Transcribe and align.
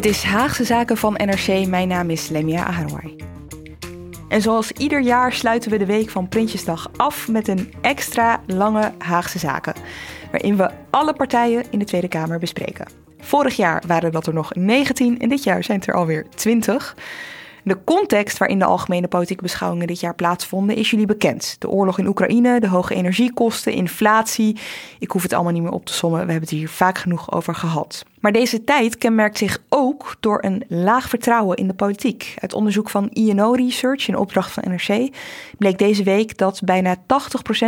Dit 0.00 0.12
is 0.12 0.22
Haagse 0.22 0.64
Zaken 0.64 0.96
van 0.96 1.12
NRC. 1.12 1.66
Mijn 1.66 1.88
naam 1.88 2.10
is 2.10 2.28
Lemia 2.28 2.64
Aharouai. 2.64 3.16
En 4.28 4.42
zoals 4.42 4.72
ieder 4.72 5.00
jaar 5.00 5.32
sluiten 5.32 5.70
we 5.70 5.78
de 5.78 5.86
week 5.86 6.10
van 6.10 6.28
Prinsjesdag 6.28 6.90
af 6.96 7.28
met 7.28 7.48
een 7.48 7.72
extra 7.80 8.40
lange 8.46 8.92
Haagse 8.98 9.38
Zaken. 9.38 9.74
Waarin 10.30 10.56
we 10.56 10.70
alle 10.90 11.12
partijen 11.12 11.64
in 11.70 11.78
de 11.78 11.84
Tweede 11.84 12.08
Kamer 12.08 12.38
bespreken. 12.38 12.86
Vorig 13.18 13.56
jaar 13.56 13.82
waren 13.86 14.12
dat 14.12 14.26
er 14.26 14.34
nog 14.34 14.54
19 14.54 15.18
en 15.18 15.28
dit 15.28 15.44
jaar 15.44 15.64
zijn 15.64 15.78
het 15.78 15.88
er 15.88 15.94
alweer 15.94 16.26
20. 16.34 16.96
De 17.64 17.78
context 17.84 18.38
waarin 18.38 18.58
de 18.58 18.64
algemene 18.64 19.08
politieke 19.08 19.42
beschouwingen 19.42 19.86
dit 19.86 20.00
jaar 20.00 20.14
plaatsvonden 20.14 20.76
is 20.76 20.90
jullie 20.90 21.06
bekend. 21.06 21.56
De 21.58 21.68
oorlog 21.68 21.98
in 21.98 22.06
Oekraïne, 22.06 22.60
de 22.60 22.68
hoge 22.68 22.94
energiekosten, 22.94 23.72
inflatie. 23.72 24.58
Ik 24.98 25.10
hoef 25.10 25.22
het 25.22 25.32
allemaal 25.32 25.52
niet 25.52 25.62
meer 25.62 25.72
op 25.72 25.86
te 25.86 25.92
sommen, 25.92 26.26
we 26.26 26.30
hebben 26.30 26.48
het 26.48 26.58
hier 26.58 26.68
vaak 26.68 26.98
genoeg 26.98 27.32
over 27.32 27.54
gehad. 27.54 28.04
Maar 28.20 28.32
deze 28.32 28.64
tijd 28.64 28.98
kenmerkt 28.98 29.38
zich 29.38 29.58
ook 29.68 30.16
door 30.20 30.44
een 30.44 30.64
laag 30.68 31.08
vertrouwen 31.08 31.56
in 31.56 31.66
de 31.66 31.74
politiek. 31.74 32.34
Uit 32.38 32.54
onderzoek 32.54 32.90
van 32.90 33.08
INO 33.08 33.52
Research 33.52 34.08
in 34.08 34.16
opdracht 34.16 34.52
van 34.52 34.64
NRC 34.66 35.14
bleek 35.58 35.78
deze 35.78 36.02
week 36.02 36.38
dat 36.38 36.60
bijna 36.64 36.96
80% 36.96 37.00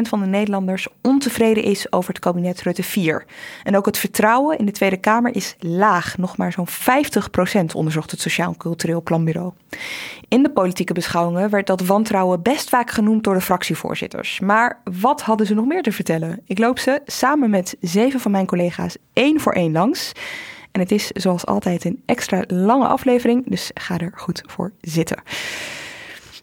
van 0.03 0.20
de 0.20 0.27
Nederlanders 0.27 0.89
ontevreden 1.03 1.62
is 1.62 1.92
over 1.92 2.08
het 2.08 2.23
kabinet 2.23 2.62
Rutte 2.62 2.83
4. 2.83 3.25
En 3.62 3.77
ook 3.77 3.86
het 3.86 3.98
vertrouwen 3.98 4.58
in 4.58 4.67
de 4.67 4.73
Tweede 4.73 4.97
Kamer 4.97 5.34
is 5.34 5.56
laag, 5.58 6.19
nog 6.19 6.36
maar 6.36 6.53
zo'n 6.53 6.69
50% 6.69 7.75
onderzocht 7.75 8.11
het 8.11 8.20
Sociaal 8.20 8.55
Cultureel 8.56 9.03
Planbureau. 9.03 9.53
In 10.28 10.42
de 10.42 10.50
politieke 10.50 10.92
beschouwingen 10.92 11.50
werd 11.50 11.67
dat 11.67 11.86
wantrouwen 11.86 12.42
best 12.42 12.69
vaak 12.69 12.91
genoemd 12.91 13.25
door 13.25 13.34
de 13.34 13.41
fractievoorzitters. 13.41 14.41
Maar 14.41 14.80
wat 15.00 15.23
hadden 15.23 15.47
ze 15.47 15.55
nog 15.55 15.67
meer 15.67 15.83
te 15.83 15.92
vertellen? 15.92 16.41
Ik 16.47 16.58
loop 16.58 16.78
ze 16.78 17.00
samen 17.06 17.50
met 17.50 17.77
zeven 17.80 18.20
van 18.20 18.30
mijn 18.30 18.47
collega's 18.47 18.97
één 19.12 19.41
voor 19.41 19.53
één 19.53 19.73
langs. 19.73 20.12
En 20.72 20.80
het 20.80 20.90
is 20.90 21.06
zoals 21.06 21.46
altijd 21.46 21.84
een 21.84 22.02
extra 22.06 22.44
lange 22.46 22.86
aflevering, 22.86 23.50
dus 23.50 23.70
ga 23.74 23.98
er 23.98 24.12
goed 24.14 24.42
voor 24.46 24.72
zitten. 24.80 25.22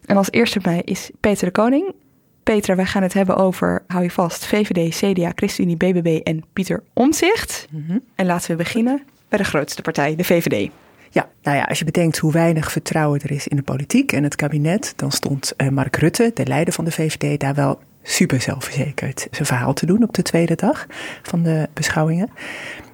En 0.04 0.16
als 0.16 0.30
eerste 0.30 0.60
bij 0.60 0.72
mij 0.72 0.82
is 0.84 1.10
Peter 1.20 1.46
de 1.46 1.52
Koning. 1.52 1.94
Peter, 2.42 2.76
wij 2.76 2.84
gaan 2.84 3.02
het 3.02 3.12
hebben 3.12 3.36
over, 3.36 3.82
hou 3.86 4.02
je 4.02 4.10
vast, 4.10 4.46
VVD, 4.46 4.96
CDA, 4.96 5.32
ChristenUnie, 5.34 5.76
BBB 5.76 6.20
en 6.22 6.44
Pieter 6.52 6.82
Omtzigt. 6.92 7.68
En 8.14 8.26
laten 8.26 8.50
we 8.50 8.56
beginnen 8.56 9.02
bij 9.28 9.38
de 9.38 9.44
grootste 9.44 9.82
partij, 9.82 10.16
de 10.16 10.24
VVD. 10.24 10.70
Ja, 11.10 11.28
nou 11.42 11.56
ja, 11.56 11.62
als 11.62 11.78
je 11.78 11.84
bedenkt 11.84 12.18
hoe 12.18 12.32
weinig 12.32 12.72
vertrouwen 12.72 13.20
er 13.20 13.30
is 13.30 13.48
in 13.48 13.56
de 13.56 13.62
politiek 13.62 14.12
en 14.12 14.22
het 14.22 14.36
kabinet, 14.36 14.92
dan 14.96 15.12
stond 15.12 15.52
uh, 15.56 15.68
Mark 15.68 15.96
Rutte, 15.96 16.30
de 16.34 16.46
leider 16.46 16.74
van 16.74 16.84
de 16.84 16.92
VVD, 16.92 17.40
daar 17.40 17.54
wel 17.54 17.80
super 18.02 18.40
zelfverzekerd 18.40 19.26
zijn 19.30 19.46
verhaal 19.46 19.72
te 19.72 19.86
doen 19.86 20.02
op 20.02 20.14
de 20.14 20.22
tweede 20.22 20.54
dag 20.54 20.86
van 21.22 21.42
de 21.42 21.68
beschouwingen. 21.72 22.30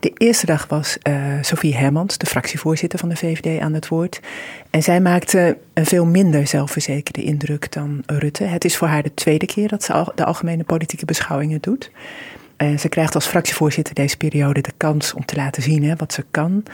De 0.00 0.12
eerste 0.16 0.46
dag 0.46 0.66
was 0.68 0.98
uh, 1.02 1.14
Sophie 1.40 1.76
Hermans, 1.76 2.18
de 2.18 2.26
fractievoorzitter 2.26 2.98
van 2.98 3.08
de 3.08 3.16
VVD, 3.16 3.60
aan 3.60 3.74
het 3.74 3.88
woord. 3.88 4.20
En 4.70 4.82
zij 4.82 5.00
maakte 5.00 5.58
een 5.74 5.86
veel 5.86 6.06
minder 6.06 6.46
zelfverzekerde 6.46 7.22
indruk 7.22 7.72
dan 7.72 8.02
Rutte. 8.06 8.44
Het 8.44 8.64
is 8.64 8.76
voor 8.76 8.88
haar 8.88 9.02
de 9.02 9.14
tweede 9.14 9.46
keer 9.46 9.68
dat 9.68 9.82
ze 9.82 10.12
de 10.14 10.24
algemene 10.24 10.64
politieke 10.64 11.04
beschouwingen 11.04 11.60
doet. 11.60 11.90
En 12.56 12.78
ze 12.78 12.88
krijgt 12.88 13.14
als 13.14 13.26
fractievoorzitter 13.26 13.94
deze 13.94 14.16
periode 14.16 14.60
de 14.60 14.72
kans 14.76 15.14
om 15.14 15.24
te 15.24 15.36
laten 15.36 15.62
zien 15.62 15.84
hè, 15.84 15.96
wat 15.96 16.12
ze 16.12 16.24
kan. 16.30 16.64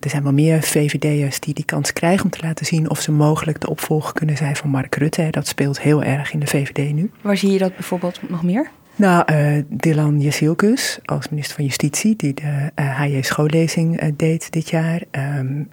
Er 0.00 0.10
zijn 0.10 0.22
wel 0.22 0.32
meer 0.32 0.62
VVD'ers 0.62 1.40
die 1.40 1.54
die 1.54 1.64
kans 1.64 1.92
krijgen 1.92 2.24
om 2.24 2.30
te 2.30 2.42
laten 2.42 2.66
zien 2.66 2.90
of 2.90 3.00
ze 3.00 3.12
mogelijk 3.12 3.60
de 3.60 3.70
opvolger 3.70 4.12
kunnen 4.12 4.36
zijn 4.36 4.56
van 4.56 4.70
Mark 4.70 4.94
Rutte. 4.94 5.28
Dat 5.30 5.46
speelt 5.46 5.80
heel 5.80 6.02
erg 6.02 6.32
in 6.32 6.40
de 6.40 6.46
VVD 6.46 6.92
nu. 6.92 7.10
Waar 7.20 7.36
zie 7.36 7.52
je 7.52 7.58
dat 7.58 7.74
bijvoorbeeld 7.74 8.20
nog 8.28 8.42
meer? 8.42 8.70
Nou, 8.96 9.32
uh, 9.32 9.62
Dylan 9.68 10.20
Jezielkus 10.20 10.98
als 11.04 11.28
minister 11.28 11.54
van 11.54 11.64
Justitie, 11.64 12.16
die 12.16 12.34
de 12.34 12.70
uh, 12.80 13.00
HJ 13.00 13.22
schoollezing 13.22 14.02
uh, 14.02 14.08
deed 14.16 14.52
dit 14.52 14.70
jaar. 14.70 15.02
Um, 15.38 15.70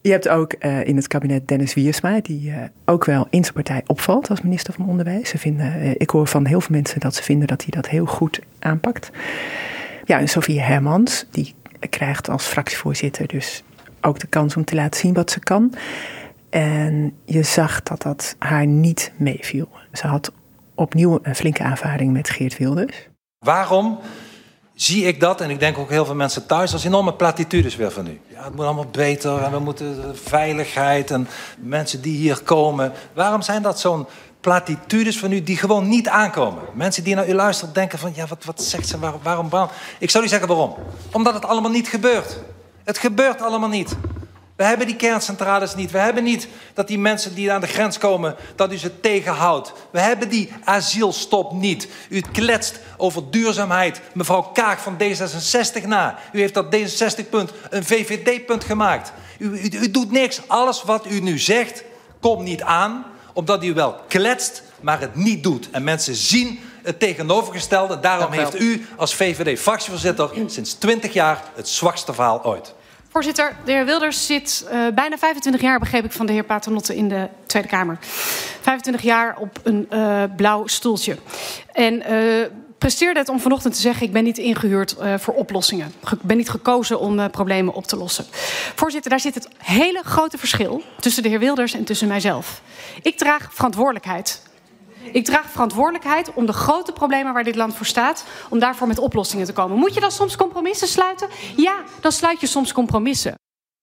je 0.00 0.10
hebt 0.10 0.28
ook 0.28 0.52
in 0.84 0.96
het 0.96 1.06
kabinet 1.06 1.48
Dennis 1.48 1.74
Wiersma, 1.74 2.20
die 2.20 2.52
ook 2.84 3.04
wel 3.04 3.26
in 3.30 3.42
zijn 3.42 3.54
partij 3.54 3.82
opvalt 3.86 4.30
als 4.30 4.40
minister 4.40 4.74
van 4.74 4.88
Onderwijs. 4.88 5.28
Ze 5.28 5.38
vinden, 5.38 6.00
ik 6.00 6.10
hoor 6.10 6.26
van 6.26 6.46
heel 6.46 6.60
veel 6.60 6.76
mensen 6.76 7.00
dat 7.00 7.14
ze 7.14 7.22
vinden 7.22 7.48
dat 7.48 7.62
hij 7.62 7.70
dat 7.70 7.88
heel 7.88 8.06
goed 8.06 8.40
aanpakt. 8.58 9.10
Ja, 10.04 10.18
en 10.18 10.28
Sofie 10.28 10.60
Hermans, 10.60 11.26
die 11.30 11.54
krijgt 11.88 12.28
als 12.28 12.44
fractievoorzitter 12.44 13.26
dus 13.26 13.62
ook 14.00 14.18
de 14.18 14.26
kans 14.26 14.56
om 14.56 14.64
te 14.64 14.74
laten 14.74 15.00
zien 15.00 15.14
wat 15.14 15.30
ze 15.30 15.40
kan. 15.40 15.74
En 16.50 17.14
je 17.24 17.42
zag 17.42 17.82
dat 17.82 18.02
dat 18.02 18.36
haar 18.38 18.66
niet 18.66 19.12
meeviel. 19.16 19.68
Ze 19.92 20.06
had 20.06 20.32
opnieuw 20.74 21.18
een 21.22 21.34
flinke 21.34 21.62
aanvaring 21.62 22.12
met 22.12 22.30
Geert 22.30 22.58
Wilders. 22.58 23.08
Waarom 23.38 23.98
zie 24.74 25.04
ik 25.04 25.20
dat, 25.20 25.40
en 25.40 25.50
ik 25.50 25.58
denk 25.58 25.78
ook 25.78 25.90
heel 25.90 26.04
veel 26.04 26.14
mensen 26.14 26.46
thuis, 26.46 26.72
als 26.72 26.84
enorme 26.84 27.14
platitudes 27.14 27.76
weer 27.76 27.90
van 27.90 28.06
u. 28.06 28.20
Ja, 28.26 28.44
het 28.44 28.54
moet 28.54 28.64
allemaal 28.64 28.88
beter 28.90 29.42
en 29.42 29.50
we 29.50 29.58
moeten 29.58 30.16
veiligheid 30.16 31.10
en 31.10 31.28
mensen 31.58 32.00
die 32.00 32.16
hier 32.16 32.42
komen. 32.42 32.92
Waarom 33.14 33.42
zijn 33.42 33.62
dat 33.62 33.80
zo'n 33.80 34.06
platitudes 34.44 35.18
van 35.18 35.32
u 35.32 35.42
die 35.42 35.56
gewoon 35.56 35.88
niet 35.88 36.08
aankomen. 36.08 36.62
Mensen 36.74 37.04
die 37.04 37.14
naar 37.14 37.28
u 37.28 37.32
luisteren 37.32 37.74
denken 37.74 37.98
van, 37.98 38.12
ja, 38.14 38.26
wat, 38.26 38.44
wat 38.44 38.62
zegt 38.62 38.88
ze, 38.88 38.98
waarom, 38.98 39.48
waarom? 39.48 39.70
Ik 39.98 40.10
zou 40.10 40.24
u 40.24 40.28
zeggen 40.28 40.48
waarom. 40.48 40.74
Omdat 41.12 41.34
het 41.34 41.44
allemaal 41.44 41.70
niet 41.70 41.88
gebeurt. 41.88 42.38
Het 42.84 42.98
gebeurt 42.98 43.40
allemaal 43.40 43.68
niet. 43.68 43.96
We 44.56 44.64
hebben 44.64 44.86
die 44.86 44.96
kerncentrales 44.96 45.74
niet. 45.74 45.90
We 45.90 45.98
hebben 45.98 46.24
niet 46.24 46.48
dat 46.74 46.88
die 46.88 46.98
mensen 46.98 47.34
die 47.34 47.52
aan 47.52 47.60
de 47.60 47.66
grens 47.66 47.98
komen, 47.98 48.36
dat 48.56 48.72
u 48.72 48.76
ze 48.76 49.00
tegenhoudt. 49.00 49.72
We 49.90 50.00
hebben 50.00 50.28
die 50.28 50.52
asielstop 50.64 51.52
niet. 51.52 51.88
U 52.08 52.20
kletst 52.20 52.80
over 52.96 53.30
duurzaamheid. 53.30 54.00
Mevrouw 54.14 54.42
Kaag 54.42 54.82
van 54.82 54.96
D66 55.02 55.86
na. 55.86 56.18
U 56.32 56.38
heeft 56.38 56.54
dat 56.54 56.76
D66-punt 56.76 57.52
een 57.70 57.84
VVD-punt 57.84 58.64
gemaakt. 58.64 59.12
U, 59.38 59.46
u, 59.46 59.68
u 59.70 59.90
doet 59.90 60.10
niks. 60.10 60.40
Alles 60.46 60.82
wat 60.82 61.06
u 61.06 61.20
nu 61.20 61.38
zegt, 61.38 61.84
komt 62.20 62.42
niet 62.42 62.62
aan 62.62 63.12
omdat 63.34 63.64
u 63.64 63.74
wel 63.74 64.00
kletst, 64.08 64.62
maar 64.80 65.00
het 65.00 65.14
niet 65.14 65.42
doet. 65.42 65.70
En 65.70 65.84
mensen 65.84 66.14
zien 66.14 66.60
het 66.82 66.98
tegenovergestelde. 66.98 68.00
Daarom 68.00 68.32
heeft 68.32 68.60
u 68.60 68.86
als 68.96 69.14
VVD-fractievoorzitter 69.14 70.30
sinds 70.46 70.72
20 70.72 71.12
jaar 71.12 71.42
het 71.54 71.68
zwakste 71.68 72.14
verhaal 72.14 72.44
ooit. 72.44 72.74
Voorzitter, 73.14 73.56
de 73.64 73.72
heer 73.72 73.84
Wilders 73.84 74.26
zit 74.26 74.66
uh, 74.72 74.86
bijna 74.94 75.18
25 75.18 75.62
jaar, 75.62 75.78
begreep 75.78 76.04
ik 76.04 76.12
van 76.12 76.26
de 76.26 76.32
heer 76.32 76.44
Paternotte, 76.44 76.96
in 76.96 77.08
de 77.08 77.28
Tweede 77.46 77.68
Kamer. 77.68 77.98
25 78.60 79.02
jaar 79.02 79.36
op 79.38 79.60
een 79.62 79.88
uh, 79.92 80.22
blauw 80.36 80.66
stoeltje. 80.66 81.16
En 81.72 82.12
uh, 82.12 82.46
presteerde 82.84 83.20
het 83.20 83.28
om 83.28 83.40
vanochtend 83.40 83.74
te 83.74 83.80
zeggen: 83.80 84.06
ik 84.06 84.12
ben 84.12 84.24
niet 84.24 84.38
ingehuurd 84.38 84.96
uh, 85.00 85.14
voor 85.18 85.34
oplossingen. 85.34 85.94
Ik 86.10 86.22
ben 86.22 86.36
niet 86.36 86.50
gekozen 86.50 87.00
om 87.00 87.18
uh, 87.18 87.24
problemen 87.30 87.74
op 87.74 87.86
te 87.86 87.96
lossen. 87.96 88.24
Voorzitter, 88.74 89.10
daar 89.10 89.20
zit 89.20 89.34
het 89.34 89.48
hele 89.58 90.02
grote 90.04 90.38
verschil 90.38 90.82
tussen 91.00 91.22
de 91.22 91.28
heer 91.28 91.38
Wilders 91.38 91.74
en 91.74 91.84
tussen 91.84 92.08
mijzelf. 92.08 92.62
Ik 93.02 93.18
draag 93.18 93.48
verantwoordelijkheid. 93.52 94.42
Ik 95.12 95.24
draag 95.24 95.50
verantwoordelijkheid 95.50 96.32
om 96.34 96.46
de 96.46 96.52
grote 96.52 96.92
problemen 96.92 97.32
waar 97.32 97.44
dit 97.44 97.56
land 97.56 97.74
voor 97.74 97.86
staat, 97.86 98.24
om 98.48 98.58
daarvoor 98.58 98.86
met 98.86 98.98
oplossingen 98.98 99.46
te 99.46 99.52
komen. 99.52 99.78
Moet 99.78 99.94
je 99.94 100.00
dan 100.00 100.12
soms 100.12 100.36
compromissen 100.36 100.88
sluiten? 100.88 101.28
Ja, 101.56 101.82
dan 102.00 102.12
sluit 102.12 102.40
je 102.40 102.46
soms 102.46 102.72
compromissen. 102.72 103.34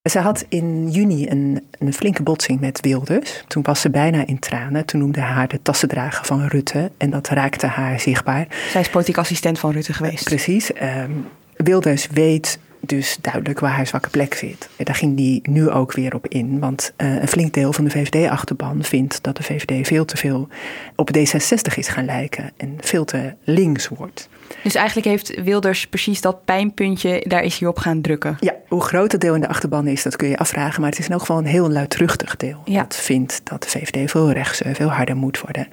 Ze 0.09 0.19
had 0.19 0.45
in 0.49 0.89
juni 0.89 1.29
een, 1.29 1.67
een 1.79 1.93
flinke 1.93 2.23
botsing 2.23 2.59
met 2.59 2.79
Wilders. 2.79 3.43
Toen 3.47 3.63
was 3.63 3.81
ze 3.81 3.89
bijna 3.89 4.27
in 4.27 4.39
tranen. 4.39 4.85
Toen 4.85 4.99
noemde 4.99 5.19
haar 5.19 5.47
de 5.47 5.61
tassendrager 5.61 6.25
van 6.25 6.47
Rutte. 6.47 6.91
En 6.97 7.09
dat 7.09 7.27
raakte 7.27 7.67
haar 7.67 7.99
zichtbaar. 7.99 8.47
Zij 8.69 8.81
is 8.81 8.89
politiek 8.89 9.17
assistent 9.17 9.59
van 9.59 9.71
Rutte 9.71 9.93
geweest. 9.93 10.23
Precies. 10.23 10.71
Um, 10.81 11.27
Wilders 11.55 12.07
weet 12.07 12.59
dus 12.79 13.17
duidelijk 13.21 13.59
waar 13.59 13.71
haar 13.71 13.87
zwakke 13.87 14.09
plek 14.09 14.33
zit. 14.33 14.69
En 14.75 14.85
daar 14.85 14.95
ging 14.95 15.17
die 15.17 15.41
nu 15.49 15.69
ook 15.69 15.93
weer 15.93 16.15
op 16.15 16.27
in. 16.27 16.59
Want 16.59 16.93
uh, 16.97 17.21
een 17.21 17.27
flink 17.27 17.53
deel 17.53 17.73
van 17.73 17.83
de 17.83 17.89
VVD-achterban 17.89 18.83
vindt 18.83 19.23
dat 19.23 19.37
de 19.37 19.43
VVD 19.43 19.87
veel 19.87 20.05
te 20.05 20.17
veel 20.17 20.47
op 20.95 21.09
D66 21.17 21.75
is 21.75 21.87
gaan 21.87 22.05
lijken. 22.05 22.51
En 22.57 22.77
veel 22.79 23.05
te 23.05 23.33
links 23.43 23.87
wordt. 23.87 24.29
Dus 24.63 24.75
eigenlijk 24.75 25.07
heeft 25.07 25.43
Wilders 25.43 25.87
precies 25.87 26.21
dat 26.21 26.45
pijnpuntje, 26.45 27.23
daar 27.27 27.43
is 27.43 27.59
hij 27.59 27.67
op 27.67 27.77
gaan 27.77 28.01
drukken. 28.01 28.37
Ja, 28.39 28.55
hoe 28.67 28.81
groot 28.81 29.11
het 29.11 29.21
deel 29.21 29.35
in 29.35 29.41
de 29.41 29.47
achterban 29.47 29.87
is, 29.87 30.03
dat 30.03 30.15
kun 30.15 30.29
je 30.29 30.37
afvragen. 30.37 30.81
Maar 30.81 30.89
het 30.89 30.99
is 30.99 31.05
in 31.05 31.11
elk 31.11 31.19
geval 31.19 31.37
een 31.37 31.45
heel 31.45 31.69
luidruchtig 31.69 32.35
deel. 32.37 32.61
Ja. 32.65 32.81
Dat 32.81 32.95
vindt 32.95 33.41
dat 33.43 33.63
de 33.63 33.69
VVD 33.69 34.11
veel 34.11 34.31
rechtser, 34.31 34.75
veel 34.75 34.89
harder 34.89 35.15
moet 35.15 35.41
worden. 35.41 35.67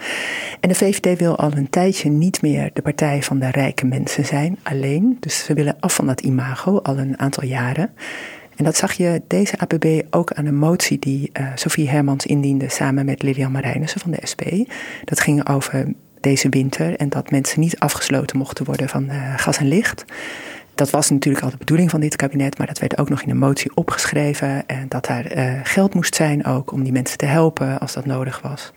En 0.60 0.68
de 0.68 0.74
VVD 0.74 1.18
wil 1.18 1.36
al 1.36 1.52
een 1.52 1.70
tijdje 1.70 2.10
niet 2.10 2.42
meer 2.42 2.70
de 2.72 2.82
partij 2.82 3.22
van 3.22 3.38
de 3.38 3.50
rijke 3.50 3.86
mensen 3.86 4.24
zijn, 4.24 4.58
alleen. 4.62 5.16
Dus 5.20 5.44
ze 5.44 5.54
willen 5.54 5.76
af 5.80 5.94
van 5.94 6.06
dat 6.06 6.20
imago 6.20 6.78
al 6.78 6.98
een 6.98 7.18
aantal 7.18 7.44
jaren. 7.44 7.90
En 8.56 8.64
dat 8.64 8.76
zag 8.76 8.92
je 8.92 9.22
deze 9.26 9.58
APB 9.58 9.86
ook 10.10 10.32
aan 10.32 10.46
een 10.46 10.58
motie 10.58 10.98
die 10.98 11.30
uh, 11.40 11.46
Sophie 11.54 11.88
Hermans 11.88 12.26
indiende 12.26 12.68
samen 12.68 13.04
met 13.04 13.22
Lilian 13.22 13.52
Marijnissen 13.52 14.00
van 14.00 14.10
de 14.10 14.26
SP. 14.30 14.42
Dat 15.04 15.20
ging 15.20 15.48
over 15.48 15.92
deze 16.20 16.48
winter 16.48 16.96
en 16.96 17.08
dat 17.08 17.30
mensen 17.30 17.60
niet 17.60 17.78
afgesloten 17.78 18.38
mochten 18.38 18.64
worden 18.64 18.88
van 18.88 19.04
uh, 19.04 19.34
gas 19.36 19.58
en 19.58 19.68
licht. 19.68 20.04
Dat 20.74 20.90
was 20.90 21.10
natuurlijk 21.10 21.44
al 21.44 21.50
de 21.50 21.56
bedoeling 21.56 21.90
van 21.90 22.00
dit 22.00 22.16
kabinet, 22.16 22.58
maar 22.58 22.66
dat 22.66 22.78
werd 22.78 22.98
ook 22.98 23.08
nog 23.08 23.22
in 23.22 23.30
een 23.30 23.38
motie 23.38 23.70
opgeschreven. 23.74 24.66
En 24.66 24.86
dat 24.88 25.06
daar 25.06 25.36
uh, 25.36 25.60
geld 25.62 25.94
moest 25.94 26.14
zijn 26.14 26.44
ook 26.44 26.72
om 26.72 26.82
die 26.82 26.92
mensen 26.92 27.18
te 27.18 27.26
helpen 27.26 27.78
als 27.80 27.92
dat 27.92 28.06
nodig 28.06 28.40
was. 28.40 28.72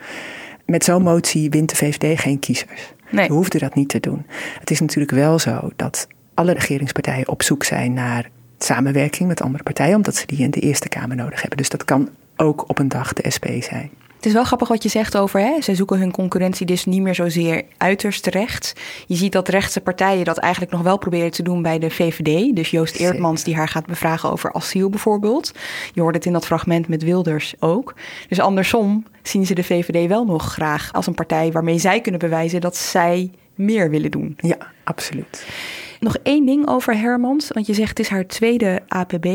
Met 0.66 0.84
zo'n 0.84 1.04
motie 1.04 1.50
wint 1.50 1.70
de 1.70 1.76
VVD 1.76 2.20
geen 2.20 2.40
kiezers. 2.40 2.94
Nee. 3.12 3.26
Ze 3.26 3.32
hoefden 3.32 3.60
dat 3.60 3.76
niet 3.76 3.90
te 3.90 4.00
doen. 4.00 4.26
Het 4.60 4.72
is 4.72 4.80
natuurlijk 4.80 5.12
wel 5.12 5.40
zo 5.40 5.72
dat 5.76 6.08
alle 6.34 6.54
regeringspartijen 6.54 7.28
op 7.28 7.44
zoek 7.44 7.64
zijn 7.64 7.94
naar 7.94 8.30
samenwerking 8.58 9.28
met 9.28 9.42
andere 9.42 9.64
partijen, 9.64 9.96
omdat 9.96 10.16
ze 10.16 10.26
die 10.26 10.40
in 10.40 10.52
de 10.52 10.60
Eerste 10.60 10.90
Kamer 10.90 11.16
nodig 11.16 11.40
hebben. 11.40 11.58
Dus 11.58 11.70
dat 11.70 11.86
kan 11.86 12.10
ook 12.36 12.70
op 12.70 12.80
een 12.80 12.88
dag 12.88 13.14
de 13.14 13.30
SP 13.36 13.46
zijn. 13.60 13.90
Het 14.22 14.30
is 14.30 14.36
wel 14.36 14.46
grappig 14.46 14.68
wat 14.68 14.84
je 14.84 14.90
zegt 14.90 15.18
over, 15.18 15.40
hè? 15.40 15.62
ze 15.62 15.76
zoeken 15.76 16.00
hun 16.00 16.12
concurrentie 16.12 16.66
dus 16.66 16.86
niet 16.86 17.02
meer 17.02 17.16
zozeer 17.16 17.64
uiterst 17.78 18.26
rechts. 18.26 18.74
Je 19.08 19.16
ziet 19.16 19.32
dat 19.32 19.48
rechtse 19.48 19.82
partijen 19.82 20.26
dat 20.26 20.38
eigenlijk 20.38 20.72
nog 20.72 20.82
wel 20.82 20.98
proberen 20.98 21.32
te 21.32 21.44
doen 21.44 21.62
bij 21.62 21.80
de 21.80 21.90
VVD. 21.90 22.56
Dus 22.56 22.72
Joost 22.72 22.96
Eertmans 22.96 23.44
die 23.44 23.56
haar 23.56 23.68
gaat 23.68 23.86
bevragen 23.86 24.32
over 24.32 24.54
asiel 24.54 24.90
bijvoorbeeld. 24.90 25.52
Je 25.94 26.02
hoort 26.02 26.16
het 26.16 26.26
in 26.26 26.34
dat 26.34 26.46
fragment 26.46 26.88
met 26.88 27.04
Wilders 27.04 27.54
ook. 27.60 27.94
Dus 28.28 28.40
andersom 28.40 29.06
zien 29.22 29.46
ze 29.46 29.54
de 29.54 29.64
VVD 29.64 30.08
wel 30.08 30.26
nog 30.26 30.54
graag 30.54 30.94
als 30.94 31.08
een 31.08 31.16
partij 31.16 31.52
waarmee 31.52 31.80
zij 31.80 32.02
kunnen 32.02 32.20
bewijzen 32.20 32.62
dat 32.62 32.76
zij 32.78 33.32
meer 33.56 33.90
willen 33.90 34.12
doen. 34.12 34.34
Ja, 34.38 34.58
absoluut. 34.84 35.46
Nog 36.00 36.18
één 36.24 36.46
ding 36.46 36.68
over 36.68 36.98
Hermans, 36.98 37.48
want 37.48 37.66
je 37.66 37.74
zegt 37.74 37.90
het 37.90 38.00
is 38.00 38.08
haar 38.08 38.26
tweede 38.26 38.82
APB. 38.88 39.26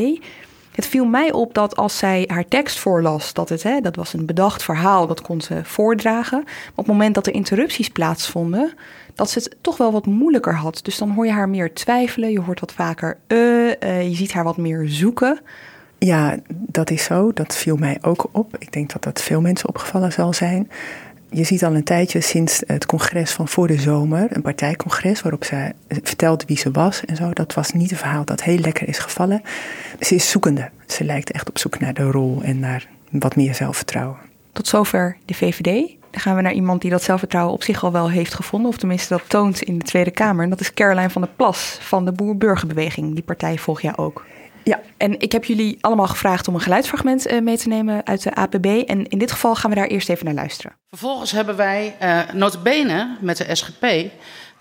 Het 0.77 0.87
viel 0.87 1.05
mij 1.05 1.33
op 1.33 1.55
dat 1.55 1.77
als 1.77 1.99
zij 1.99 2.25
haar 2.27 2.49
tekst 2.49 2.79
voorlas, 2.79 3.33
dat 3.33 3.49
het, 3.49 3.63
hè, 3.63 3.81
dat 3.81 3.97
was 3.97 4.13
een 4.13 4.27
bedacht 4.27 4.63
verhaal, 4.63 5.07
dat 5.07 5.21
kon 5.21 5.41
ze 5.41 5.61
voordragen. 5.63 6.41
Op 6.71 6.77
het 6.77 6.87
moment 6.87 7.15
dat 7.15 7.27
er 7.27 7.35
interrupties 7.35 7.89
plaatsvonden, 7.89 8.73
dat 9.15 9.31
ze 9.31 9.39
het 9.39 9.57
toch 9.61 9.77
wel 9.77 9.93
wat 9.93 10.07
moeilijker 10.07 10.55
had. 10.55 10.81
Dus 10.83 10.99
dan 10.99 11.11
hoor 11.11 11.27
je 11.27 11.33
haar 11.33 11.49
meer 11.49 11.75
twijfelen, 11.75 12.31
je 12.31 12.41
hoort 12.41 12.61
wat 12.61 12.73
vaker 12.73 13.17
uh, 13.29 14.09
je 14.09 14.15
ziet 14.15 14.33
haar 14.33 14.45
wat 14.45 14.57
meer 14.57 14.85
zoeken. 14.89 15.41
Ja, 15.99 16.37
dat 16.49 16.91
is 16.91 17.05
zo. 17.05 17.33
Dat 17.33 17.57
viel 17.57 17.77
mij 17.77 17.99
ook 18.03 18.29
op. 18.33 18.57
Ik 18.59 18.73
denk 18.73 18.93
dat 18.93 19.03
dat 19.03 19.23
veel 19.23 19.41
mensen 19.41 19.69
opgevallen 19.69 20.13
zal 20.13 20.33
zijn 20.33 20.71
je 21.31 21.45
ziet 21.45 21.65
al 21.65 21.75
een 21.75 21.85
tijdje 21.85 22.21
sinds 22.21 22.63
het 22.67 22.87
congres 22.87 23.33
van 23.33 23.49
voor 23.49 23.67
de 23.67 23.79
zomer, 23.79 24.27
een 24.31 24.43
partijcongres 24.43 25.23
waarop 25.23 25.45
zij 25.45 25.73
vertelde 25.89 26.45
wie 26.47 26.59
ze 26.59 26.71
was 26.71 27.05
en 27.05 27.17
zo. 27.17 27.33
Dat 27.33 27.55
was 27.55 27.73
niet 27.73 27.91
een 27.91 27.97
verhaal 27.97 28.25
dat 28.25 28.43
heel 28.43 28.59
lekker 28.59 28.89
is 28.89 28.99
gevallen. 28.99 29.43
Ze 30.01 30.15
is 30.15 30.31
zoekende. 30.31 30.71
Ze 30.87 31.05
lijkt 31.05 31.31
echt 31.31 31.49
op 31.49 31.59
zoek 31.59 31.79
naar 31.79 31.95
de 31.95 32.11
rol 32.11 32.43
en 32.43 32.59
naar 32.59 32.89
wat 33.11 33.37
meer 33.37 33.55
zelfvertrouwen. 33.55 34.19
Tot 34.53 34.69
zover 34.69 35.17
de 35.25 35.35
VVD. 35.35 35.95
Dan 36.11 36.21
gaan 36.21 36.37
we 36.37 36.43
naar 36.43 36.53
iemand 36.53 36.81
die 36.81 36.91
dat 36.91 37.03
zelfvertrouwen 37.03 37.55
op 37.55 37.63
zich 37.63 37.85
al 37.85 37.93
wel 37.93 38.11
heeft 38.11 38.35
gevonden, 38.35 38.71
of 38.71 38.77
tenminste 38.77 39.15
dat 39.15 39.29
toont 39.29 39.63
in 39.63 39.79
de 39.79 39.85
Tweede 39.85 40.11
Kamer. 40.11 40.45
En 40.45 40.51
dat 40.51 40.61
is 40.61 40.75
Caroline 40.75 41.11
van 41.11 41.23
der 41.23 41.31
Plas 41.37 41.79
van 41.81 42.05
de 42.05 42.13
Boer-Burgerbeweging. 42.13 43.15
Die 43.15 43.23
partij 43.23 43.59
volg 43.59 43.81
jij 43.81 43.97
ook. 43.97 44.25
Ja, 44.69 44.81
en 44.97 45.21
ik 45.21 45.33
heb 45.33 45.45
jullie 45.45 45.79
allemaal 45.81 46.07
gevraagd 46.07 46.49
om 46.49 46.55
een 46.55 46.61
geluidsfragment 46.61 47.31
uh, 47.31 47.41
mee 47.41 47.57
te 47.57 47.69
nemen 47.69 48.07
uit 48.07 48.23
de 48.23 48.35
APB. 48.35 48.67
En 48.67 49.07
in 49.07 49.19
dit 49.19 49.33
geval 49.33 49.55
gaan 49.55 49.71
we 49.71 49.77
daar 49.77 49.87
eerst 49.87 50.09
even 50.09 50.25
naar 50.25 50.35
luisteren. 50.35 50.77
Vervolgens 50.89 51.31
hebben 51.31 51.57
wij 51.57 51.97
uh, 52.03 52.21
notabene 52.33 53.17
met 53.21 53.37
de 53.37 53.55
SGP 53.55 53.83
uh, 53.83 54.11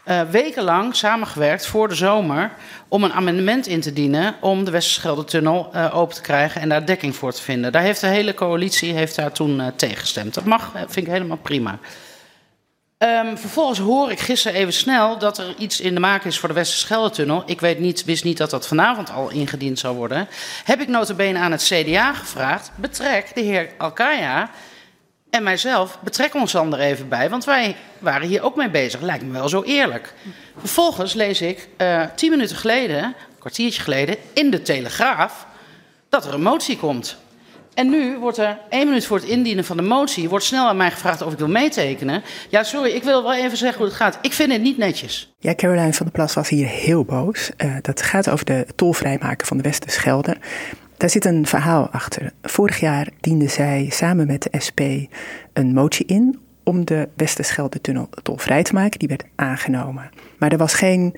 eh, 0.03 0.29
wekenlang 0.29 0.95
samengewerkt 0.95 1.65
voor 1.65 1.87
de 1.87 1.95
zomer 1.95 2.51
om 2.87 3.03
een 3.03 3.13
amendement 3.13 3.67
in 3.67 3.81
te 3.81 3.93
dienen 3.93 4.35
om 4.41 4.63
de 4.63 4.71
Westerschelde-tunnel 4.71 5.75
open 5.75 6.15
te 6.15 6.21
krijgen 6.21 6.61
en 6.61 6.69
daar 6.69 6.85
dekking 6.85 7.15
voor 7.15 7.33
te 7.33 7.41
vinden. 7.41 7.71
Daar 7.71 7.81
heeft 7.81 8.01
de 8.01 8.07
hele 8.07 8.33
coalitie 8.33 8.93
heeft 8.93 9.15
daar 9.15 9.31
toen 9.31 9.59
uh, 9.59 9.67
tegengestemd. 9.75 10.33
Dat 10.33 10.45
mag, 10.45 10.71
vind 10.75 11.07
ik 11.07 11.13
helemaal 11.13 11.37
prima. 11.37 11.79
Um, 12.97 13.37
vervolgens 13.37 13.79
hoor 13.79 14.11
ik 14.11 14.19
gisteren 14.19 14.59
even 14.59 14.73
snel 14.73 15.17
dat 15.17 15.37
er 15.37 15.55
iets 15.57 15.79
in 15.79 15.93
de 15.93 15.99
maak 15.99 16.23
is 16.23 16.39
voor 16.39 16.49
de 16.49 16.55
Westerschelde-tunnel. 16.55 17.43
Ik 17.45 17.59
weet 17.59 17.79
niet, 17.79 18.05
wist 18.05 18.23
niet 18.23 18.37
dat 18.37 18.49
dat 18.49 18.67
vanavond 18.67 19.11
al 19.11 19.29
ingediend 19.29 19.79
zou 19.79 19.95
worden. 19.95 20.27
Heb 20.63 20.81
ik 20.81 20.87
notabene 20.87 21.39
aan 21.39 21.51
het 21.51 21.63
CDA 21.63 22.13
gevraagd, 22.13 22.71
betrek 22.75 23.31
de 23.33 23.41
heer 23.41 23.69
Alkaya 23.77 24.49
en 25.29 25.43
mijzelf, 25.43 25.99
betrek 26.03 26.33
ons 26.33 26.51
dan 26.51 26.75
even 26.75 27.09
bij. 27.09 27.29
Want 27.29 27.45
wij 27.45 27.75
waren 27.99 28.27
hier 28.27 28.41
ook 28.41 28.55
mee 28.55 28.69
bezig, 28.69 29.01
lijkt 29.01 29.23
me 29.23 29.31
wel 29.31 29.49
zo 29.49 29.63
eerlijk. 29.63 30.13
Vervolgens 30.57 31.13
lees 31.13 31.41
ik 31.41 31.67
uh, 31.77 32.03
tien 32.15 32.29
minuten 32.29 32.55
geleden, 32.55 33.03
een 33.03 33.13
kwartiertje 33.39 33.81
geleden, 33.81 34.17
in 34.33 34.49
de 34.49 34.61
Telegraaf... 34.61 35.45
dat 36.09 36.25
er 36.25 36.33
een 36.33 36.41
motie 36.41 36.77
komt 36.77 37.17
en 37.75 37.89
nu 37.89 38.17
wordt 38.17 38.37
er 38.37 38.57
één 38.69 38.87
minuut 38.87 39.05
voor 39.05 39.17
het 39.17 39.25
indienen 39.25 39.65
van 39.65 39.77
de 39.77 39.83
motie... 39.83 40.29
wordt 40.29 40.45
snel 40.45 40.67
aan 40.67 40.77
mij 40.77 40.91
gevraagd 40.91 41.21
of 41.21 41.31
ik 41.31 41.37
wil 41.37 41.47
meetekenen. 41.47 42.23
Ja, 42.49 42.63
sorry, 42.63 42.91
ik 42.91 43.03
wil 43.03 43.23
wel 43.23 43.33
even 43.33 43.57
zeggen 43.57 43.77
hoe 43.77 43.87
het 43.87 43.95
gaat. 43.95 44.19
Ik 44.21 44.33
vind 44.33 44.51
het 44.51 44.61
niet 44.61 44.77
netjes. 44.77 45.33
Ja, 45.39 45.55
Caroline 45.55 45.93
van 45.93 46.05
der 46.05 46.15
Plas 46.15 46.33
was 46.33 46.49
hier 46.49 46.67
heel 46.67 47.03
boos. 47.05 47.51
Uh, 47.57 47.75
dat 47.81 48.01
gaat 48.01 48.29
over 48.29 48.45
de 48.45 48.67
tolvrijmaken 48.75 49.47
van 49.47 49.57
de 49.57 49.63
Westerschelde. 49.63 50.37
Daar 50.97 51.09
zit 51.09 51.25
een 51.25 51.45
verhaal 51.45 51.89
achter. 51.89 52.31
Vorig 52.41 52.79
jaar 52.79 53.07
diende 53.19 53.47
zij 53.47 53.87
samen 53.89 54.27
met 54.27 54.47
de 54.51 54.59
SP 54.65 54.79
een 55.53 55.73
motie 55.73 56.05
in... 56.05 56.39
om 56.63 56.85
de 56.85 57.09
Westerschelde-tunnel 57.15 58.09
tolvrij 58.23 58.63
te 58.63 58.73
maken. 58.73 58.99
Die 58.99 59.07
werd 59.07 59.23
aangenomen. 59.35 60.09
Maar 60.37 60.51
er 60.51 60.57
was 60.57 60.73
geen 60.73 61.15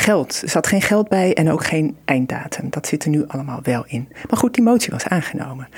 geld. 0.00 0.42
Er 0.42 0.48
zat 0.48 0.66
geen 0.66 0.82
geld 0.82 1.08
bij 1.08 1.34
en 1.34 1.50
ook 1.50 1.64
geen 1.64 1.96
einddatum. 2.04 2.70
Dat 2.70 2.86
zit 2.86 3.04
er 3.04 3.10
nu 3.10 3.24
allemaal 3.26 3.60
wel 3.62 3.84
in. 3.86 4.08
Maar 4.28 4.38
goed, 4.38 4.54
die 4.54 4.62
motie 4.62 4.90
was 4.90 5.06
aangenomen. 5.06 5.68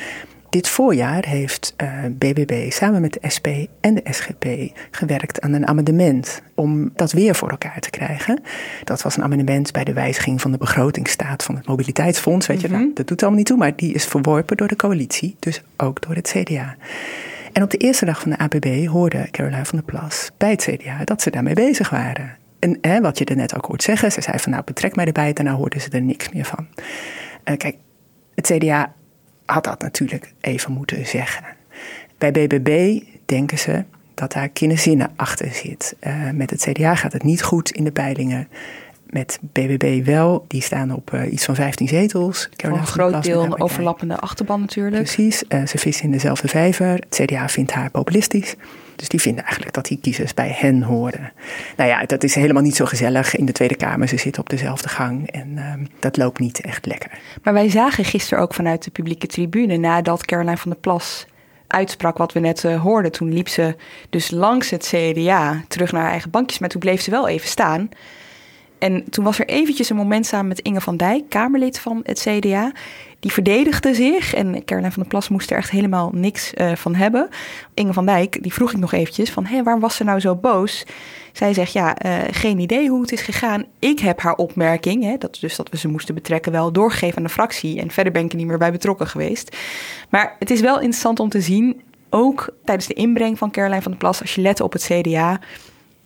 Dit 0.51 0.69
voorjaar 0.69 1.27
heeft 1.27 1.75
uh, 1.77 2.05
eh, 2.05 2.13
BBB 2.13 2.71
samen 2.71 3.01
met 3.01 3.13
de 3.13 3.31
SP 3.35 3.47
en 3.81 3.95
de 3.95 4.03
SGP 4.11 4.47
gewerkt 4.91 5.41
aan 5.41 5.53
een 5.53 5.67
amendement 5.67 6.43
om 6.55 6.91
dat 6.95 7.13
weer 7.13 7.35
voor 7.35 7.51
elkaar 7.51 7.81
te 7.81 7.91
krijgen. 7.91 8.43
Dat 8.85 9.03
was 9.03 9.17
een 9.17 9.23
amendement 9.23 9.73
bij 9.73 9.85
de 9.85 9.93
wijziging 9.93 10.41
van 10.41 10.53
de 10.53 10.59
begrotingsstaat 10.59 11.43
van 11.43 11.57
het 11.57 11.67
Mobiliteitsfonds. 11.67 12.47
Weet 12.47 12.61
je, 12.61 12.69
mm 12.69 12.91
dat 12.95 13.07
doet 13.07 13.21
allemaal 13.21 13.39
niet 13.39 13.49
toe, 13.49 13.59
maar 13.59 13.77
die 13.77 13.95
is 13.95 14.05
verworpen 14.05 14.57
door 14.57 14.69
de 14.69 14.77
coalitie, 14.77 15.37
dus 15.39 15.63
ook 15.77 16.03
door 16.03 16.15
het 16.15 16.29
CDA. 16.29 16.77
En 17.53 17.63
op 17.63 17.71
de 17.71 17.77
eerste 17.77 18.05
dag 18.05 18.21
van 18.21 18.31
de 18.31 18.39
ABB 18.39 18.87
hoorde 18.87 19.29
Caroline 19.31 19.65
van 19.65 19.79
der 19.79 19.87
Plas 19.87 20.31
bij 20.37 20.51
het 20.51 20.63
CDA 20.63 21.05
dat 21.05 21.23
ze 21.23 21.31
daarmee 21.31 21.55
bezig 21.55 21.91
waren. 21.91 22.37
En 22.61 22.79
hè, 22.81 23.01
wat 23.01 23.19
je 23.19 23.25
er 23.25 23.37
net 23.37 23.57
ook 23.57 23.65
hoort 23.65 23.83
zeggen, 23.83 24.13
ze 24.13 24.21
zei 24.21 24.39
van 24.39 24.53
nou 24.53 24.65
betrek 24.65 24.97
mij 24.97 25.05
erbij, 25.05 25.33
daarna 25.33 25.55
hoorden 25.55 25.81
ze 25.81 25.91
er 25.91 26.03
niks 26.03 26.29
meer 26.29 26.45
van. 26.45 26.67
Uh, 27.45 27.57
kijk, 27.57 27.77
het 28.35 28.47
CDA 28.47 28.93
had 29.47 29.65
dat 29.65 29.83
natuurlijk 29.83 30.33
even 30.41 30.73
moeten 30.73 31.07
zeggen. 31.07 31.45
Bij 32.19 32.33
BBB 32.33 33.01
denken 33.25 33.59
ze 33.59 33.85
dat 34.15 34.33
daar 34.33 34.49
kinderzinnen 34.49 35.11
achter 35.17 35.53
zit. 35.53 35.97
Uh, 36.01 36.31
met 36.31 36.51
het 36.51 36.61
CDA 36.61 36.95
gaat 36.95 37.13
het 37.13 37.23
niet 37.23 37.43
goed 37.43 37.71
in 37.71 37.85
de 37.85 37.93
peilingen. 37.93 38.49
Met 39.07 39.39
BBB 39.53 40.05
wel, 40.05 40.45
die 40.49 40.63
staan 40.63 40.95
op 40.95 41.11
uh, 41.15 41.33
iets 41.33 41.45
van 41.45 41.55
15 41.55 41.89
zetels. 41.89 42.49
Voor 42.57 42.71
een 42.71 42.87
groot 42.87 43.23
deel 43.23 43.45
een 43.45 43.61
overlappende 43.61 44.17
achterban 44.17 44.61
natuurlijk. 44.61 45.03
Precies, 45.03 45.39
ze 45.39 45.79
vissen 45.79 46.05
in 46.05 46.11
dezelfde 46.11 46.49
vijver. 46.49 46.89
Het 46.89 47.21
CDA 47.25 47.49
vindt 47.49 47.73
haar 47.73 47.91
populistisch. 47.91 48.57
Dus 49.01 49.09
die 49.09 49.21
vinden 49.21 49.43
eigenlijk 49.45 49.75
dat 49.75 49.85
die 49.85 49.99
kiezers 50.01 50.35
bij 50.35 50.57
hen 50.57 50.83
horen. 50.83 51.33
Nou 51.77 51.91
ja, 51.91 52.05
dat 52.05 52.23
is 52.23 52.35
helemaal 52.35 52.63
niet 52.63 52.77
zo 52.77 52.85
gezellig 52.85 53.37
in 53.37 53.45
de 53.45 53.53
Tweede 53.53 53.77
Kamer. 53.77 54.09
Ze 54.09 54.17
zitten 54.17 54.43
op 54.43 54.49
dezelfde 54.51 54.89
gang 54.89 55.31
en 55.31 55.49
uh, 55.57 55.73
dat 55.99 56.17
loopt 56.17 56.39
niet 56.39 56.61
echt 56.61 56.87
lekker. 56.87 57.11
Maar 57.43 57.53
wij 57.53 57.71
zagen 57.71 58.05
gisteren 58.05 58.43
ook 58.43 58.55
vanuit 58.55 58.85
de 58.85 58.91
publieke 58.91 59.27
tribune, 59.27 59.77
nadat 59.77 60.25
Caroline 60.25 60.57
van 60.57 60.71
der 60.71 60.81
Plas 60.81 61.27
uitsprak 61.67 62.19
wat 62.19 62.33
we 62.33 62.41
net 62.41 62.65
uh, 62.65 62.83
hoorden. 62.83 63.13
Toen 63.13 63.33
liep 63.33 63.49
ze 63.49 63.77
dus 64.11 64.31
langs 64.31 64.71
het 64.71 64.93
CDA 64.95 65.63
terug 65.69 65.93
naar 65.93 66.03
haar 66.03 66.11
eigen 66.11 66.31
bankjes, 66.31 66.59
maar 66.59 66.69
toen 66.69 66.81
bleef 66.81 67.01
ze 67.01 67.11
wel 67.11 67.29
even 67.29 67.49
staan. 67.49 67.89
En 68.81 69.05
toen 69.11 69.25
was 69.25 69.39
er 69.39 69.47
eventjes 69.47 69.91
een 69.91 69.97
moment 69.97 70.27
samen 70.27 70.49
met 70.49 70.61
Inge 70.61 70.81
van 70.81 70.97
Dijk, 70.97 71.29
Kamerlid 71.29 71.79
van 71.79 72.01
het 72.03 72.21
CDA. 72.21 72.73
Die 73.19 73.33
verdedigde 73.33 73.95
zich 73.95 74.35
en 74.35 74.65
Caroline 74.65 74.93
van 74.93 75.03
der 75.03 75.11
Plas 75.11 75.29
moest 75.29 75.51
er 75.51 75.57
echt 75.57 75.71
helemaal 75.71 76.11
niks 76.15 76.53
uh, 76.55 76.75
van 76.75 76.95
hebben. 76.95 77.29
Inge 77.75 77.93
van 77.93 78.07
Dijk, 78.07 78.43
die 78.43 78.53
vroeg 78.53 78.73
ik 78.73 78.79
nog 78.79 78.93
eventjes 78.93 79.31
van, 79.31 79.45
hé, 79.45 79.63
waarom 79.63 79.83
was 79.83 79.97
ze 79.97 80.05
nou 80.05 80.21
zo 80.21 80.37
boos? 80.37 80.85
Zij 81.33 81.55
zegt, 81.55 81.73
ja, 81.73 82.05
uh, 82.05 82.19
geen 82.31 82.59
idee 82.59 82.89
hoe 82.89 83.01
het 83.01 83.13
is 83.13 83.21
gegaan. 83.21 83.65
Ik 83.79 83.99
heb 83.99 84.21
haar 84.21 84.35
opmerking, 84.35 85.03
hè, 85.03 85.17
dat, 85.19 85.39
dus 85.41 85.57
dat 85.57 85.69
we 85.69 85.77
ze 85.77 85.89
moesten 85.89 86.15
betrekken, 86.15 86.53
wel 86.53 86.73
doorgegeven 86.73 87.17
aan 87.17 87.23
de 87.23 87.29
fractie. 87.29 87.81
En 87.81 87.91
verder 87.91 88.13
ben 88.13 88.25
ik 88.25 88.31
er 88.31 88.37
niet 88.37 88.47
meer 88.47 88.59
bij 88.59 88.73
betrokken 88.73 89.07
geweest. 89.07 89.57
Maar 90.09 90.37
het 90.39 90.51
is 90.51 90.61
wel 90.61 90.75
interessant 90.75 91.21
om 91.21 91.29
te 91.29 91.41
zien, 91.41 91.81
ook 92.11 92.49
tijdens 92.65 92.87
de 92.87 92.95
inbreng 92.95 93.39
van 93.39 93.51
Caroline 93.51 93.83
van 93.83 93.91
der 93.91 94.01
Plas, 94.01 94.21
als 94.21 94.35
je 94.35 94.41
let 94.41 94.61
op 94.61 94.73
het 94.73 94.83
CDA 94.83 95.41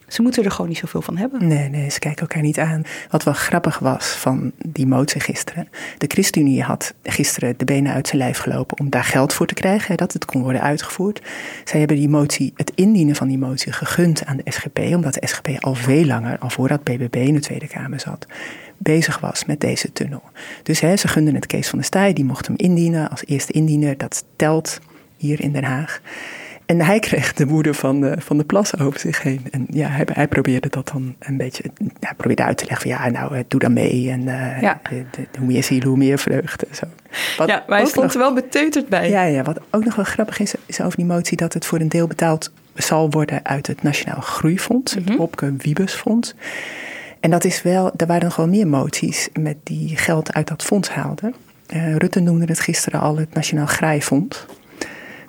ze 0.08 0.22
moeten 0.22 0.44
er 0.44 0.50
gewoon 0.50 0.68
niet 0.68 0.78
zoveel 0.78 1.02
van 1.02 1.16
hebben. 1.16 1.46
Nee, 1.48 1.68
nee, 1.68 1.90
ze 1.90 1.98
kijken 1.98 2.20
elkaar 2.20 2.42
niet 2.42 2.58
aan. 2.58 2.82
Wat 3.10 3.22
wel 3.22 3.34
grappig 3.34 3.78
was 3.78 4.06
van 4.06 4.52
die 4.66 4.86
motie 4.86 5.20
gisteren. 5.20 5.68
De 5.98 6.06
ChristenUnie 6.06 6.62
had 6.62 6.94
gisteren 7.02 7.54
de 7.56 7.64
benen 7.64 7.92
uit 7.92 8.08
zijn 8.08 8.18
lijf 8.18 8.38
gelopen 8.38 8.78
om 8.78 8.90
daar 8.90 9.04
geld 9.04 9.32
voor 9.32 9.46
te 9.46 9.54
krijgen, 9.54 9.96
dat 9.96 10.12
het 10.12 10.24
kon 10.24 10.42
worden 10.42 10.62
uitgevoerd. 10.62 11.22
Zij 11.64 11.78
hebben 11.78 11.96
die 11.96 12.08
motie, 12.08 12.52
het 12.56 12.72
indienen 12.74 13.16
van 13.16 13.28
die 13.28 13.38
motie 13.38 13.72
gegund 13.72 14.24
aan 14.24 14.36
de 14.36 14.50
SGP, 14.50 14.78
omdat 14.78 15.14
de 15.14 15.26
SGP 15.26 15.48
al 15.60 15.74
veel 15.74 16.04
langer, 16.04 16.38
al 16.38 16.50
voordat 16.50 16.84
BBB 16.84 17.14
in 17.16 17.34
de 17.34 17.40
Tweede 17.40 17.68
Kamer 17.68 18.00
zat, 18.00 18.26
bezig 18.78 19.18
was 19.18 19.44
met 19.44 19.60
deze 19.60 19.92
tunnel. 19.92 20.22
Dus 20.62 20.80
hè, 20.80 20.96
ze 20.96 21.08
gunden 21.08 21.34
het 21.34 21.46
Kees 21.46 21.68
van 21.68 21.78
der 21.78 21.86
Staaij, 21.86 22.12
die 22.12 22.24
mocht 22.24 22.46
hem 22.46 22.56
indienen 22.56 23.10
als 23.10 23.24
eerste 23.26 23.52
indiener. 23.52 23.96
Dat 23.96 24.24
telt 24.36 24.80
hier 25.16 25.40
in 25.40 25.52
Den 25.52 25.64
Haag. 25.64 26.00
En 26.66 26.80
hij 26.80 26.98
kreeg 26.98 27.32
de 27.32 27.46
woede 27.46 27.74
van 27.74 28.00
de, 28.00 28.16
van 28.18 28.38
de 28.38 28.44
plas 28.44 28.78
over 28.78 29.00
zich 29.00 29.22
heen. 29.22 29.46
En 29.50 29.66
ja, 29.70 29.88
hij, 29.88 30.06
hij 30.12 30.28
probeerde 30.28 30.68
dat 30.68 30.88
dan 30.88 31.14
een 31.18 31.36
beetje 31.36 31.62
ja, 32.00 32.12
probeerde 32.16 32.42
uit 32.42 32.58
te 32.58 32.64
leggen 32.68 32.90
van 32.90 32.98
ja, 32.98 33.10
nou, 33.10 33.36
eh, 33.36 33.44
doe 33.48 33.60
dan 33.60 33.72
mee. 33.72 34.10
En 34.10 34.20
uh, 34.20 34.60
ja. 34.60 34.80
de, 34.90 35.04
de, 35.10 35.38
hoe 35.38 35.46
meer 35.46 35.64
ziel, 35.64 35.82
hoe 35.82 35.96
meer 35.96 36.18
vreugde. 36.18 36.66
Zo. 36.70 36.86
Wat 37.36 37.48
ja, 37.48 37.64
maar 37.68 37.78
hij 37.78 37.86
stond 37.86 38.12
er 38.12 38.18
wel 38.18 38.34
beteuterd 38.34 38.88
bij. 38.88 39.10
Ja, 39.10 39.22
ja, 39.22 39.42
wat 39.42 39.60
ook 39.70 39.84
nog 39.84 39.94
wel 39.94 40.04
grappig 40.04 40.38
is, 40.38 40.54
is 40.66 40.80
over 40.80 40.96
die 40.96 41.06
motie 41.06 41.36
dat 41.36 41.52
het 41.52 41.66
voor 41.66 41.80
een 41.80 41.88
deel 41.88 42.06
betaald 42.06 42.52
zal 42.74 43.10
worden 43.10 43.44
uit 43.44 43.66
het 43.66 43.82
Nationaal 43.82 44.20
Groeifonds, 44.20 44.94
het 44.94 45.16
Opke 45.16 45.46
mhm. 45.46 45.56
Wiebesfonds. 45.56 46.34
En 47.20 47.30
dat 47.30 47.44
is 47.44 47.62
wel, 47.62 47.92
er 47.96 48.06
waren 48.06 48.24
nog 48.24 48.36
wel 48.36 48.48
meer 48.48 48.66
moties 48.66 49.28
met 49.40 49.56
die 49.62 49.96
geld 49.96 50.32
uit 50.32 50.48
dat 50.48 50.62
fonds 50.62 50.88
haalden. 50.88 51.34
Uh, 51.74 51.96
Rutte 51.96 52.20
noemde 52.20 52.44
het 52.44 52.60
gisteren 52.60 53.00
al 53.00 53.16
het 53.16 53.34
Nationaal 53.34 53.66
Grijfonds. 53.66 54.46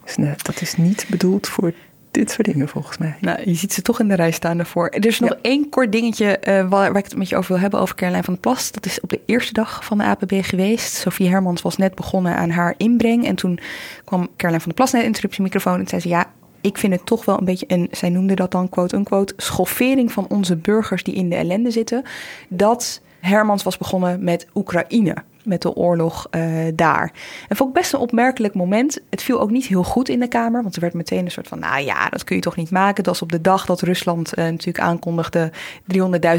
Dus 0.06 0.44
dat 0.44 0.62
is 0.62 0.76
niet 0.76 1.06
bedoeld 1.10 1.48
voor 1.48 1.74
dit 2.12 2.32
soort 2.32 2.48
dingen 2.48 2.68
volgens 2.68 2.98
mij. 2.98 3.16
Nou, 3.22 3.40
je 3.46 3.54
ziet 3.54 3.74
ze 3.74 3.82
toch 3.82 4.00
in 4.00 4.08
de 4.08 4.16
rij 4.16 4.32
staan 4.32 4.58
daarvoor. 4.58 4.88
Er 4.90 5.06
is 5.06 5.20
nog 5.20 5.38
één 5.42 5.70
kort 5.70 5.92
dingetje 5.92 6.40
uh, 6.40 6.54
waar, 6.54 6.70
waar, 6.70 6.98
ik 6.98 7.04
het 7.04 7.16
met 7.16 7.30
je 7.30 7.36
over 7.36 7.52
wil 7.52 7.62
hebben, 7.62 7.80
over 7.80 7.96
Caroline 7.96 8.24
van 8.24 8.34
der 8.34 8.42
Plas. 8.42 8.72
Dat 8.72 8.86
is 8.86 9.02
op 9.02 9.10
de 9.10 9.22
eerste 9.26 9.54
dag 9.54 9.86
van 9.86 9.98
de 9.98 10.04
APB 10.04 10.34
geweest. 10.42 10.94
Sophie 10.94 11.30
Hermans 11.30 11.62
was 11.62 11.78
net 11.78 11.96
begonnen 11.96 12.36
aan 12.36 12.50
haar 12.50 12.74
inbreng. 12.78 13.26
En 13.26 13.36
toen 13.36 13.60
kwam 14.04 14.22
Caroline 14.22 14.64
van 14.64 14.68
der 14.68 14.74
Plas 14.74 14.92
naar 14.92 15.02
de 15.02 15.08
interruptiemicrofoon 15.08 15.80
en 15.80 15.88
zei 15.88 16.02
ze... 16.02 16.08
ja, 16.08 16.32
ik 16.62 16.78
vind 16.78 16.94
het 16.94 17.06
toch 17.06 17.26
wel 17.26 17.38
een 17.38 17.46
beetje, 17.46 17.66
en 17.66 17.88
zij 17.92 18.10
noemde 18.10 18.36
dat 18.36 18.52
dan 18.52 18.70
quote-unquote... 18.70 19.34
schoffering 19.38 20.12
van 20.12 20.28
onze 20.30 20.56
burgers 20.56 21.04
die 21.04 21.14
in 21.14 21.30
de 21.30 21.36
ellende 21.36 21.72
zitten... 21.72 22.04
dat 22.50 23.02
Hermans 23.20 23.64
was 23.64 23.78
begonnen 23.78 24.24
met 24.24 24.48
Oekraïne 24.54 25.16
met 25.46 25.62
de 25.62 25.74
oorlog 25.74 26.28
uh, 26.32 26.44
daar. 26.76 27.12
En 27.48 27.56
vond 27.56 27.70
ik 27.70 27.76
best 27.76 27.94
een 27.94 28.00
opmerkelijk 28.00 28.54
moment. 28.54 29.00
Het 29.10 29.24
viel 29.24 29.40
ook 29.40 29.52
niet 29.52 29.66
heel 29.66 29.84
goed 29.84 30.10
in 30.10 30.20
de 30.20 30.28
Kamer, 30.28 30.62
want 30.62 30.76
er 30.76 30.82
werd 30.82 30.94
meteen 30.94 31.26
een 31.26 31.32
soort 31.32 31.48
van, 31.48 31.60
nou 31.60 31.84
ja, 31.84 32.10
dat 32.10 32.24
kun 32.24 32.36
je 32.36 32.42
toch 32.42 32.56
niet 32.56 32.72
maken. 32.72 33.04
Dat 33.04 33.14
was 33.14 33.22
op 33.22 33.32
de 33.32 33.42
dag 33.42 33.66
dat 33.66 33.82
Rusland 33.82 34.38
uh, 34.38 34.46
natuurlijk 34.46 34.80
aankondigde 34.80 35.52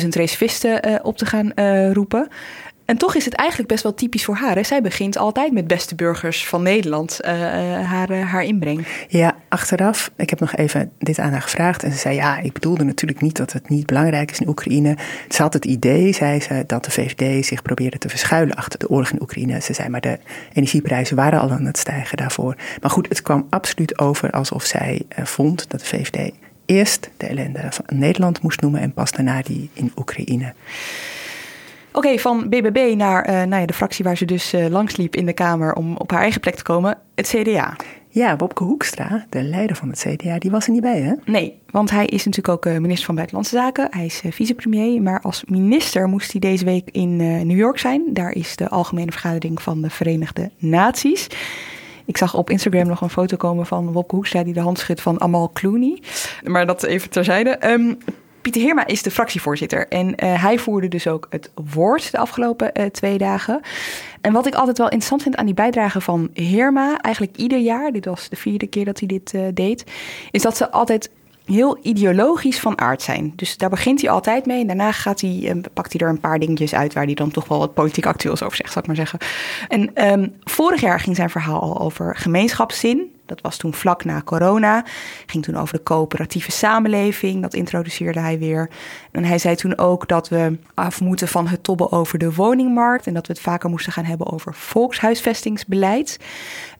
300.000 0.02 0.08
reservisten 0.08 0.88
uh, 0.88 0.96
op 1.02 1.16
te 1.16 1.26
gaan 1.26 1.52
roepen. 1.92 2.28
En 2.86 2.96
toch 2.96 3.14
is 3.14 3.24
het 3.24 3.34
eigenlijk 3.34 3.68
best 3.68 3.82
wel 3.82 3.94
typisch 3.94 4.24
voor 4.24 4.34
haar. 4.34 4.54
Hè? 4.54 4.62
Zij 4.62 4.82
begint 4.82 5.16
altijd 5.18 5.52
met 5.52 5.66
beste 5.66 5.94
burgers 5.94 6.46
van 6.46 6.62
Nederland 6.62 7.20
uh, 7.24 7.30
haar, 7.30 8.10
uh, 8.10 8.32
haar 8.32 8.44
inbreng. 8.44 8.86
Ja, 9.08 9.36
achteraf, 9.48 10.10
ik 10.16 10.30
heb 10.30 10.40
nog 10.40 10.56
even 10.56 10.92
dit 10.98 11.18
aan 11.18 11.32
haar 11.32 11.42
gevraagd. 11.42 11.82
En 11.82 11.92
ze 11.92 11.98
zei, 11.98 12.14
ja, 12.14 12.38
ik 12.38 12.52
bedoelde 12.52 12.84
natuurlijk 12.84 13.20
niet 13.20 13.36
dat 13.36 13.52
het 13.52 13.68
niet 13.68 13.86
belangrijk 13.86 14.30
is 14.30 14.40
in 14.40 14.48
Oekraïne. 14.48 14.96
Ze 15.28 15.42
had 15.42 15.52
het 15.52 15.64
idee, 15.64 16.12
zei 16.12 16.40
ze, 16.40 16.64
dat 16.66 16.84
de 16.84 16.90
VVD 16.90 17.46
zich 17.46 17.62
probeerde 17.62 17.98
te 17.98 18.08
verschuilen 18.08 18.56
achter 18.56 18.78
de 18.78 18.88
oorlog 18.88 19.10
in 19.10 19.22
Oekraïne. 19.22 19.60
Ze 19.60 19.72
zei, 19.72 19.88
maar 19.88 20.00
de 20.00 20.18
energieprijzen 20.52 21.16
waren 21.16 21.40
al 21.40 21.50
aan 21.50 21.64
het 21.64 21.78
stijgen 21.78 22.16
daarvoor. 22.16 22.56
Maar 22.80 22.90
goed, 22.90 23.08
het 23.08 23.22
kwam 23.22 23.46
absoluut 23.50 23.98
over 23.98 24.30
alsof 24.30 24.64
zij 24.64 25.02
vond 25.08 25.70
dat 25.70 25.80
de 25.80 25.86
VVD 25.86 26.32
eerst 26.66 27.10
de 27.16 27.26
ellende 27.26 27.60
van 27.70 27.98
Nederland 27.98 28.42
moest 28.42 28.60
noemen 28.60 28.80
en 28.80 28.92
pas 28.92 29.10
daarna 29.10 29.42
die 29.42 29.70
in 29.72 29.92
Oekraïne. 29.96 30.52
Oké, 31.96 32.18
van 32.18 32.48
BBB 32.48 32.94
naar 32.96 33.28
uh, 33.28 33.34
nou 33.34 33.60
ja, 33.60 33.66
de 33.66 33.72
fractie 33.72 34.04
waar 34.04 34.16
ze 34.16 34.24
dus 34.24 34.54
uh, 34.54 34.66
langsliep 34.66 35.16
in 35.16 35.26
de 35.26 35.32
Kamer 35.32 35.74
om 35.74 35.96
op 35.96 36.10
haar 36.10 36.20
eigen 36.20 36.40
plek 36.40 36.54
te 36.54 36.62
komen, 36.62 36.98
het 37.14 37.26
CDA. 37.28 37.76
Ja, 38.08 38.36
Bobke 38.36 38.64
Hoekstra, 38.64 39.26
de 39.28 39.42
leider 39.42 39.76
van 39.76 39.88
het 39.88 40.06
CDA, 40.08 40.38
die 40.38 40.50
was 40.50 40.66
er 40.66 40.72
niet 40.72 40.82
bij, 40.82 41.00
hè? 41.00 41.12
Nee, 41.24 41.58
want 41.70 41.90
hij 41.90 42.06
is 42.06 42.24
natuurlijk 42.24 42.48
ook 42.48 42.72
uh, 42.72 42.78
minister 42.78 43.04
van 43.04 43.14
Buitenlandse 43.14 43.56
Zaken. 43.56 43.88
Hij 43.90 44.04
is 44.04 44.22
vicepremier, 44.30 45.02
maar 45.02 45.20
als 45.20 45.44
minister 45.46 46.08
moest 46.08 46.32
hij 46.32 46.40
deze 46.40 46.64
week 46.64 46.88
in 46.92 47.16
New 47.46 47.58
York 47.58 47.78
zijn. 47.78 48.02
Daar 48.12 48.32
is 48.32 48.56
de 48.56 48.68
algemene 48.68 49.10
vergadering 49.10 49.62
van 49.62 49.82
de 49.82 49.90
Verenigde 49.90 50.50
Naties. 50.58 51.26
Ik 52.04 52.16
zag 52.16 52.34
op 52.34 52.50
Instagram 52.50 52.86
nog 52.86 53.00
een 53.00 53.10
foto 53.10 53.36
komen 53.36 53.66
van 53.66 53.92
Wopke 53.92 54.14
Hoekstra 54.14 54.44
die 54.44 54.54
de 54.54 54.60
hand 54.60 54.78
schudt 54.78 55.00
van 55.00 55.20
Amal 55.20 55.50
Clooney. 55.52 56.02
Maar 56.44 56.66
dat 56.66 56.82
even 56.82 57.10
terzijde. 57.10 57.70
Um, 57.70 57.98
Pieter 58.46 58.62
Heerma 58.62 58.86
is 58.86 59.02
de 59.02 59.10
fractievoorzitter. 59.10 59.88
En 59.88 60.06
uh, 60.06 60.42
hij 60.42 60.58
voerde 60.58 60.88
dus 60.88 61.06
ook 61.06 61.26
het 61.30 61.50
woord 61.72 62.12
de 62.12 62.18
afgelopen 62.18 62.70
uh, 62.80 62.86
twee 62.86 63.18
dagen. 63.18 63.60
En 64.20 64.32
wat 64.32 64.46
ik 64.46 64.54
altijd 64.54 64.78
wel 64.78 64.86
interessant 64.86 65.22
vind 65.22 65.36
aan 65.36 65.44
die 65.44 65.54
bijdrage 65.54 66.00
van 66.00 66.30
Heerma, 66.32 66.98
eigenlijk 66.98 67.36
ieder 67.36 67.58
jaar, 67.58 67.92
dit 67.92 68.04
was 68.04 68.28
de 68.28 68.36
vierde 68.36 68.66
keer 68.66 68.84
dat 68.84 68.98
hij 68.98 69.08
dit 69.08 69.32
uh, 69.32 69.42
deed, 69.54 69.84
is 70.30 70.42
dat 70.42 70.56
ze 70.56 70.70
altijd 70.70 71.10
heel 71.44 71.78
ideologisch 71.82 72.60
van 72.60 72.80
aard 72.80 73.02
zijn. 73.02 73.32
Dus 73.36 73.56
daar 73.56 73.70
begint 73.70 74.00
hij 74.00 74.10
altijd 74.10 74.46
mee. 74.46 74.60
En 74.60 74.66
daarna 74.66 74.92
gaat 74.92 75.20
hij, 75.20 75.62
pakt 75.72 75.92
hij 75.92 76.06
er 76.06 76.12
een 76.12 76.20
paar 76.20 76.38
dingetjes 76.38 76.74
uit 76.74 76.92
waar 76.94 77.04
hij 77.04 77.14
dan 77.14 77.30
toch 77.30 77.48
wel 77.48 77.58
wat 77.58 77.74
politiek 77.74 78.06
actueels 78.06 78.42
over 78.42 78.56
zegt, 78.56 78.72
zal 78.72 78.82
ik 78.82 78.86
maar 78.86 78.96
zeggen. 78.96 79.18
En 79.68 80.12
um, 80.12 80.34
vorig 80.44 80.80
jaar 80.80 81.00
ging 81.00 81.16
zijn 81.16 81.30
verhaal 81.30 81.60
al 81.60 81.80
over 81.80 82.16
gemeenschapszin. 82.16 83.15
Dat 83.26 83.40
was 83.40 83.56
toen 83.56 83.74
vlak 83.74 84.04
na 84.04 84.22
corona. 84.22 84.84
Ging 85.26 85.44
toen 85.44 85.56
over 85.56 85.76
de 85.76 85.82
coöperatieve 85.82 86.50
samenleving. 86.50 87.42
Dat 87.42 87.54
introduceerde 87.54 88.20
hij 88.20 88.38
weer. 88.38 88.70
En 89.12 89.24
hij 89.24 89.38
zei 89.38 89.56
toen 89.56 89.78
ook 89.78 90.08
dat 90.08 90.28
we 90.28 90.58
af 90.74 91.00
moeten 91.00 91.28
van 91.28 91.46
het 91.46 91.62
tobben 91.62 91.92
over 91.92 92.18
de 92.18 92.34
woningmarkt. 92.34 93.06
En 93.06 93.14
dat 93.14 93.26
we 93.26 93.32
het 93.32 93.42
vaker 93.42 93.70
moesten 93.70 93.92
gaan 93.92 94.04
hebben 94.04 94.32
over 94.32 94.54
volkshuisvestingsbeleid. 94.54 96.20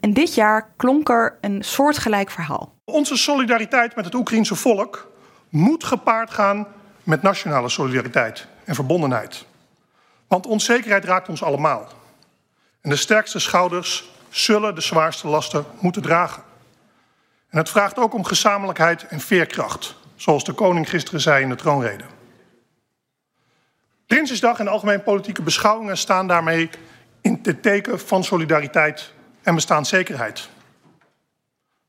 En 0.00 0.12
dit 0.12 0.34
jaar 0.34 0.70
klonk 0.76 1.08
er 1.08 1.38
een 1.40 1.64
soortgelijk 1.64 2.30
verhaal. 2.30 2.72
Onze 2.84 3.16
solidariteit 3.16 3.96
met 3.96 4.04
het 4.04 4.14
Oekraïense 4.14 4.54
volk 4.54 5.10
moet 5.48 5.84
gepaard 5.84 6.30
gaan 6.30 6.66
met 7.02 7.22
nationale 7.22 7.68
solidariteit 7.68 8.46
en 8.64 8.74
verbondenheid. 8.74 9.44
Want 10.28 10.46
onzekerheid 10.46 11.04
raakt 11.04 11.28
ons 11.28 11.42
allemaal. 11.42 11.88
En 12.80 12.90
de 12.90 12.96
sterkste 12.96 13.38
schouders 13.38 14.10
zullen 14.36 14.74
de 14.74 14.80
zwaarste 14.80 15.28
lasten 15.28 15.64
moeten 15.80 16.02
dragen. 16.02 16.42
En 17.48 17.58
het 17.58 17.70
vraagt 17.70 17.98
ook 17.98 18.14
om 18.14 18.24
gezamenlijkheid 18.24 19.06
en 19.06 19.20
veerkracht, 19.20 19.96
zoals 20.16 20.44
de 20.44 20.52
koning 20.52 20.88
gisteren 20.88 21.20
zei 21.20 21.42
in 21.42 21.48
de 21.48 21.54
troonrede. 21.54 22.04
Prinsjesdag 24.06 24.58
en 24.58 24.68
algemeen 24.68 25.02
politieke 25.02 25.42
beschouwingen 25.42 25.98
staan 25.98 26.26
daarmee 26.26 26.70
in 27.20 27.38
het 27.42 27.62
teken 27.62 28.00
van 28.00 28.24
solidariteit 28.24 29.12
en 29.42 29.54
bestaanszekerheid. 29.54 30.48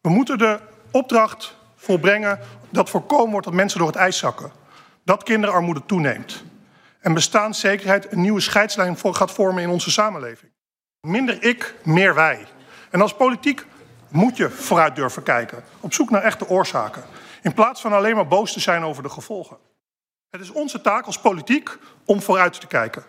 We 0.01 0.09
moeten 0.09 0.37
de 0.37 0.59
opdracht 0.91 1.55
volbrengen 1.75 2.39
dat 2.69 2.89
voorkomen 2.89 3.31
wordt 3.31 3.45
dat 3.45 3.55
mensen 3.55 3.79
door 3.79 3.87
het 3.87 3.97
ijs 3.97 4.17
zakken, 4.17 4.51
dat 5.03 5.23
kinderarmoede 5.23 5.85
toeneemt 5.85 6.43
en 6.99 7.13
bestaanszekerheid 7.13 8.11
een 8.11 8.21
nieuwe 8.21 8.41
scheidslijn 8.41 8.97
gaat 9.01 9.31
vormen 9.31 9.63
in 9.63 9.69
onze 9.69 9.91
samenleving. 9.91 10.51
Minder 11.07 11.43
ik, 11.43 11.75
meer 11.83 12.15
wij. 12.15 12.45
En 12.89 13.01
als 13.01 13.15
politiek 13.15 13.65
moet 14.09 14.37
je 14.37 14.49
vooruit 14.49 14.95
durven 14.95 15.23
kijken, 15.23 15.63
op 15.79 15.93
zoek 15.93 16.09
naar 16.09 16.21
echte 16.21 16.47
oorzaken, 16.47 17.03
in 17.41 17.53
plaats 17.53 17.81
van 17.81 17.93
alleen 17.93 18.15
maar 18.15 18.27
boos 18.27 18.53
te 18.53 18.59
zijn 18.59 18.83
over 18.83 19.03
de 19.03 19.09
gevolgen. 19.09 19.57
Het 20.29 20.41
is 20.41 20.49
onze 20.49 20.81
taak 20.81 21.05
als 21.05 21.19
politiek 21.19 21.77
om 22.05 22.21
vooruit 22.21 22.59
te 22.59 22.67
kijken, 22.67 23.03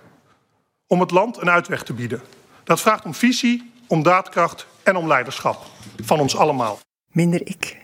om 0.86 1.00
het 1.00 1.10
land 1.10 1.36
een 1.36 1.50
uitweg 1.50 1.82
te 1.82 1.92
bieden. 1.92 2.22
Dat 2.64 2.80
vraagt 2.80 3.04
om 3.04 3.14
visie, 3.14 3.72
om 3.86 4.02
daadkracht 4.02 4.66
en 4.82 4.96
om 4.96 5.06
leiderschap 5.06 5.66
van 6.02 6.20
ons 6.20 6.36
allemaal. 6.36 6.78
Minder 7.10 7.46
ik, 7.46 7.76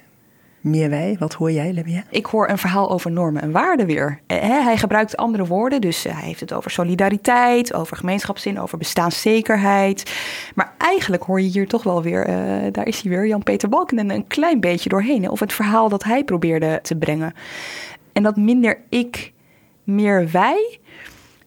meer 0.65 0.91
wij. 0.91 1.17
Wat 1.19 1.35
hoor 1.35 1.51
jij, 1.51 1.73
Lemia? 1.73 2.05
Ik 2.11 2.27
hoor 2.27 2.49
een 2.49 2.59
verhaal 2.59 2.91
over 2.91 3.11
normen 3.11 3.43
en 3.43 3.51
waarden 3.51 3.87
weer. 3.87 4.21
Eh, 4.27 4.39
hij 4.39 4.77
gebruikt 4.77 5.17
andere 5.17 5.47
woorden, 5.47 5.81
dus 5.81 6.03
hij 6.03 6.25
heeft 6.25 6.41
het 6.41 6.53
over 6.53 6.71
solidariteit, 6.71 7.75
over 7.75 7.97
gemeenschapszin, 7.97 8.61
over 8.61 8.79
bestaanszekerheid. 8.79 10.13
Maar 10.55 10.75
eigenlijk 10.79 11.23
hoor 11.23 11.41
je 11.41 11.49
hier 11.49 11.69
toch 11.69 11.83
wel 11.83 12.03
weer, 12.03 12.29
uh, 12.29 12.73
daar 12.73 12.87
is 12.87 13.01
hij 13.01 13.11
weer, 13.11 13.27
Jan-Peter 13.27 13.69
Balken, 13.69 14.11
een 14.11 14.27
klein 14.27 14.61
beetje 14.61 14.89
doorheen. 14.89 15.31
Of 15.31 15.41
het 15.41 15.53
verhaal 15.53 15.89
dat 15.89 16.05
hij 16.05 16.25
probeerde 16.25 16.79
te 16.83 16.97
brengen. 16.97 17.35
En 18.13 18.23
dat 18.23 18.37
minder 18.37 18.81
ik, 18.89 19.33
meer 19.85 20.31
wij 20.31 20.79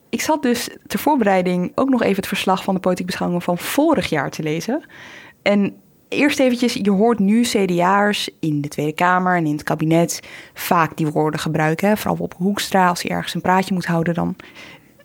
ik 0.09 0.21
zat 0.21 0.41
dus 0.41 0.69
ter 0.87 0.99
voorbereiding 0.99 1.71
ook 1.75 1.89
nog 1.89 2.01
even 2.01 2.15
het 2.15 2.27
verslag 2.27 2.63
van 2.63 2.73
de 2.73 2.79
politiek 2.79 3.05
beschouwingen 3.05 3.43
van 3.43 3.57
vorig 3.57 4.09
jaar 4.09 4.29
te 4.29 4.43
lezen. 4.43 4.85
En 5.41 5.75
eerst 6.09 6.39
eventjes, 6.39 6.73
je 6.73 6.91
hoort 6.91 7.19
nu 7.19 7.41
CDA'ers 7.41 8.29
in 8.39 8.61
de 8.61 8.67
Tweede 8.67 8.93
Kamer 8.93 9.35
en 9.35 9.45
in 9.45 9.51
het 9.51 9.63
kabinet 9.63 10.19
vaak 10.53 10.97
die 10.97 11.07
woorden 11.07 11.39
gebruiken. 11.39 11.97
Vooral 11.97 12.17
op 12.19 12.33
Hoekstra, 12.37 12.87
als 12.87 13.01
hij 13.01 13.11
ergens 13.11 13.33
een 13.33 13.41
praatje 13.41 13.73
moet 13.73 13.85
houden, 13.85 14.13
dan 14.13 14.35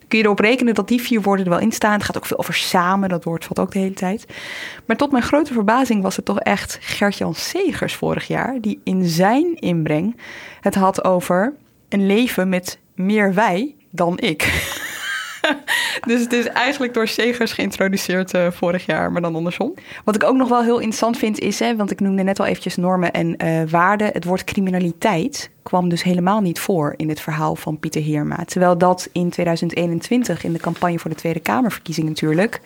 kun 0.07 0.17
je 0.17 0.23
erop 0.23 0.39
rekenen 0.39 0.73
dat 0.73 0.87
die 0.87 1.01
vier 1.01 1.21
woorden 1.21 1.45
er 1.45 1.51
wel 1.51 1.59
in 1.59 1.71
staan. 1.71 1.93
Het 1.93 2.03
gaat 2.03 2.17
ook 2.17 2.25
veel 2.25 2.37
over 2.37 2.53
samen, 2.53 3.09
dat 3.09 3.23
woord 3.23 3.45
valt 3.45 3.59
ook 3.59 3.71
de 3.71 3.79
hele 3.79 3.93
tijd. 3.93 4.25
Maar 4.85 4.97
tot 4.97 5.11
mijn 5.11 5.23
grote 5.23 5.53
verbazing 5.53 6.01
was 6.01 6.15
het 6.15 6.25
toch 6.25 6.39
echt 6.39 6.77
Gert-Jan 6.81 7.35
Segers 7.35 7.95
vorig 7.95 8.27
jaar, 8.27 8.57
die 8.61 8.81
in 8.83 9.05
zijn 9.05 9.55
inbreng 9.55 10.19
het 10.61 10.75
had 10.75 11.03
over 11.03 11.53
een 11.89 12.05
leven 12.05 12.49
met 12.49 12.79
meer 12.95 13.33
wij 13.33 13.75
dan 13.89 14.19
ik. 14.19 14.41
dus 16.07 16.21
het 16.21 16.33
is 16.33 16.47
eigenlijk 16.47 16.93
door 16.93 17.07
Segers 17.07 17.51
geïntroduceerd 17.53 18.35
uh, 18.35 18.51
vorig 18.51 18.85
jaar, 18.85 19.11
maar 19.11 19.21
dan 19.21 19.35
andersom. 19.35 19.73
Wat 20.03 20.15
ik 20.15 20.23
ook 20.23 20.35
nog 20.35 20.49
wel 20.49 20.63
heel 20.63 20.77
interessant 20.77 21.17
vind 21.17 21.39
is, 21.39 21.59
hè, 21.59 21.75
want 21.75 21.91
ik 21.91 21.99
noemde 21.99 22.23
net 22.23 22.39
al 22.39 22.45
eventjes 22.45 22.75
normen 22.75 23.11
en 23.11 23.35
uh, 23.43 23.61
waarden. 23.69 24.09
Het 24.13 24.25
woord 24.25 24.43
criminaliteit 24.43 25.51
kwam 25.63 25.89
dus 25.89 26.03
helemaal 26.03 26.41
niet 26.41 26.59
voor 26.59 26.93
in 26.97 27.09
het 27.09 27.21
verhaal 27.21 27.55
van 27.55 27.79
Pieter 27.79 28.01
Heerma. 28.01 28.45
Terwijl 28.45 28.77
dat 28.77 29.09
in 29.11 29.29
2021 29.29 30.43
in 30.43 30.53
de 30.53 30.59
campagne 30.59 30.99
voor 30.99 31.09
de 31.09 31.15
Tweede 31.15 31.39
Kamerverkiezing 31.39 32.07
natuurlijk 32.07 32.61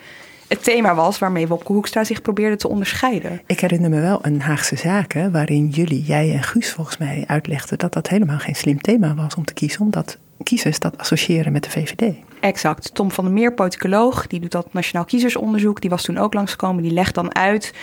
het 0.47 0.63
thema 0.63 0.95
was 0.95 1.19
waarmee 1.19 1.47
Wopke 1.47 1.71
Hoekstra 1.71 2.03
zich 2.03 2.21
probeerde 2.21 2.55
te 2.55 2.67
onderscheiden. 2.67 3.41
Ik 3.45 3.59
herinner 3.59 3.89
me 3.89 4.01
wel 4.01 4.19
een 4.21 4.41
Haagse 4.41 4.75
zaken 4.75 5.31
waarin 5.31 5.67
jullie, 5.67 6.01
jij 6.01 6.33
en 6.33 6.43
Guus 6.43 6.71
volgens 6.71 6.97
mij 6.97 7.23
uitlegden 7.27 7.77
dat 7.77 7.93
dat 7.93 8.09
helemaal 8.09 8.39
geen 8.39 8.55
slim 8.55 8.81
thema 8.81 9.15
was 9.15 9.35
om 9.35 9.45
te 9.45 9.53
kiezen, 9.53 9.81
omdat 9.81 10.17
kiezers 10.43 10.79
dat 10.79 10.97
associëren 10.97 11.51
met 11.51 11.63
de 11.63 11.69
VVD. 11.69 12.15
Exact. 12.39 12.93
Tom 12.93 13.11
van 13.11 13.23
der 13.23 13.33
Meer, 13.33 13.53
politicoloog, 13.53 14.27
die 14.27 14.39
doet 14.39 14.51
dat 14.51 14.73
Nationaal 14.73 15.05
Kiezersonderzoek. 15.05 15.81
Die 15.81 15.89
was 15.89 16.03
toen 16.03 16.17
ook 16.17 16.33
langskomen. 16.33 16.83
Die 16.83 16.91
legt 16.91 17.15
dan 17.15 17.35
uit. 17.35 17.73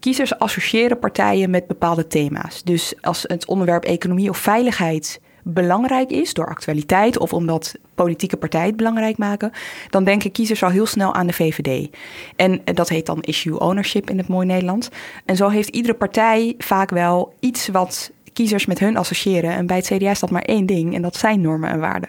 Kiezers 0.00 0.38
associëren 0.38 0.98
partijen 0.98 1.50
met 1.50 1.66
bepaalde 1.66 2.06
thema's. 2.06 2.62
Dus 2.62 2.94
als 3.00 3.24
het 3.26 3.46
onderwerp 3.46 3.84
economie 3.84 4.30
of 4.30 4.38
veiligheid 4.38 5.20
belangrijk 5.42 6.10
is 6.10 6.34
door 6.34 6.46
actualiteit 6.46 7.18
of 7.18 7.32
omdat 7.32 7.74
politieke 7.94 8.36
partijen 8.36 8.66
het 8.66 8.76
belangrijk 8.76 9.18
maken, 9.18 9.50
dan 9.90 10.04
denken 10.04 10.32
kiezers 10.32 10.62
al 10.62 10.70
heel 10.70 10.86
snel 10.86 11.14
aan 11.14 11.26
de 11.26 11.32
VVD. 11.32 11.96
En 12.36 12.60
dat 12.64 12.88
heet 12.88 13.06
dan 13.06 13.22
issue 13.22 13.58
ownership 13.58 14.10
in 14.10 14.18
het 14.18 14.28
mooi 14.28 14.46
Nederland. 14.46 14.90
En 15.24 15.36
zo 15.36 15.48
heeft 15.48 15.68
iedere 15.68 15.94
partij 15.94 16.54
vaak 16.58 16.90
wel 16.90 17.34
iets 17.40 17.68
wat 17.68 18.10
kiezers 18.34 18.66
met 18.66 18.78
hun 18.78 18.96
associëren. 18.96 19.50
En 19.50 19.66
bij 19.66 19.76
het 19.76 19.86
CDA 19.86 20.10
is 20.10 20.20
dat 20.20 20.30
maar 20.30 20.42
één 20.42 20.66
ding 20.66 20.94
en 20.94 21.02
dat 21.02 21.16
zijn 21.16 21.40
normen 21.40 21.70
en 21.70 21.80
waarden. 21.80 22.08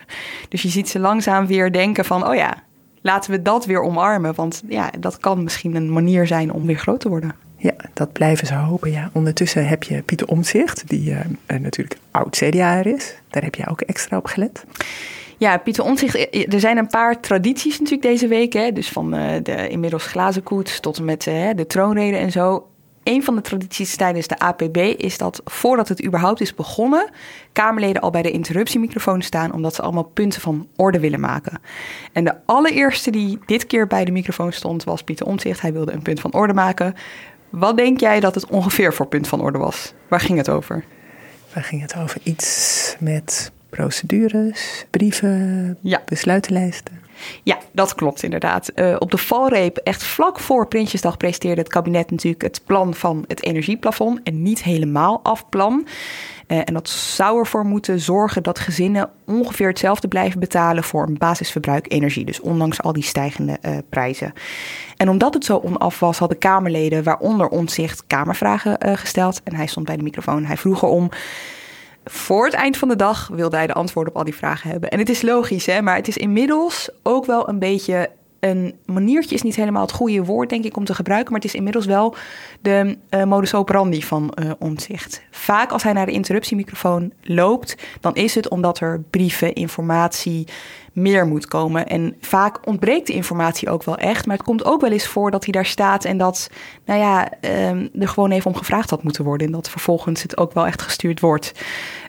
Dus 0.49 0.61
je 0.61 0.69
ziet 0.69 0.89
ze 0.89 0.99
langzaam 0.99 1.47
weer 1.47 1.71
denken 1.71 2.05
van, 2.05 2.27
oh 2.27 2.35
ja, 2.35 2.63
laten 3.01 3.31
we 3.31 3.41
dat 3.41 3.65
weer 3.65 3.81
omarmen. 3.81 4.35
Want 4.35 4.63
ja, 4.67 4.91
dat 4.99 5.17
kan 5.17 5.43
misschien 5.43 5.75
een 5.75 5.93
manier 5.93 6.27
zijn 6.27 6.51
om 6.51 6.65
weer 6.65 6.77
groot 6.77 6.99
te 6.99 7.09
worden. 7.09 7.35
Ja, 7.57 7.73
dat 7.93 8.11
blijven 8.11 8.47
ze 8.47 8.53
hopen. 8.53 8.91
Ja. 8.91 9.09
Ondertussen 9.13 9.67
heb 9.67 9.83
je 9.83 10.01
Pieter 10.01 10.27
Omtzigt, 10.27 10.87
die 10.87 11.09
uh, 11.09 11.19
natuurlijk 11.59 11.97
oud 12.11 12.35
CDA'er 12.35 12.87
is. 12.87 13.15
Daar 13.29 13.43
heb 13.43 13.55
jij 13.55 13.67
ook 13.69 13.81
extra 13.81 14.17
op 14.17 14.25
gelet. 14.25 14.65
Ja, 15.37 15.57
Pieter 15.57 15.83
Omtzigt, 15.83 16.29
eh, 16.29 16.53
er 16.53 16.59
zijn 16.59 16.77
een 16.77 16.87
paar 16.87 17.19
tradities 17.19 17.79
natuurlijk 17.79 18.07
deze 18.07 18.27
week. 18.27 18.53
Hè? 18.53 18.71
Dus 18.71 18.89
van 18.89 19.15
uh, 19.15 19.29
de 19.43 19.67
inmiddels 19.67 20.05
glazen 20.05 20.43
koets 20.43 20.79
tot 20.79 20.97
en 20.97 21.05
met 21.05 21.25
uh, 21.25 21.49
de 21.55 21.67
troonrede 21.67 22.17
en 22.17 22.31
zo 22.31 22.67
een 23.05 23.23
van 23.23 23.35
de 23.35 23.41
tradities 23.41 23.95
tijdens 23.95 24.27
de 24.27 24.39
APB 24.39 24.77
is 24.77 25.17
dat 25.17 25.41
voordat 25.45 25.87
het 25.87 26.05
überhaupt 26.05 26.41
is 26.41 26.55
begonnen, 26.55 27.09
Kamerleden 27.53 28.01
al 28.01 28.09
bij 28.09 28.21
de 28.21 28.31
interruptiemicrofoon 28.31 29.21
staan 29.21 29.53
omdat 29.53 29.75
ze 29.75 29.81
allemaal 29.81 30.03
punten 30.03 30.41
van 30.41 30.67
orde 30.75 30.99
willen 30.99 31.19
maken. 31.19 31.61
En 32.13 32.23
de 32.23 32.35
allereerste 32.45 33.11
die 33.11 33.39
dit 33.45 33.67
keer 33.67 33.87
bij 33.87 34.05
de 34.05 34.11
microfoon 34.11 34.53
stond 34.53 34.83
was 34.83 35.03
Pieter 35.03 35.25
Omtzigt. 35.25 35.61
Hij 35.61 35.73
wilde 35.73 35.91
een 35.91 36.01
punt 36.01 36.19
van 36.19 36.33
orde 36.33 36.53
maken. 36.53 36.95
Wat 37.49 37.77
denk 37.77 37.99
jij 37.99 38.19
dat 38.19 38.35
het 38.35 38.47
ongeveer 38.47 38.93
voor 38.93 39.07
punt 39.07 39.27
van 39.27 39.41
orde 39.41 39.57
was? 39.57 39.93
Waar 40.07 40.19
ging 40.19 40.37
het 40.37 40.49
over? 40.49 40.83
Waar 41.53 41.63
ging 41.63 41.81
het 41.81 41.95
over? 41.95 42.21
Iets 42.23 42.95
met 42.99 43.51
procedures, 43.69 44.85
brieven, 44.89 45.77
ja. 45.81 46.01
besluitenlijsten. 46.05 47.04
Ja, 47.43 47.57
dat 47.71 47.95
klopt 47.95 48.23
inderdaad. 48.23 48.71
Uh, 48.75 48.95
op 48.99 49.11
de 49.11 49.17
valreep, 49.17 49.77
echt 49.77 50.03
vlak 50.03 50.39
voor 50.39 50.67
Prinsjesdag, 50.67 51.17
presenteerde 51.17 51.61
het 51.61 51.69
kabinet 51.69 52.11
natuurlijk 52.11 52.43
het 52.43 52.61
plan 52.65 52.93
van 52.93 53.23
het 53.27 53.43
energieplafond. 53.43 54.19
En 54.23 54.41
niet 54.41 54.63
helemaal 54.63 55.19
afplan. 55.23 55.87
Uh, 56.47 56.57
en 56.57 56.73
dat 56.73 56.89
zou 56.89 57.39
ervoor 57.39 57.65
moeten 57.65 57.99
zorgen 57.99 58.43
dat 58.43 58.59
gezinnen 58.59 59.09
ongeveer 59.25 59.67
hetzelfde 59.67 60.07
blijven 60.07 60.39
betalen 60.39 60.83
voor 60.83 61.07
een 61.07 61.17
basisverbruik 61.17 61.91
energie. 61.91 62.25
Dus 62.25 62.39
ondanks 62.39 62.81
al 62.81 62.93
die 62.93 63.03
stijgende 63.03 63.57
uh, 63.61 63.77
prijzen. 63.89 64.33
En 64.97 65.09
omdat 65.09 65.33
het 65.33 65.45
zo 65.45 65.57
onaf 65.63 65.99
was, 65.99 66.17
hadden 66.17 66.37
Kamerleden, 66.37 67.03
waaronder 67.03 67.47
Ontzicht, 67.47 68.07
Kamervragen 68.07 68.97
gesteld. 68.97 69.41
En 69.43 69.55
hij 69.55 69.67
stond 69.67 69.85
bij 69.85 69.97
de 69.97 70.03
microfoon. 70.03 70.45
Hij 70.45 70.57
vroeg 70.57 70.83
erom 70.83 71.09
voor 72.05 72.45
het 72.45 72.53
eind 72.53 72.77
van 72.77 72.87
de 72.87 72.95
dag 72.95 73.27
wilde 73.27 73.55
hij 73.55 73.67
de 73.67 73.73
antwoorden 73.73 74.13
op 74.13 74.19
al 74.19 74.25
die 74.25 74.35
vragen 74.35 74.69
hebben. 74.69 74.89
En 74.89 74.99
het 74.99 75.09
is 75.09 75.21
logisch, 75.21 75.65
hè, 75.65 75.81
maar 75.81 75.95
het 75.95 76.07
is 76.07 76.17
inmiddels 76.17 76.89
ook 77.03 77.25
wel 77.25 77.49
een 77.49 77.59
beetje 77.59 78.09
een 78.39 78.75
maniertje 78.85 79.35
is 79.35 79.41
niet 79.41 79.55
helemaal 79.55 79.81
het 79.81 79.91
goede 79.91 80.23
woord, 80.23 80.49
denk 80.49 80.63
ik, 80.63 80.77
om 80.77 80.85
te 80.85 80.95
gebruiken. 80.95 81.31
Maar 81.31 81.41
het 81.41 81.49
is 81.49 81.55
inmiddels 81.55 81.85
wel 81.85 82.15
de 82.61 82.97
uh, 83.09 83.23
modus 83.23 83.53
operandi 83.53 84.03
van 84.03 84.33
uh, 84.35 84.51
omzicht. 84.59 85.21
Vaak 85.31 85.71
als 85.71 85.83
hij 85.83 85.93
naar 85.93 86.05
de 86.05 86.11
interruptiemicrofoon 86.11 87.13
loopt, 87.21 87.75
dan 87.99 88.15
is 88.15 88.35
het 88.35 88.49
omdat 88.49 88.79
er 88.79 89.03
brieven, 89.09 89.53
informatie, 89.53 90.47
meer 90.95 91.27
moet 91.27 91.47
komen. 91.47 91.87
En 91.87 92.15
vaak 92.19 92.67
ontbreekt 92.67 93.07
de 93.07 93.13
informatie 93.13 93.69
ook 93.69 93.83
wel 93.83 93.97
echt. 93.97 94.25
Maar 94.25 94.35
het 94.35 94.45
komt 94.45 94.65
ook 94.65 94.81
wel 94.81 94.91
eens 94.91 95.07
voor 95.07 95.31
dat 95.31 95.43
hij 95.43 95.53
daar 95.53 95.65
staat 95.65 96.05
en 96.05 96.17
dat, 96.17 96.49
nou 96.85 96.99
ja, 96.99 97.31
um, 97.69 97.89
er 97.99 98.07
gewoon 98.07 98.31
even 98.31 98.51
om 98.51 98.57
gevraagd 98.57 98.89
had 98.89 99.03
moeten 99.03 99.23
worden. 99.23 99.47
En 99.47 99.53
dat 99.53 99.69
vervolgens 99.69 100.21
het 100.21 100.37
ook 100.37 100.53
wel 100.53 100.65
echt 100.65 100.81
gestuurd 100.81 101.19
wordt. 101.19 101.51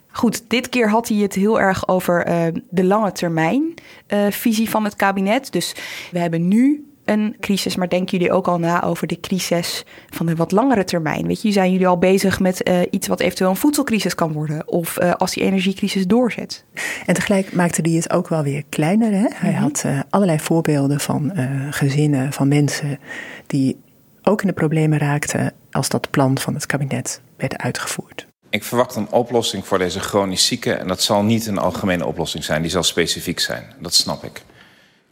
Goed, 0.09 0.51
dit 0.51 0.69
keer 0.69 0.91
had 0.91 1.09
hij 1.09 1.19
het 1.19 1.35
heel 1.35 1.61
erg 1.61 1.89
over 1.89 2.29
uh, 2.29 2.43
de 2.71 2.85
lange 2.85 3.13
termijn 3.13 3.75
uh, 4.09 4.31
visie 4.31 4.71
van 4.71 4.85
het 4.85 4.97
kabinet. 4.97 5.53
Dus 5.53 5.75
we 6.11 6.19
hebben 6.19 6.49
nu 6.49 6.91
een 7.07 7.37
crisis, 7.41 7.77
maar 7.77 7.89
denken 7.89 8.19
jullie 8.19 8.33
ook 8.33 8.49
al 8.49 8.59
na 8.59 8.83
over 8.83 9.07
de 9.07 9.21
crisis 9.21 9.85
van 10.11 10.27
de 10.27 10.35
wat 10.35 10.53
langere 10.53 10.85
termijn? 10.85 11.27
Weet 11.27 11.43
je, 11.43 11.53
zijn 11.53 11.73
jullie 11.73 11.87
al 11.87 11.99
bezig 11.99 12.41
met 12.41 12.69
uh, 12.69 12.81
iets 12.91 13.09
wat 13.09 13.21
eventueel 13.21 13.51
een 13.51 13.57
voedselcrisis 13.57 14.15
kan 14.15 14.33
worden? 14.33 14.69
Of 14.69 15.01
uh, 15.01 15.13
als 15.13 15.33
die 15.33 15.43
energiecrisis 15.43 16.07
doorzet? 16.07 16.65
En 17.07 17.15
tegelijk 17.15 17.53
maakte 17.53 17.81
hij 17.83 17.93
het 17.93 18.13
ook 18.13 18.29
wel 18.29 18.43
weer 18.43 18.63
kleiner. 18.69 19.13
Hè? 19.13 19.27
Hij 19.35 19.51
mm 19.51 19.57
-hmm. 19.57 19.63
had 19.63 19.83
uh, 19.87 20.01
allerlei 20.11 20.39
voorbeelden 20.39 21.01
van 21.01 21.33
gezinnen, 21.71 22.33
van 22.33 22.49
mensen 22.49 22.99
die 23.47 23.77
ook 24.23 24.41
in 24.41 24.47
de 24.47 24.53
problemen 24.53 24.99
raakten 24.99 25.53
als 25.71 25.89
dat 25.89 26.11
plan 26.11 26.39
van 26.39 26.55
het 26.55 26.67
kabinet 26.67 27.21
werd 27.37 27.57
uitgevoerd. 27.57 28.27
Ik 28.51 28.65
verwacht 28.65 28.97
een 28.97 29.11
oplossing 29.11 29.67
voor 29.67 29.79
deze 29.79 30.01
chronisch 30.01 30.47
zieken. 30.47 30.79
En 30.81 30.89
dat 30.89 31.03
zal 31.03 31.23
niet 31.23 31.47
een 31.47 31.59
algemene 31.59 32.07
oplossing 32.07 32.45
zijn, 32.45 32.63
die 32.63 32.71
zal 32.71 32.83
specifiek 32.83 33.41
zijn. 33.41 33.65
Dat 33.81 33.95
snap 33.95 34.25
ik. 34.25 34.43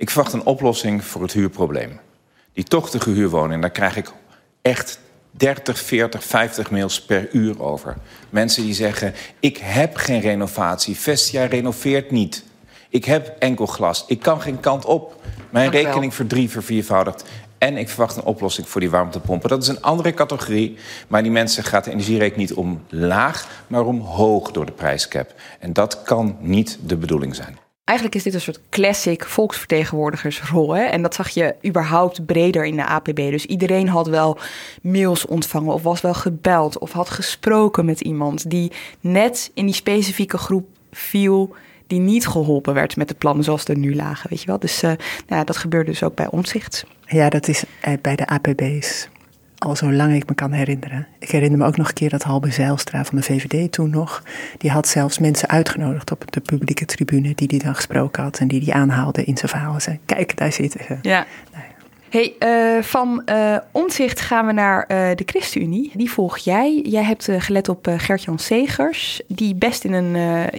Ik 0.04 0.10
verwacht 0.10 0.32
een 0.32 0.46
oplossing 0.46 1.04
voor 1.04 1.22
het 1.22 1.32
huurprobleem. 1.32 2.00
Die 2.52 2.64
tochtige 2.64 3.10
huurwoning, 3.10 3.60
daar 3.60 3.70
krijg 3.70 3.96
ik 3.96 4.12
echt 4.62 4.98
30, 5.30 5.78
40, 5.78 6.24
50 6.24 6.70
mails 6.70 7.04
per 7.04 7.28
uur 7.32 7.62
over. 7.62 7.96
Mensen 8.30 8.62
die 8.62 8.74
zeggen: 8.74 9.14
Ik 9.40 9.56
heb 9.56 9.96
geen 9.96 10.20
renovatie. 10.20 10.96
Vestia 10.96 11.44
renoveert 11.44 12.10
niet. 12.10 12.44
Ik 12.88 13.04
heb 13.04 13.36
enkel 13.38 13.66
glas. 13.66 14.04
Ik 14.06 14.20
kan 14.20 14.40
geen 14.40 14.60
kant 14.60 14.84
op. 14.84 15.20
Mijn 15.50 15.70
rekening 15.70 16.14
verdrie. 16.14 16.50
En 17.58 17.76
ik 17.76 17.88
verwacht 17.88 18.16
een 18.16 18.24
oplossing 18.24 18.68
voor 18.68 18.80
die 18.80 18.90
warmtepompen. 18.90 19.48
Dat 19.48 19.62
is 19.62 19.68
een 19.68 19.82
andere 19.82 20.14
categorie. 20.14 20.76
Maar 21.08 21.22
die 21.22 21.32
mensen 21.32 21.64
gaat 21.64 21.84
de 21.84 21.90
energierekening 21.90 22.48
niet 22.48 22.58
om 22.58 22.82
laag, 22.88 23.48
maar 23.66 23.84
om 23.84 24.00
hoog 24.00 24.50
door 24.50 24.66
de 24.66 24.72
prijscap. 24.72 25.34
En 25.58 25.72
dat 25.72 26.02
kan 26.02 26.36
niet 26.40 26.78
de 26.82 26.96
bedoeling 26.96 27.34
zijn. 27.34 27.63
Eigenlijk 27.84 28.18
is 28.18 28.22
dit 28.22 28.34
een 28.34 28.40
soort 28.40 28.60
classic 28.70 29.24
volksvertegenwoordigersrol. 29.24 30.74
Hè? 30.74 30.82
En 30.82 31.02
dat 31.02 31.14
zag 31.14 31.28
je 31.28 31.54
überhaupt 31.66 32.26
breder 32.26 32.64
in 32.64 32.76
de 32.76 32.84
APB. 32.84 33.16
Dus 33.16 33.46
iedereen 33.46 33.88
had 33.88 34.08
wel 34.08 34.38
mails 34.82 35.26
ontvangen 35.26 35.74
of 35.74 35.82
was 35.82 36.00
wel 36.00 36.14
gebeld 36.14 36.78
of 36.78 36.92
had 36.92 37.10
gesproken 37.10 37.84
met 37.84 38.00
iemand 38.00 38.50
die 38.50 38.72
net 39.00 39.50
in 39.54 39.66
die 39.66 39.74
specifieke 39.74 40.38
groep 40.38 40.66
viel 40.92 41.54
die 41.86 42.00
niet 42.00 42.26
geholpen 42.26 42.74
werd 42.74 42.96
met 42.96 43.08
de 43.08 43.14
plannen 43.14 43.44
zoals 43.44 43.64
er 43.64 43.78
nu 43.78 43.94
lagen, 43.94 44.30
weet 44.30 44.40
je 44.40 44.46
wel. 44.46 44.58
Dus 44.58 44.82
uh, 44.82 44.92
nou, 45.28 45.44
dat 45.44 45.56
gebeurde 45.56 45.90
dus 45.90 46.02
ook 46.02 46.14
bij 46.14 46.30
omzicht. 46.30 46.86
Ja, 47.06 47.28
dat 47.28 47.48
is 47.48 47.64
bij 48.00 48.16
de 48.16 48.26
APB's 48.26 49.08
al 49.58 49.76
zo 49.76 49.92
lang 49.92 50.14
ik 50.14 50.28
me 50.28 50.34
kan 50.34 50.52
herinneren. 50.52 51.06
Ik 51.18 51.30
herinner 51.30 51.58
me 51.58 51.66
ook 51.66 51.76
nog 51.76 51.88
een 51.88 51.94
keer 51.94 52.10
dat 52.10 52.22
Halbe 52.22 52.50
Zijlstra 52.50 53.04
van 53.04 53.16
de 53.16 53.22
VVD 53.22 53.72
toen 53.72 53.90
nog... 53.90 54.22
die 54.58 54.70
had 54.70 54.88
zelfs 54.88 55.18
mensen 55.18 55.48
uitgenodigd 55.48 56.10
op 56.10 56.32
de 56.32 56.40
publieke 56.40 56.84
tribune... 56.84 57.34
die 57.34 57.48
die 57.48 57.62
dan 57.62 57.74
gesproken 57.74 58.22
had 58.22 58.38
en 58.38 58.48
die 58.48 58.60
die 58.60 58.74
aanhaalde 58.74 59.24
in 59.24 59.36
zijn 59.36 59.50
verhaal. 59.50 59.80
Zei, 59.80 59.98
kijk, 60.06 60.36
daar 60.36 60.52
zitten 60.52 60.84
ze. 60.84 60.98
Ja. 61.02 61.26
Nou 61.52 61.64
Hey, 62.14 62.34
uh, 62.38 62.82
van 62.82 63.22
uh, 63.26 63.56
omzicht 63.70 64.20
gaan 64.20 64.46
we 64.46 64.52
naar 64.52 64.80
uh, 64.80 64.86
de 65.14 65.22
ChristenUnie. 65.26 65.90
Die 65.94 66.10
volg 66.10 66.38
jij. 66.38 66.80
Jij 66.84 67.02
hebt 67.02 67.28
gelet 67.38 67.68
op 67.68 67.86
Gert-Jan 67.96 68.38
Segers, 68.38 69.20
die 69.26 69.54
best 69.54 69.84
in 69.84 69.92
een 69.92 70.14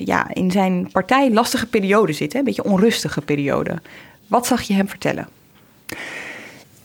ja, 0.06 0.34
in 0.34 0.52
zijn 0.52 0.90
partij 0.92 1.32
lastige 1.32 1.68
periode 1.68 2.14
zit, 2.14 2.34
hè? 2.34 2.40
een 2.40 2.46
beetje 2.46 2.64
onrustige 2.64 3.22
periode. 3.22 3.82
Wat 4.28 4.48
zag 4.48 4.62
je 4.62 4.74
hem 4.74 4.90
vertellen? 4.90 5.28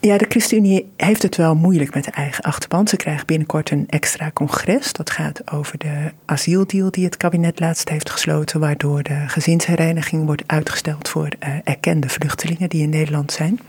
Ja, 0.01 0.17
de 0.17 0.25
ChristenUnie 0.29 0.91
heeft 0.97 1.21
het 1.21 1.35
wel 1.35 1.55
moeilijk 1.55 1.93
met 1.93 2.03
de 2.03 2.11
eigen 2.11 2.43
achterban. 2.43 2.87
Ze 2.87 2.95
krijgen 2.95 3.25
binnenkort 3.25 3.71
een 3.71 3.85
extra 3.89 4.31
congres. 4.33 4.93
Dat 4.93 5.09
gaat 5.09 5.51
over 5.51 5.77
de 5.77 6.11
asieldeal 6.25 6.91
die 6.91 7.05
het 7.05 7.17
kabinet 7.17 7.59
laatst 7.59 7.89
heeft 7.89 8.09
gesloten, 8.09 8.59
waardoor 8.59 9.03
de 9.03 9.23
gezinshereniging 9.27 10.25
wordt 10.25 10.43
uitgesteld 10.45 11.09
voor 11.09 11.27
uh, 11.39 11.55
erkende 11.63 12.09
vluchtelingen 12.09 12.69
die 12.69 12.81
in 12.81 12.89
Nederland 12.89 13.31
zijn. 13.31 13.59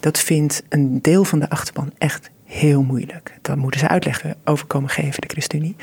Dat 0.00 0.18
vindt 0.18 0.62
een 0.68 1.02
deel 1.02 1.24
van 1.24 1.38
de 1.38 1.50
achterban 1.50 1.92
echt 1.98 2.30
heel 2.44 2.82
moeilijk. 2.82 3.38
Daar 3.42 3.58
moeten 3.58 3.80
ze 3.80 3.88
uitleg 3.88 4.24
over 4.44 4.66
komen 4.66 4.90
geven, 4.90 5.20
de 5.20 5.28
ChristenUnie. 5.28 5.76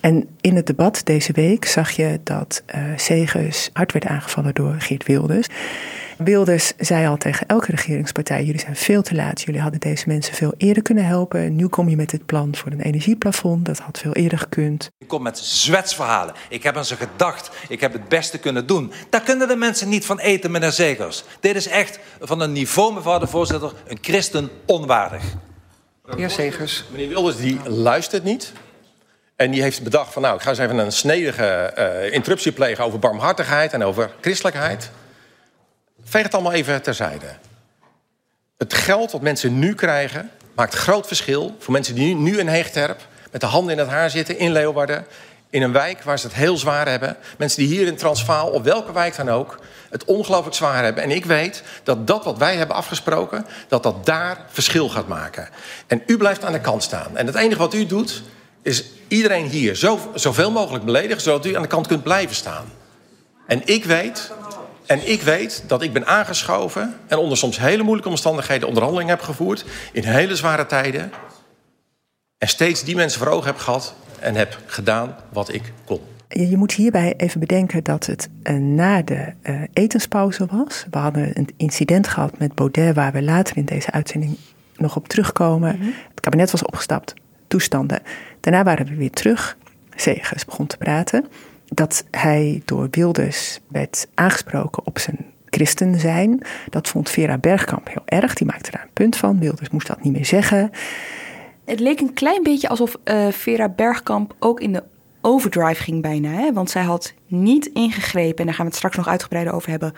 En 0.00 0.28
in 0.40 0.56
het 0.56 0.66
debat 0.66 1.00
deze 1.04 1.32
week 1.32 1.64
zag 1.64 1.90
je 1.90 2.20
dat 2.24 2.62
uh, 3.10 3.28
hard 3.72 3.92
werd 3.92 4.06
aangevallen 4.06 4.54
door 4.54 4.74
Geert 4.78 5.06
Wilders. 5.06 5.46
Wilders 6.24 6.72
zei 6.78 7.06
al 7.06 7.16
tegen 7.16 7.46
elke 7.46 7.70
regeringspartij: 7.70 8.44
jullie 8.44 8.60
zijn 8.60 8.76
veel 8.76 9.02
te 9.02 9.14
laat. 9.14 9.42
Jullie 9.42 9.60
hadden 9.60 9.80
deze 9.80 10.04
mensen 10.06 10.34
veel 10.34 10.54
eerder 10.56 10.82
kunnen 10.82 11.06
helpen. 11.06 11.56
Nu 11.56 11.66
kom 11.66 11.88
je 11.88 11.96
met 11.96 12.10
dit 12.10 12.26
plan 12.26 12.56
voor 12.56 12.72
een 12.72 12.80
energieplafond. 12.80 13.64
Dat 13.64 13.78
had 13.78 13.98
veel 13.98 14.12
eerder 14.12 14.38
gekund. 14.38 14.90
Ik 14.98 15.08
kom 15.08 15.22
met 15.22 15.38
zwetsverhalen. 15.38 16.34
Ik 16.48 16.62
heb 16.62 16.76
aan 16.76 16.84
ze 16.84 16.96
gedacht. 16.96 17.50
Ik 17.68 17.80
heb 17.80 17.92
het 17.92 18.08
beste 18.08 18.38
kunnen 18.38 18.66
doen. 18.66 18.92
Daar 19.10 19.20
kunnen 19.20 19.48
de 19.48 19.56
mensen 19.56 19.88
niet 19.88 20.06
van 20.06 20.18
eten, 20.18 20.50
meneer 20.50 20.72
Zegers. 20.72 21.24
Dit 21.40 21.56
is 21.56 21.68
echt 21.68 21.98
van 22.20 22.40
een 22.40 22.52
niveau, 22.52 22.94
mevrouw 22.94 23.18
de 23.18 23.26
voorzitter, 23.26 23.72
een 23.86 23.98
christen 24.00 24.50
onwaardig. 24.66 25.22
Meneer 26.04 26.30
Zegers. 26.30 26.84
Meneer 26.90 27.08
Wilders 27.08 27.36
die 27.36 27.68
luistert 27.68 28.24
niet. 28.24 28.52
En 29.36 29.50
die 29.50 29.62
heeft 29.62 29.82
bedacht 29.82 30.12
van 30.12 30.22
nou, 30.22 30.34
ik 30.34 30.42
ga 30.42 30.50
eens 30.50 30.58
even 30.58 30.78
een 30.78 30.92
snedige 30.92 31.74
uh, 31.78 32.12
interruptie 32.12 32.52
plegen 32.52 32.84
over 32.84 32.98
barmhartigheid 32.98 33.72
en 33.72 33.82
over 33.82 34.10
christelijkheid. 34.20 34.90
Veeg 36.10 36.22
het 36.22 36.34
allemaal 36.34 36.52
even 36.52 36.82
terzijde. 36.82 37.26
Het 38.58 38.74
geld 38.74 39.12
wat 39.12 39.20
mensen 39.20 39.58
nu 39.58 39.74
krijgen 39.74 40.30
maakt 40.54 40.74
groot 40.74 41.06
verschil 41.06 41.56
voor 41.58 41.72
mensen 41.72 41.94
die 41.94 42.14
nu 42.14 42.38
in 42.38 42.46
Heegterp 42.48 43.00
met 43.30 43.40
de 43.40 43.46
handen 43.46 43.72
in 43.72 43.78
het 43.78 43.88
haar 43.88 44.10
zitten 44.10 44.38
in 44.38 44.52
Leeuwarden. 44.52 45.06
In 45.50 45.62
een 45.62 45.72
wijk 45.72 46.02
waar 46.02 46.18
ze 46.18 46.26
het 46.26 46.36
heel 46.36 46.56
zwaar 46.56 46.88
hebben. 46.88 47.16
Mensen 47.38 47.58
die 47.58 47.76
hier 47.76 47.86
in 47.86 47.96
Transvaal, 47.96 48.48
of 48.48 48.62
welke 48.62 48.92
wijk 48.92 49.16
dan 49.16 49.28
ook, 49.28 49.58
het 49.90 50.04
ongelooflijk 50.04 50.56
zwaar 50.56 50.84
hebben. 50.84 51.02
En 51.02 51.10
ik 51.10 51.24
weet 51.24 51.62
dat 51.82 52.06
dat 52.06 52.24
wat 52.24 52.38
wij 52.38 52.56
hebben 52.56 52.76
afgesproken, 52.76 53.46
dat 53.68 53.82
dat 53.82 54.06
daar 54.06 54.44
verschil 54.48 54.88
gaat 54.88 55.08
maken. 55.08 55.48
En 55.86 56.02
u 56.06 56.16
blijft 56.16 56.44
aan 56.44 56.52
de 56.52 56.60
kant 56.60 56.82
staan. 56.82 57.16
En 57.16 57.26
het 57.26 57.34
enige 57.34 57.60
wat 57.60 57.74
u 57.74 57.86
doet, 57.86 58.22
is 58.62 58.84
iedereen 59.08 59.46
hier 59.46 59.74
zo, 59.74 60.10
zoveel 60.14 60.50
mogelijk 60.50 60.84
beledigen, 60.84 61.22
zodat 61.22 61.46
u 61.46 61.56
aan 61.56 61.62
de 61.62 61.68
kant 61.68 61.86
kunt 61.86 62.02
blijven 62.02 62.36
staan. 62.36 62.72
En 63.46 63.62
ik 63.64 63.84
weet 63.84 64.30
en 64.90 65.10
ik 65.10 65.22
weet 65.22 65.64
dat 65.66 65.82
ik 65.82 65.92
ben 65.92 66.06
aangeschoven 66.06 66.94
en 67.06 67.18
onder 67.18 67.38
soms 67.38 67.58
hele 67.58 67.82
moeilijke 67.82 68.08
omstandigheden 68.10 68.68
onderhandelingen 68.68 69.14
heb 69.14 69.22
gevoerd. 69.22 69.64
In 69.92 70.04
hele 70.04 70.36
zware 70.36 70.66
tijden. 70.66 71.10
En 72.38 72.48
steeds 72.48 72.84
die 72.84 72.96
mensen 72.96 73.20
voor 73.20 73.28
ogen 73.28 73.46
heb 73.46 73.56
gehad 73.56 73.94
en 74.18 74.34
heb 74.34 74.58
gedaan 74.66 75.16
wat 75.32 75.52
ik 75.52 75.72
kon. 75.84 76.00
Je 76.28 76.56
moet 76.56 76.72
hierbij 76.72 77.14
even 77.16 77.40
bedenken 77.40 77.84
dat 77.84 78.06
het 78.06 78.28
uh, 78.42 78.56
na 78.56 79.02
de 79.02 79.32
uh, 79.42 79.62
etenspauze 79.72 80.46
was. 80.46 80.86
We 80.90 80.98
hadden 80.98 81.38
een 81.38 81.48
incident 81.56 82.08
gehad 82.08 82.38
met 82.38 82.54
Baudet, 82.54 82.94
waar 82.94 83.12
we 83.12 83.22
later 83.22 83.56
in 83.56 83.64
deze 83.64 83.90
uitzending 83.90 84.36
nog 84.76 84.96
op 84.96 85.08
terugkomen. 85.08 85.74
Mm 85.76 85.82
-hmm. 85.82 85.94
Het 86.10 86.20
kabinet 86.20 86.50
was 86.50 86.64
opgestapt, 86.64 87.14
toestanden. 87.48 88.02
Daarna 88.40 88.62
waren 88.62 88.86
we 88.86 88.94
weer 88.94 89.10
terug. 89.10 89.56
Zegers 89.96 90.44
begon 90.44 90.66
te 90.66 90.76
praten 90.76 91.24
dat 91.70 92.04
hij 92.10 92.62
door 92.64 92.88
Wilders 92.90 93.60
werd 93.68 94.08
aangesproken 94.14 94.86
op 94.86 94.98
zijn 94.98 95.18
christen 95.46 95.98
zijn. 95.98 96.42
Dat 96.68 96.88
vond 96.88 97.10
Vera 97.10 97.38
Bergkamp 97.38 97.88
heel 97.88 98.02
erg. 98.04 98.34
Die 98.34 98.46
maakte 98.46 98.70
daar 98.70 98.82
een 98.82 98.92
punt 98.92 99.16
van. 99.16 99.38
Wilders 99.38 99.70
moest 99.70 99.86
dat 99.86 100.02
niet 100.02 100.12
meer 100.12 100.26
zeggen. 100.26 100.70
Het 101.64 101.80
leek 101.80 102.00
een 102.00 102.14
klein 102.14 102.42
beetje 102.42 102.68
alsof 102.68 102.96
uh, 103.04 103.28
Vera 103.28 103.68
Bergkamp 103.68 104.34
ook 104.38 104.60
in 104.60 104.72
de 104.72 104.82
overdrive 105.20 105.82
ging 105.82 106.02
bijna. 106.02 106.28
Hè? 106.28 106.52
Want 106.52 106.70
zij 106.70 106.82
had 106.82 107.14
niet 107.26 107.66
ingegrepen, 107.66 108.38
en 108.38 108.44
daar 108.44 108.54
gaan 108.54 108.64
we 108.64 108.70
het 108.70 108.78
straks 108.78 108.96
nog 108.96 109.08
uitgebreider 109.08 109.54
over 109.54 109.70
hebben... 109.70 109.92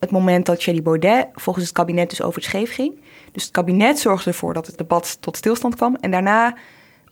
het 0.00 0.10
moment 0.10 0.46
dat 0.46 0.60
Thierry 0.60 0.82
Baudet 0.82 1.26
volgens 1.32 1.64
het 1.64 1.74
kabinet 1.74 2.10
dus 2.10 2.22
over 2.22 2.40
het 2.40 2.48
scheef 2.48 2.74
ging. 2.74 2.94
Dus 3.32 3.42
het 3.42 3.52
kabinet 3.52 3.98
zorgde 3.98 4.30
ervoor 4.30 4.54
dat 4.54 4.66
het 4.66 4.78
debat 4.78 5.16
tot 5.20 5.36
stilstand 5.36 5.74
kwam. 5.74 5.96
En 6.00 6.10
daarna 6.10 6.56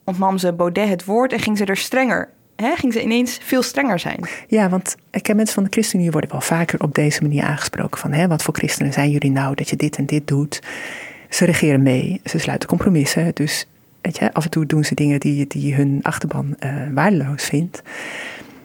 ontnam 0.04 0.38
ze 0.38 0.52
Baudet 0.52 0.88
het 0.88 1.04
woord 1.04 1.32
en 1.32 1.38
ging 1.38 1.58
ze 1.58 1.64
er 1.64 1.76
strenger 1.76 2.32
hè, 2.56 2.76
ging 2.76 2.92
ze 2.92 3.02
ineens 3.02 3.38
veel 3.42 3.62
strenger 3.62 3.98
zijn. 3.98 4.28
Ja, 4.48 4.68
want 4.68 4.96
ik 5.10 5.26
heb 5.26 5.36
mensen 5.36 5.54
van 5.54 5.64
de 5.64 5.70
ChristenUnie 5.70 6.10
worden 6.10 6.30
wel 6.30 6.40
vaker 6.40 6.80
op 6.80 6.94
deze 6.94 7.22
manier 7.22 7.42
aangesproken. 7.42 8.00
Van 8.00 8.12
hè, 8.12 8.28
wat 8.28 8.42
voor 8.42 8.54
christenen 8.54 8.92
zijn 8.92 9.10
jullie 9.10 9.30
nou 9.30 9.54
dat 9.54 9.68
je 9.68 9.76
dit 9.76 9.96
en 9.96 10.06
dit 10.06 10.28
doet? 10.28 10.62
Ze 11.28 11.44
regeren 11.44 11.82
mee, 11.82 12.20
ze 12.24 12.38
sluiten 12.38 12.68
compromissen. 12.68 13.30
Dus 13.34 13.66
weet 14.00 14.18
je, 14.18 14.32
af 14.32 14.44
en 14.44 14.50
toe 14.50 14.66
doen 14.66 14.84
ze 14.84 14.94
dingen 14.94 15.20
die, 15.20 15.46
die 15.46 15.74
hun 15.74 15.98
achterban 16.02 16.56
uh, 16.60 16.74
waardeloos 16.94 17.44
vindt. 17.44 17.82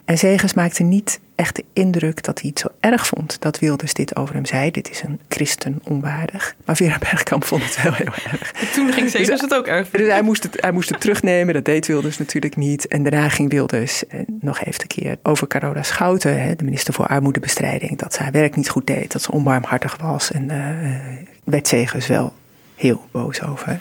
En 0.05 0.17
Zegers 0.17 0.53
maakte 0.53 0.83
niet 0.83 1.19
echt 1.39 1.55
de 1.55 1.65
indruk 1.73 2.23
dat 2.23 2.41
hij 2.41 2.49
het 2.49 2.59
zo 2.59 2.67
erg 2.79 3.07
vond 3.07 3.41
dat 3.41 3.59
Wilders 3.59 3.93
dit 3.93 4.15
over 4.15 4.35
hem 4.35 4.45
zei. 4.45 4.71
Dit 4.71 4.89
is 4.89 5.01
een 5.01 5.19
christen 5.29 5.81
onwaardig. 5.83 6.55
Maar 6.65 6.75
Vera 6.75 6.97
Bergkamp 6.97 7.43
vond 7.43 7.63
het 7.63 7.79
heel, 7.79 7.93
heel 7.93 8.13
erg. 8.31 8.51
toen 8.75 8.93
ging 8.93 9.09
Zegers 9.09 9.29
dus, 9.29 9.41
het 9.41 9.53
ook 9.53 9.67
erg 9.67 9.89
Dus 9.89 10.07
hij 10.07 10.21
moest, 10.21 10.43
het, 10.43 10.61
hij 10.61 10.71
moest 10.71 10.89
het 10.89 10.99
terugnemen. 10.99 11.53
Dat 11.53 11.65
deed 11.65 11.87
Wilders 11.87 12.17
natuurlijk 12.17 12.55
niet. 12.55 12.87
En 12.87 13.03
daarna 13.03 13.29
ging 13.29 13.51
Wilders 13.51 14.07
eh, 14.07 14.19
nog 14.27 14.59
even 14.59 14.81
een 14.81 14.87
keer 14.87 15.17
over 15.23 15.47
Carola 15.47 15.83
Schouten, 15.83 16.41
hè, 16.41 16.55
de 16.55 16.63
minister 16.63 16.93
voor 16.93 17.07
Armoedebestrijding. 17.07 17.97
Dat 17.97 18.13
ze 18.13 18.23
haar 18.23 18.31
werk 18.31 18.55
niet 18.55 18.69
goed 18.69 18.87
deed. 18.87 19.11
Dat 19.11 19.21
ze 19.21 19.31
onbarmhartig 19.31 19.97
was. 20.01 20.31
En 20.31 20.43
uh, 20.43 21.43
werd 21.43 21.67
Zegers 21.67 22.07
wel 22.07 22.33
heel 22.75 23.07
boos 23.11 23.41
over. 23.41 23.79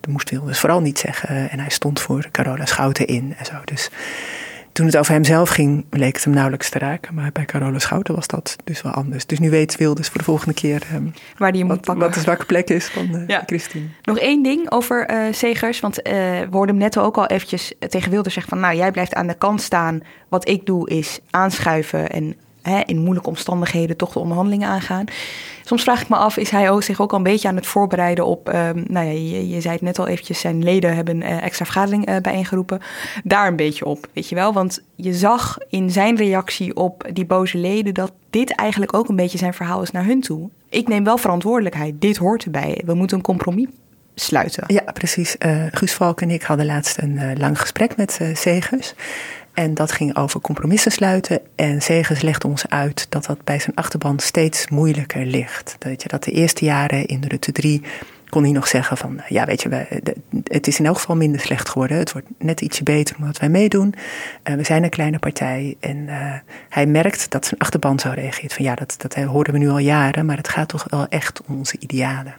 Dat 0.00 0.10
moest 0.10 0.30
Wilders 0.30 0.60
vooral 0.60 0.80
niet 0.80 0.98
zeggen. 0.98 1.50
En 1.50 1.58
hij 1.58 1.70
stond 1.70 2.00
voor 2.00 2.28
Carola 2.30 2.66
Schouten 2.66 3.06
in 3.06 3.34
en 3.38 3.44
zo. 3.44 3.54
Dus 3.64 3.90
toen 4.76 4.86
het 4.86 4.96
over 4.96 5.12
hemzelf 5.12 5.48
ging, 5.48 5.84
leek 5.90 6.14
het 6.14 6.24
hem 6.24 6.34
nauwelijks 6.34 6.70
te 6.70 6.78
raken. 6.78 7.14
Maar 7.14 7.32
bij 7.32 7.44
Carola 7.44 7.78
Schouten 7.78 8.14
was 8.14 8.26
dat 8.26 8.56
dus 8.64 8.82
wel 8.82 8.92
anders. 8.92 9.26
Dus 9.26 9.38
nu 9.38 9.50
weet 9.50 9.76
Wilders 9.76 10.08
voor 10.08 10.18
de 10.18 10.24
volgende 10.24 10.54
keer 10.54 10.82
um, 10.94 11.12
Waar 11.36 11.52
die 11.52 11.66
wat, 11.66 11.86
wat, 11.86 12.14
de 12.14 12.20
zwakke 12.20 12.44
plek 12.44 12.68
is 12.68 12.86
van 12.86 13.08
uh, 13.14 13.22
ja. 13.26 13.42
Christine. 13.46 13.86
Nog 14.02 14.18
één 14.18 14.42
ding 14.42 14.70
over 14.70 15.10
uh, 15.10 15.32
Segers. 15.32 15.80
Want 15.80 15.98
uh, 15.98 16.12
we 16.12 16.48
hoorden 16.50 16.74
hem 16.74 16.84
net 16.84 16.98
ook 16.98 17.16
al 17.16 17.26
eventjes 17.26 17.72
tegen 17.88 18.10
Wilders 18.10 18.34
zeggen 18.34 18.52
van... 18.52 18.62
nou, 18.62 18.76
jij 18.76 18.90
blijft 18.90 19.14
aan 19.14 19.26
de 19.26 19.34
kant 19.34 19.62
staan. 19.62 20.00
Wat 20.28 20.48
ik 20.48 20.66
doe 20.66 20.88
is 20.88 21.20
aanschuiven 21.30 22.10
en 22.10 22.36
in 22.84 23.02
moeilijke 23.02 23.28
omstandigheden 23.28 23.96
toch 23.96 24.12
de 24.12 24.18
onderhandelingen 24.18 24.68
aangaan. 24.68 25.04
Soms 25.64 25.82
vraag 25.82 26.00
ik 26.00 26.08
me 26.08 26.16
af, 26.16 26.36
is 26.36 26.50
hij 26.50 26.70
ook, 26.70 26.82
zich 26.82 27.00
ook 27.00 27.10
al 27.12 27.18
een 27.18 27.24
beetje 27.24 27.48
aan 27.48 27.56
het 27.56 27.66
voorbereiden 27.66 28.26
op... 28.26 28.48
Um, 28.48 28.84
nou 28.88 29.06
ja, 29.06 29.12
je, 29.12 29.48
je, 29.48 29.60
zei 29.60 29.74
het 29.74 29.82
net 29.82 29.98
al 29.98 30.06
eventjes, 30.06 30.40
zijn 30.40 30.64
leden 30.64 30.94
hebben 30.94 31.14
een 31.14 31.40
extra 31.40 31.64
vergadering 31.64 32.08
uh, 32.08 32.16
bijeengeroepen. 32.16 32.80
Daar 33.24 33.46
een 33.46 33.56
beetje 33.56 33.84
op, 33.84 34.08
weet 34.12 34.28
je 34.28 34.34
wel. 34.34 34.52
Want 34.52 34.82
je 34.94 35.14
zag 35.14 35.58
in 35.68 35.90
zijn 35.90 36.16
reactie 36.16 36.76
op 36.76 37.08
die 37.12 37.26
boze 37.26 37.58
leden... 37.58 37.94
dat 37.94 38.12
dit 38.30 38.54
eigenlijk 38.54 38.94
ook 38.94 39.08
een 39.08 39.16
beetje 39.16 39.38
zijn 39.38 39.54
verhaal 39.54 39.82
is 39.82 39.90
naar 39.90 40.04
hun 40.04 40.20
toe. 40.20 40.50
Ik 40.68 40.88
neem 40.88 41.04
wel 41.04 41.18
verantwoordelijkheid, 41.18 42.00
dit 42.00 42.16
hoort 42.16 42.44
erbij. 42.44 42.82
We 42.84 42.94
moeten 42.94 43.16
een 43.16 43.22
compromis 43.22 43.66
sluiten. 44.14 44.64
Ja, 44.66 44.92
precies. 44.92 45.36
Uh, 45.38 45.64
Guus 45.70 45.92
Valk 45.92 46.20
en 46.20 46.30
ik 46.30 46.42
hadden 46.42 46.66
laatst 46.66 46.98
een 46.98 47.38
lang 47.38 47.60
gesprek 47.60 47.96
met 47.96 48.20
Segers. 48.32 48.94
En 49.56 49.74
dat 49.74 49.92
ging 49.92 50.16
over 50.16 50.40
compromissen 50.40 50.92
sluiten. 50.92 51.40
En 51.54 51.82
Segers 51.82 52.20
legde 52.20 52.46
ons 52.48 52.68
uit 52.68 53.06
dat 53.08 53.24
dat 53.24 53.44
bij 53.44 53.58
zijn 53.58 53.76
achterban 53.76 54.18
steeds 54.18 54.68
moeilijker 54.68 55.26
ligt. 55.26 55.76
Dat, 55.78 56.02
je, 56.02 56.08
dat 56.08 56.24
de 56.24 56.30
eerste 56.30 56.64
jaren 56.64 57.06
in 57.06 57.20
de 57.20 57.28
Rutte 57.28 57.52
3 57.52 57.82
kon 58.28 58.42
hij 58.42 58.52
nog 58.52 58.68
zeggen 58.68 58.96
van... 58.96 59.20
ja, 59.28 59.44
weet 59.44 59.62
je, 59.62 59.86
het 60.44 60.66
is 60.66 60.78
in 60.78 60.86
elk 60.86 60.98
geval 60.98 61.16
minder 61.16 61.40
slecht 61.40 61.68
geworden. 61.68 61.98
Het 61.98 62.12
wordt 62.12 62.26
net 62.38 62.60
ietsje 62.60 62.82
beter 62.82 63.16
omdat 63.16 63.38
wij 63.38 63.48
meedoen. 63.48 63.94
Uh, 64.44 64.54
we 64.54 64.64
zijn 64.64 64.82
een 64.82 64.90
kleine 64.90 65.18
partij. 65.18 65.76
En 65.80 65.96
uh, 65.96 66.34
hij 66.68 66.86
merkt 66.86 67.30
dat 67.30 67.46
zijn 67.46 67.60
achterban 67.60 67.98
zo 67.98 68.10
reageert. 68.14 68.52
Van 68.52 68.64
ja, 68.64 68.74
dat, 68.74 68.94
dat 68.98 69.14
hoorden 69.14 69.52
we 69.52 69.58
nu 69.58 69.68
al 69.68 69.78
jaren. 69.78 70.26
Maar 70.26 70.36
het 70.36 70.48
gaat 70.48 70.68
toch 70.68 70.86
wel 70.90 71.06
echt 71.08 71.40
om 71.46 71.58
onze 71.58 71.76
idealen. 71.78 72.34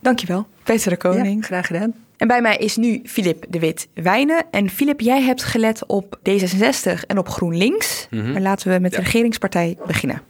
Dankjewel, 0.00 0.46
Peter 0.62 0.90
de 0.90 0.96
Koning. 0.96 1.40
Ja, 1.40 1.46
graag 1.46 1.66
gedaan. 1.66 2.05
En 2.16 2.28
bij 2.28 2.40
mij 2.40 2.56
is 2.56 2.76
nu 2.76 3.00
Filip 3.04 3.44
de 3.48 3.58
Wit 3.58 3.88
Wijnen. 3.94 4.44
En 4.50 4.70
Filip, 4.70 5.00
jij 5.00 5.22
hebt 5.22 5.42
gelet 5.42 5.86
op 5.86 6.18
D66 6.30 7.06
en 7.06 7.18
op 7.18 7.28
GroenLinks. 7.28 8.06
Mm 8.10 8.20
-hmm. 8.20 8.32
Maar 8.32 8.40
laten 8.40 8.72
we 8.72 8.78
met 8.78 8.92
de 8.92 9.00
regeringspartij 9.00 9.76
beginnen. 9.86 10.22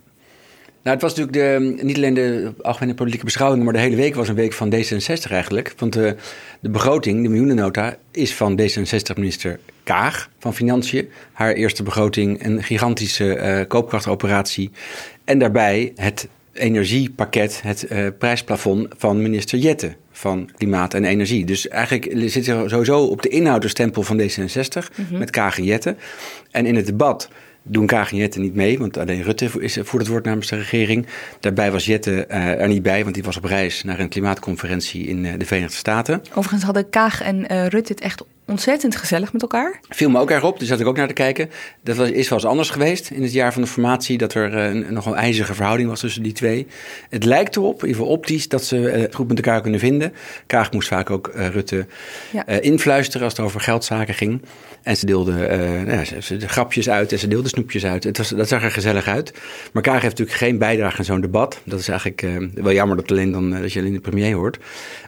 Nou, 0.86 0.98
het 0.98 1.06
was 1.06 1.14
natuurlijk 1.14 1.78
de, 1.78 1.84
niet 1.84 1.96
alleen 1.96 2.14
de 2.14 2.52
algemene 2.62 2.94
politieke 2.94 3.24
beschouwing, 3.24 3.64
maar 3.64 3.72
de 3.72 3.78
hele 3.78 3.96
week 3.96 4.14
was 4.14 4.28
een 4.28 4.34
week 4.34 4.52
van 4.52 4.74
D66 4.74 5.30
eigenlijk. 5.30 5.74
Want 5.78 5.92
de, 5.92 6.16
de 6.60 6.68
begroting, 6.68 7.22
de 7.22 7.28
miljoenennota, 7.28 7.96
is 8.10 8.34
van 8.34 8.60
D66-minister 8.60 9.58
Kaag 9.82 10.30
van 10.38 10.54
Financiën. 10.54 11.08
Haar 11.32 11.52
eerste 11.52 11.82
begroting, 11.82 12.44
een 12.44 12.62
gigantische 12.62 13.36
uh, 13.36 13.68
koopkrachtoperatie. 13.68 14.70
En 15.24 15.38
daarbij 15.38 15.92
het 15.96 16.28
energiepakket, 16.52 17.62
het 17.62 17.86
uh, 17.90 18.06
prijsplafond 18.18 18.88
van 18.96 19.22
minister 19.22 19.58
Jette 19.58 19.96
van 20.16 20.50
Klimaat 20.56 20.94
en 20.94 21.04
Energie. 21.04 21.44
Dus 21.44 21.68
eigenlijk 21.68 22.12
zit 22.30 22.46
er 22.46 22.70
sowieso 22.70 23.04
op 23.04 23.22
de 23.22 23.28
inhoud 23.28 23.62
de 23.62 23.68
stempel 23.68 24.02
van 24.02 24.20
D66 24.20 24.90
Mhm. 24.96 25.18
met 25.18 25.30
Kaag 25.30 25.58
en 25.58 25.64
Jette. 25.64 25.96
En 26.50 26.66
in 26.66 26.76
het 26.76 26.86
debat 26.86 27.28
doen 27.62 27.86
Kaag 27.86 28.10
en 28.10 28.16
Jette 28.16 28.40
niet 28.40 28.54
mee, 28.54 28.78
want 28.78 28.96
alleen 28.98 29.22
Rutte 29.22 29.50
is 29.58 29.78
voor 29.82 29.98
het 29.98 30.08
woord 30.08 30.24
namens 30.24 30.48
de 30.48 30.56
regering. 30.56 31.06
Daarbij 31.40 31.70
was 31.70 31.86
Jette 31.86 32.26
eh, 32.26 32.60
er 32.60 32.68
niet 32.68 32.82
bij, 32.82 33.02
want 33.02 33.14
die 33.14 33.24
was 33.24 33.36
op 33.36 33.44
reis 33.44 33.82
naar 33.82 34.00
een 34.00 34.08
klimaatconferentie 34.08 35.06
in 35.06 35.24
eh, 35.26 35.32
de 35.38 35.44
Verenigde 35.44 35.76
Staten. 35.76 36.22
Overigens 36.30 36.62
hadden 36.62 36.90
Kaag 36.90 37.22
en 37.22 37.48
eh, 37.48 37.66
Rutte 37.66 37.92
het 37.92 38.02
echt 38.02 38.24
ontzettend 38.46 38.96
gezellig 38.96 39.32
met 39.32 39.42
elkaar. 39.42 39.80
Viel 39.88 40.10
me 40.10 40.18
ook 40.18 40.30
erg 40.30 40.44
op, 40.44 40.58
dus 40.58 40.68
zat 40.68 40.80
ik 40.80 40.86
ook 40.86 40.96
naar 40.96 41.06
te 41.08 41.12
kijken. 41.12 41.50
Dat 41.82 41.96
was, 41.96 42.10
is 42.10 42.28
wel 42.28 42.38
eens 42.38 42.48
anders 42.48 42.70
geweest 42.70 43.10
in 43.10 43.22
het 43.22 43.32
jaar 43.32 43.52
van 43.52 43.62
de 43.62 43.68
formatie, 43.68 44.18
dat 44.18 44.34
er 44.34 44.54
eh, 44.54 44.64
een, 44.64 44.86
nog 44.90 45.06
een 45.06 45.14
ijzige 45.14 45.54
verhouding 45.54 45.88
was 45.88 46.00
tussen 46.00 46.22
die 46.22 46.32
twee. 46.32 46.66
Het 47.10 47.24
lijkt 47.24 47.56
erop, 47.56 47.80
in 47.82 47.86
ieder 47.86 48.00
geval 48.02 48.16
optisch, 48.16 48.48
dat 48.48 48.64
ze 48.64 48.88
eh, 48.90 49.00
het 49.00 49.14
goed 49.14 49.28
met 49.28 49.36
elkaar 49.36 49.60
kunnen 49.60 49.80
vinden. 49.80 50.12
Kaag 50.46 50.72
moest 50.72 50.88
vaak 50.88 51.10
ook 51.10 51.28
eh, 51.28 51.48
Rutte 51.48 51.86
Ja. 52.32 52.46
eh, 52.46 52.62
influisteren 52.62 53.24
als 53.26 53.36
het 53.36 53.46
over 53.46 53.60
geldzaken 53.60 54.14
ging. 54.14 54.42
En 54.82 54.96
ze 54.96 55.06
deelde 55.06 55.44
eh, 55.46 55.58
nou 55.58 55.90
ja, 55.90 56.04
ze, 56.04 56.22
ze 56.22 56.36
de 56.36 56.48
grapjes 56.48 56.88
uit 56.88 57.12
en 57.12 57.18
ze 57.18 57.28
deelde 57.28 57.48
snoepjes 57.48 57.84
uit. 57.86 58.04
Het 58.04 58.18
was, 58.18 58.28
dat 58.28 58.48
zag 58.48 58.62
er 58.62 58.70
gezellig 58.70 59.06
uit. 59.08 59.32
Maar 59.72 59.82
Kaag 59.82 60.02
heeft 60.02 60.18
natuurlijk 60.18 60.38
geen 60.38 60.58
bijdrage 60.58 60.98
aan 60.98 61.04
zo'n 61.04 61.20
debat. 61.20 61.60
Dat 61.64 61.80
is 61.80 61.88
eigenlijk 61.88 62.22
eh, 62.22 62.36
wel 62.54 62.72
jammer 62.72 62.96
dat, 62.96 63.10
alleen 63.10 63.32
dan, 63.32 63.54
eh, 63.54 63.60
dat 63.60 63.72
je 63.72 63.80
alleen 63.80 63.92
de 63.92 64.00
premier 64.00 64.34
hoort. 64.34 64.58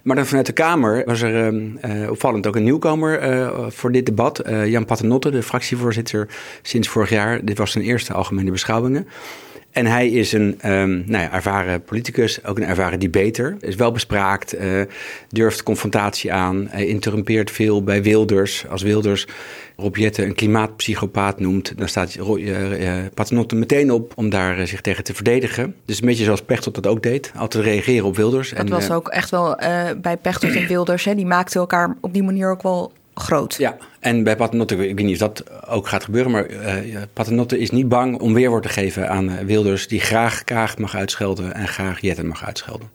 Maar 0.03 0.17
dan 0.17 0.27
vanuit 0.27 0.47
de 0.47 0.53
Kamer 0.53 1.03
was 1.05 1.21
er 1.23 1.35
eh, 1.83 2.03
eh, 2.03 2.11
opvallend 2.11 2.47
ook 2.47 2.57
een 2.57 2.65
nieuwkomer 2.65 3.21
eh, 3.33 3.67
voor 3.69 3.93
dit 3.93 4.07
debat. 4.07 4.39
Eh, 4.39 4.67
Jan 4.67 4.85
Paternotte, 4.85 5.31
de 5.31 5.43
fractievoorzitter 5.43 6.29
sinds 6.63 6.89
vorig 6.89 7.11
jaar. 7.11 7.45
Dit 7.45 7.59
was 7.59 7.71
zijn 7.73 7.85
eerste 7.85 8.13
algemene 8.13 8.51
beschouwingen. 8.51 9.07
En 9.79 9.87
hij 9.87 10.09
is 10.09 10.33
een 10.33 10.59
ehm, 10.61 10.91
nou 10.91 11.23
ja, 11.23 11.33
ervaren 11.33 11.83
politicus, 11.83 12.45
ook 12.45 12.57
een 12.57 12.65
ervaren 12.65 13.01
debater. 13.01 13.57
Is 13.61 13.75
wel 13.75 13.93
bespraakt, 13.93 14.53
eh, 14.53 14.69
durft 15.29 15.63
confrontatie 15.63 16.33
aan. 16.33 16.67
Hij 16.71 16.87
interrumpeert 16.87 17.51
veel 17.51 17.83
bij 17.83 18.03
Wilders. 18.03 18.65
Als 18.69 18.83
Wilders 18.83 19.27
Rob 19.77 19.97
Jetten 19.97 20.25
een 20.25 20.35
klimaatpsychopaat 20.35 21.41
noemt... 21.41 21.73
dan 21.77 21.89
staat 21.89 22.15
eh, 22.15 22.97
Paternotte 23.15 23.55
meteen 23.55 23.91
op 23.91 24.13
om 24.17 24.31
daar 24.31 24.67
zich 24.67 24.81
tegen 24.81 25.05
te 25.05 25.15
verdedigen. 25.15 25.75
Dus 25.85 26.01
een 26.01 26.07
beetje 26.07 26.25
zoals 26.25 26.43
Pechtold 26.43 26.75
dat 26.75 26.87
ook 26.87 27.03
deed. 27.03 27.33
Altijd 27.37 27.65
reageren 27.65 28.07
op 28.07 28.17
Wilders. 28.17 28.51
Dat 28.51 28.69
was 28.69 28.91
ook 28.91 29.09
echt 29.09 29.31
wel 29.31 29.57
bij 30.01 30.17
Pechtold 30.23 30.55
en 30.55 30.67
Wilders. 30.67 31.05
Hè, 31.05 31.15
die 31.15 31.27
maakten 31.27 31.61
elkaar 31.61 31.97
op 32.01 32.13
die 32.13 32.23
manier 32.23 32.51
ook 32.51 32.63
wel 32.63 32.93
groot. 33.19 33.55
Ja, 33.55 33.77
en 34.01 34.23
bij 34.23 34.37
Paternotte, 34.37 34.75
ik 34.89 34.97
weet 34.97 35.07
niet 35.07 35.23
of 35.23 35.29
dat 35.29 35.45
ook 35.69 35.89
gaat 35.89 36.05
gebeuren, 36.05 36.31
maar 36.31 36.47
ja, 36.87 37.07
Paternotte 37.13 37.59
is 37.59 37.71
niet 37.71 37.89
bang 37.89 38.21
om 38.21 38.35
weerwoord 38.35 38.63
te 38.63 38.69
geven 38.69 39.09
aan 39.11 39.31
eh, 39.31 39.45
Wilders, 39.45 39.89
die 39.89 40.01
graag 40.01 40.45
Kaag 40.45 40.79
mag 40.79 40.97
uitschelden 40.97 41.55
en 41.55 41.69
graag 41.69 42.01
Jetten 42.01 42.27
mag 42.27 42.45
uitschelden. 42.45 42.91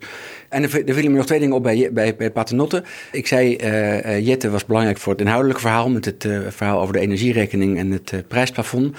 En 0.50 0.64
er, 0.64 0.70
vielen 0.70 1.12
me 1.12 1.18
nog 1.18 1.26
twee 1.26 1.40
dingen 1.40 1.56
op 1.56 1.64
bij, 1.64 1.90
bij, 1.94 2.16
bij 2.16 2.32
Paternotte. 2.32 2.84
Ik 3.12 3.28
zei, 3.28 3.56
eh 3.56 4.06
eh, 4.06 4.26
Jette 4.26 4.50
was 4.50 4.66
belangrijk 4.66 4.98
voor 4.98 5.12
het 5.12 5.22
inhoudelijke 5.22 5.62
verhaal, 5.62 5.90
met 5.90 6.06
het 6.06 6.28
verhaal 6.48 6.82
over 6.82 6.94
de 6.94 7.00
energierekening 7.00 7.78
en 7.78 7.92
het 7.92 8.28
prijsplafond. 8.28 8.96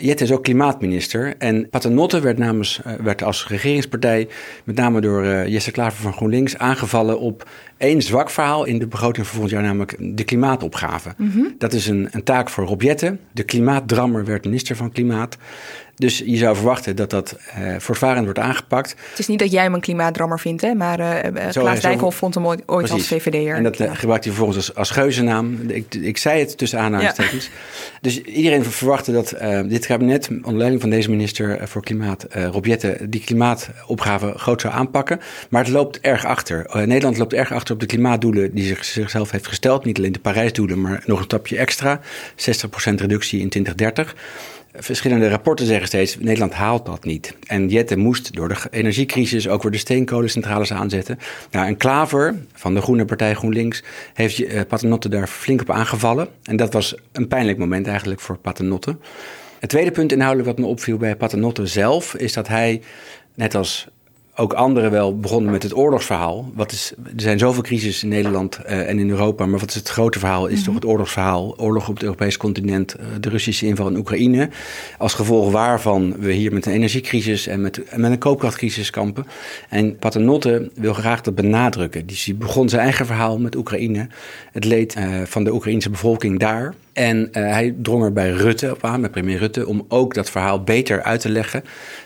Jette 0.00 0.24
is 0.24 0.32
ook 0.32 0.42
klimaatminister. 0.42 1.34
En 1.38 1.68
Paternotte 1.68 2.20
werd, 2.20 2.38
namens, 2.38 2.80
eh, 2.84 2.92
werd 2.92 3.22
als 3.22 3.48
regeringspartij, 3.48 4.28
met 4.64 4.76
name 4.76 5.00
door 5.00 5.24
eh, 5.24 5.46
Jesse 5.46 5.70
Klaver 5.70 6.02
van 6.02 6.12
GroenLinks, 6.12 6.58
aangevallen 6.58 7.20
op 7.20 7.48
één 7.76 8.02
zwak 8.02 8.30
verhaal 8.30 8.64
in 8.64 8.78
de 8.78 8.86
begroting 8.86 9.26
voor 9.26 9.34
volgend 9.34 9.54
jaar, 9.54 9.62
namelijk 9.62 9.96
de 10.16 10.24
klimaatopgave. 10.24 11.14
Mhm. 11.16 11.42
Dat 11.58 11.72
is 11.72 11.86
een, 11.86 12.08
een 12.10 12.24
taak 12.24 12.50
voor 12.50 12.64
Rob 12.64 12.82
Jette. 12.82 13.16
De 13.32 13.42
klimaatdrammer 13.42 14.24
werd 14.24 14.44
minister 14.44 14.76
van 14.76 14.92
Klimaat. 14.92 15.36
Dus 16.00 16.22
je 16.26 16.36
zou 16.36 16.56
verwachten 16.56 16.96
dat 16.96 17.10
dat 17.10 17.36
voortvarend 17.78 18.24
wordt 18.24 18.38
aangepakt. 18.38 18.94
Het 19.10 19.18
is 19.18 19.26
niet 19.26 19.38
dat 19.38 19.50
jij 19.50 19.62
hem 19.62 19.74
een 19.74 19.80
klimaatdrammer 19.80 20.40
vindt, 20.40 20.62
hè, 20.62 20.74
maar 20.74 21.22
Zo- 21.52 21.60
Klaas 21.60 21.80
Dijkhoff 21.80 22.16
vond 22.16 22.34
hem 22.34 22.46
ooit, 22.46 22.62
ooit 22.66 22.90
als. 22.90 23.06
VVD'er. 23.06 23.54
En 23.54 23.62
dat 23.62 23.76
gebruikt 23.76 24.24
hij 24.24 24.32
vervolgens 24.34 24.56
als, 24.56 24.74
als 24.74 24.90
geuzennaam. 24.90 25.58
Ik, 25.66 25.94
ik 25.94 26.18
zei 26.18 26.40
het 26.40 26.58
tussen 26.58 26.78
aanhalingstekens. 26.78 27.50
Dus 28.00 28.22
iedereen 28.22 28.64
verwachtte 28.64 29.12
dat 29.12 29.34
dit 29.68 29.86
kabinet, 29.86 30.28
onder 30.28 30.56
leiding 30.56 30.80
van 30.80 30.90
deze 30.90 31.10
minister 31.10 31.68
voor 31.68 31.82
Klimaat, 31.82 32.26
Rob 32.30 32.66
Jette, 32.66 32.96
die 33.08 33.20
klimaatopgave 33.24 34.32
groot 34.36 34.60
zou 34.60 34.74
aanpakken. 34.74 35.20
Maar 35.50 35.62
het 35.64 35.72
loopt 35.72 36.00
erg 36.00 36.24
achter. 36.24 36.66
Nederland 36.86 37.16
loopt 37.16 37.32
erg 37.32 37.52
achter 37.52 37.74
op 37.74 37.80
de 37.80 37.86
klimaatdoelen 37.86 38.54
die 38.54 38.64
zich, 38.64 38.84
zichzelf 38.84 39.30
heeft 39.30 39.46
gesteld. 39.46 39.84
Niet 39.84 39.98
alleen 39.98 40.12
de 40.12 40.18
Parijsdoelen, 40.18 40.80
maar 40.80 41.02
nog 41.06 41.18
een 41.18 41.24
stapje 41.24 41.58
extra. 41.58 42.00
60% 42.00 42.02
reductie 42.94 43.40
in 43.40 43.48
2030. 43.48 44.14
Verschillende 44.72 45.28
rapporten 45.28 45.66
zeggen 45.66 45.86
steeds, 45.86 46.18
Nederland 46.18 46.52
haalt 46.52 46.86
dat 46.86 47.04
niet. 47.04 47.36
En 47.46 47.68
Jette 47.68 47.96
moest 47.96 48.34
door 48.34 48.48
de 48.48 48.56
energiecrisis 48.70 49.48
ook 49.48 49.62
weer 49.62 49.72
de 49.72 49.78
steenkolencentrales 49.78 50.72
aanzetten. 50.72 51.18
Nou, 51.50 51.66
en 51.66 51.76
Klaver 51.76 52.36
van 52.52 52.74
de 52.74 52.80
Groene 52.80 53.04
Partij 53.04 53.34
GroenLinks 53.34 53.82
heeft 54.14 54.44
eh, 54.44 54.60
Paternotte 54.68 55.08
daar 55.08 55.26
flink 55.26 55.60
op 55.60 55.70
aangevallen. 55.70 56.28
En 56.42 56.56
dat 56.56 56.72
was 56.72 56.94
een 57.12 57.28
pijnlijk 57.28 57.58
moment 57.58 57.86
eigenlijk 57.86 58.20
voor 58.20 58.38
Paternotte. 58.38 58.96
Het 59.58 59.70
tweede 59.70 59.90
punt 59.90 60.12
inhoudelijk 60.12 60.48
wat 60.48 60.58
me 60.58 60.66
opviel 60.66 60.96
bij 60.96 61.16
Paternotte 61.16 61.66
zelf... 61.66 62.14
is 62.14 62.32
dat 62.32 62.48
hij, 62.48 62.82
net 63.34 63.54
als 63.54 63.88
ook 64.40 64.52
anderen 64.52 64.90
wel 64.90 65.18
begonnen 65.18 65.52
met 65.52 65.62
het 65.62 65.76
oorlogsverhaal. 65.76 66.50
Wat 66.54 66.72
is, 66.72 66.92
er 67.04 67.20
zijn 67.20 67.38
zoveel 67.38 67.62
crises 67.62 68.02
in 68.02 68.08
Nederland 68.08 68.56
eh, 68.56 68.88
en 68.88 68.98
in 68.98 69.10
Europa, 69.10 69.46
maar 69.46 69.60
wat 69.60 69.68
is 69.68 69.74
het 69.74 69.88
grote 69.88 70.18
verhaal? 70.18 70.46
Is 70.46 70.64
toch 70.64 70.74
het 70.74 70.84
oorlogsverhaal? 70.84 71.54
Oorlog 71.58 71.88
op 71.88 71.94
het 71.94 72.02
Europese 72.02 72.38
continent, 72.38 72.94
eh, 72.94 73.06
de 73.20 73.28
Russische 73.28 73.66
inval 73.66 73.88
in 73.88 73.96
Oekraïne. 73.96 74.48
Als 74.98 75.14
gevolg 75.14 75.52
waarvan 75.52 76.16
we 76.18 76.32
hier 76.32 76.52
met 76.52 76.66
een 76.66 76.72
energiecrisis 76.72 77.46
en 77.46 77.60
met, 77.60 77.84
en 77.84 78.00
met 78.00 78.10
een 78.10 78.18
koopkrachtcrisis 78.18 78.90
kampen. 78.90 79.26
En 79.68 79.96
Paternotte 79.96 80.70
wil 80.74 80.94
graag 80.94 81.20
dat 81.20 81.34
benadrukken. 81.34 82.06
Dus 82.06 82.24
hij 82.24 82.36
begon 82.36 82.68
zijn 82.68 82.82
eigen 82.82 83.06
verhaal 83.06 83.38
met 83.38 83.56
Oekraïne. 83.56 84.08
Het 84.52 84.64
leed 84.64 84.94
eh, 84.94 85.20
van 85.24 85.44
de 85.44 85.52
Oekraïnse 85.52 85.90
bevolking 85.90 86.38
daar. 86.38 86.74
En 87.00 87.32
eh, 87.32 87.42
hij 87.42 87.74
drong 87.82 88.04
er 88.04 88.12
bij 88.12 88.30
Rutte 88.30 88.70
op 88.70 88.84
aan, 88.84 89.00
met 89.00 89.10
premier 89.10 89.38
Rutte, 89.38 89.66
om 89.66 89.84
ook 89.88 90.14
dat 90.14 90.30
verhaal 90.30 90.62
beter 90.62 91.02
uit 91.02 91.20
te 91.20 91.28
leggen. 91.28 91.64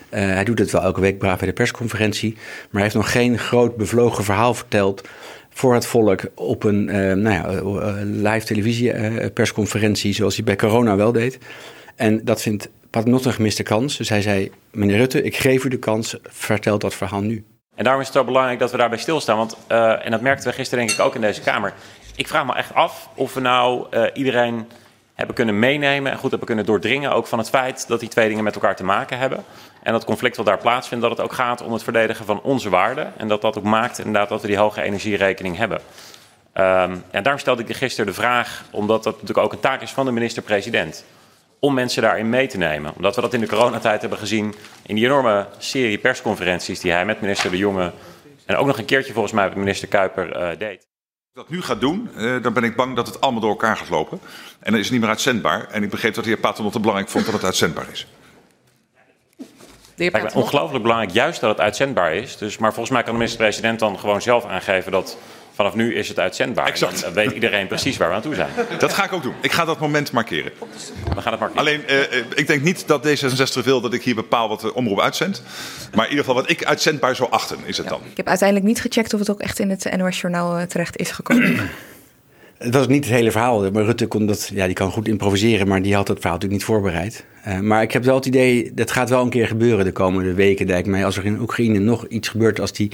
Eh, 0.09 0.21
hij 0.21 0.43
doet 0.43 0.59
het 0.59 0.71
wel 0.71 0.81
elke 0.81 1.01
week 1.01 1.17
braaf 1.17 1.37
bij 1.37 1.47
de 1.47 1.53
persconferentie. 1.53 2.33
Maar 2.33 2.69
hij 2.71 2.81
heeft 2.81 2.95
nog 2.95 3.11
geen 3.11 3.37
groot 3.37 3.75
bevlogen 3.75 4.23
verhaal 4.23 4.53
verteld 4.53 5.07
voor 5.49 5.73
het 5.73 5.85
volk 5.85 6.21
op 6.35 6.63
een 6.63 6.89
eh, 6.89 7.13
nou 7.13 7.35
ja, 7.35 7.61
live 8.03 8.45
televisie 8.45 9.29
persconferentie, 9.31 10.13
zoals 10.13 10.35
hij 10.35 10.43
bij 10.43 10.55
corona 10.55 10.95
wel 10.95 11.11
deed. 11.11 11.37
En 11.95 12.25
dat 12.25 12.41
vindt 12.41 12.69
Paternotte 12.89 13.27
een 13.27 13.33
gemiste 13.33 13.63
kans. 13.63 13.97
Dus 13.97 14.09
hij 14.09 14.21
zei, 14.21 14.51
meneer 14.71 14.97
Rutte, 14.97 15.23
ik 15.23 15.35
geef 15.35 15.63
u 15.63 15.69
de 15.69 15.79
kans, 15.79 16.17
vertel 16.23 16.79
dat 16.79 16.93
verhaal 16.93 17.21
nu. 17.21 17.45
En 17.75 17.83
daarom 17.83 18.01
is 18.01 18.07
het 18.07 18.17
zo 18.17 18.23
belangrijk 18.23 18.59
dat 18.59 18.71
we 18.71 18.77
daarbij 18.77 18.97
stilstaan. 18.97 19.37
Want, 19.37 19.57
en 20.03 20.11
dat 20.11 20.21
merkten 20.21 20.49
we 20.49 20.55
gisteren 20.55 20.85
denk 20.85 20.99
ik 20.99 21.05
ook 21.05 21.15
in 21.15 21.21
deze 21.21 21.41
Kamer. 21.41 21.73
Ik 22.15 22.27
vraag 22.27 22.45
me 22.45 22.53
echt 22.53 22.73
af 22.73 23.09
of 23.15 23.33
we 23.33 23.39
nou 23.39 23.87
iedereen 24.13 24.65
hebben 25.15 25.35
kunnen 25.35 25.59
meenemen 25.59 26.11
en 26.11 26.17
goed 26.17 26.29
hebben 26.29 26.47
kunnen 26.47 26.65
doordringen. 26.65 27.11
Ook 27.11 27.27
van 27.27 27.39
het 27.39 27.49
feit 27.49 27.87
dat 27.87 27.99
die 27.99 28.09
twee 28.09 28.27
dingen 28.27 28.43
met 28.43 28.55
elkaar 28.55 28.75
te 28.75 28.83
maken 28.83 29.17
hebben. 29.17 29.43
En 29.83 29.91
dat 29.91 30.05
conflict 30.05 30.37
wat 30.37 30.45
daar 30.45 30.57
plaatsvindt, 30.57 31.03
dat 31.03 31.17
het 31.17 31.25
ook 31.25 31.33
gaat 31.33 31.61
om 31.61 31.73
het 31.73 31.83
verdedigen 31.83 32.25
van 32.25 32.41
onze 32.41 32.69
waarden. 32.69 33.13
En 33.17 33.27
dat 33.27 33.41
dat 33.41 33.57
ook 33.57 33.63
maakt 33.63 33.97
inderdaad 33.97 34.29
dat 34.29 34.41
we 34.41 34.47
die 34.47 34.57
hoge 34.57 34.81
energierekening 34.81 35.57
hebben. 35.57 35.79
Ehm, 36.53 36.95
en 37.11 37.23
daarom 37.23 37.41
stelde 37.41 37.63
ik 37.63 37.75
gisteren 37.75 38.05
de 38.05 38.13
vraag, 38.13 38.63
omdat 38.71 39.03
dat 39.03 39.13
natuurlijk 39.13 39.45
ook 39.45 39.53
een 39.53 39.59
taak 39.59 39.81
is 39.81 39.91
van 39.91 40.05
de 40.05 40.11
minister-president. 40.11 41.05
Om 41.59 41.73
mensen 41.73 42.01
daarin 42.01 42.29
mee 42.29 42.47
te 42.47 42.57
nemen. 42.57 42.93
Omdat 42.95 43.15
we 43.15 43.21
dat 43.21 43.33
in 43.33 43.39
de 43.39 43.47
coronatijd 43.47 44.01
hebben 44.01 44.19
gezien 44.19 44.55
in 44.85 44.95
die 44.95 45.05
enorme 45.05 45.47
serie 45.57 45.97
persconferenties 45.97 46.79
die 46.79 46.91
hij 46.91 47.05
met 47.05 47.21
minister 47.21 47.51
De 47.51 47.57
Jonge 47.57 47.91
en 48.45 48.55
ook 48.55 48.67
nog 48.67 48.77
een 48.77 48.85
keertje 48.85 49.13
volgens 49.13 49.33
mij 49.33 49.47
met 49.47 49.57
minister 49.57 49.87
Kuiper 49.87 50.31
eh, 50.31 50.57
deed. 50.57 50.94
Dat 51.35 51.49
nu 51.49 51.61
gaat 51.61 51.79
doen, 51.81 52.09
eh, 52.15 52.41
dan 52.41 52.53
ben 52.53 52.63
ik 52.63 52.75
bang 52.75 52.95
dat 52.95 53.07
het 53.07 53.21
allemaal 53.21 53.41
door 53.41 53.49
elkaar 53.49 53.77
gaat 53.77 53.89
lopen. 53.89 54.19
En 54.59 54.71
dan 54.71 54.79
is 54.79 54.81
het 54.81 54.91
niet 54.91 55.01
meer 55.01 55.09
uitzendbaar. 55.09 55.67
En 55.69 55.83
ik 55.83 55.89
begreep 55.89 56.13
dat 56.13 56.23
de 56.23 56.29
heer 56.29 56.39
Paternotte 56.39 56.79
belangrijk 56.79 57.09
vond 57.09 57.25
dat 57.25 57.33
het 57.33 57.43
uitzendbaar 57.43 57.85
is. 57.91 58.07
Het 59.95 60.11
lijkt 60.11 60.33
me 60.33 60.41
ongelooflijk 60.41 60.83
belangrijk 60.83 61.13
juist 61.13 61.39
dat 61.41 61.49
het 61.49 61.59
uitzendbaar 61.59 62.13
is. 62.13 62.37
Dus, 62.37 62.57
maar 62.57 62.73
volgens 62.73 62.89
mij 62.89 63.03
kan 63.03 63.11
de 63.11 63.17
minister-president 63.17 63.79
dan 63.79 63.99
gewoon 63.99 64.21
zelf 64.21 64.45
aangeven 64.45 64.91
dat 64.91 65.17
vanaf 65.55 65.75
nu 65.75 65.95
is 65.95 66.07
het 66.07 66.19
uitzendbaar. 66.19 66.67
Exact. 66.67 67.01
Dan 67.01 67.13
weet 67.13 67.31
iedereen 67.31 67.67
precies 67.67 67.97
waar 67.97 68.09
we 68.09 68.15
aan 68.15 68.21
toe 68.21 68.35
zijn. 68.35 68.49
Dat 68.79 68.93
ga 68.93 69.03
ik 69.03 69.13
ook 69.13 69.23
doen. 69.23 69.33
Ik 69.41 69.51
ga 69.51 69.65
dat 69.65 69.79
moment 69.79 70.11
markeren. 70.11 70.51
We 71.15 71.21
gaan 71.21 71.31
het 71.31 71.39
markeren. 71.39 71.55
Alleen, 71.55 71.87
eh, 71.87 72.01
eh, 72.01 72.25
ik 72.35 72.47
denk 72.47 72.61
niet 72.61 72.87
dat 72.87 73.07
D66 73.07 73.63
wil 73.63 73.81
dat 73.81 73.93
ik 73.93 74.03
hier 74.03 74.15
bepaal 74.15 74.49
wat 74.49 74.61
de 74.61 74.73
omroep 74.73 74.99
uitzendt. 74.99 75.41
Maar 75.93 76.05
in 76.05 76.09
ieder 76.09 76.25
geval 76.25 76.41
wat 76.41 76.49
ik 76.51 76.65
uitzendbaar 76.65 77.15
zou 77.15 77.31
achten, 77.31 77.57
is 77.65 77.77
het 77.77 77.87
dan. 77.87 78.01
Ik 78.11 78.17
heb 78.17 78.27
uiteindelijk 78.27 78.67
niet 78.67 78.81
gecheckt 78.81 79.13
of 79.13 79.19
het 79.19 79.29
ook 79.29 79.41
echt 79.41 79.59
in 79.59 79.69
het 79.69 79.97
NOS-journaal 79.97 80.57
eh, 80.57 80.65
terecht 80.65 80.97
is 80.97 81.11
gekomen. 81.11 81.69
Het 82.57 82.73
was 82.73 82.87
niet 82.87 83.05
het 83.05 83.13
hele 83.13 83.31
verhaal. 83.31 83.71
Maar 83.71 83.83
Rutte 83.83 84.07
kon 84.07 84.25
dat, 84.25 84.49
ja, 84.53 84.65
die 84.65 84.73
kan 84.73 84.91
goed 84.91 85.07
improviseren, 85.07 85.67
maar 85.67 85.81
die 85.81 85.95
had 85.95 86.07
het 86.07 86.19
verhaal 86.19 86.33
natuurlijk 86.33 86.61
niet 86.61 86.69
voorbereid. 86.69 87.25
Uh, 87.47 87.59
maar 87.59 87.81
ik 87.81 87.91
heb 87.91 88.03
wel 88.03 88.15
het 88.15 88.25
idee, 88.25 88.71
dat 88.73 88.91
gaat 88.91 89.09
wel 89.09 89.21
een 89.21 89.29
keer 89.29 89.47
gebeuren 89.47 89.85
de 89.85 89.91
komende 89.91 90.33
weken, 90.33 90.67
denk 90.67 90.79
ik 90.79 90.85
mij. 90.85 91.05
Als 91.05 91.17
er 91.17 91.25
in 91.25 91.39
Oekraïne 91.39 91.79
nog 91.79 92.07
iets 92.07 92.27
gebeurt, 92.27 92.59
als 92.59 92.73
die 92.73 92.91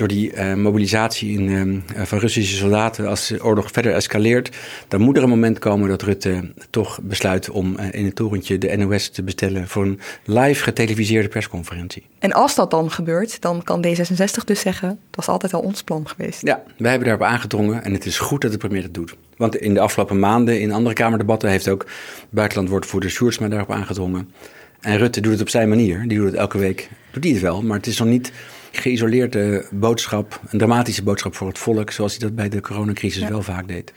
door 0.00 0.08
die 0.08 0.34
uh, 0.34 0.54
mobilisatie 0.54 1.38
in, 1.38 1.48
uh, 1.96 2.02
van 2.04 2.18
Russische 2.18 2.56
soldaten, 2.56 3.06
als 3.06 3.28
de 3.28 3.44
oorlog 3.44 3.70
verder 3.70 3.92
escaleert, 3.92 4.56
dan 4.88 5.00
moet 5.00 5.16
er 5.16 5.22
een 5.22 5.28
moment 5.28 5.58
komen 5.58 5.88
dat 5.88 6.02
Rutte 6.02 6.52
toch 6.70 7.00
besluit 7.02 7.50
om 7.50 7.76
uh, 7.78 7.86
in 7.90 8.04
het 8.04 8.14
torentje 8.14 8.58
de 8.58 8.76
NOS 8.76 9.08
te 9.08 9.22
bestellen 9.22 9.68
voor 9.68 9.82
een 9.82 10.00
live 10.24 10.62
geteleviseerde 10.62 11.28
persconferentie. 11.28 12.06
En 12.18 12.32
als 12.32 12.54
dat 12.54 12.70
dan 12.70 12.90
gebeurt, 12.90 13.40
dan 13.40 13.62
kan 13.62 13.86
D66 13.86 14.44
dus 14.44 14.60
zeggen, 14.60 14.88
dat 14.88 15.16
was 15.16 15.28
altijd 15.28 15.54
al 15.54 15.60
ons 15.60 15.82
plan 15.82 16.08
geweest. 16.08 16.42
Ja, 16.42 16.62
wij 16.76 16.90
hebben 16.90 17.08
daarop 17.08 17.26
aangedrongen 17.26 17.84
en 17.84 17.92
het 17.92 18.06
is 18.06 18.18
goed 18.18 18.40
dat 18.40 18.52
de 18.52 18.58
premier 18.58 18.82
dat 18.82 18.94
doet. 18.94 19.14
Want 19.36 19.56
in 19.56 19.74
de 19.74 19.80
afgelopen 19.80 20.18
maanden 20.18 20.60
in 20.60 20.72
andere 20.72 20.94
Kamerdebatten 20.94 21.50
heeft 21.50 21.68
ook 21.68 21.86
buitenlandwoordvoerder 22.30 23.10
Sjoerdsma 23.10 23.48
daarop 23.48 23.70
aangedrongen. 23.70 24.32
En 24.80 24.98
Rutte 24.98 25.20
doet 25.20 25.32
het 25.32 25.40
op 25.40 25.48
zijn 25.48 25.68
manier. 25.68 26.08
Die 26.08 26.18
doet 26.18 26.26
het 26.26 26.36
elke 26.36 26.58
week. 26.58 26.88
Doet 27.10 27.24
hij 27.24 27.32
het 27.32 27.42
wel, 27.42 27.62
maar 27.62 27.76
het 27.76 27.86
is 27.86 27.98
nog 27.98 28.08
niet 28.08 28.32
geïsoleerde 28.72 29.66
boodschap, 29.70 30.40
een 30.48 30.58
dramatische 30.58 31.02
boodschap 31.02 31.34
voor 31.34 31.48
het 31.48 31.58
volk, 31.58 31.90
zoals 31.90 32.16
hij 32.16 32.20
dat 32.20 32.36
bij 32.36 32.48
de 32.48 32.60
coronacrisis 32.60 33.22
ja. 33.22 33.28
wel 33.28 33.42
vaak 33.42 33.68
deed. 33.68 33.92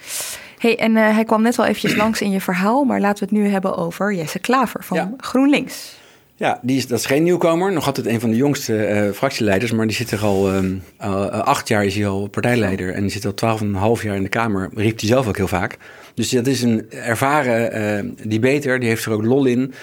Hey, 0.58 0.78
en 0.80 0.96
uh, 0.96 1.14
hij 1.14 1.24
kwam 1.24 1.42
net 1.42 1.56
wel 1.56 1.66
eventjes 1.66 1.96
langs 1.96 2.22
in 2.22 2.32
je 2.32 2.42
verhaal, 2.42 2.84
maar 2.84 3.00
laten 3.00 3.28
we 3.28 3.36
het 3.36 3.44
nu 3.44 3.52
hebben 3.52 3.78
over 3.78 4.14
Jesse 4.14 4.40
Klaver 4.40 4.84
van 4.84 4.98
ja. 4.98 5.14
GroenLinks. 5.18 6.02
Ja, 6.36 6.60
die 6.62 6.78
is, 6.78 6.88
dat 6.88 7.00
is 7.00 7.06
geen 7.06 7.24
nieuwkomer. 7.24 7.74
Nog 7.74 7.86
altijd 7.86 8.08
een 8.08 8.20
van 8.20 8.30
de 8.30 8.36
jongste 8.36 8.90
uh, 8.90 9.12
fractieleiders. 9.12 9.72
Maar 9.72 9.88
die 9.88 9.96
zit 9.96 10.12
er 10.12 10.20
al 10.20 10.54
uh, 10.54 10.64
uh, 11.02 11.26
acht 11.28 11.68
jaar 11.68 11.86
is 11.86 11.96
hij 11.96 12.08
al 12.08 12.28
partijleider. 12.28 12.94
En 12.94 13.02
die 13.02 13.12
zit 13.12 13.26
al 13.26 13.34
twaalf 13.34 13.62
en 13.62 13.68
een 13.68 13.74
half 13.74 14.04
jaar 14.04 14.16
in 14.16 14.24
de 14.24 14.30
Kamer. 14.30 14.70
Riep 14.76 15.00
hij 15.00 15.10
zelf 15.10 15.28
ook 15.28 15.38
heel 15.38 15.48
vaak. 15.48 15.78
Dus 16.14 16.30
dat 16.30 16.48
is 16.48 16.62
een 16.62 16.86
ervaren 16.90 18.18
debater. 18.24 18.80
Die 18.80 18.90
heeft 18.90 19.06
er 19.06 19.12
ook 19.12 19.26
lol 19.26 19.46
in. 19.46 19.74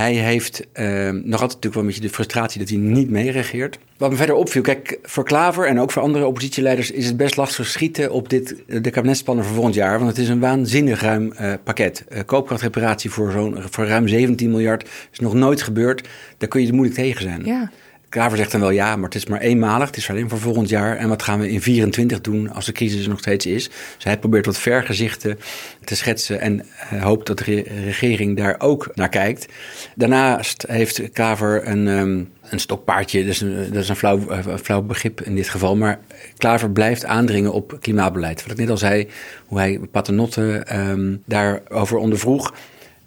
Hij 0.00 0.14
heeft 0.14 0.66
nog 0.74 1.40
altijd 1.40 1.40
natuurlijk 1.40 1.74
wel 1.74 1.82
een 1.82 1.86
beetje 1.86 2.00
de 2.00 2.08
frustratie 2.08 2.60
dat 2.60 2.68
hij 2.68 2.78
niet 2.78 3.10
meeregeert. 3.10 3.78
Wat 3.96 4.10
me 4.10 4.16
verder 4.16 4.34
opviel, 4.34 4.62
kijk, 4.62 4.98
voor 5.02 5.24
Klaver 5.24 5.66
en 5.66 5.80
ook 5.80 5.90
voor 5.90 6.02
andere 6.02 6.26
oppositieleiders 6.26 6.90
is 6.90 7.06
het 7.06 7.16
best 7.16 7.36
lastig 7.36 7.66
schieten 7.66 8.12
op 8.12 8.28
dit, 8.28 8.56
de 8.66 8.90
kabinetsplannen 8.90 9.44
voor 9.44 9.54
volgend 9.54 9.74
jaar. 9.74 9.98
Want 9.98 10.10
het 10.10 10.18
is 10.18 10.28
een 10.28 10.40
waanzinnig 10.40 11.00
ruim 11.00 11.32
uh, 11.40 11.52
pakket. 11.64 12.04
Koopkrachtreparatie 12.26 13.10
voor, 13.10 13.30
zo'n, 13.30 13.56
voor 13.70 13.86
ruim 13.86 14.08
17 14.08 14.50
miljard 14.50 14.88
is 15.12 15.18
nog 15.18 15.34
nooit 15.34 15.62
gebeurd. 15.62 16.08
Daar 16.38 16.48
kun 16.48 16.60
je 16.60 16.66
er 16.66 16.74
moeilijk 16.74 16.96
tegen 16.96 17.22
zijn. 17.22 17.44
Ja. 17.44 17.70
Klaver 18.10 18.36
zegt 18.36 18.52
dan 18.52 18.60
wel 18.60 18.70
ja, 18.70 18.96
maar 18.96 19.04
het 19.04 19.14
is 19.14 19.26
maar 19.26 19.40
eenmalig. 19.40 19.86
Het 19.86 19.96
is 19.96 20.10
alleen 20.10 20.28
voor 20.28 20.38
volgend 20.38 20.68
jaar. 20.68 20.96
En 20.96 21.08
wat 21.08 21.22
gaan 21.22 21.40
we 21.40 21.50
in 21.50 21.62
24 21.62 22.20
doen 22.20 22.52
als 22.52 22.66
de 22.66 22.72
crisis 22.72 23.02
er 23.02 23.08
nog 23.08 23.18
steeds 23.18 23.46
is? 23.46 23.68
Dus 23.94 24.04
hij 24.04 24.18
probeert 24.18 24.46
wat 24.46 24.58
vergezichten 24.58 25.38
te 25.84 25.96
schetsen 25.96 26.40
en 26.40 26.66
uh, 26.92 27.02
hoopt 27.02 27.26
dat 27.26 27.38
de 27.38 27.62
regering 27.84 28.36
daar 28.36 28.54
ook 28.58 28.90
naar 28.94 29.08
kijkt. 29.08 29.46
Daarnaast 29.94 30.64
heeft 30.68 31.10
Klaver 31.12 31.66
een, 31.68 31.86
um, 31.86 32.28
een 32.42 32.60
stokpaardje. 32.60 33.20
Dat 33.20 33.34
is 33.34 33.40
een, 33.40 33.72
dat 33.72 33.82
is 33.82 33.88
een 33.88 33.96
flauw, 33.96 34.18
uh, 34.18 34.56
flauw 34.62 34.82
begrip 34.82 35.20
in 35.20 35.34
dit 35.34 35.48
geval. 35.48 35.76
Maar 35.76 36.00
Klaver 36.36 36.70
blijft 36.70 37.04
aandringen 37.04 37.52
op 37.52 37.76
klimaatbeleid. 37.80 38.42
Wat 38.42 38.52
ik 38.52 38.58
net 38.58 38.70
al 38.70 38.78
zei, 38.78 39.08
hoe 39.46 39.58
hij 39.58 39.80
Paternotte 39.90 40.66
um, 40.72 41.22
daarover 41.26 41.96
ondervroeg. 41.96 42.52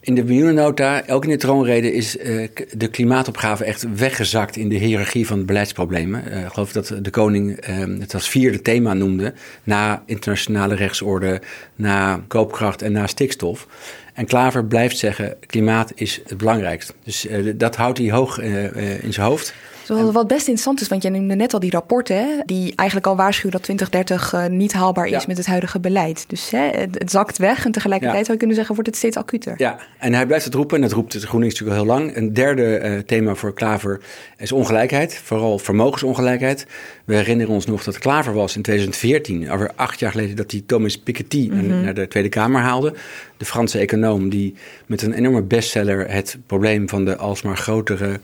In 0.05 0.15
de 0.15 0.23
miljoenennota, 0.23 1.03
ook 1.07 1.23
in 1.23 1.29
de 1.29 1.37
troonrede, 1.37 1.93
is 1.93 2.17
uh, 2.17 2.47
de 2.71 2.87
klimaatopgave 2.87 3.63
echt 3.63 3.95
weggezakt 3.95 4.55
in 4.55 4.69
de 4.69 4.75
hiërarchie 4.75 5.27
van 5.27 5.45
beleidsproblemen. 5.45 6.23
Uh, 6.27 6.39
ik 6.39 6.51
geloof 6.51 6.71
dat 6.71 6.95
de 7.01 7.09
koning 7.09 7.69
uh, 7.69 7.99
het 7.99 8.13
als 8.13 8.29
vierde 8.29 8.61
thema 8.61 8.93
noemde, 8.93 9.33
na 9.63 10.03
internationale 10.05 10.75
rechtsorde, 10.75 11.41
na 11.75 12.23
koopkracht 12.27 12.81
en 12.81 12.91
na 12.91 13.07
stikstof. 13.07 13.67
En 14.13 14.25
Klaver 14.25 14.65
blijft 14.65 14.97
zeggen, 14.97 15.35
klimaat 15.45 15.91
is 15.95 16.21
het 16.27 16.37
belangrijkst. 16.37 16.93
Dus 17.03 17.27
dat 17.55 17.75
houdt 17.75 17.97
hij 17.97 18.11
hoog 18.11 18.39
in 19.01 19.13
zijn 19.13 19.27
hoofd. 19.27 19.53
Wat 19.87 20.27
best 20.27 20.47
interessant 20.47 20.81
is, 20.81 20.87
want 20.87 21.01
jij 21.01 21.11
noemde 21.11 21.35
net 21.35 21.53
al 21.53 21.59
die 21.59 21.71
rapporten, 21.71 22.15
hè, 22.15 22.27
die 22.45 22.73
eigenlijk 22.75 23.07
al 23.07 23.15
waarschuwen 23.15 23.51
dat 23.51 23.63
2030 23.63 24.33
uh, 24.33 24.57
niet 24.57 24.73
haalbaar 24.73 25.05
is 25.05 25.11
ja. 25.11 25.23
met 25.27 25.37
het 25.37 25.45
huidige 25.45 25.79
beleid. 25.79 26.25
Dus 26.27 26.49
hè, 26.49 26.69
het, 26.69 26.99
het, 26.99 27.11
zakt 27.11 27.37
weg 27.37 27.65
en 27.65 27.71
tegelijkertijd 27.71 28.19
ja. 28.19 28.23
zou 28.23 28.31
je 28.33 28.37
kunnen 28.37 28.55
zeggen, 28.55 28.75
wordt 28.75 28.89
het 28.89 28.99
steeds 28.99 29.17
acuter. 29.17 29.53
Ja, 29.57 29.79
en 29.99 30.13
hij 30.13 30.25
blijft 30.25 30.45
het 30.45 30.53
roepen 30.53 30.75
en 30.75 30.81
dat 30.81 30.91
roept 30.91 31.13
het 31.13 31.23
GroenLinks 31.23 31.59
natuurlijk 31.59 31.79
al 31.79 31.95
heel 31.95 32.05
lang. 32.05 32.15
Een 32.15 32.33
derde 32.33 32.81
uh, 32.83 32.99
thema 32.99 33.35
voor 33.35 33.53
Klaver 33.53 33.99
is 34.37 34.51
ongelijkheid, 34.51 35.21
vooral 35.23 35.59
vermogensongelijkheid. 35.59 36.67
We 37.05 37.15
herinneren 37.15 37.53
ons 37.53 37.65
nog 37.65 37.83
dat 37.83 37.97
Klaver 37.97 38.33
was 38.33 38.55
in 38.55 38.61
2014, 38.61 39.51
over 39.51 39.71
acht 39.75 39.99
jaar 39.99 40.11
geleden, 40.11 40.35
dat 40.35 40.51
hij 40.51 40.63
Thomas 40.65 40.97
Piketty 40.97 41.49
mm 41.51 41.59
-hmm. 41.59 41.83
naar 41.83 41.93
de 41.93 42.07
Tweede 42.07 42.29
Kamer 42.29 42.61
haalde. 42.61 42.93
De 43.37 43.45
Franse 43.45 43.79
econoom 43.79 44.29
die 44.29 44.55
met 44.85 45.01
een 45.01 45.13
enorme 45.13 45.41
bestseller 45.41 46.09
het 46.09 46.37
probleem 46.45 46.89
van 46.89 47.05
de 47.05 47.17
alsmaar 47.17 47.57
grotere 47.57 48.19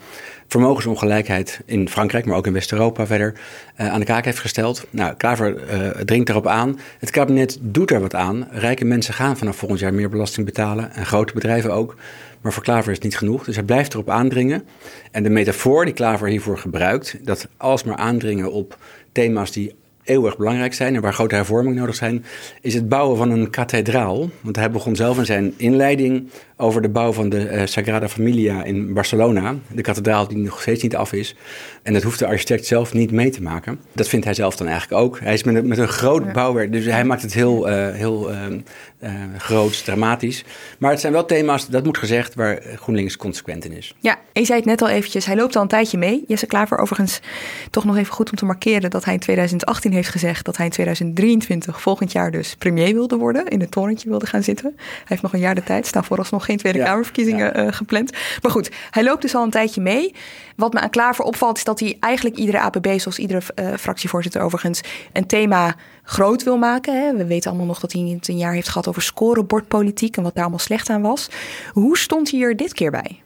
vermogensongelijkheid 0.48 1.62
in 1.65 1.89
Frankrijk, 1.89 2.26
maar 2.26 2.38
ook 2.38 2.48
in 2.48 2.54
West-Europa 2.54 3.06
verder 3.06 3.34
uh, 3.34 3.91
aan 3.91 4.00
de 4.00 4.06
kaak 4.06 4.26
heeft 4.26 4.39
gesteld. 4.39 4.86
Nou, 4.89 5.15
Klaver 5.15 5.72
uh, 5.74 5.89
dringt 5.89 6.30
erop 6.30 6.48
aan. 6.48 6.80
Het 7.00 7.10
kabinet 7.10 7.58
doet 7.62 7.91
er 7.91 8.00
wat 8.00 8.15
aan. 8.15 8.48
Rijke 8.52 8.86
mensen 8.86 9.13
gaan 9.13 9.38
vanaf 9.38 9.56
volgend 9.56 9.80
jaar 9.80 9.93
meer 9.93 10.10
belasting 10.10 10.45
betalen 10.45 10.91
en 10.91 11.06
grote 11.06 11.34
bedrijven 11.34 11.74
ook. 11.74 11.95
Maar 12.41 12.54
voor 12.54 12.63
Klaver 12.63 12.89
is 12.89 12.95
het 12.95 13.04
niet 13.04 13.17
genoeg, 13.17 13.43
dus 13.43 13.56
hij 13.56 13.63
blijft 13.63 13.93
erop 13.93 14.10
aandringen. 14.10 14.63
En 15.12 15.24
de 15.24 15.30
metafoor 15.30 15.86
die 15.86 15.93
Klaver 15.93 16.28
hiervoor 16.28 16.58
gebruikt, 16.58 17.17
dat 17.22 17.48
alsmaar 17.58 17.95
aandringen 17.95 18.52
op 18.52 18.78
thema's 19.12 19.52
die 19.52 19.76
eeuwig 20.10 20.38
belangrijk 20.38 20.74
zijn 20.74 20.95
en 20.95 21.02
waar 21.02 21.13
grote 21.13 21.36
hervormingen 21.36 21.78
nodig 21.78 21.95
zijn, 21.95 22.26
is 22.62 22.74
het 22.74 22.89
bouwen 22.89 23.17
van 23.17 23.32
een 23.32 23.50
kathedraal. 23.50 24.30
Want 24.41 24.56
hij 24.56 24.72
begon 24.72 24.95
zelf 24.95 25.17
in 25.17 25.26
zijn 25.26 25.54
inleiding 25.58 26.30
over 26.58 26.82
de 26.82 26.89
bouw 26.89 27.12
van 27.12 27.30
de 27.30 27.52
uh, 27.52 27.62
Sagrada 27.65 28.10
Familia 28.10 28.63
in 28.63 28.93
Barcelona. 28.93 29.56
De 29.72 29.82
kathedraal 29.82 30.28
die 30.28 30.38
nog 30.38 30.62
steeds 30.62 30.84
niet 30.84 30.95
af 30.95 31.13
is. 31.13 31.36
En 31.89 31.95
dat 31.95 32.04
hoeft 32.04 32.19
de 32.19 32.28
architect 32.28 32.65
zelf 32.65 32.93
niet 32.93 33.12
mee 33.12 33.30
te 33.30 33.41
maken. 33.41 33.80
Dat 33.93 34.08
vindt 34.08 34.25
hij 34.25 34.34
zelf 34.34 34.56
dan 34.56 34.67
eigenlijk 34.67 35.02
ook. 35.02 35.19
Hij 35.19 35.34
is 35.34 35.43
met 35.43 35.56
een, 35.56 35.67
met 35.67 35.78
een 35.78 35.88
groot 35.88 36.25
ja. 36.25 36.32
bouwwerk, 36.32 36.71
dus 36.71 36.86
hij 36.86 37.04
maakt 37.04 37.21
het 37.21 37.34
heel, 37.34 37.69
uh, 37.69 37.89
heel 37.89 38.32
uh, 38.32 38.45
uh, 39.04 39.12
groots, 39.38 39.82
dramatisch. 39.82 40.43
Maar 40.80 40.91
het 40.91 40.99
zijn 40.99 41.13
wel 41.13 41.25
thema's, 41.25 41.67
dat 41.67 41.84
moet 41.84 41.97
gezegd, 41.97 42.36
waar 42.36 42.62
GroenLinks 42.75 43.17
consequent 43.17 43.65
in 43.65 43.71
is. 43.71 43.95
Ja, 43.99 44.17
je 44.34 44.45
zei 44.45 44.58
het 44.58 44.67
net 44.67 44.82
al 44.82 44.88
eventjes, 44.89 45.25
hij 45.25 45.36
loopt 45.36 45.56
al 45.56 45.62
een 45.62 45.67
tijdje 45.67 45.97
mee. 45.97 46.23
Jesse 46.28 46.45
Klaver 46.45 46.78
overigens 46.78 47.19
toch 47.69 47.86
nog 47.86 47.97
even 47.97 48.13
goed 48.13 48.30
om 48.30 48.38
te 48.38 48.45
markeren 48.45 48.89
dat 48.89 49.06
hij 49.06 49.13
in 49.13 49.19
2018 49.19 49.91
heeft 49.91 50.10
gezegd 50.10 50.45
dat 50.45 50.58
hij 50.58 50.65
in 50.65 50.71
2023, 50.71 51.82
volgend 51.82 52.12
jaar 52.12 52.32
dus 52.32 52.56
premier 52.56 52.93
wilde 52.93 53.17
worden, 53.17 53.47
in 53.47 53.60
het 53.60 53.71
torentje 53.71 54.10
wilde 54.10 54.25
gaan 54.25 54.43
zitten. 54.43 54.73
Hij 54.75 55.04
heeft 55.06 55.21
nog 55.21 55.34
een 55.34 55.39
jaar 55.39 55.56
de 55.56 55.63
tijd, 55.63 55.88
staan 55.88 56.04
vooralsnog 56.04 56.45
geen 56.45 56.58
Tweede 56.58 56.80
ja, 56.80 56.86
Kamerverkiezingen 56.86 57.45
ja. 57.45 57.65
uh, 57.65 57.71
gepland. 57.71 58.12
Maar 58.41 58.52
goed, 58.52 58.71
hij 58.89 59.04
loopt 59.04 59.21
dus 59.21 59.36
al 59.36 59.43
een 59.43 59.49
tijdje 59.49 59.82
mee. 59.82 60.13
Wat 60.56 60.73
me 60.73 60.80
aan 60.80 60.89
Klaver 60.89 61.23
opvalt 61.25 61.58
is 61.58 61.63
dat 61.63 61.79
hij 61.80 61.98
eigenlijk 62.00 62.38
iedere 62.38 62.60
APB, 62.60 63.00
zoals 63.00 63.20
iedere 63.20 63.42
uh, 63.56 63.74
fractievoorzitter 63.74 64.42
overigens, 64.42 64.82
een 65.13 65.28
thema 65.28 65.76
groot 66.04 66.44
wil 66.44 66.58
maken. 66.58 67.02
Hè. 67.02 67.15
We 67.15 67.26
weten 67.26 67.50
allemaal 67.50 67.68
nog 67.68 67.80
dat 67.80 67.92
hij 67.92 68.02
het 68.02 68.28
een 68.28 68.38
jaar 68.38 68.54
heeft 68.54 68.70
gehad 68.70 68.88
over 68.88 69.02
scorebordpolitiek 69.02 70.18
en 70.18 70.24
wat 70.24 70.34
daar 70.34 70.44
allemaal 70.44 70.60
slecht 70.60 70.89
aan 70.89 71.02
was. 71.02 71.30
Hoe 71.72 71.98
stond 71.98 72.32
hij 72.32 72.42
er 72.42 72.56
dit 72.56 72.74
keer 72.74 72.92
bij? 72.92 73.22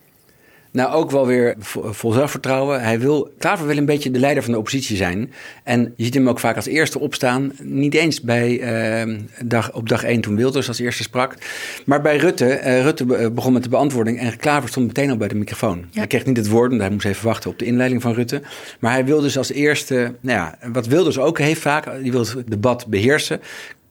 Nou, 0.74 0.94
ook 0.94 1.12
wel 1.12 1.28
weer 1.28 1.56
vol 1.60 2.12
zelfvertrouwen. 2.12 2.82
Hij 2.82 3.00
wil, 3.00 3.34
Klaver 3.38 3.68
wil 3.68 3.78
een 3.78 3.86
beetje 3.86 4.12
de 4.12 4.20
leider 4.20 4.44
van 4.44 4.52
de 4.52 4.58
oppositie 4.58 4.98
zijn. 4.98 5.34
En 5.64 5.94
je 5.96 6.04
ziet 6.04 6.14
hem 6.14 6.30
ook 6.30 6.40
vaak 6.40 6.56
als 6.56 6.66
eerste 6.66 7.00
opstaan. 7.00 7.52
Niet 7.62 7.94
eens 7.94 8.22
bij, 8.22 8.60
uh, 9.08 9.18
dag, 9.44 9.74
op 9.74 9.90
dag 9.90 10.04
één 10.04 10.22
toen 10.22 10.36
Wilders 10.36 10.68
als 10.68 10.80
eerste 10.80 11.04
sprak. 11.04 11.36
Maar 11.86 12.02
bij 12.02 12.18
Rutte, 12.18 12.46
uh, 12.46 12.82
Rutte 12.82 13.32
begon 13.32 13.54
met 13.54 13.64
de 13.64 13.70
beantwoording. 13.70 14.20
En 14.20 14.38
Klaver 14.38 14.70
stond 14.70 14.88
meteen 14.88 15.10
al 15.10 15.18
bij 15.18 15.28
de 15.28 15.36
microfoon. 15.36 15.78
Ja. 15.78 15.98
Hij 15.98 16.08
kreeg 16.08 16.26
niet 16.26 16.38
het 16.38 16.50
woord, 16.50 16.70
want 16.70 16.82
hij 16.82 16.92
moest 16.92 17.06
even 17.06 17.26
wachten 17.26 17.50
op 17.50 17.60
de 17.60 17.66
inleiding 17.66 18.02
van 18.02 18.14
Rutte. 18.14 18.42
Maar 18.80 18.92
hij 18.92 19.06
wil 19.06 19.22
dus 19.22 19.38
als 19.38 19.52
eerste, 19.52 20.16
nou 20.20 20.38
ja, 20.38 20.58
wat 20.72 20.88
Wilders 20.88 21.20
ook 21.20 21.38
heeft 21.38 21.62
vaak, 21.62 22.02
die 22.02 22.12
wil 22.12 22.22
het 22.22 22.44
debat 22.48 22.88
beheersen. 22.88 23.42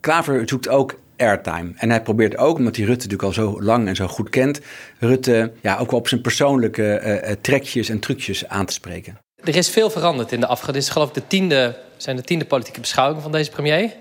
Klaver 0.00 0.42
zoekt 0.48 0.68
ook 0.68 0.98
airtime. 1.16 1.72
En 1.76 1.90
hij 1.90 2.02
probeert 2.02 2.36
ook, 2.36 2.56
omdat 2.58 2.76
hij 2.76 2.84
Rutte 2.84 3.06
natuurlijk 3.08 3.38
al 3.38 3.44
zo 3.44 3.62
lang 3.62 3.88
en 3.88 3.96
zo 3.96 4.06
goed 4.06 4.30
kent, 4.30 4.60
Rutte 4.98 5.52
ja, 5.60 5.76
ook 5.76 5.90
wel 5.90 6.00
op 6.00 6.08
zijn 6.08 6.20
persoonlijke 6.20 7.20
uh, 7.24 7.32
trekjes 7.40 7.88
en 7.88 7.98
trucjes 7.98 8.48
aan 8.48 8.66
te 8.66 8.72
spreken. 8.72 9.18
Er 9.44 9.56
is 9.56 9.70
veel 9.70 9.90
veranderd 9.90 10.32
in 10.32 10.40
de 10.40 10.46
afgelopen. 10.46 10.74
Dit 10.74 10.82
is 10.82 10.88
geloof 10.88 11.08
ik 11.08 11.14
de 11.14 11.26
tiende, 11.26 11.78
zijn 11.96 12.16
de 12.16 12.22
tiende 12.22 12.44
politieke 12.44 12.80
beschouwingen 12.80 13.22
van 13.22 13.32
deze 13.32 13.50
premier. 13.50 13.92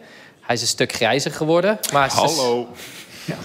Hij 0.41 0.55
is 0.55 0.61
een 0.61 0.67
stuk 0.67 0.91
grijzer 0.93 1.31
geworden. 1.31 1.79
Maar 1.93 2.09
Hallo. 2.09 2.67
Ja. 3.25 3.35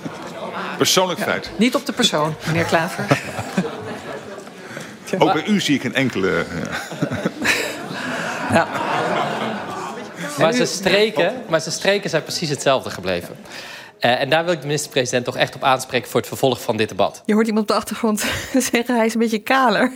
Persoonlijk 0.77 1.21
feit. 1.21 1.45
Ja, 1.45 1.51
niet 1.57 1.75
op 1.75 1.87
de 1.87 1.93
persoon, 1.93 2.35
meneer 2.47 2.65
Klaver. 2.65 3.07
ook 5.19 5.33
bij 5.33 5.47
u 5.47 5.61
zie 5.61 5.75
ik 5.75 5.85
een 5.85 5.95
enkele. 5.95 6.45
ja. 8.53 8.69
Maar 10.39 10.53
zijn, 10.53 10.67
streken, 10.67 11.35
maar 11.49 11.61
zijn 11.61 11.75
streken 11.75 12.11
zijn 12.11 12.23
precies 12.23 12.49
hetzelfde 12.49 12.91
gebleven. 12.91 13.37
Uh, 14.01 14.21
en 14.21 14.29
daar 14.29 14.45
wil 14.45 14.53
ik 14.53 14.61
de 14.61 14.67
minister-president 14.67 15.25
toch 15.25 15.37
echt 15.37 15.55
op 15.55 15.63
aanspreken 15.63 16.11
voor 16.11 16.21
het 16.21 16.29
vervolg 16.29 16.63
van 16.63 16.77
dit 16.77 16.89
debat. 16.89 17.23
Je 17.25 17.35
hoort 17.35 17.47
iemand 17.47 17.65
op 17.65 17.77
de 17.77 17.81
achtergrond 17.81 18.21
zeggen, 18.71 18.97
hij 18.97 19.07
is 19.07 19.15
een 19.15 19.21
beetje 19.21 19.39
kaler. 19.39 19.93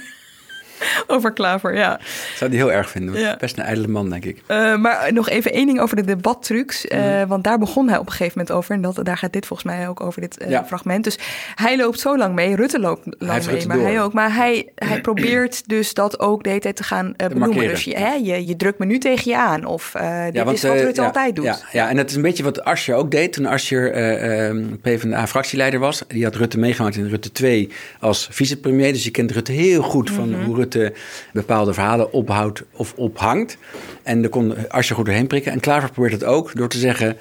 over 1.07 1.33
Klaver, 1.33 1.75
ja. 1.77 2.01
Zou 2.37 2.51
die 2.51 2.59
heel 2.59 2.73
erg 2.73 2.91
vinden. 2.91 3.21
Ja. 3.21 3.37
Best 3.37 3.59
een 3.59 3.65
ijdele 3.65 3.89
man, 3.89 4.11
denk 4.11 4.25
ik. 4.25 4.43
Uh, 4.49 4.77
maar 4.77 5.13
nog 5.13 5.29
even 5.29 5.53
één 5.53 5.67
ding 5.67 5.81
over 5.81 5.97
de 5.97 6.05
debattrucs. 6.05 6.85
Uh. 6.87 7.23
Want 7.29 7.45
daar 7.45 7.59
begon 7.59 7.89
hij 7.89 7.99
op 7.99 8.07
een 8.07 8.13
gegeven 8.13 8.33
moment 8.39 8.57
over. 8.57 8.75
En 8.75 8.81
dat, 8.83 9.01
daar 9.03 9.17
gaat 9.19 9.33
dit 9.33 9.47
volgens 9.47 9.69
mij 9.77 9.89
ook 9.89 10.01
over, 10.01 10.21
dit 10.21 10.43
uh, 10.43 10.51
Ja. 10.51 10.65
fragment. 10.65 11.05
Dus 11.05 11.19
hij 11.55 11.77
loopt 11.77 12.01
zo 12.01 12.17
lang 12.17 12.35
mee. 12.35 12.57
Rutte 12.57 12.79
loopt 12.81 13.07
lang 13.19 13.45
mee, 13.45 13.55
Rutte 13.55 13.67
maar 13.69 13.77
door. 13.77 13.87
hij 13.87 14.03
ook. 14.03 14.13
Maar 14.13 14.35
hij, 14.35 14.69
hij 14.75 15.01
probeert 15.11 15.69
dus 15.69 15.95
dat 15.95 16.21
ook 16.21 16.43
de 16.43 16.49
hele 16.49 16.61
tijd 16.61 16.77
te 16.77 16.83
gaan 16.83 17.15
benoemen. 17.17 17.69
Dus 17.69 17.85
je, 17.85 17.97
hè, 17.97 18.13
je, 18.13 18.47
je 18.47 18.57
drukt 18.57 18.79
me 18.79 18.87
nu 18.87 18.99
tegen 18.99 19.31
je 19.31 19.37
aan. 19.37 19.65
Of 19.65 19.93
dit 20.33 20.49
is 20.49 20.63
wat 20.63 20.75
eh, 20.75 20.81
Rutte 20.83 21.01
ja, 21.01 21.07
altijd 21.07 21.37
doet. 21.37 21.45
Ja, 21.45 21.59
ja, 21.73 21.89
en 21.89 21.97
dat 21.97 22.11
is 22.11 22.17
een 22.17 22.23
beetje 22.23 22.43
wat 22.43 22.65
Asscher 22.65 22.95
ook 22.95 23.11
deed 23.11 23.33
toen 23.33 23.47
Asscher 23.47 23.93
eh 23.93 24.49
eh, 24.49 24.57
PvdA-fractieleider 24.83 25.81
was. 25.81 26.03
Die 26.09 26.25
had 26.25 26.35
Rutte 26.35 26.59
meegemaakt 26.59 26.97
in 26.97 27.09
Rutte 27.09 27.33
2 27.33 27.69
als 28.01 28.29
vicepremier. 28.31 28.93
Dus 28.93 29.05
je 29.05 29.11
kent 29.11 29.31
Rutte 29.31 29.53
heel 29.53 29.83
goed 29.83 30.11
van 30.11 30.29
Mhm. 30.31 30.45
hoe 30.45 30.57
Rutte 30.57 30.70
bepaalde 31.33 31.73
verhalen 31.73 32.13
ophoudt 32.13 32.63
of 32.73 32.93
ophangt. 32.97 33.57
En 34.03 34.21
daar 34.21 34.31
kon 34.31 34.69
Asscher 34.69 34.97
goed 34.97 35.05
doorheen 35.05 35.27
prikken. 35.27 35.53
En 35.53 35.61
Klaver 35.61 35.91
probeert 35.91 36.13
het 36.13 36.25
ook 36.25 36.57
door 36.57 36.69
te 36.69 36.79
zeggen... 36.79 37.17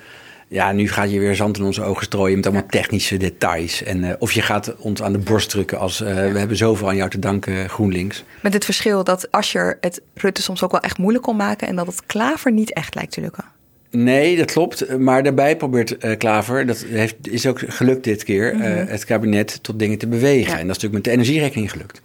Ja, 0.52 0.72
nu 0.72 0.88
ga 0.90 1.04
je 1.04 1.20
weer 1.20 1.36
zand 1.36 1.58
in 1.58 1.64
onze 1.64 1.84
ogen 1.84 2.06
strooien 2.06 2.36
met 2.36 2.46
allemaal 2.46 2.66
technische 2.70 3.18
details. 3.18 3.84
En, 3.84 4.04
eh, 4.04 4.16
of 4.20 4.32
je 4.32 4.42
gaat 4.42 4.76
ons 4.78 5.02
aan 5.02 5.12
de 5.12 5.18
borst 5.18 5.50
drukken 5.50 5.80
als 5.80 6.02
eh, 6.02 6.14
we 6.16 6.40
hebben 6.40 6.58
zoveel 6.58 6.88
aan 6.88 6.96
jou 6.96 7.10
te 7.10 7.20
danken, 7.20 7.70
GroenLinks. 7.70 8.24
Met 8.42 8.54
het 8.54 8.66
verschil 8.66 9.04
dat 9.04 9.32
Asscher 9.32 9.78
het 9.82 10.02
Rutte 10.14 10.42
soms 10.42 10.64
ook 10.64 10.72
wel 10.72 10.80
echt 10.80 10.98
moeilijk 10.98 11.24
kon 11.24 11.36
maken. 11.36 11.68
En 11.68 11.76
dat 11.76 11.86
het 11.88 12.06
Klaver 12.06 12.52
niet 12.52 12.74
echt 12.74 12.96
lijkt 12.96 13.12
te 13.12 13.22
lukken. 13.22 13.46
Nee, 13.92 14.38
dat 14.38 14.52
klopt. 14.52 14.98
Maar 14.98 15.24
daarbij 15.24 15.58
probeert 15.58 15.98
eh, 15.98 16.18
Klaver, 16.18 16.66
dat 16.66 16.86
heeft, 16.88 17.16
is 17.22 17.46
ook 17.48 17.60
gelukt 17.68 18.04
dit 18.04 18.24
keer, 18.24 18.56
Mhm. 18.56 18.64
het 18.88 19.06
kabinet 19.06 19.60
tot 19.64 19.80
dingen 19.80 19.98
te 19.98 20.08
bewegen. 20.08 20.52
Ja. 20.54 20.60
En 20.60 20.68
dat 20.68 20.76
is 20.78 20.82
natuurlijk 20.82 20.94
met 20.94 21.04
de 21.04 21.12
energierekening 21.12 21.72
gelukt. 21.72 22.02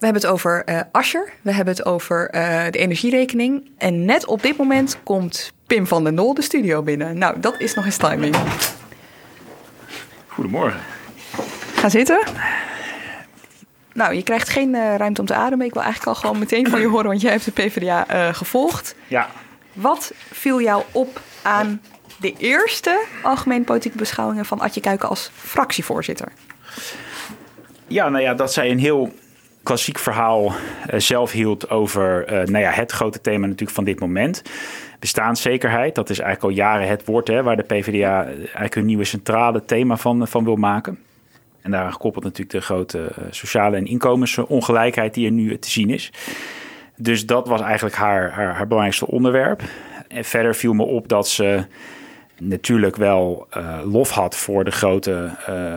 We 0.00 0.06
hebben 0.06 0.22
het 0.22 0.30
over 0.32 0.64
eh 0.64 0.80
Asscher. 0.92 1.32
We 1.42 1.52
hebben 1.52 1.74
het 1.74 1.84
over 1.84 2.30
eh, 2.30 2.64
de 2.70 2.78
energierekening. 2.78 3.70
En 3.78 4.04
net 4.04 4.26
op 4.26 4.42
dit 4.42 4.56
moment 4.56 4.98
komt 5.02 5.52
Pim 5.66 5.86
van 5.86 6.04
der 6.04 6.12
Nol 6.12 6.34
de 6.34 6.42
studio 6.42 6.82
binnen. 6.82 7.18
Nou, 7.18 7.40
dat 7.40 7.54
is 7.60 7.74
nog 7.74 7.84
eens 7.84 7.96
timing. 7.96 8.36
Goedemorgen. 10.26 10.80
Ga 11.74 11.88
zitten. 11.88 12.20
Nou, 13.92 14.14
je 14.14 14.22
krijgt 14.22 14.48
geen 14.48 14.74
eh, 14.74 14.94
ruimte 14.96 15.20
om 15.20 15.26
te 15.26 15.34
ademen. 15.34 15.66
Ik 15.66 15.72
wil 15.72 15.82
eigenlijk 15.82 16.14
al 16.16 16.20
gewoon 16.22 16.38
meteen 16.38 16.68
van 16.70 16.80
je 16.80 16.86
horen, 16.86 17.06
want 17.06 17.20
jij 17.20 17.30
hebt 17.30 17.44
de 17.44 17.50
PvdA 17.50 18.32
gevolgd. 18.32 18.94
Ja, 19.06 19.28
Wat 19.72 20.12
viel 20.32 20.60
jou 20.60 20.82
op 20.92 21.20
aan 21.42 21.80
de 22.16 22.34
eerste 22.38 23.04
algemene 23.22 23.64
politieke 23.64 23.98
beschouwingen 23.98 24.44
van 24.44 24.60
Adje 24.60 24.80
Kuiken 24.80 25.08
als 25.08 25.30
fractievoorzitter? 25.34 26.32
ja, 27.86 28.08
nou 28.08 28.24
ja, 28.24 28.34
dat 28.34 28.52
zij 28.52 28.70
een 28.70 28.78
heel 28.78 29.12
klassiek 29.62 29.98
verhaal 29.98 30.52
eh, 30.86 31.00
zelf 31.00 31.32
hield 31.32 31.70
over 31.70 32.24
eh, 32.24 32.46
nou 32.46 32.64
ja, 32.64 32.70
het 32.70 32.92
grote 32.92 33.20
thema 33.20 33.46
natuurlijk 33.46 33.70
van 33.70 33.84
dit 33.84 34.00
moment. 34.00 34.42
Bestaanszekerheid, 34.98 35.94
dat 35.94 36.10
is 36.10 36.18
eigenlijk 36.18 36.52
al 36.52 36.64
jaren 36.64 36.88
het 36.88 37.04
woord 37.04 37.28
hè, 37.28 37.42
waar 37.42 37.56
de 37.56 37.62
PvdA 37.62 38.24
eigenlijk 38.24 38.74
hun 38.74 38.86
nieuwe 38.86 39.04
centrale 39.04 39.64
thema 39.64 39.96
van, 39.96 40.28
van 40.28 40.44
wil 40.44 40.56
maken. 40.56 40.98
En 41.60 41.70
daaraan 41.70 41.92
gekoppeld 41.92 42.24
natuurlijk 42.24 42.50
de 42.50 42.60
grote 42.60 42.98
eh, 42.98 43.24
sociale 43.30 43.76
en 43.76 43.86
inkomensongelijkheid 43.86 45.14
die 45.14 45.26
er 45.26 45.32
nu 45.32 45.58
te 45.58 45.70
zien 45.70 45.90
is. 45.90 46.12
Dus 46.96 47.26
dat 47.26 47.48
was 47.48 47.60
eigenlijk 47.60 47.96
haar, 47.96 48.30
haar, 48.30 48.54
haar 48.54 48.66
belangrijkste 48.66 49.06
onderwerp. 49.06 49.62
En 50.08 50.24
verder 50.24 50.54
viel 50.54 50.72
me 50.72 50.82
op 50.82 51.08
dat 51.08 51.28
ze 51.28 51.64
natuurlijk 52.40 52.96
wel 52.96 53.46
eh, 53.50 53.78
lof 53.84 54.10
had 54.10 54.36
voor 54.36 54.64
de 54.64 54.70
grote 54.70 55.30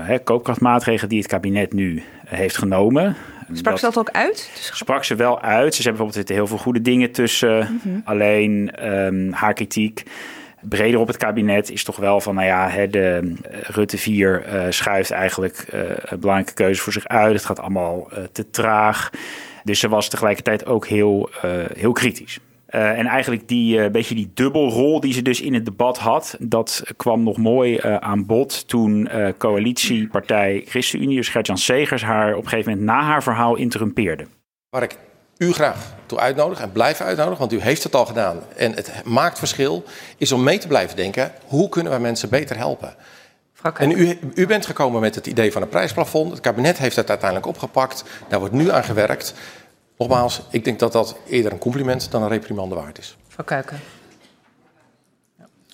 eh, 0.07 0.17
koopkrachtmaatregelen 0.23 1.09
die 1.09 1.19
het 1.19 1.27
kabinet 1.27 1.73
nu 1.73 2.03
eh, 2.25 2.31
heeft 2.37 2.57
genomen. 2.57 3.15
Sprak 3.53 3.77
ze 3.77 3.85
dat 3.85 3.97
ook 3.97 4.09
uit? 4.09 4.49
Sprak 4.71 5.03
ze 5.03 5.15
wel 5.15 5.41
uit. 5.41 5.75
Ze 5.75 5.81
zei 5.81 5.95
bijvoorbeeld 5.95 6.09
er 6.09 6.15
zitten 6.15 6.35
heel 6.35 6.47
veel 6.47 6.57
goede 6.57 6.81
dingen 6.81 7.11
tussen. 7.11 7.79
Mhm. 7.83 7.99
Alleen 8.03 8.71
ehm, 8.71 9.31
haar 9.31 9.53
kritiek 9.53 10.03
breder 10.69 10.99
op 10.99 11.07
het 11.07 11.17
kabinet 11.17 11.71
is 11.71 11.83
toch 11.83 11.95
wel 11.95 12.21
van, 12.21 12.35
nou 12.35 12.47
ja, 12.47 12.69
hè, 12.69 12.87
de 12.87 13.35
eh, 13.51 13.59
Rutte 13.61 13.97
4 13.97 14.43
eh, 14.43 14.65
schuift 14.69 15.11
eigenlijk 15.11 15.57
eh, 15.57 15.81
een 15.85 16.19
belangrijke 16.19 16.53
keuze 16.53 16.81
voor 16.81 16.93
zich 16.93 17.07
uit. 17.07 17.33
Het 17.33 17.45
gaat 17.45 17.59
allemaal 17.59 18.09
te 18.31 18.49
traag. 18.49 19.09
Dus 19.63 19.79
ze 19.79 19.89
was 19.89 20.09
tegelijkertijd 20.09 20.65
ook 20.65 20.87
heel, 20.87 21.29
heel 21.73 21.91
kritisch. 21.91 22.39
Eh, 22.73 22.97
en 22.97 23.05
eigenlijk 23.05 23.47
die 23.47 23.81
eh, 23.81 23.91
beetje 23.91 24.15
die 24.15 24.31
dubbelrol 24.33 24.99
die 24.99 25.13
ze 25.13 25.21
dus 25.21 25.41
in 25.41 25.53
het 25.53 25.65
debat 25.65 25.97
had, 25.97 26.35
dat 26.39 26.83
kwam 26.97 27.23
nog 27.23 27.37
mooi 27.37 27.77
eh, 27.77 27.95
aan 27.95 28.25
bod 28.25 28.67
toen 28.67 29.07
eh, 29.07 29.27
coalitiepartij 29.37 30.63
ChristenUnie, 30.67 31.17
dus 31.17 31.29
Gert-Jan 31.29 31.57
Segers, 31.57 32.03
haar 32.03 32.35
op 32.35 32.43
een 32.43 32.49
gegeven 32.49 32.71
moment 32.71 32.89
na 32.89 33.01
haar 33.01 33.23
verhaal 33.23 33.55
interrumpeerde. 33.55 34.25
Waar 34.69 34.83
ik 34.83 34.97
u 35.37 35.51
graag 35.51 35.93
toe 36.05 36.19
uitnodig 36.19 36.61
en 36.61 36.71
blijf 36.71 37.01
uitnodigen, 37.01 37.39
want 37.39 37.53
u 37.53 37.59
heeft 37.59 37.83
het 37.83 37.95
al 37.95 38.05
gedaan 38.05 38.39
en 38.55 38.71
het 38.71 39.01
maakt 39.05 39.39
verschil, 39.39 39.83
is 40.17 40.31
om 40.31 40.43
mee 40.43 40.57
te 40.57 40.67
blijven 40.67 40.95
denken, 40.95 41.31
hoe 41.45 41.69
kunnen 41.69 41.93
we 41.93 41.99
mensen 41.99 42.29
beter 42.29 42.57
helpen? 42.57 42.95
En 43.77 43.91
u, 43.91 44.19
u 44.35 44.47
bent 44.47 44.65
gekomen 44.65 45.01
met 45.01 45.15
het 45.15 45.27
idee 45.27 45.51
van 45.51 45.61
een 45.61 45.69
prijsplafond. 45.69 46.31
Het 46.31 46.39
kabinet 46.39 46.77
heeft 46.77 46.95
het 46.95 47.09
uiteindelijk 47.09 47.49
opgepakt. 47.49 48.03
Daar 48.27 48.39
wordt 48.39 48.53
nu 48.53 48.71
aan 48.71 48.83
gewerkt. 48.83 49.33
Nogmaals, 50.07 50.41
ik 50.49 50.63
denk 50.63 50.79
dat 50.79 50.91
dat 50.91 51.15
eerder 51.27 51.51
een 51.51 51.57
compliment 51.57 52.11
dan 52.11 52.21
een 52.21 52.29
reprimande 52.29 52.75
waard 52.75 52.97
is. 52.97 53.15
Mevrouw 53.27 53.45
Kuiken. 53.45 53.79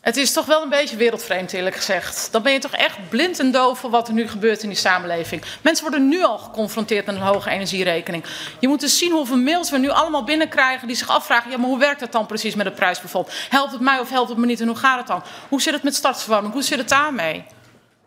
Het 0.02 0.18
is 0.18 0.34
toch 0.34 0.46
wel 0.46 0.62
een 0.62 0.70
beetje 0.70 0.96
wereldvreemd, 0.96 1.54
eerlijk 1.54 1.76
gezegd. 1.76 2.32
Dan 2.32 2.42
ben 2.42 2.54
je 2.54 2.60
toch 2.60 2.74
echt 2.74 3.10
blind 3.10 3.40
en 3.40 3.52
doof 3.52 3.80
voor 3.80 3.90
wat 3.90 4.08
er 4.08 4.14
nu 4.14 4.28
gebeurt 4.28 4.64
in 4.64 4.70
die 4.70 4.78
samenleving. 4.78 5.44
Mensen 5.62 5.84
worden 5.84 6.08
nu 6.08 6.24
al 6.24 6.38
geconfronteerd 6.38 7.06
met 7.06 7.16
een 7.16 7.22
hoge 7.22 7.50
energierekening. 7.50 8.24
Je 8.60 8.68
moet 8.68 8.80
dus 8.80 8.98
zien 8.98 9.12
hoeveel 9.12 9.38
mails 9.38 9.70
we 9.70 9.78
nu 9.78 9.90
allemaal 9.90 10.24
binnenkrijgen 10.24 10.88
die 10.88 10.98
zich 10.98 11.10
afvragen: 11.10 11.52
ja, 11.52 11.58
maar 11.58 11.70
hoe 11.70 11.80
werkt 11.80 12.00
dat 12.00 12.12
dan 12.12 12.26
precies 12.26 12.56
met 12.56 12.66
het 12.66 12.76
prijsplafond? 12.76 13.28
Helpt 13.50 13.72
het 13.72 13.82
mij 13.82 14.00
of 14.00 14.10
helpt 14.10 14.30
het 14.30 14.38
me 14.38 14.46
niet 14.46 14.62
en 14.62 14.68
hoe 14.68 14.76
gaat 14.76 14.98
het 14.98 15.08
dan? 15.08 15.24
Hoe 15.50 15.62
zit 15.62 15.74
het 15.74 15.84
met 15.84 15.96
stadsverwarming? 15.96 16.54
Hoe 16.54 16.64
zit 16.64 16.78
het 16.78 16.90
daarmee? 16.90 17.46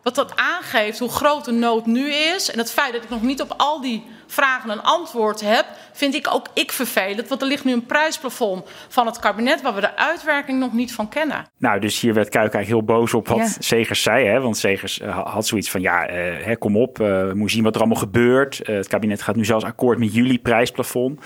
Wat 0.03 0.15
dat 0.15 0.35
aangeeft 0.35 0.99
hoe 0.99 1.09
groot 1.09 1.45
de 1.45 1.51
nood 1.51 1.85
nu 1.85 2.13
is 2.13 2.51
en 2.51 2.57
het 2.57 2.71
feit 2.71 2.93
dat 2.93 3.03
ik 3.03 3.09
nog 3.09 3.21
niet 3.21 3.41
op 3.41 3.53
al 3.57 3.81
die 3.81 4.03
vragen 4.27 4.69
een 4.69 4.81
antwoord 4.81 5.41
heb, 5.41 5.65
vind 5.91 6.15
ik 6.15 6.33
ook 6.33 6.47
ik 6.53 6.71
vervelend. 6.71 7.27
Want 7.27 7.41
er 7.41 7.47
ligt 7.47 7.63
nu 7.63 7.71
een 7.71 7.85
prijsplafond 7.85 8.69
van 8.87 9.05
het 9.05 9.19
kabinet 9.19 9.61
waar 9.61 9.73
we 9.73 9.81
de 9.81 9.95
uitwerking 9.95 10.59
nog 10.59 10.73
niet 10.73 10.93
van 10.93 11.09
kennen. 11.09 11.47
Nou, 11.57 11.79
dus 11.79 11.99
hier 11.99 12.13
werd 12.13 12.29
Kuik 12.29 12.53
eigenlijk 12.53 12.87
heel 12.87 12.95
boos 12.97 13.13
op 13.13 13.27
wat 13.27 13.37
Ja. 13.37 13.47
Segers 13.59 14.01
zei. 14.01 14.25
Hè? 14.25 14.39
Want 14.39 14.57
Segers 14.57 14.99
eh, 14.99 15.19
had 15.33 15.47
zoiets 15.47 15.71
van, 15.71 15.81
ja, 15.81 16.05
eh, 16.05 16.45
hè, 16.45 16.55
kom 16.55 16.77
op, 16.77 16.99
eh, 16.99 17.07
we 17.07 17.31
moeten 17.33 17.55
zien 17.55 17.63
wat 17.63 17.75
er 17.75 17.81
allemaal 17.81 17.99
gebeurt. 17.99 18.61
Eh, 18.61 18.75
het 18.75 18.87
kabinet 18.87 19.21
gaat 19.21 19.35
nu 19.35 19.45
zelfs 19.45 19.65
akkoord 19.65 19.99
met 19.99 20.13
jullie 20.13 20.39
prijsplafond. 20.39 21.19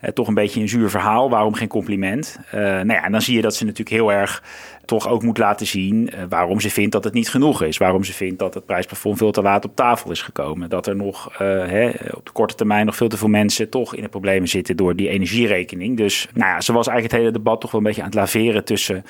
Eh, 0.00 0.10
toch 0.10 0.28
een 0.28 0.34
beetje 0.34 0.60
een 0.60 0.68
zuur 0.68 0.90
verhaal, 0.90 1.30
waarom 1.30 1.54
geen 1.54 1.68
compliment? 1.68 2.38
Eh, 2.50 2.60
nou 2.60 2.92
ja, 2.92 3.04
en 3.04 3.12
dan 3.12 3.22
zie 3.22 3.36
je 3.36 3.42
dat 3.42 3.54
ze 3.54 3.64
natuurlijk 3.64 3.90
heel 3.90 4.12
erg 4.12 4.42
toch 4.90 5.08
ook 5.08 5.22
moet 5.22 5.38
laten 5.38 5.66
zien 5.66 6.10
eh, 6.10 6.22
waarom 6.28 6.60
ze 6.60 6.70
vindt 6.70 6.92
dat 6.92 7.04
het 7.04 7.12
niet 7.12 7.28
genoeg 7.28 7.62
is. 7.62 7.76
Waarom 7.78 8.04
ze 8.04 8.12
vindt 8.12 8.38
dat 8.38 8.54
het 8.54 8.66
prijsplafond 8.66 9.18
veel 9.18 9.30
te 9.32 9.42
laat 9.42 9.64
op 9.64 9.76
tafel 9.76 10.10
is 10.10 10.22
gekomen. 10.22 10.68
Dat 10.70 10.86
er 10.86 10.96
nog 10.96 11.32
eh, 11.32 11.38
hè, 11.66 11.88
op 12.14 12.26
de 12.26 12.32
korte 12.32 12.54
termijn 12.54 12.86
nog 12.86 12.96
veel 12.96 13.08
te 13.08 13.16
veel 13.16 13.28
mensen 13.28 13.68
toch 13.70 13.94
in 13.94 14.02
de 14.02 14.08
problemen 14.08 14.48
zitten 14.48 14.76
door 14.76 14.96
die 14.96 15.08
energierekening. 15.08 15.96
Dus 15.96 16.28
nou 16.34 16.50
ja, 16.50 16.60
ze 16.60 16.72
was 16.72 16.86
eigenlijk 16.86 17.12
het 17.16 17.22
hele 17.22 17.42
debat 17.42 17.60
toch 17.60 17.70
wel 17.70 17.80
een 17.80 17.86
beetje 17.86 18.00
aan 18.02 18.08
het 18.08 18.16
laveren 18.16 18.64
tussen 18.64 19.04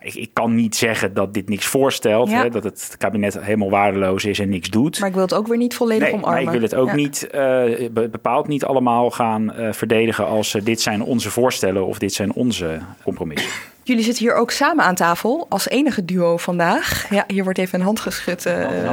ik, 0.00 0.30
kan 0.32 0.54
niet 0.54 0.76
zeggen 0.76 1.14
dat 1.14 1.34
dit 1.34 1.48
niks 1.48 1.66
voorstelt. 1.66 2.30
Ja. 2.30 2.42
Hè, 2.42 2.50
dat 2.50 2.64
het 2.64 2.94
kabinet 2.98 3.40
helemaal 3.40 3.70
waardeloos 3.70 4.24
is 4.24 4.38
en 4.38 4.48
niks 4.48 4.70
doet. 4.70 4.98
Maar 4.98 5.08
ik 5.08 5.14
wil 5.14 5.24
het 5.24 5.34
ook 5.34 5.46
weer 5.46 5.56
niet 5.58 5.74
volledig 5.74 6.02
Nee, 6.10 6.16
omarmen. 6.16 6.42
ik 6.42 6.50
wil 6.50 6.60
het 6.62 6.74
ook 6.74 6.88
Ja. 6.88 6.94
niet 6.94 7.28
be- 7.30 8.08
bepaald 8.10 8.48
niet 8.48 8.64
allemaal 8.64 9.10
gaan 9.10 9.52
verdedigen 9.70 10.26
als 10.26 10.56
dit 10.62 10.80
zijn 10.80 11.02
onze 11.02 11.30
voorstellen 11.30 11.86
of 11.86 11.98
dit 11.98 12.12
zijn 12.12 12.32
onze 12.32 12.78
compromissen. 13.02 13.50
Jullie 13.86 14.04
zitten 14.04 14.24
hier 14.24 14.34
ook 14.34 14.50
samen 14.50 14.84
aan 14.84 14.94
tafel 14.94 15.46
als 15.48 15.68
enige 15.68 16.04
duo 16.04 16.36
vandaag. 16.36 17.06
Ja, 17.10 17.24
hier 17.26 17.44
wordt 17.44 17.58
even 17.58 17.78
een 17.78 17.84
hand 17.84 18.00
geschud. 18.00 18.46
eh. 18.46 18.92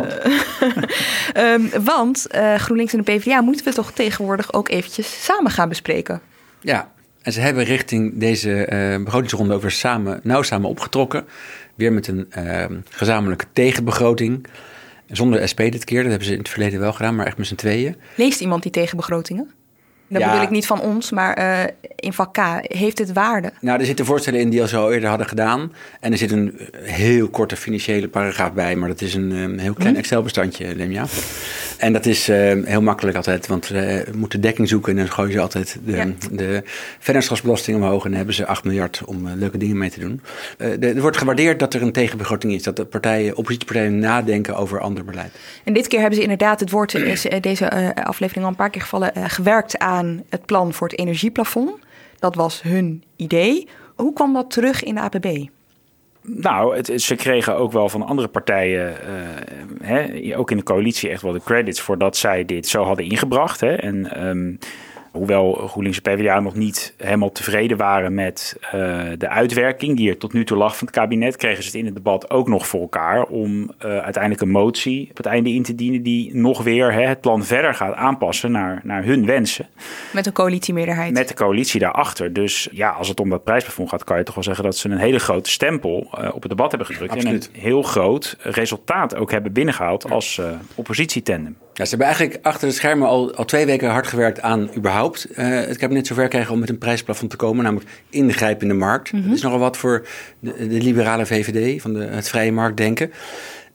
Ehm, 1.53 1.83
want 1.83 2.27
eh, 2.27 2.55
GroenLinks 2.55 2.93
en 2.93 3.01
de 3.03 3.11
PvdA 3.11 3.41
moeten 3.41 3.65
we 3.65 3.73
toch 3.73 3.91
tegenwoordig 3.91 4.53
ook 4.53 4.69
eventjes 4.69 5.23
samen 5.23 5.51
gaan 5.51 5.69
bespreken. 5.69 6.21
Ja, 6.61 6.91
en 7.21 7.31
ze 7.33 7.39
hebben 7.39 7.63
richting 7.63 8.19
deze 8.19 8.65
eh, 8.65 9.03
begrotingsronde 9.03 9.53
ook 9.53 9.61
weer 9.61 9.71
samen, 9.71 10.19
nauw 10.23 10.41
samen 10.41 10.69
opgetrokken. 10.69 11.25
Weer 11.75 11.93
met 11.93 12.07
een 12.07 12.25
eh, 12.29 12.65
gezamenlijke 12.89 13.45
tegenbegroting. 13.53 14.47
Zonder 15.07 15.47
SP 15.51 15.57
dit 15.59 15.83
keer, 15.83 16.01
dat 16.01 16.09
hebben 16.09 16.27
ze 16.27 16.33
in 16.33 16.39
het 16.39 16.49
verleden 16.49 16.79
wel 16.79 16.93
gedaan, 16.93 17.15
maar 17.15 17.25
echt 17.25 17.37
met 17.37 17.47
z'n 17.47 17.55
tweeën. 17.55 17.95
Leest 18.15 18.41
iemand 18.41 18.63
die 18.63 18.71
tegenbegrotingen? 18.71 19.51
Dat 20.07 20.21
Ja. 20.21 20.27
bedoel 20.27 20.43
ik 20.43 20.49
niet 20.49 20.65
van 20.67 20.79
ons, 20.81 21.11
maar 21.11 21.33
eh, 21.33 21.63
in 21.95 22.13
vak 22.13 22.33
K. 22.33 22.39
Heeft 22.61 22.97
het 22.99 23.13
waarde? 23.13 23.51
Nou, 23.61 23.79
er 23.79 23.85
zitten 23.85 24.05
voorstellen 24.05 24.39
in 24.39 24.49
die 24.49 24.61
al 24.61 24.67
zo 24.67 24.89
eerder 24.89 25.09
hadden 25.09 25.27
gedaan. 25.27 25.73
En 25.99 26.11
er 26.11 26.17
zit 26.17 26.31
een 26.31 26.59
heel 26.83 27.29
korte 27.29 27.55
financiële 27.55 28.07
paragraaf 28.07 28.53
bij, 28.53 28.75
maar 28.75 28.89
dat 28.89 29.01
is 29.01 29.13
een, 29.13 29.31
eh, 29.55 29.61
heel 29.63 29.73
klein 29.73 29.93
Hm. 29.93 29.99
Excel-bestandje, 29.99 30.75
Lemja. 30.75 31.05
En 31.83 31.93
dat 31.93 32.05
is 32.05 32.29
uh, 32.29 32.65
heel 32.65 32.81
makkelijk 32.81 33.17
altijd, 33.17 33.47
want 33.47 33.67
we 33.67 34.05
moeten 34.15 34.41
dekking 34.41 34.67
zoeken 34.69 34.91
en 34.91 34.97
dan 34.97 35.13
gooien 35.13 35.31
ze 35.31 35.39
altijd 35.39 35.79
de, 35.85 35.91
ja. 35.91 36.07
de 36.31 36.61
vennootschapsbelasting 36.99 37.77
omhoog 37.77 38.03
en 38.03 38.09
dan 38.09 38.17
hebben 38.17 38.35
ze 38.35 38.45
8 38.45 38.63
miljard 38.63 39.01
om 39.05 39.27
uh, 39.27 39.33
leuke 39.35 39.57
dingen 39.57 39.77
mee 39.77 39.89
te 39.89 39.99
doen. 39.99 40.21
Er 40.57 41.01
wordt 41.01 41.17
gewaardeerd 41.17 41.59
dat 41.59 41.73
er 41.73 41.81
een 41.81 41.91
tegenbegroting 41.91 42.53
is, 42.53 42.63
dat 42.63 42.75
de 42.75 42.85
partijen, 42.85 43.37
oppositiepartijen 43.37 43.99
nadenken 43.99 44.55
over 44.55 44.79
ander 44.79 45.05
beleid. 45.05 45.35
En 45.63 45.73
dit 45.73 45.87
keer 45.87 45.99
hebben 45.99 46.17
ze 46.17 46.23
inderdaad, 46.23 46.59
het 46.59 46.71
woord 46.71 46.93
is 46.93 47.27
deze 47.41 47.95
aflevering 47.95 48.45
al 48.45 48.51
een 48.51 48.57
paar 48.57 48.69
keer 48.69 48.81
gevallen, 48.81 49.11
gewerkt 49.15 49.77
aan 49.77 50.23
het 50.29 50.45
plan 50.45 50.73
voor 50.73 50.87
het 50.87 50.99
energieplafond. 50.99 51.71
Dat 52.19 52.35
was 52.35 52.61
hun 52.61 53.03
idee. 53.15 53.67
Hoe 53.95 54.13
kwam 54.13 54.33
dat 54.33 54.51
terug 54.51 54.83
in 54.83 54.95
de 54.95 55.01
APB? 55.01 55.27
Nou, 56.25 56.75
het, 56.75 57.01
ze 57.01 57.15
kregen 57.15 57.55
ook 57.55 57.71
wel 57.71 57.89
van 57.89 58.01
andere 58.01 58.27
partijen, 58.27 58.91
uh, 58.91 59.87
hè, 59.87 60.37
ook 60.37 60.51
in 60.51 60.57
de 60.57 60.63
coalitie, 60.63 61.09
echt 61.09 61.21
wel 61.21 61.31
de 61.31 61.43
credits 61.43 61.81
voor 61.81 61.97
dat 61.97 62.17
zij 62.17 62.45
dit 62.45 62.67
zo 62.67 62.83
hadden 62.83 63.05
ingebracht. 63.05 63.59
Hè. 63.59 63.73
En 63.73 64.27
um, 64.27 64.57
hoewel 65.13 65.53
GroenLinks 65.53 66.01
en 66.01 66.15
PvdA 66.15 66.39
nog 66.39 66.55
niet 66.55 66.93
helemaal 66.97 67.31
tevreden 67.31 67.77
waren 67.77 68.13
met 68.13 68.57
uh, 68.65 68.71
de 69.17 69.29
uitwerking 69.29 69.97
die 69.97 70.09
er 70.09 70.17
tot 70.17 70.33
nu 70.33 70.45
toe 70.45 70.57
lag 70.57 70.77
van 70.77 70.87
het 70.87 70.95
kabinet, 70.95 71.35
kregen 71.35 71.63
ze 71.63 71.69
het 71.69 71.77
in 71.77 71.85
het 71.85 71.95
debat 71.95 72.29
ook 72.29 72.47
nog 72.47 72.67
voor 72.67 72.81
elkaar 72.81 73.23
om 73.23 73.61
uh, 73.61 73.69
uiteindelijk 73.79 74.41
een 74.41 74.49
motie 74.49 75.07
op 75.09 75.17
het 75.17 75.25
einde 75.25 75.49
in 75.49 75.63
te 75.63 75.75
dienen 75.75 76.03
die 76.03 76.35
nog 76.35 76.63
weer 76.63 76.93
hè, 76.93 77.01
het 77.01 77.21
plan 77.21 77.43
verder 77.43 77.73
gaat 77.73 77.95
aanpassen 77.95 78.51
naar, 78.51 78.81
naar 78.83 79.03
hun 79.03 79.25
wensen. 79.25 79.67
Met 80.13 80.25
een 80.25 80.33
coalitiemeerderheid. 80.33 81.13
Met 81.13 81.27
de 81.27 81.33
coalitie 81.33 81.79
daarachter. 81.79 82.33
Dus 82.33 82.67
ja, 82.71 82.89
als 82.89 83.07
het 83.07 83.19
om 83.19 83.29
dat 83.29 83.43
prijsplafond 83.43 83.89
gaat, 83.89 84.03
kan 84.03 84.17
je 84.17 84.23
toch 84.23 84.35
wel 84.35 84.43
zeggen 84.43 84.63
dat 84.63 84.77
ze 84.77 84.89
een 84.89 84.97
hele 84.97 85.19
grote 85.19 85.49
stempel 85.49 86.07
uh, 86.19 86.29
op 86.33 86.41
het 86.41 86.51
debat 86.51 86.69
hebben 86.69 86.87
gedrukt. 86.87 87.13
Absoluut. 87.13 87.49
En 87.49 87.55
een 87.55 87.61
heel 87.61 87.81
groot 87.81 88.37
resultaat 88.39 89.15
ook 89.15 89.31
hebben 89.31 89.53
binnengehaald 89.53 90.11
als 90.11 90.41
oppositietandem. 90.75 91.57
Ja, 91.73 91.83
ze 91.83 91.89
hebben 91.89 92.07
eigenlijk 92.07 92.45
achter 92.45 92.67
de 92.67 92.73
schermen 92.73 93.07
al, 93.07 93.35
al 93.35 93.45
twee 93.45 93.65
weken 93.65 93.89
hard 93.89 94.07
gewerkt 94.07 94.41
aan 94.41 94.69
überhaupt 94.75 95.27
uh, 95.31 95.47
het 95.47 95.77
kabinet 95.77 96.07
zover 96.07 96.27
krijgen 96.27 96.53
om 96.53 96.59
met 96.59 96.69
een 96.69 96.77
prijsplafond 96.77 97.29
te 97.29 97.37
komen, 97.37 97.63
namelijk 97.63 97.89
ingrijpen 98.09 98.61
in 98.61 98.67
de 98.67 98.79
markt. 98.79 99.11
Mm 99.11 99.19
-hmm. 99.19 99.27
Dat 99.27 99.37
is 99.37 99.43
nogal 99.43 99.59
wat 99.59 99.77
voor 99.77 100.07
de, 100.39 100.67
de 100.67 100.81
liberale 100.81 101.25
VVD, 101.25 101.81
van 101.81 101.93
de, 101.93 102.03
het 102.03 102.29
vrije 102.29 102.51
marktdenken. 102.51 103.11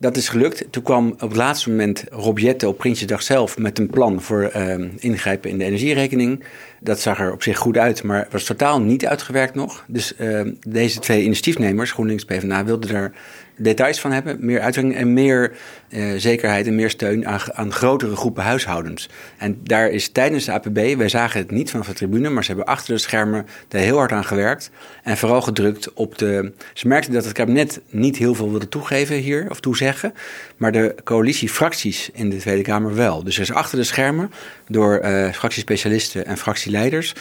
Dat 0.01 0.16
is 0.16 0.28
gelukt. 0.28 0.64
Toen 0.70 0.82
kwam 0.82 1.11
op 1.11 1.20
het 1.20 1.36
laatste 1.36 1.70
moment 1.70 2.05
Rob 2.11 2.38
Jette 2.38 2.68
op 2.68 2.78
Prinsjesdag 2.78 3.22
zelf 3.22 3.59
met 3.59 3.78
een 3.78 3.90
plan 3.90 4.22
voor 4.22 4.53
uh, 4.57 4.74
ingrijpen 4.96 5.51
in 5.51 5.59
de 5.59 5.64
energierekening. 5.64 6.44
Dat 6.80 7.01
zag 7.01 7.20
er 7.20 7.32
op 7.32 7.42
zich 7.42 7.59
goed 7.59 7.76
uit, 7.76 8.03
maar 8.03 8.28
was 8.30 8.44
totaal 8.44 8.80
niet 8.80 9.07
uitgewerkt 9.07 9.55
nog. 9.55 9.84
Dus 9.86 10.12
uh, 10.20 10.40
deze 10.68 10.99
twee 10.99 11.22
initiatiefnemers, 11.22 11.92
GroenLinks 11.92 12.24
PvdA, 12.24 12.64
wilden 12.64 12.92
daar 12.92 13.12
details 13.59 14.00
van 14.00 14.12
hebben, 14.12 14.36
meer 14.40 14.61
uitwerking 14.61 14.96
en 14.96 15.12
meer 15.12 15.52
uh, 15.88 16.12
zekerheid 16.16 16.66
en 16.66 16.74
meer 16.74 16.90
steun 16.90 17.26
aan, 17.26 17.40
aan, 17.52 17.72
grotere 17.72 18.16
groepen 18.16 18.42
huishoudens. 18.42 19.09
En 19.38 19.61
daar 19.62 19.88
is 19.88 20.09
tijdens 20.09 20.44
de 20.44 20.52
APB, 20.52 20.96
wij 20.96 21.09
zagen 21.09 21.40
het 21.40 21.50
niet 21.50 21.70
vanaf 21.70 21.86
de 21.86 21.92
tribune, 21.92 22.28
maar 22.28 22.44
ze 22.44 22.48
hebben 22.48 22.74
achter 22.74 22.94
de 22.94 23.00
schermen 23.00 23.46
daar 23.68 23.80
heel 23.80 23.96
hard 23.96 24.12
aan 24.12 24.24
gewerkt. 24.24 24.70
En 25.02 25.16
vooral 25.16 25.42
gedrukt 25.42 25.92
op 25.92 26.18
de. 26.18 26.52
Ze 26.72 26.88
merkten 26.88 27.12
dat 27.12 27.24
het 27.24 27.32
kabinet 27.32 27.80
niet 27.90 28.16
heel 28.16 28.34
veel 28.34 28.50
wilde 28.50 28.68
toegeven 28.68 29.16
hier 29.16 29.46
of 29.50 29.61
toezeggen, 29.61 30.14
maar 30.56 30.72
de 30.72 30.94
coalitiefracties 31.04 32.11
in 32.12 32.30
de 32.30 32.36
Tweede 32.36 32.62
Kamer 32.62 32.94
wel. 32.94 33.24
Dus 33.24 33.36
er 33.36 33.42
is 33.42 33.52
achter 33.52 33.78
de 33.78 33.84
schermen 33.84 34.30
door 34.68 35.00
uh, 35.04 35.32
fractiespecialisten 35.32 36.26
en 36.26 36.36
fractieleiders 36.36 37.14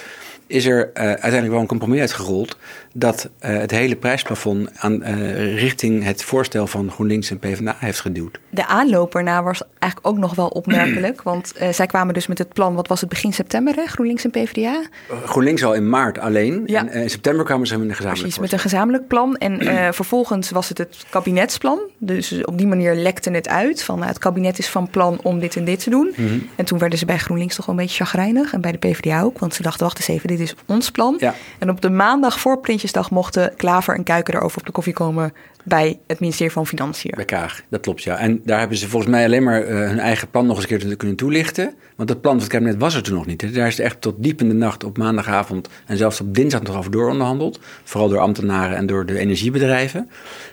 is 0.47 0.65
er 0.65 0.77
uh, 0.77 1.03
uiteindelijk 1.03 1.51
wel 1.51 1.59
een 1.59 1.67
compromis 1.67 1.99
uitgerold 1.99 2.57
dat 2.93 3.29
uh, 3.45 3.57
het 3.57 3.71
hele 3.71 3.95
prijsplafond 3.95 4.69
aan, 4.75 5.03
uh, 5.03 5.55
richting 5.59 6.03
het 6.03 6.23
voorstel 6.23 6.67
van 6.67 6.91
GroenLinks 6.91 7.29
en 7.29 7.39
PvdA 7.39 7.75
heeft 7.79 7.99
geduwd. 7.99 8.39
De 8.49 8.65
aanloper 8.65 9.23
na 9.23 9.43
was 9.43 9.61
eigenlijk 9.79 10.13
ook 10.15 10.21
nog 10.21 10.35
wel 10.35 10.47
opmerkelijk, 10.47 11.21
want 11.21 11.53
zij 11.71 11.85
kwamen 11.85 12.13
dus 12.13 12.27
met 12.27 12.37
het 12.37 12.53
plan, 12.53 12.75
wat 12.75 12.87
was 12.87 12.99
het, 12.99 13.09
begin 13.09 13.33
september, 13.33 13.75
hè? 13.75 13.85
GroenLinks 13.85 14.23
en 14.23 14.29
PvdA? 14.29 14.83
GroenLinks 15.25 15.63
al 15.63 15.73
in 15.73 15.89
maart 15.89 16.19
alleen, 16.19 16.63
ja. 16.65 16.79
en 16.79 17.01
in 17.01 17.09
september 17.09 17.45
kwamen 17.45 17.67
ze 17.67 17.77
met 17.77 17.89
een 17.89 17.95
gezamenlijk 17.95 18.21
Precies, 18.21 18.41
met 18.41 18.51
een 18.51 18.69
gezamenlijk 18.69 19.07
plan. 19.07 19.37
En 19.37 19.59
vervolgens 19.93 20.51
was 20.51 20.69
het 20.69 20.77
het 20.77 21.05
kabinetsplan, 21.09 21.79
dus 21.97 22.45
op 22.45 22.57
die 22.57 22.67
manier 22.67 22.95
lekte 22.95 23.31
het 23.31 23.47
uit 23.49 23.83
van 23.83 24.03
het 24.03 24.19
kabinet 24.19 24.59
is 24.59 24.69
van 24.69 24.89
plan 24.89 25.19
om 25.23 25.39
dit 25.39 25.55
en 25.55 25.65
dit 25.65 25.83
te 25.83 25.89
doen. 25.89 26.13
Mm 26.15 26.27
-hmm. 26.27 26.49
En 26.55 26.65
toen 26.65 26.79
werden 26.79 26.99
ze 26.99 27.05
bij 27.05 27.17
GroenLinks 27.17 27.55
toch 27.55 27.65
wel 27.65 27.75
een 27.75 27.81
beetje 27.81 28.03
chagrijnig 28.03 28.53
en 28.53 28.61
bij 28.61 28.71
de 28.71 28.77
PvdA 28.77 29.21
ook, 29.21 29.39
want 29.39 29.53
ze 29.53 29.61
dachten, 29.61 29.83
wacht 29.83 29.97
eens 29.97 30.07
even, 30.07 30.27
dit 30.37 30.47
is 30.47 30.55
ons 30.65 30.91
plan. 30.91 31.15
Ja. 31.19 31.33
En 31.59 31.69
op 31.69 31.81
de 31.81 31.89
maandag 31.89 32.39
voor 32.39 32.59
Prinsjesdag 32.59 33.11
mochten 33.11 33.53
Klaver 33.55 33.95
en 33.95 34.03
Kuiken 34.03 34.33
erover 34.33 34.57
op 34.57 34.65
de 34.65 34.71
koffie 34.71 34.93
komen 34.93 35.33
bij 35.67 35.99
het 36.07 36.19
ministerie 36.19 36.51
van 36.51 36.67
Financiën. 36.67 37.11
Bij 37.15 37.25
Kaag, 37.25 37.63
dat 37.69 37.81
klopt 37.81 38.03
ja. 38.03 38.17
En 38.17 38.41
daar 38.43 38.59
hebben 38.59 38.77
ze 38.77 38.89
volgens 38.89 39.11
mij 39.11 39.25
alleen 39.25 39.43
maar 39.43 39.61
uh, 39.61 39.67
hun 39.67 39.99
eigen 39.99 40.29
plan 40.29 40.45
nog 40.45 40.55
eens 40.55 40.69
een 40.69 40.77
keer 40.77 40.95
kunnen 40.95 41.17
toelichten. 41.17 41.73
Want 41.95 42.09
dat 42.09 42.21
plan 42.21 42.33
van 42.33 42.41
het 42.41 42.51
kabinet 42.51 42.77
was 42.77 42.95
er 42.95 43.03
toen 43.03 43.15
nog 43.15 43.25
niet. 43.25 43.53
Daar 43.53 43.67
is 43.67 43.79
echt 43.79 44.01
tot 44.01 44.15
diep 44.23 44.41
in 44.41 44.47
de 44.47 44.53
nacht 44.53 44.83
op 44.83 44.97
maandagavond 44.97 45.69
en 45.85 45.97
zelfs 45.97 46.21
op 46.21 46.35
dinsdag 46.35 46.61
nog 46.61 46.77
over 46.77 46.91
door 46.91 47.09
onderhandeld. 47.09 47.59
Vooral 47.83 48.09
door 48.09 48.19
ambtenaren 48.19 48.77
en 48.77 48.85
door 48.85 49.05
de 49.05 49.19
energiebedrijven. 49.19 50.09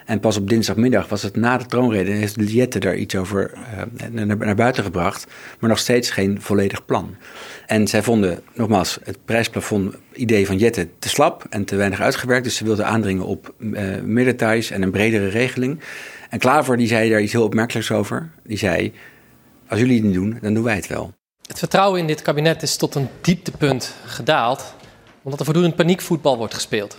En 0.06 0.20
pas 0.20 0.36
op 0.36 0.48
dinsdagmiddag 0.48 1.08
was 1.08 1.22
het 1.22 1.36
na 1.36 1.58
de 1.58 1.66
troonrede 1.66 2.10
heeft 2.10 2.36
Liette 2.36 2.78
daar 2.78 2.96
iets 2.96 3.16
over 3.16 3.50
naar, 4.10 4.36
naar 4.36 4.54
buiten 4.54 4.84
gebracht. 4.84 5.26
Maar 5.58 5.70
nog 5.70 5.78
steeds 5.78 6.10
geen 6.10 6.40
volledig 6.40 6.84
plan. 6.84 7.16
En 7.66 7.88
zij 7.88 8.02
vonden, 8.02 8.40
nogmaals, 8.54 8.98
het 9.02 9.18
prijsplafond 9.24 9.94
idee 10.14 10.46
van 10.46 10.58
Jette 10.58 10.88
te 10.98 11.08
slap 11.08 11.46
en 11.50 11.64
te 11.64 11.76
weinig 11.76 12.00
uitgewerkt. 12.00 12.44
Dus 12.44 12.56
ze 12.56 12.64
wilden 12.64 12.86
aandringen 12.86 13.26
op 13.26 13.54
uh, 13.58 14.00
meer 14.02 14.24
details 14.24 14.70
en 14.70 14.82
een 14.82 14.90
bredere 14.90 15.28
regeling. 15.28 15.80
En 16.30 16.38
Klaver 16.38 16.76
die 16.76 16.88
zei 16.88 17.10
daar 17.10 17.20
iets 17.20 17.32
heel 17.32 17.44
opmerkelijks 17.44 17.90
over. 17.90 18.30
Die 18.42 18.58
zei, 18.58 18.92
als 19.68 19.78
jullie 19.78 19.96
het 19.96 20.04
niet 20.04 20.14
doen, 20.14 20.38
dan 20.40 20.54
doen 20.54 20.64
wij 20.64 20.74
het 20.74 20.86
wel. 20.86 21.12
Het 21.46 21.58
vertrouwen 21.58 22.00
in 22.00 22.06
dit 22.06 22.22
kabinet 22.22 22.62
is 22.62 22.76
tot 22.76 22.94
een 22.94 23.08
dieptepunt 23.20 23.94
gedaald... 24.04 24.74
omdat 25.22 25.38
er 25.38 25.44
voortdurend 25.44 25.76
paniekvoetbal 25.76 26.36
wordt 26.36 26.54
gespeeld. 26.54 26.92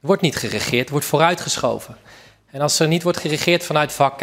Er 0.00 0.06
wordt 0.06 0.22
niet 0.22 0.36
geregeerd, 0.36 0.84
er 0.84 0.92
wordt 0.92 1.06
vooruitgeschoven. 1.06 1.96
En 2.50 2.60
als 2.60 2.78
er 2.78 2.88
niet 2.88 3.02
wordt 3.02 3.18
geregeerd 3.18 3.64
vanuit 3.64 3.92
vak 3.92 4.18
K 4.18 4.22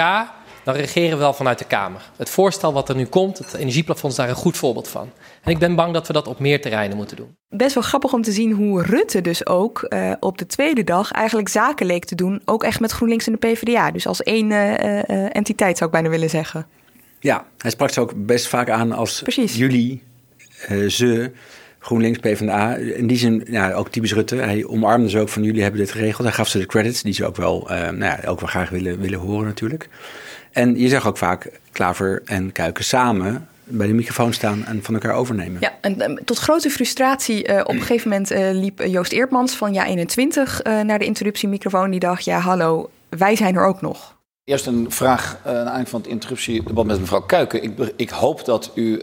dan 0.64 0.76
regeren 0.76 1.12
we 1.12 1.18
wel 1.18 1.34
vanuit 1.34 1.60
de 1.60 1.66
Kamer. 1.66 2.02
Het 2.18 2.30
voorstel 2.30 2.74
wat 2.74 2.90
er 2.90 2.96
nu 2.96 3.06
komt, 3.06 3.38
het 3.38 3.54
energieplafond, 3.54 4.12
is 4.12 4.18
daar 4.18 4.30
een 4.30 4.36
goed 4.36 4.58
voorbeeld 4.58 4.88
van. 4.88 5.10
En 5.44 5.52
ik 5.52 5.58
ben 5.58 5.76
bang 5.76 5.94
dat 5.94 6.08
we 6.08 6.14
dat 6.14 6.28
op 6.28 6.40
meer 6.40 6.62
terreinen 6.62 6.98
moeten 6.98 7.18
doen. 7.18 7.36
Best 7.50 7.74
wel 7.74 7.84
grappig 7.84 8.14
om 8.14 8.22
te 8.22 8.32
zien 8.32 8.52
hoe 8.52 8.84
Rutte 8.84 9.22
dus 9.22 9.46
ook 9.46 9.86
uh, 9.90 10.12
op 10.20 10.38
de 10.38 10.46
tweede 10.46 10.84
dag 10.84 11.12
eigenlijk 11.12 11.50
zaken 11.50 11.86
leek 11.86 12.06
te 12.06 12.16
doen. 12.16 12.42
Ook 12.46 12.64
echt 12.64 12.80
met 12.80 12.92
GroenLinks 12.92 13.28
en 13.28 13.32
de 13.40 13.48
PvdA. 13.48 13.92
Dus 13.92 14.08
als 14.08 14.24
één 14.24 14.52
uh, 14.52 14.74
uh, 14.74 15.36
entiteit 15.36 15.78
zou 15.78 15.90
ik 15.90 15.96
bijna 15.96 16.10
willen 16.10 16.30
zeggen. 16.30 16.68
Ja, 17.20 17.46
hij 17.58 17.72
sprak 17.72 17.90
ze 17.90 18.02
ook 18.02 18.14
best 18.16 18.48
vaak 18.48 18.70
aan 18.70 18.92
als 18.92 19.22
Precies. 19.22 19.56
jullie, 19.56 20.04
ze, 20.88 21.32
GroenLinks, 21.80 22.20
PvdA. 22.20 22.76
In 22.76 23.08
die 23.08 23.18
zin, 23.18 23.46
ja, 23.50 23.74
ook 23.74 23.90
typisch 23.90 24.14
Rutte. 24.14 24.36
Hij 24.36 24.66
omarmde 24.66 25.10
ze 25.10 25.20
ook 25.20 25.30
van 25.30 25.44
jullie 25.44 25.62
hebben 25.62 25.80
dit 25.80 25.92
geregeld. 25.92 26.28
Hij 26.28 26.36
gaf 26.36 26.48
ze 26.48 26.58
de 26.58 26.66
credits 26.66 27.02
die 27.02 27.14
ze 27.14 27.26
ook 27.26 27.36
wel, 27.36 27.68
nou 27.70 27.98
ja, 27.98 28.20
ook 28.26 28.40
wel 28.40 28.50
graag 28.50 28.70
willen, 28.70 29.00
willen 29.00 29.20
horen 29.20 29.46
natuurlijk. 29.46 29.90
En 30.52 30.80
je 30.80 30.88
zag 30.88 31.08
ook 31.08 31.18
vaak 31.18 31.50
Klaver 31.72 32.22
en 32.26 32.52
Kuiken 32.52 32.84
samen 32.84 33.48
bij 33.64 33.88
de 33.88 33.94
microfoon 33.94 34.34
staan 34.34 34.66
en 34.66 34.84
van 34.84 34.94
elkaar 34.94 35.14
overnemen. 35.14 35.62
Ja, 35.62 35.74
en 35.82 36.02
um, 36.02 36.26
tot 36.26 36.38
grote 36.38 36.70
frustratie 36.70 37.48
uh, 37.48 37.60
op 37.60 37.74
een 37.74 37.82
gegeven 37.82 38.10
moment 38.10 38.32
uh, 38.32 38.50
liep 38.52 38.82
Joost 38.86 39.12
Eertmans 39.12 39.56
van 39.56 39.74
Ja 39.74 39.86
21 39.86 40.66
uh, 40.66 40.82
naar 40.82 41.00
de 41.00 41.06
interruptiemicrofoon. 41.06 41.92
Die 41.92 42.00
dacht, 42.00 42.26
ja 42.26 42.40
hallo, 42.40 42.90
wij 43.10 43.36
zijn 43.36 43.56
er 43.56 43.66
ook 43.66 43.82
nog. 43.82 44.18
Eerst 44.50 44.66
een 44.66 44.86
vraag 44.90 45.38
uh, 45.46 45.52
aan 45.52 45.58
het 45.58 45.68
eind 45.68 45.90
van 45.90 46.00
het 46.00 46.10
interruptiedebat 46.10 46.86
met 46.86 47.00
mevrouw 47.00 47.22
Kuiken. 47.22 47.64
Ik, 47.64 47.94
ik 47.96 48.10
hoop 48.10 48.46
dat 48.46 48.72
u 48.74 48.92
uh, 48.92 49.02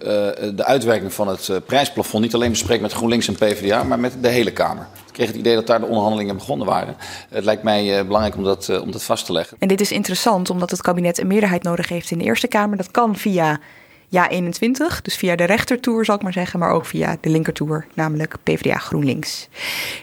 de 0.55 0.65
uitwerking 0.65 1.13
van 1.13 1.29
het 1.29 1.49
uh, 1.49 1.57
prijsplafond 1.67 2.23
niet 2.23 2.35
alleen 2.35 2.51
bespreekt 2.51 2.83
met 2.83 2.93
GroenLinks 2.93 3.29
en 3.29 3.35
PvdA, 3.35 3.83
maar 3.83 3.99
met 3.99 4.13
de 4.21 4.29
hele 4.29 4.53
Kamer. 4.53 4.87
Ik 5.07 5.13
kreeg 5.13 5.27
het 5.27 5.37
idee 5.37 5.55
dat 5.55 5.67
daar 5.67 5.81
de 5.81 5.87
onderhandelingen 5.87 6.37
begonnen 6.37 6.67
waren. 6.67 6.97
Het 7.29 7.45
lijkt 7.45 7.63
mij 7.63 8.07
belangrijk 8.07 8.37
om 8.37 8.45
dat, 8.45 8.81
om 8.81 8.91
dat 8.91 9.03
vast 9.03 9.27
te 9.27 9.33
leggen. 9.33 9.57
En 9.61 9.69
dit 9.69 9.81
is 9.81 9.93
interessant 9.93 10.51
omdat 10.51 10.71
het 10.71 10.81
kabinet 10.81 11.19
een 11.19 11.27
meerderheid 11.27 11.63
nodig 11.63 11.89
heeft 11.89 12.11
in 12.11 12.19
de 12.19 12.25
Eerste 12.25 12.49
Kamer. 12.49 12.77
Dat 12.77 12.91
kan 12.91 13.17
via 13.17 13.61
ja 14.09 14.29
21, 14.29 15.03
dus 15.03 15.17
via 15.17 15.37
de 15.37 15.45
rechtertoer 15.45 16.05
zal 16.05 16.15
ik 16.15 16.23
maar 16.23 16.33
zeggen, 16.33 16.59
maar 16.59 16.71
ook 16.71 16.87
via 16.87 17.17
de 17.21 17.31
linkertoer, 17.31 17.87
namelijk 17.95 18.35
PvdA 18.43 18.79
GroenLinks. 18.79 19.49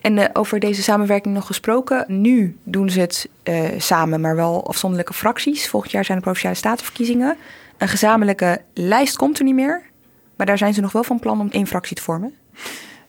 En 0.02 0.18
uh, 0.18 0.26
over 0.34 0.60
deze 0.60 0.84
samenwerking 0.84 1.34
nog 1.34 1.46
gesproken, 1.46 2.06
nu 2.08 2.58
doen 2.64 2.90
ze 2.90 3.00
het 3.00 3.30
uh, 3.44 3.64
samen, 3.78 4.22
maar 4.22 4.36
wel 4.36 4.68
afzonderlijke 4.68 5.14
fracties. 5.14 5.70
Volgend 5.70 5.92
jaar 5.92 6.06
zijn 6.06 6.18
de 6.18 6.24
Provinciale 6.24 6.56
Statenverkiezingen. 6.56 7.38
Een 7.78 7.88
gezamenlijke 7.88 8.62
lijst 8.74 9.18
komt 9.18 9.38
er 9.38 9.46
niet 9.46 9.56
meer, 9.56 9.82
maar 10.36 10.46
daar 10.46 10.58
zijn 10.58 10.74
ze 10.74 10.82
nog 10.82 10.92
wel 10.92 11.04
van 11.04 11.20
plan 11.20 11.40
om 11.40 11.50
één 11.52 11.68
fractie 11.68 11.96
te 11.96 12.02
vormen. 12.02 12.34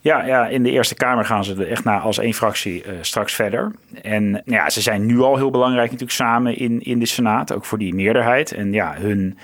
Ja, 0.00 0.26
ja, 0.26 0.46
in 0.46 0.62
de 0.62 0.70
Eerste 0.70 0.94
Kamer 0.94 1.24
gaan 1.24 1.44
ze 1.44 1.54
er 1.54 1.70
echt 1.70 1.84
naar 1.84 2.00
als 2.00 2.18
één 2.18 2.34
fractie 2.34 2.84
uh, 2.84 2.92
straks 3.00 3.34
verder. 3.34 3.72
En 4.02 4.30
nou 4.30 4.42
ja, 4.44 4.70
ze 4.70 4.80
zijn 4.80 5.06
nu 5.06 5.20
al 5.20 5.36
heel 5.36 5.50
belangrijk 5.50 5.84
natuurlijk 5.84 6.18
samen 6.18 6.56
in, 6.56 6.80
in 6.80 6.98
de 6.98 7.06
Senaat, 7.06 7.52
ook 7.52 7.64
voor 7.64 7.78
die 7.78 7.94
meerderheid. 7.94 8.52
En 8.52 8.72
ja, 8.72 8.94
hun 8.98 9.38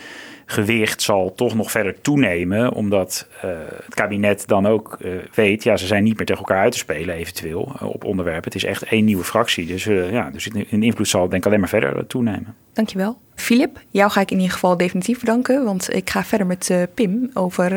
gewicht 0.51 1.03
zal 1.03 1.33
toch 1.35 1.55
nog 1.55 1.71
verder 1.71 2.01
toenemen, 2.01 2.73
omdat 2.73 3.27
uh, 3.45 3.51
het 3.85 3.95
kabinet 3.95 4.47
dan 4.47 4.67
ook 4.67 4.97
uh, 5.01 5.13
weet, 5.35 5.63
ja, 5.63 5.77
ze 5.77 5.87
zijn 5.87 6.05
niet 6.05 6.17
meer 6.17 6.27
tegen 6.27 6.43
elkaar 6.43 6.63
uit 6.63 6.73
te 6.73 6.79
spelen 6.79 7.15
eventueel 7.15 7.73
uh, 7.83 7.89
op 7.89 8.05
onderwerpen. 8.05 8.45
Het 8.45 8.55
is 8.55 8.65
echt 8.65 8.83
één 8.83 9.05
nieuwe 9.05 9.25
fractie, 9.25 9.67
dus 9.67 9.85
ja, 9.85 10.31
dus 10.31 10.49
hun 10.69 10.83
invloed 10.83 11.09
zal 11.09 11.29
denk 11.29 11.43
ik 11.43 11.47
alleen 11.47 11.61
maar 11.61 11.69
verder 11.69 12.07
toenemen. 12.07 12.55
Dankjewel. 12.73 13.19
Filip, 13.35 13.79
jou 13.91 14.11
ga 14.11 14.21
ik 14.21 14.31
in 14.31 14.37
ieder 14.37 14.53
geval 14.53 14.77
definitief 14.77 15.21
bedanken, 15.21 15.65
want 15.65 15.95
ik 15.95 16.11
ga 16.11 16.25
verder 16.25 16.47
met 16.47 16.89
Pim 16.95 17.31
over 17.35 17.69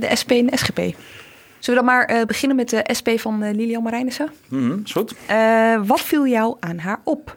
de 0.00 0.08
SP 0.20 0.30
en 0.30 0.46
de 0.46 0.56
SGP. 0.56 0.78
Zullen 0.78 0.94
we 1.58 1.74
dan 1.74 1.84
maar 1.84 2.26
beginnen 2.26 2.56
met 2.56 2.68
de 2.68 2.84
SP 2.98 3.08
van 3.16 3.50
Lilian 3.52 3.82
Marijnissen? 3.82 4.30
Mm 4.48 4.68
-hmm, 4.68 4.80
is 4.84 4.92
goed. 4.92 5.14
wat 5.86 6.00
viel 6.00 6.26
jou 6.26 6.56
aan 6.60 6.78
haar 6.78 7.00
op? 7.04 7.36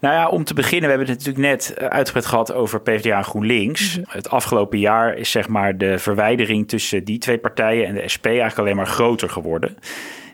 Nou 0.00 0.14
ja, 0.14 0.28
om 0.28 0.44
te 0.44 0.54
beginnen, 0.54 0.90
we 0.90 0.96
hebben 0.96 1.08
het 1.08 1.18
natuurlijk 1.18 1.46
net 1.46 1.74
eh, 1.74 1.86
uitgebreid 1.86 2.26
gehad 2.26 2.52
over 2.52 2.80
PvdA 2.80 3.16
en 3.16 3.24
GroenLinks. 3.24 3.98
Mhm. 3.98 4.06
Het 4.08 4.30
afgelopen 4.30 4.78
jaar 4.78 5.16
is 5.16 5.30
zeg 5.30 5.48
maar 5.48 5.78
de 5.78 5.98
verwijdering 5.98 6.68
tussen 6.68 7.04
die 7.04 7.18
twee 7.18 7.38
partijen 7.38 7.86
en 7.86 7.94
de 7.94 8.08
SP 8.14 8.26
eigenlijk 8.26 8.58
alleen 8.58 8.76
maar 8.76 8.86
groter 8.86 9.30
geworden. 9.30 9.76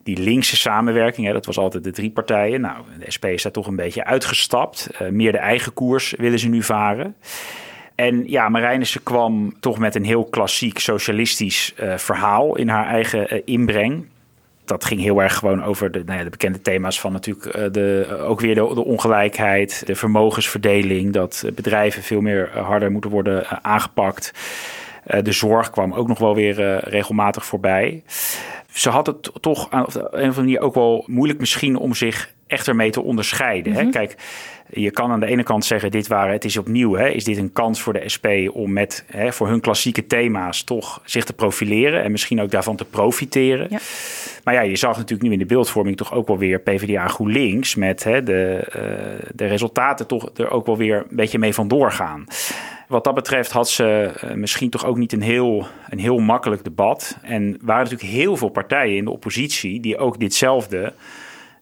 Die 0.03 0.19
linkse 0.19 0.57
samenwerking, 0.57 1.27
hè, 1.27 1.33
dat 1.33 1.47
was 1.47 1.59
altijd 1.59 1.85
de 1.85 1.91
drie 1.91 2.11
partijen. 2.11 2.61
Nou, 2.61 2.77
de 2.99 3.11
SP 3.17 3.25
is 3.25 3.43
daar 3.43 3.53
toch 3.53 3.67
een 3.67 3.77
beetje 3.77 4.05
uitgestapt. 4.05 4.91
Uh, 4.93 5.09
meer 5.09 5.33
de 5.33 5.39
eigen 5.39 5.73
koers 5.73 6.15
willen 6.19 6.39
ze 6.39 6.49
nu 6.49 6.63
varen. 6.63 7.17
En 7.95 8.31
ja, 8.31 8.49
Marijnissen 8.49 9.03
kwam 9.03 9.61
toch 9.61 9.79
met 9.79 9.95
een 9.95 10.05
heel 10.05 10.25
klassiek 10.25 10.79
socialistisch 10.79 11.75
uh, 11.83 11.97
verhaal 11.97 12.57
in 12.57 12.69
haar 12.69 12.87
eigen 12.87 13.35
uh, 13.35 13.43
inbreng 13.45 14.07
dat 14.69 14.85
ging 14.85 15.01
heel 15.01 15.23
erg 15.23 15.35
gewoon 15.35 15.65
over 15.65 15.91
de, 15.91 16.03
nou 16.05 16.19
ja, 16.19 16.25
de 16.25 16.31
bekende 16.31 16.61
thema's 16.61 17.01
van 17.01 17.13
natuurlijk 17.13 17.57
uh, 17.57 17.65
de, 17.71 18.19
ook 18.23 18.41
weer 18.41 18.55
de, 18.55 18.75
de, 18.75 18.85
ongelijkheid, 18.85 19.83
de 19.87 19.95
vermogensverdeling, 19.95 21.13
dat 21.13 21.45
bedrijven 21.55 22.03
veel 22.03 22.21
meer 22.21 22.51
uh, 22.55 22.67
harder 22.67 22.91
moeten 22.91 23.11
worden 23.11 23.43
uh, 23.43 23.53
aangepakt. 23.63 24.33
de 25.23 25.33
zorg 25.33 25.71
kwam 25.71 25.93
ook 25.93 26.09
nog 26.09 26.19
wel 26.19 26.35
weer 26.35 26.89
regelmatig 26.89 27.47
voorbij. 27.47 28.03
Ze 28.77 28.91
had 28.91 29.07
het 29.07 29.31
toch 29.41 29.71
aan, 29.71 29.87
op 29.87 29.95
een 29.95 30.03
of 30.03 30.13
andere 30.13 30.41
manier 30.41 30.61
ook 30.61 30.75
wel 30.75 31.05
moeilijk 31.07 31.39
misschien 31.39 31.77
om 31.77 31.95
zich 31.95 32.35
echt 32.47 32.69
ermee 32.69 32.91
te 32.91 33.03
onderscheiden. 33.03 33.73
Mm 33.73 33.79
-hmm. 33.79 33.87
hè? 33.87 33.91
Mhm. 33.91 33.99
Kijk, 33.99 34.17
je 34.71 34.91
kan 34.91 35.11
aan 35.11 35.21
de 35.21 35.27
ene 35.27 35.43
kant 35.43 35.65
zeggen, 35.65 35.91
dit 35.91 36.07
waren, 36.07 36.33
het 36.33 36.45
is 36.45 36.57
opnieuw, 36.57 36.95
hè, 36.95 37.09
is 37.09 37.25
dit 37.25 37.37
een 37.37 37.53
kans 37.53 37.81
voor 37.81 37.93
de 37.93 38.09
SP 38.15 38.27
om 38.53 38.73
met 38.73 39.05
hè, 39.07 39.33
voor 39.33 39.49
hun 39.49 39.61
klassieke 39.61 40.07
thema's 40.07 40.65
toch 40.65 41.01
zich 41.05 41.25
te 41.25 41.33
profileren 41.33 42.03
en 42.03 42.11
misschien 42.11 42.41
ook 42.41 42.51
daarvan 42.51 42.77
te 42.77 42.85
profiteren. 42.85 43.67
Ja. 43.71 43.79
Maar 44.45 44.55
ja, 44.55 44.61
je 44.61 44.77
zag 44.77 44.97
natuurlijk 44.97 45.23
nu 45.23 45.33
in 45.33 45.39
de 45.39 45.47
beeldvorming 45.47 45.97
toch 45.97 46.13
ook 46.13 46.27
wel 46.27 46.39
weer 46.39 46.61
PvdA 46.61 47.09
GroenLinks 47.09 47.75
met 47.75 48.05
hè, 48.05 48.23
de, 48.23 48.69
uh, 48.77 49.29
de 49.35 49.47
resultaten 49.47 50.07
toch 50.07 50.31
er 50.37 50.51
ook 50.51 50.67
wel 50.67 50.77
weer 50.77 50.97
een 50.97 51.17
beetje 51.17 51.39
mee 51.39 51.55
vandoor 51.55 51.93
gaan. 51.93 52.27
Wat 52.87 53.05
dat 53.05 53.15
betreft 53.15 53.53
had 53.53 53.69
ze 53.69 54.13
uh, 54.25 54.33
misschien 54.33 54.71
toch 54.71 54.85
ook 54.85 54.97
niet 54.97 55.13
een 55.13 55.23
heel, 55.23 55.67
een 55.89 55.99
heel 55.99 56.19
makkelijk 56.19 56.65
debat. 56.65 57.19
En 57.23 57.59
waren 57.61 57.85
natuurlijk 57.85 58.11
heel 58.11 58.37
veel 58.37 58.49
partijen 58.49 58.97
in 58.97 59.05
de 59.05 59.11
oppositie 59.11 59.81
die 59.81 59.99
ook 59.99 60.19
ditzelfde 60.19 60.93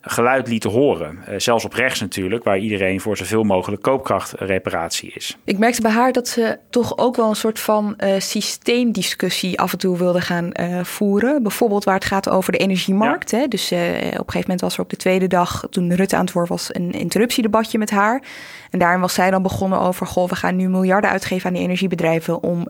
geluid 0.07 0.49
lieten 0.49 0.71
horen. 0.71 1.19
Uh, 1.29 1.35
zelfs 1.39 1.65
op 1.65 1.73
rechts 1.73 2.01
natuurlijk, 2.01 2.45
waar 2.45 2.59
iedereen 2.59 3.01
voor 3.01 3.17
zoveel 3.17 3.43
mogelijk 3.43 3.83
koopkrachtreparatie 3.83 5.13
is. 5.15 5.37
Ik 5.45 5.59
merkte 5.59 5.83
bij 5.83 5.91
haar 5.91 6.13
dat 6.13 6.29
ze 6.29 6.59
toch 6.71 6.99
ook 6.99 7.17
wel 7.17 7.29
een 7.29 7.37
soort 7.37 7.61
van 7.61 7.97
uh, 7.99 8.15
systeemdiscussie 8.19 9.61
af 9.61 9.73
en 9.73 9.79
toe 9.79 9.99
wilde 9.99 10.21
gaan 10.21 10.51
uh, 10.61 10.85
voeren. 10.85 11.43
Bijvoorbeeld 11.43 11.85
waar 11.85 11.95
het 11.95 12.05
gaat 12.05 12.29
over 12.29 12.53
de 12.53 12.59
energiemarkt. 12.59 13.31
Ja. 13.31 13.39
Hè? 13.39 13.49
Dus 13.49 13.73
op 13.73 13.79
een 13.79 14.11
gegeven 14.11 14.41
moment 14.41 14.61
was 14.61 14.75
er 14.75 14.81
op 14.81 14.91
de 14.91 14.97
tweede 14.97 15.27
dag, 15.27 15.67
toen 15.71 15.95
Rutte 15.95 16.17
aan 16.17 16.25
het 16.25 16.35
woord 16.35 16.49
was, 16.49 16.75
een 16.75 16.93
interruptiedebatje 16.93 17.79
met 17.79 17.91
haar. 17.91 18.23
En 18.71 18.79
daarin 18.79 19.01
was 19.01 19.15
zij 19.15 19.31
dan 19.31 19.43
begonnen 19.43 19.81
over: 19.81 20.07
goh, 20.07 20.29
we 20.29 20.37
gaan 20.37 20.57
nu 20.57 20.69
miljarden 20.69 21.11
uitgeven 21.11 21.47
aan 21.47 21.55
die 21.55 21.63
energiebedrijven 21.63 22.43
om 22.43 22.65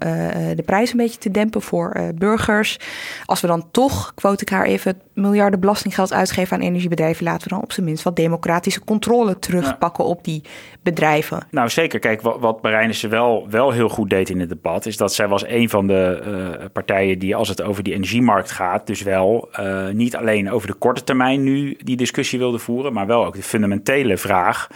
de 0.55 0.63
prijs 0.65 0.91
een 0.91 0.97
beetje 0.97 1.19
te 1.19 1.31
dempen 1.31 1.63
voor 1.63 2.13
burgers. 2.15 2.79
Als 3.25 3.41
we 3.41 3.47
dan 3.47 3.71
toch, 3.71 4.13
quote 4.15 4.43
ik 4.43 4.49
haar 4.49 4.65
even, 4.65 5.01
miljarden 5.15 5.61
belastinggeld 5.61 6.13
uitgeven 6.13 6.57
aan 6.57 6.63
energiebedrijven, 6.63 7.24
laten 7.25 7.49
we 7.49 7.55
dan 7.55 7.63
op 7.63 7.73
zijn 7.73 7.87
minst 7.87 8.05
wat 8.05 8.17
democratische 8.17 8.85
controle 8.85 9.39
terugpakken 9.39 10.05
ja. 10.05 10.11
op 10.11 10.25
die 10.25 10.43
bedrijven. 10.83 11.47
Nou 11.51 11.69
zeker, 11.69 11.99
kijk, 11.99 12.21
wat, 12.21 12.41
wat 12.41 12.63
Marijnissen 12.63 13.11
wel, 13.11 13.47
wel 13.51 13.71
heel 13.71 13.89
goed 13.89 14.11
deed 14.11 14.31
in 14.31 14.41
het 14.41 14.49
debat, 14.49 14.87
is 14.87 14.97
dat 14.97 15.15
zij 15.15 15.29
was 15.29 15.47
een 15.47 15.69
van 15.69 15.87
de 15.87 16.23
uh, 16.27 16.65
partijen 16.73 17.19
die, 17.19 17.37
als 17.37 17.49
het 17.49 17.63
over 17.63 17.83
die 17.83 17.95
energiemarkt 17.95 18.51
gaat, 18.51 18.87
dus 18.87 19.03
wel 19.03 19.49
niet 19.93 20.17
alleen 20.17 20.51
over 20.51 20.67
de 20.67 20.75
korte 20.75 21.05
termijn 21.05 21.43
nu 21.43 21.77
die 21.79 21.97
discussie 21.97 22.39
wilde 22.39 22.59
voeren, 22.59 22.93
maar 22.93 23.07
wel 23.07 23.27
ook 23.27 23.35
de 23.35 23.43
fundamentele 23.43 24.17
vraag 24.17 24.69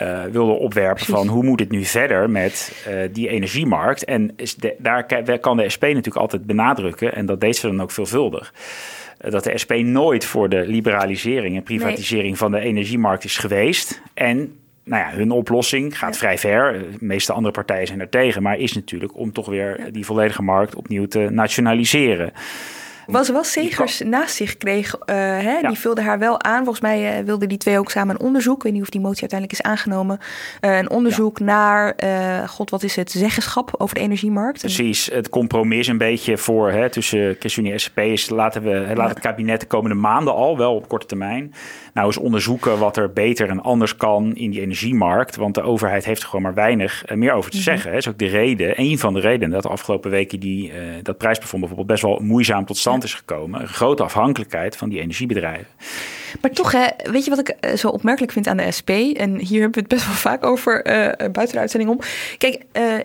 uh, 0.00 0.24
wilde 0.24 0.52
opwerpen 0.52 0.94
Precies. 0.94 1.14
van 1.14 1.28
hoe 1.28 1.44
moet 1.44 1.60
het 1.60 1.70
nu 1.70 1.84
verder 1.84 2.30
met 2.30 2.84
uh, 2.88 2.94
die 3.12 3.28
energiemarkt. 3.28 4.04
En 4.04 4.32
is 4.36 4.54
de, 4.54 4.74
daar 4.78 5.06
kan 5.40 5.56
de 5.56 5.68
SP 5.74 5.82
natuurlijk 5.82 6.16
altijd 6.16 6.46
benadrukken, 6.46 7.14
en 7.14 7.26
dat 7.26 7.40
deed 7.40 7.56
ze 7.56 7.66
dan 7.66 7.82
ook 7.82 7.90
veelvuldig. 7.90 8.52
Uh, 9.26 9.32
dat 9.32 9.44
de 9.44 9.58
SP 9.62 9.72
nooit 9.72 10.24
voor 10.24 10.48
de 10.48 10.66
liberalisering 10.66 11.56
en 11.56 11.62
privatisering 11.62 12.28
nee. 12.28 12.36
van 12.36 12.50
de 12.50 12.60
energiemarkt 12.60 13.24
is 13.24 13.38
geweest. 13.38 14.02
En 14.14 14.58
nou 14.84 15.02
ja, 15.02 15.16
hun 15.16 15.30
oplossing 15.30 15.98
gaat 15.98 16.12
ja. 16.12 16.18
vrij 16.18 16.38
ver. 16.38 16.72
De 16.72 17.04
meeste 17.04 17.32
andere 17.32 17.54
partijen 17.54 17.86
zijn 17.86 18.00
er 18.00 18.08
tegen, 18.08 18.42
maar 18.42 18.58
is 18.58 18.72
natuurlijk 18.72 19.16
om 19.16 19.32
toch 19.32 19.46
weer 19.46 19.80
ja. 19.80 19.90
die 19.90 20.04
volledige 20.04 20.42
markt 20.42 20.74
opnieuw 20.74 21.06
te 21.06 21.28
nationaliseren. 21.30 22.32
Was 23.06 23.28
wel 23.28 23.44
Segers 23.44 24.00
naast 24.00 24.34
zich 24.34 24.56
kreeg, 24.56 24.94
uh, 24.94 25.04
hè, 25.16 25.58
ja. 25.58 25.68
die 25.68 25.78
vulde 25.78 26.02
haar 26.02 26.18
wel 26.18 26.42
aan. 26.42 26.58
Volgens 26.58 26.80
mij 26.80 27.18
uh, 27.18 27.24
wilden 27.24 27.48
die 27.48 27.58
twee 27.58 27.78
ook 27.78 27.90
samen 27.90 28.14
een 28.14 28.26
onderzoek. 28.26 28.56
Ik 28.56 28.62
weet 28.62 28.72
niet 28.72 28.82
of 28.82 28.90
die 28.90 29.00
motie 29.00 29.20
uiteindelijk 29.20 29.60
is 29.60 29.66
aangenomen. 29.66 30.18
Uh, 30.60 30.76
een 30.76 30.90
onderzoek 30.90 31.38
ja. 31.38 31.44
naar, 31.44 31.94
god, 32.48 32.70
wat 32.70 32.82
is 32.82 32.96
het, 32.96 33.10
zeggenschap 33.10 33.74
over 33.78 33.94
de 33.94 34.00
energiemarkt. 34.00 34.60
Precies, 34.60 35.06
het 35.12 35.28
compromis 35.28 35.86
een 35.86 35.98
beetje 35.98 36.38
voor 36.38 36.70
hè, 36.70 36.90
tussen 36.90 37.36
ChristenUnie 37.38 37.72
en 37.72 37.80
SCP 37.80 37.98
is 37.98 38.28
laten 38.28 38.62
we, 38.62 38.70
hè, 38.70 38.94
laat 38.94 39.08
het 39.08 39.20
kabinet 39.20 39.60
de 39.60 39.66
komende 39.66 39.96
maanden 39.96 40.34
al, 40.34 40.56
wel 40.56 40.74
op 40.74 40.88
korte 40.88 41.06
termijn, 41.06 41.54
nou 41.94 42.06
eens 42.06 42.16
onderzoeken 42.16 42.78
wat 42.78 42.96
er 42.96 43.12
beter 43.12 43.48
en 43.48 43.62
anders 43.62 43.96
kan 43.96 44.34
in 44.34 44.50
die 44.50 44.60
energiemarkt. 44.60 45.36
Want 45.36 45.54
de 45.54 45.62
overheid 45.62 46.04
heeft 46.04 46.22
er 46.22 46.28
gewoon 46.28 46.42
maar 46.42 46.54
weinig 46.54 47.04
meer 47.14 47.32
over 47.32 47.50
te 47.50 47.56
mm 47.56 47.62
-hmm. 47.62 47.72
zeggen. 47.72 47.90
Dat 47.90 48.00
is 48.00 48.08
ook 48.08 48.18
de 48.18 48.26
reden, 48.26 48.80
een 48.80 48.98
van 48.98 49.14
de 49.14 49.20
redenen 49.20 49.50
dat 49.50 49.62
de 49.62 49.68
afgelopen 49.68 50.10
weken 50.10 50.40
die, 50.40 50.72
dat 51.02 51.18
prijsplafond 51.18 51.60
bijvoorbeeld 51.60 51.88
best 51.88 52.02
wel 52.02 52.18
moeizaam 52.22 52.64
tot 52.64 52.76
stand 52.76 52.95
is 53.04 53.14
gekomen. 53.14 53.60
Een 53.60 53.68
grote 53.68 54.02
afhankelijkheid 54.02 54.76
van 54.76 54.88
die 54.88 55.00
energiebedrijven. 55.00 55.66
Maar 56.40 56.50
toch, 56.50 56.72
hè, 56.72 56.86
weet 57.10 57.24
je 57.24 57.30
wat 57.30 57.48
ik 57.48 57.78
zo 57.78 57.88
opmerkelijk 57.88 58.32
vind 58.32 58.46
aan 58.46 58.56
de 58.56 58.70
SP? 58.78 58.90
En 58.90 59.38
hier 59.38 59.60
hebben 59.60 59.72
we 59.72 59.80
het 59.80 59.88
best 59.88 60.06
wel 60.06 60.14
vaak 60.14 60.44
over 60.44 60.86
uh, 60.86 60.92
buiten 61.32 61.52
de 61.52 61.58
uitzending 61.58 61.90
om. 61.90 62.00
Kijk, 62.38 62.64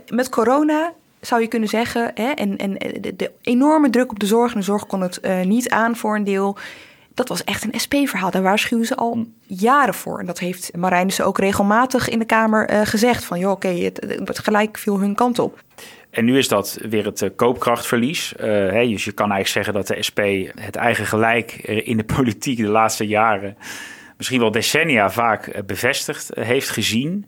met 0.09 0.29
corona 0.29 0.93
zou 1.21 1.41
je 1.41 1.47
kunnen 1.47 1.69
zeggen, 1.69 2.11
hè, 2.13 2.29
en, 2.29 2.57
en 2.57 2.73
de, 3.15 3.31
enorme 3.41 3.89
druk 3.89 4.11
op 4.11 4.19
de 4.19 4.25
zorg, 4.25 4.53
en 4.53 4.59
de 4.59 4.65
zorg 4.65 4.87
kon 4.87 5.01
het 5.01 5.21
niet 5.43 5.69
aan 5.69 5.95
voor 5.95 6.15
een 6.15 6.23
deel. 6.23 6.57
Dat 7.13 7.27
was 7.27 7.43
echt 7.43 7.63
een 7.63 7.79
SP-verhaal. 7.79 8.31
Daar 8.31 8.41
waarschuwen 8.41 8.85
ze 8.85 8.95
al 8.95 9.25
jaren 9.45 9.93
voor. 9.93 10.19
En 10.19 10.25
dat 10.25 10.39
heeft 10.39 10.75
Marijn 10.77 11.07
dus 11.07 11.21
ook 11.21 11.37
regelmatig 11.37 12.09
in 12.09 12.19
de 12.19 12.25
Kamer 12.25 12.85
gezegd. 12.85 13.23
Van, 13.23 13.39
joh, 13.39 13.51
oké, 13.51 13.67
het, 13.67 14.05
het 14.25 14.39
gelijk 14.39 14.77
viel 14.77 14.99
hun 14.99 15.15
kant 15.15 15.39
op. 15.39 15.59
En 16.11 16.25
nu 16.25 16.37
is 16.37 16.47
dat 16.47 16.79
weer 16.89 17.05
het 17.05 17.21
uh, 17.21 17.29
koopkrachtverlies. 17.35 18.33
Uh, 18.39 18.45
hè, 18.47 18.87
dus 18.87 19.05
je 19.05 19.11
kan 19.11 19.31
eigenlijk 19.31 19.47
zeggen 19.47 19.73
dat 19.73 19.87
de 19.87 20.03
SP 20.07 20.19
het 20.59 20.75
eigen 20.75 21.05
gelijk 21.05 21.51
in 21.63 21.97
de 21.97 22.03
politiek 22.15 22.57
de 22.57 22.67
laatste 22.67 23.07
jaren, 23.07 23.57
misschien 24.17 24.39
wel 24.39 24.51
decennia 24.51 25.11
vaak 25.11 25.65
bevestigd 25.65 26.31
heeft 26.39 26.69
gezien. 26.69 27.25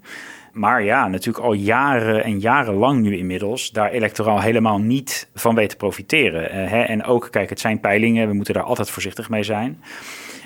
Maar 0.52 0.84
ja, 0.84 1.08
natuurlijk 1.08 1.46
al 1.46 1.54
jaren 1.54 2.24
en 2.24 2.40
jarenlang 2.40 3.02
nu 3.02 3.18
inmiddels 3.18 3.72
daar 3.72 3.92
electoraal 3.92 4.42
helemaal 4.42 4.80
niet 4.80 5.30
van 5.34 5.56
weten 5.56 5.78
profiteren. 5.78 6.68
Hè? 6.68 6.82
En 6.82 7.04
ook, 7.04 7.28
kijk, 7.32 7.50
het 7.50 7.60
zijn 7.60 7.80
peilingen, 7.80 8.28
we 8.28 8.34
moeten 8.34 8.54
daar 8.54 8.64
altijd 8.64 8.90
voorzichtig 8.90 9.30
mee 9.30 9.44
zijn. 9.44 9.84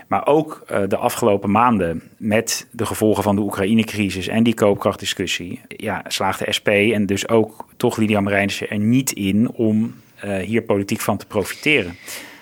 Maar 0.07 0.27
ook 0.27 0.63
uh, 0.71 0.79
de 0.87 0.97
afgelopen 0.97 1.51
maanden 1.51 2.01
met 2.17 2.67
de 2.71 2.85
gevolgen 2.85 3.23
van 3.23 3.35
de 3.35 3.41
Oekraïne-crisis 3.41 4.27
en 4.27 4.43
die 4.43 4.53
koopkrachtdiscussie, 4.53 5.61
ja, 5.67 6.03
slaagt 6.07 6.45
de 6.45 6.51
SP 6.57 6.67
en 6.67 7.05
dus 7.05 7.29
ook 7.29 7.65
toch 7.77 7.97
Lydia 7.97 8.21
Marijnissen 8.21 8.69
er 8.69 8.79
niet 8.79 9.11
in 9.11 9.51
om 9.51 9.95
uh, 10.25 10.37
hier 10.37 10.61
politiek 10.61 11.01
van 11.01 11.17
te 11.17 11.25
profiteren. 11.25 11.97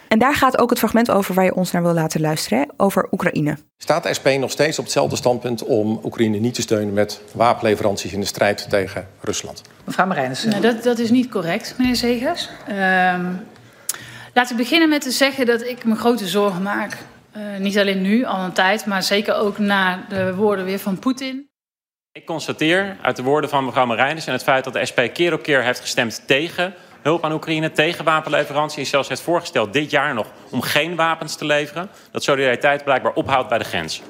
En 0.07 0.20
daar 0.20 0.36
gaat 0.36 0.57
ook 0.57 0.70
het 0.70 0.80
fragment 0.80 1.11
over 1.11 1.34
waar 1.34 1.45
je 1.45 1.55
ons 1.55 1.72
naar 1.72 1.82
wil 1.82 1.93
laten 1.93 2.22
luisteren, 2.22 2.59
hè? 2.59 2.66
over 2.78 3.07
Oekraïne. 3.11 3.57
Staat 3.78 4.03
de 4.03 4.13
SP 4.18 4.28
nog 4.39 4.51
steeds 4.51 4.80
op 4.80 4.84
hetzelfde 4.84 5.16
standpunt 5.16 5.63
om 5.63 5.99
Oekraïne 6.03 6.38
niet 6.38 6.53
te 6.53 6.61
steunen 6.61 6.93
met 6.93 7.22
wapenleveranties 7.34 8.13
in 8.13 8.20
de 8.20 8.26
strijd 8.26 8.70
tegen 8.70 9.07
Rusland? 9.22 9.61
Mevrouw 9.84 10.05
Marijnissen. 10.05 10.49
Nee, 10.49 10.59
dat, 10.59 10.84
dat 10.84 10.99
is 10.99 11.09
niet 11.09 11.30
correct, 11.30 11.76
meneer 11.78 11.95
Zegers. 11.95 12.49
Um, 12.70 13.39
laat 14.34 14.51
ik 14.51 14.57
beginnen 14.57 14.89
met 14.89 15.01
te 15.01 15.11
zeggen 15.11 15.45
dat 15.45 15.61
ik 15.61 15.86
me 15.86 15.95
grote 15.95 16.28
zorgen 16.28 16.61
maak 16.61 16.97
Uh, 17.38 17.57
niet 17.57 17.77
alleen 17.77 18.01
nu, 18.01 18.25
al 18.25 18.39
een 18.39 18.53
tijd, 18.53 18.86
maar 18.86 19.03
zeker 19.03 19.36
ook 19.36 19.57
na 19.57 20.05
de 20.09 20.36
woorden 20.36 20.65
weer 20.65 20.79
van 20.79 20.99
Poetin. 20.99 21.49
Ik 22.11 22.25
constateer 22.25 22.97
uit 23.01 23.15
de 23.15 23.23
woorden 23.23 23.49
van 23.49 23.65
mevrouw 23.65 23.86
Marijnis 23.86 24.27
en 24.27 24.33
het 24.33 24.43
feit 24.43 24.63
dat 24.63 24.73
de 24.73 24.86
SP 24.89 24.99
keer 25.13 25.33
op 25.33 25.43
keer 25.43 25.63
heeft 25.63 25.79
gestemd 25.79 26.27
tegen 26.27 26.73
hulp 27.01 27.23
aan 27.23 27.31
Oekraïne, 27.31 27.71
tegen 27.71 28.05
wapenleverantie. 28.05 28.79
En 28.79 28.86
zelfs 28.86 29.07
heeft 29.07 29.21
voorgesteld 29.21 29.73
dit 29.73 29.91
jaar 29.91 30.13
nog 30.13 30.27
om 30.49 30.61
geen 30.61 30.95
wapens 30.95 31.36
te 31.36 31.45
leveren. 31.45 31.89
Dat 32.11 32.23
solidariteit 32.23 32.83
blijkbaar 32.83 33.13
ophoudt 33.13 33.49
bij 33.49 33.57
de 33.57 33.63
grens. 33.63 34.01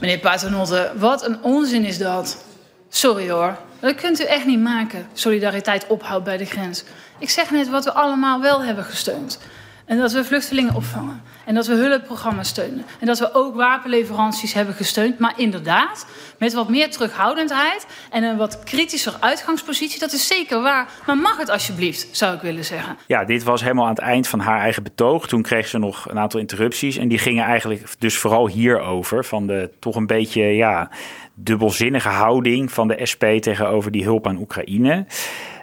Meneer 0.00 0.18
Paternotte, 0.18 0.92
wat 0.96 1.26
een 1.26 1.42
onzin 1.42 1.84
is 1.84 1.98
dat. 1.98 2.44
Sorry 2.88 3.30
hoor, 3.30 3.56
dat 3.80 3.94
kunt 3.94 4.20
u 4.20 4.24
echt 4.24 4.46
niet 4.46 4.60
maken. 4.60 5.06
Solidariteit 5.12 5.86
ophoudt 5.86 6.24
bij 6.24 6.36
de 6.36 6.44
grens. 6.44 6.84
Ik 7.18 7.30
zeg 7.30 7.50
net 7.50 7.68
wat 7.68 7.84
we 7.84 7.92
allemaal 7.92 8.40
wel 8.40 8.62
hebben 8.62 8.84
gesteund. 8.84 9.40
En 9.88 9.98
dat 9.98 10.12
we 10.12 10.24
vluchtelingen 10.24 10.74
opvangen. 10.74 11.22
En 11.44 11.54
dat 11.54 11.66
we 11.66 11.74
hulpprogramma's 11.74 12.48
steunen. 12.48 12.84
En 13.00 13.06
dat 13.06 13.18
we 13.18 13.34
ook 13.34 13.54
wapenleveranties 13.54 14.52
hebben 14.52 14.74
gesteund. 14.74 15.18
Maar 15.18 15.34
inderdaad, 15.36 16.06
met 16.38 16.52
wat 16.52 16.68
meer 16.68 16.90
terughoudendheid 16.90 17.86
en 18.10 18.22
een 18.22 18.36
wat 18.36 18.64
kritischer 18.64 19.16
uitgangspositie. 19.20 19.98
Dat 20.00 20.12
is 20.12 20.26
zeker 20.26 20.62
waar. 20.62 20.88
Maar 21.06 21.16
mag 21.16 21.36
het 21.36 21.50
alsjeblieft, 21.50 22.08
zou 22.10 22.34
ik 22.34 22.40
willen 22.40 22.64
zeggen. 22.64 22.96
Ja, 23.06 23.24
dit 23.24 23.42
was 23.42 23.60
helemaal 23.62 23.84
aan 23.84 23.90
het 23.90 23.98
eind 23.98 24.28
van 24.28 24.40
haar 24.40 24.60
eigen 24.60 24.82
betoog. 24.82 25.26
Toen 25.26 25.42
kreeg 25.42 25.68
ze 25.68 25.78
nog 25.78 26.10
een 26.10 26.18
aantal 26.18 26.40
interrupties. 26.40 26.96
En 26.96 27.08
die 27.08 27.18
gingen 27.18 27.44
eigenlijk 27.44 27.94
dus 27.98 28.18
vooral 28.18 28.48
hierover. 28.48 29.24
Van 29.24 29.46
de 29.46 29.70
toch 29.78 29.96
een 29.96 30.06
beetje, 30.06 30.42
ja, 30.42 30.90
dubbelzinnige 31.34 32.08
houding 32.08 32.72
van 32.72 32.88
de 32.88 33.06
SP 33.12 33.24
tegenover 33.40 33.90
die 33.90 34.04
hulp 34.04 34.26
aan 34.26 34.36
Oekraïne. 34.36 35.06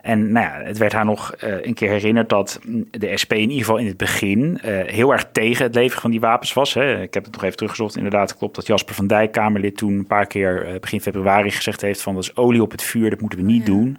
En 0.05 0.31
nou 0.31 0.45
ja, 0.45 0.61
het 0.65 0.77
werd 0.77 0.93
haar 0.93 1.05
nog 1.05 1.35
uh, 1.43 1.65
een 1.65 1.73
keer 1.73 1.89
herinnerd 1.89 2.29
dat 2.29 2.59
de 2.91 3.17
SP 3.21 3.33
in 3.33 3.39
ieder 3.39 3.57
geval 3.57 3.77
in 3.77 3.85
het 3.85 3.97
begin 3.97 4.59
uh, 4.65 4.81
heel 4.85 5.11
erg 5.11 5.27
tegen 5.31 5.63
het 5.63 5.75
leveren 5.75 6.01
van 6.01 6.11
die 6.11 6.19
wapens 6.19 6.53
was. 6.53 6.73
Hè. 6.73 7.01
Ik 7.01 7.13
heb 7.13 7.23
het 7.23 7.33
nog 7.33 7.43
even 7.43 7.55
teruggezocht. 7.55 7.95
Inderdaad, 7.95 8.37
klopt 8.37 8.55
dat 8.55 8.67
Jasper 8.67 8.95
van 8.95 9.07
Dijk, 9.07 9.31
Kamerlid, 9.31 9.77
toen 9.77 9.93
een 9.93 10.07
paar 10.07 10.27
keer 10.27 10.67
uh, 10.67 10.79
begin 10.79 11.01
februari 11.01 11.51
gezegd 11.51 11.81
heeft 11.81 12.01
van 12.01 12.13
dat 12.13 12.23
is 12.23 12.35
olie 12.35 12.61
op 12.61 12.71
het 12.71 12.81
vuur, 12.81 13.09
dat 13.09 13.21
moeten 13.21 13.39
we 13.39 13.45
niet 13.45 13.67
ja. 13.67 13.73
doen. 13.73 13.97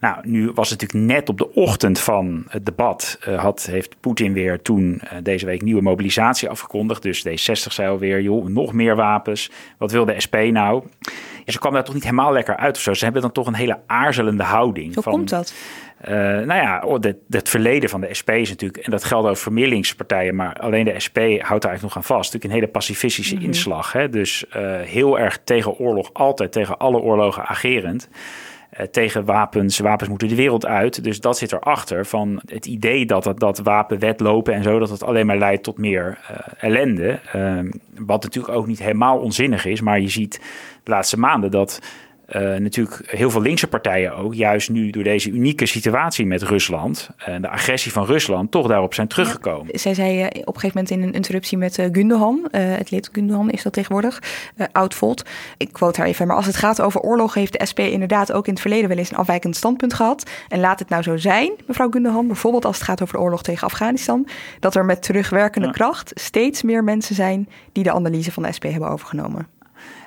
Nou, 0.00 0.16
nu 0.22 0.50
was 0.54 0.70
het 0.70 0.80
natuurlijk 0.80 1.12
net 1.12 1.28
op 1.28 1.38
de 1.38 1.54
ochtend 1.54 2.00
van 2.00 2.44
het 2.48 2.66
debat. 2.66 3.18
Uh, 3.28 3.40
had, 3.40 3.66
heeft 3.70 3.96
Poetin 4.00 4.32
weer 4.32 4.62
toen 4.62 5.00
uh, 5.04 5.10
deze 5.22 5.46
week 5.46 5.62
nieuwe 5.62 5.82
mobilisatie 5.82 6.48
afgekondigd. 6.48 7.02
Dus 7.02 7.28
D60 7.28 7.72
zei 7.72 7.88
alweer, 7.88 8.20
joh, 8.20 8.46
nog 8.46 8.72
meer 8.72 8.96
wapens. 8.96 9.50
Wat 9.78 9.92
wil 9.92 10.04
de 10.04 10.20
SP 10.24 10.36
nou? 10.50 10.82
Ja, 11.44 11.52
ze 11.52 11.58
kwam 11.58 11.72
daar 11.72 11.84
toch 11.84 11.94
niet 11.94 12.02
helemaal 12.02 12.32
lekker 12.32 12.56
uit 12.56 12.76
of 12.76 12.82
zo. 12.82 12.94
Ze 12.94 13.04
hebben 13.04 13.22
dan 13.22 13.32
toch 13.32 13.46
een 13.46 13.54
hele 13.54 13.78
aarzelende 13.86 14.42
houding. 14.42 14.94
Hoe 14.94 15.02
van, 15.02 15.12
komt 15.12 15.28
dat? 15.28 15.54
Uh, 16.08 16.10
nou 16.10 16.54
ja, 16.54 16.82
oh, 16.84 17.00
het, 17.00 17.16
het, 17.28 17.48
verleden 17.48 17.90
van 17.90 18.00
de 18.00 18.14
SP 18.20 18.30
is 18.30 18.48
natuurlijk, 18.48 18.84
en 18.84 18.90
dat 18.90 19.04
geldt 19.04 19.28
over 19.28 19.42
vermeerlingspartijen, 19.42 20.34
maar 20.34 20.54
alleen 20.54 20.84
de 20.84 21.00
SP 21.06 21.18
houdt 21.18 21.38
daar 21.38 21.70
eigenlijk 21.70 21.82
nog 21.82 21.96
aan 21.96 22.04
vast. 22.04 22.32
Natuurlijk 22.32 22.44
een 22.44 22.60
hele 22.60 22.66
pacifistische 22.68 23.34
mm-hmm. 23.34 23.48
inslag. 23.48 23.92
Hè? 23.92 24.08
Dus 24.08 24.44
heel 24.82 25.18
erg 25.18 25.38
tegen 25.44 25.78
oorlog, 25.78 26.10
altijd 26.12 26.52
tegen 26.52 26.78
alle 26.78 26.98
oorlogen 26.98 27.46
agerend. 27.46 28.08
Uh, 28.80 28.86
tegen 28.86 29.24
wapens. 29.24 29.78
Wapens 29.78 30.08
moeten 30.08 30.28
de 30.28 30.34
wereld 30.34 30.66
uit. 30.66 31.04
Dus 31.04 31.20
dat 31.20 31.38
zit 31.38 31.52
erachter 31.52 32.06
van 32.06 32.40
het 32.46 32.66
idee 32.66 33.06
dat 33.06 33.24
dat, 33.24 33.40
dat 33.40 33.58
wapenwetlopen 33.58 34.54
en 34.54 34.62
zo, 34.62 34.78
dat 34.78 34.90
het 34.90 35.02
alleen 35.02 35.26
maar 35.26 35.38
leidt 35.38 35.62
tot 35.62 35.78
meer 35.78 36.18
uh, 36.30 36.36
ellende. 36.58 37.20
Uh, 37.36 37.58
wat 37.98 38.22
natuurlijk 38.22 38.54
ook 38.54 38.66
niet 38.66 38.78
helemaal 38.78 39.18
onzinnig 39.18 39.64
is, 39.64 39.80
maar 39.80 40.00
je 40.00 40.08
ziet 40.08 40.40
de 40.82 40.90
laatste 40.90 41.18
maanden 41.18 41.50
dat. 41.50 41.80
Uh, 42.28 42.56
natuurlijk 42.56 43.02
heel 43.06 43.30
veel 43.30 43.40
linkse 43.40 43.66
partijen 43.66 44.16
ook, 44.16 44.34
juist 44.34 44.70
nu 44.70 44.90
door 44.90 45.02
deze 45.02 45.30
unieke 45.30 45.66
situatie 45.66 46.26
met 46.26 46.42
Rusland 46.42 47.10
en 47.16 47.42
de 47.42 47.48
agressie 47.48 47.92
van 47.92 48.04
Rusland, 48.04 48.50
toch 48.50 48.66
daarop 48.66 48.94
zijn 48.94 49.08
teruggekomen. 49.08 49.68
Ja, 49.72 49.78
zij 49.78 49.94
zei 49.94 50.20
uh, 50.20 50.26
op 50.26 50.34
een 50.34 50.60
gegeven 50.60 50.70
moment 50.74 50.90
in 50.90 51.02
een 51.02 51.12
interruptie 51.12 51.58
met 51.58 51.74
Gundogan, 51.92 52.48
het 52.50 52.90
lid 52.90 53.08
Gundogan 53.12 53.50
is 53.50 53.62
dat 53.62 53.72
tegenwoordig, 53.72 54.22
Oudvold. 54.72 55.22
Ik 55.56 55.72
quote 55.72 56.00
haar 56.00 56.08
even, 56.08 56.26
maar 56.26 56.36
als 56.36 56.46
het 56.46 56.56
gaat 56.56 56.80
over 56.80 57.00
oorlog 57.00 57.34
heeft 57.34 57.58
de 57.58 57.66
SP 57.70 57.78
inderdaad 57.78 58.32
ook 58.32 58.46
in 58.46 58.52
het 58.52 58.62
verleden 58.62 58.88
wel 58.88 58.98
eens 58.98 59.10
een 59.10 59.16
afwijkend 59.16 59.56
standpunt 59.56 59.94
gehad. 59.94 60.30
En 60.48 60.60
laat 60.60 60.78
het 60.78 60.88
nou 60.88 61.02
zo 61.02 61.16
zijn, 61.16 61.52
mevrouw 61.66 61.90
Gundogan, 61.90 62.26
bijvoorbeeld 62.26 62.64
als 62.64 62.76
het 62.76 62.84
gaat 62.84 63.02
over 63.02 63.14
de 63.14 63.20
oorlog 63.20 63.42
tegen 63.42 63.66
Afghanistan, 63.66 64.28
dat 64.60 64.74
er 64.74 64.84
met 64.84 65.02
terugwerkende 65.02 65.66
ja. 65.66 65.72
kracht 65.72 66.10
steeds 66.14 66.62
meer 66.62 66.84
mensen 66.84 67.14
zijn 67.14 67.48
die 67.72 67.84
de 67.84 67.92
analyse 67.92 68.32
van 68.32 68.42
de 68.42 68.52
SP 68.56 68.64
hebben 68.64 68.88
overgenomen. 68.88 69.46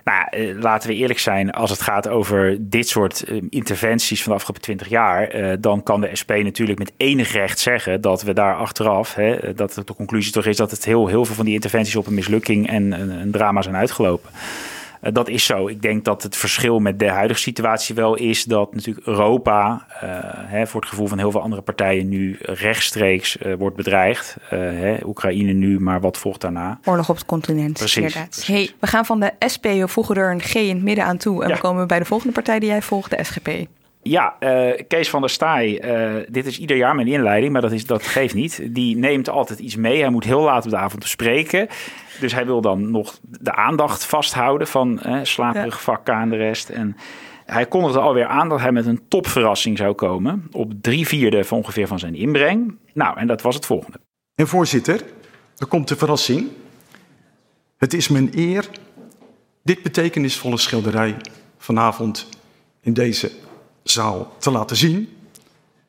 Nou, 0.07 0.59
laten 0.59 0.89
we 0.89 0.95
eerlijk 0.95 1.19
zijn, 1.19 1.51
als 1.51 1.69
het 1.69 1.81
gaat 1.81 2.07
over 2.07 2.57
dit 2.59 2.87
soort 2.87 3.29
uh, 3.29 3.41
interventies 3.49 4.23
van 4.23 4.31
de 4.31 4.37
afgelopen 4.37 4.63
twintig 4.63 4.89
jaar, 4.89 5.35
uh, 5.35 5.53
dan 5.59 5.83
kan 5.83 6.01
de 6.01 6.15
SP 6.21 6.31
natuurlijk 6.31 6.79
met 6.79 6.91
enig 6.97 7.31
recht 7.31 7.59
zeggen 7.59 8.01
dat 8.01 8.21
we 8.23 8.33
daar 8.33 8.55
achteraf, 8.55 9.13
hè, 9.13 9.53
dat 9.53 9.81
de 9.85 9.93
conclusie 9.95 10.31
toch 10.31 10.45
is 10.45 10.57
dat 10.57 10.71
het 10.71 10.85
heel, 10.85 11.07
heel 11.07 11.25
veel 11.25 11.35
van 11.35 11.45
die 11.45 11.53
interventies 11.53 11.95
op 11.95 12.07
een 12.07 12.13
mislukking 12.13 12.69
en 12.69 12.91
een 12.91 13.31
drama 13.31 13.61
zijn 13.61 13.75
uitgelopen. 13.75 14.29
Uh, 15.01 15.13
dat 15.13 15.29
is 15.29 15.45
zo. 15.45 15.67
Ik 15.67 15.81
denk 15.81 16.05
dat 16.05 16.23
het 16.23 16.37
verschil 16.37 16.79
met 16.79 16.99
de 16.99 17.09
huidige 17.09 17.39
situatie 17.39 17.95
wel 17.95 18.15
is 18.15 18.43
dat 18.43 18.73
natuurlijk 18.73 19.07
Europa, 19.07 19.85
uh, 19.93 20.09
hè, 20.33 20.67
voor 20.67 20.81
het 20.81 20.89
gevoel 20.89 21.07
van 21.07 21.17
heel 21.17 21.31
veel 21.31 21.41
andere 21.41 21.61
partijen, 21.61 22.09
nu 22.09 22.37
rechtstreeks 22.41 23.37
uh, 23.37 23.53
wordt 23.57 23.75
bedreigd. 23.75 24.37
Hè, 24.49 24.97
Oekraïne 25.05 25.51
nu, 25.51 25.79
maar 25.79 26.01
wat 26.01 26.17
volgt 26.17 26.41
daarna? 26.41 26.79
Oorlog 26.83 27.09
op 27.09 27.15
het 27.15 27.25
continent. 27.25 27.77
Precies. 27.77 28.13
precies. 28.13 28.47
Hey, 28.47 28.71
we 28.79 28.87
gaan 28.87 29.05
van 29.05 29.19
de 29.19 29.31
SP, 29.53 29.65
we 29.65 29.87
voegen 29.87 30.15
er 30.15 30.31
een 30.31 30.41
G 30.41 30.55
in 30.55 30.75
het 30.75 30.83
midden 30.83 31.05
aan 31.05 31.17
toe. 31.17 31.43
En 31.43 31.49
ja. 31.49 31.55
we 31.55 31.61
komen 31.61 31.87
bij 31.87 31.99
de 31.99 32.05
volgende 32.05 32.33
partij 32.33 32.59
die 32.59 32.69
jij 32.69 32.81
volgt, 32.81 33.09
de 33.09 33.23
SGP. 33.23 33.49
Ja, 34.01 34.35
uh, 34.39 34.81
Kees 34.87 35.09
van 35.09 35.21
der 35.21 35.29
Staaij, 35.29 35.83
uh, 36.17 36.23
dit 36.29 36.45
is 36.45 36.59
ieder 36.59 36.77
jaar 36.77 36.95
mijn 36.95 37.07
inleiding, 37.07 37.53
maar 37.53 37.61
dat, 37.61 37.71
is, 37.71 37.85
dat 37.85 38.03
geeft 38.03 38.33
niet. 38.33 38.67
Die 38.75 38.97
neemt 38.97 39.29
altijd 39.29 39.59
iets 39.59 39.75
mee. 39.75 39.99
Hij 40.01 40.09
moet 40.09 40.23
heel 40.23 40.41
laat 40.41 40.65
op 40.65 40.71
de 40.71 40.77
avond 40.77 41.01
bespreken. 41.01 41.67
Dus 42.19 42.33
hij 42.33 42.45
wil 42.45 42.61
dan 42.61 42.91
nog 42.91 43.17
de 43.21 43.53
aandacht 43.53 44.05
vasthouden 44.05 44.67
van 44.67 44.99
uh, 45.05 45.19
slaperig 45.23 45.81
vak 45.81 46.07
en 46.07 46.29
de 46.29 46.35
rest. 46.35 46.69
En 46.69 46.95
hij 47.45 47.65
kondigde 47.65 47.99
alweer 47.99 48.25
aan 48.25 48.49
dat 48.49 48.59
hij 48.59 48.71
met 48.71 48.85
een 48.85 49.01
topverrassing 49.07 49.77
zou 49.77 49.93
komen. 49.93 50.47
Op 50.51 50.73
drie 50.81 51.07
vierde 51.07 51.43
van 51.43 51.57
ongeveer 51.57 51.87
van 51.87 51.99
zijn 51.99 52.15
inbreng. 52.15 52.77
Nou, 52.93 53.17
en 53.17 53.27
dat 53.27 53.41
was 53.41 53.55
het 53.55 53.65
volgende. 53.65 53.99
En 54.35 54.47
voorzitter, 54.47 55.03
er 55.57 55.67
komt 55.67 55.87
de 55.87 55.95
verrassing. 55.95 56.47
Het 57.77 57.93
is 57.93 58.07
mijn 58.07 58.29
eer 58.35 58.69
dit 59.63 59.83
betekenisvolle 59.83 60.57
schilderij 60.57 61.15
vanavond 61.57 62.29
in 62.81 62.93
deze 62.93 63.31
zaal 63.91 64.31
te 64.37 64.51
laten 64.51 64.75
zien. 64.75 65.17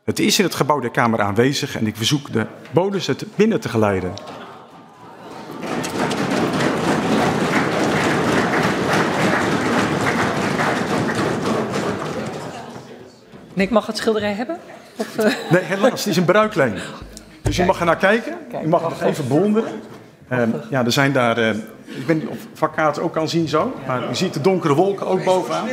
Het 0.05 0.18
is 0.18 0.38
in 0.38 0.44
het 0.44 0.55
gebouw 0.55 0.80
der 0.80 0.90
Kamer 0.90 1.20
aanwezig 1.20 1.76
en 1.76 1.86
ik 1.86 1.96
verzoek 1.96 2.32
de 2.32 2.46
bonus 2.70 3.07
het 3.07 3.24
binnen 3.36 3.61
te 3.61 3.68
geleiden. 3.68 4.12
Nick 13.53 13.70
mag 13.70 13.86
het 13.86 13.96
schilderij 13.96 14.32
hebben? 14.32 14.59
Of, 14.96 15.18
uh... 15.18 15.24
Nee, 15.51 15.62
helaas. 15.62 15.90
Het 15.90 16.07
is 16.07 16.16
een 16.16 16.24
bruikleen. 16.24 16.74
Dus 17.42 17.57
je 17.57 17.64
mag 17.64 17.80
er 17.80 17.86
naar 17.86 17.96
kijken. 17.96 18.36
U 18.64 18.68
mag 18.68 18.88
het 18.88 19.01
even 19.01 19.28
bewonderen. 19.28 19.80
Um, 20.32 20.55
ja, 20.70 20.84
er 20.84 20.92
zijn 20.92 21.12
daar... 21.12 21.38
Uh, 21.38 21.49
ik 21.84 22.07
weet 22.07 22.16
niet 22.16 22.28
of 22.28 22.38
vakkaart 22.55 22.99
ook 22.99 23.12
kan 23.12 23.28
zien 23.28 23.49
zo. 23.49 23.74
Maar 23.86 24.11
u 24.11 24.14
ziet 24.14 24.34
de 24.34 24.40
donkere 24.40 24.74
wolken 24.74 25.07
ook 25.07 25.24
bovenaan. 25.24 25.68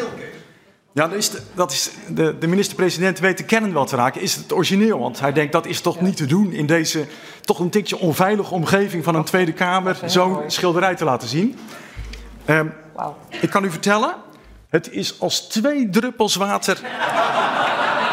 Ja, 0.95 1.07
dat 1.07 1.17
is, 1.17 1.29
de, 1.29 1.41
dat 1.53 1.71
is 1.71 1.91
de, 2.07 2.37
de 2.37 2.47
minister-president 2.47 3.19
weet 3.19 3.37
de 3.37 3.43
kennen 3.43 3.73
wel 3.73 3.85
te 3.85 3.95
raken. 3.95 4.21
Is 4.21 4.35
het 4.35 4.53
origineel? 4.53 4.99
Want 4.99 5.19
hij 5.19 5.33
denkt 5.33 5.51
dat 5.51 5.65
is 5.65 5.81
toch 5.81 6.01
niet 6.01 6.17
te 6.17 6.25
doen 6.25 6.51
in 6.51 6.65
deze 6.65 7.05
toch 7.41 7.59
een 7.59 7.69
tikje 7.69 7.99
onveilige 7.99 8.53
omgeving 8.53 9.03
van 9.03 9.15
een 9.15 9.23
Tweede 9.23 9.53
Kamer 9.53 9.99
zo'n 10.05 10.37
schilderij 10.47 10.95
te 10.95 11.03
laten 11.03 11.27
zien. 11.27 11.57
Um, 12.49 12.73
wow. 12.95 13.15
Ik 13.41 13.49
kan 13.49 13.63
u 13.63 13.69
vertellen, 13.69 14.15
het 14.75 14.91
is 14.91 15.19
als 15.19 15.47
twee 15.47 15.89
druppels 15.89 16.35
water. 16.35 16.79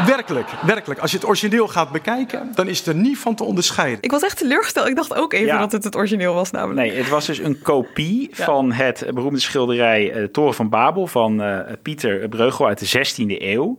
werkelijk, 0.06 0.48
werkelijk. 0.66 1.00
Als 1.00 1.10
je 1.10 1.16
het 1.16 1.26
origineel 1.26 1.68
gaat 1.68 1.90
bekijken, 1.90 2.50
dan 2.54 2.68
is 2.68 2.78
het 2.78 2.86
er 2.86 2.94
niet 2.94 3.18
van 3.18 3.34
te 3.34 3.44
onderscheiden. 3.44 4.02
Ik 4.02 4.10
was 4.10 4.22
echt 4.22 4.38
teleurgesteld. 4.38 4.88
Ik 4.88 4.96
dacht 4.96 5.14
ook 5.14 5.32
even 5.32 5.46
ja. 5.46 5.58
dat 5.58 5.72
het 5.72 5.84
het 5.84 5.96
origineel 5.96 6.34
was 6.34 6.50
namelijk. 6.50 6.88
Nee, 6.88 6.98
het 6.98 7.08
was 7.08 7.26
dus 7.26 7.38
een 7.38 7.62
kopie 7.62 8.30
ja. 8.36 8.44
van 8.44 8.72
het 8.72 9.04
beroemde 9.14 9.40
schilderij 9.40 10.14
uh, 10.14 10.24
Toren 10.24 10.54
van 10.54 10.68
Babel 10.68 11.06
van 11.06 11.42
uh, 11.42 11.58
Pieter 11.82 12.28
Breugel 12.28 12.66
uit 12.66 12.78
de 12.78 13.06
16e 13.06 13.42
eeuw. 13.42 13.78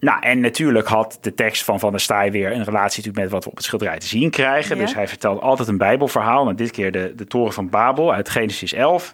Nou, 0.00 0.22
en 0.22 0.40
natuurlijk 0.40 0.88
had 0.88 1.18
de 1.20 1.34
tekst 1.34 1.64
van 1.64 1.80
Van 1.80 1.90
der 1.90 2.00
Staaij 2.00 2.30
weer 2.30 2.52
een 2.52 2.64
relatie 2.64 2.96
natuurlijk 2.96 3.24
met 3.24 3.30
wat 3.30 3.44
we 3.44 3.50
op 3.50 3.56
het 3.56 3.64
schilderij 3.64 3.98
te 3.98 4.06
zien 4.06 4.30
krijgen. 4.30 4.76
Ja. 4.76 4.82
Dus 4.82 4.94
hij 4.94 5.08
vertelt 5.08 5.40
altijd 5.40 5.68
een 5.68 5.78
bijbelverhaal. 5.78 6.48
En 6.48 6.56
dit 6.56 6.70
keer 6.70 6.92
de, 6.92 7.12
de 7.16 7.26
Toren 7.26 7.52
van 7.52 7.68
Babel 7.68 8.12
uit 8.12 8.28
Genesis 8.28 8.72
11. 8.72 9.12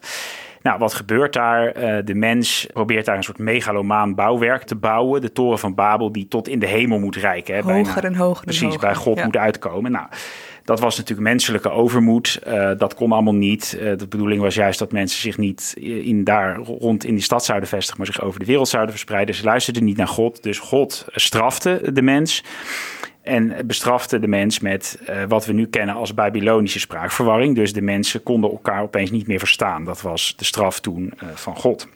Nou, 0.63 0.79
wat 0.79 0.95
gebeurt 0.95 1.33
daar? 1.33 1.77
Uh, 1.77 1.99
de 2.05 2.15
mens 2.15 2.67
probeert 2.73 3.05
daar 3.05 3.17
een 3.17 3.23
soort 3.23 3.39
megalomaan 3.39 4.15
bouwwerk 4.15 4.63
te 4.63 4.77
bouwen. 4.77 5.21
De 5.21 5.33
toren 5.33 5.59
van 5.59 5.75
Babel 5.75 6.13
die 6.13 6.29
tot 6.29 6.49
in 6.49 6.59
de 6.59 6.67
hemel 6.67 6.99
moet 6.99 7.17
reiken. 7.17 7.55
Hè, 7.55 7.61
hoger 7.63 7.83
bijna, 7.83 8.09
en 8.09 8.15
hoger. 8.15 8.45
Precies, 8.45 8.63
en 8.63 8.67
hoger. 8.67 8.81
bij 8.81 8.95
God 8.95 9.19
ja. 9.19 9.25
moet 9.25 9.37
uitkomen. 9.37 9.93
Nou, 9.93 10.07
dat 10.65 10.81
was 10.81 10.97
natuurlijk 10.97 11.29
menselijke 11.29 11.71
overmoed. 11.71 12.41
Uh, 12.47 12.71
dat 12.79 12.95
kon 12.95 13.13
allemaal 13.13 13.35
niet. 13.35 13.79
Uh, 13.81 13.97
de 13.97 14.07
bedoeling 14.09 14.43
was 14.43 14.55
juist 14.55 14.79
dat 14.79 14.93
mensen 14.93 15.21
zich 15.21 15.39
niet 15.39 15.75
in 15.79 16.25
daar 16.25 16.57
rond 16.57 17.05
in 17.05 17.15
die 17.15 17.23
stad 17.23 17.45
zouden 17.45 17.69
vestigen, 17.69 17.99
maar 17.99 18.07
zich 18.07 18.23
over 18.23 18.41
de 18.41 18.47
wereld 18.47 18.69
zouden 18.69 18.93
verspreiden. 18.93 19.35
Ze 19.35 19.45
luisterden 19.45 19.85
niet 19.85 19.97
naar 19.97 20.09
God. 20.09 20.43
Dus 20.43 20.59
God 20.59 21.07
strafte 21.15 21.81
de 21.93 22.03
mens. 22.03 22.45
En 23.31 23.67
bestrafte 23.67 24.19
de 24.19 24.27
mens 24.27 24.61
met 24.61 24.99
uh, 25.11 25.23
wat 25.29 25.47
we 25.47 25.53
nu 25.53 25.67
kennen 25.67 25.95
als 25.95 26.15
Babylonische 26.15 26.79
spraakverwarring. 26.79 27.55
Dus 27.55 27.73
de 27.73 27.83
mensen 27.83 28.23
konden 28.23 28.51
elkaar 28.51 28.83
opeens 28.83 29.11
niet 29.11 29.27
meer 29.27 29.39
verstaan. 29.39 29.85
Dat 29.85 30.03
was 30.03 30.35
de 30.37 30.45
straf 30.45 30.81
toen 30.81 31.13
uh, 31.23 31.29
van 31.35 31.57
God. 31.57 31.89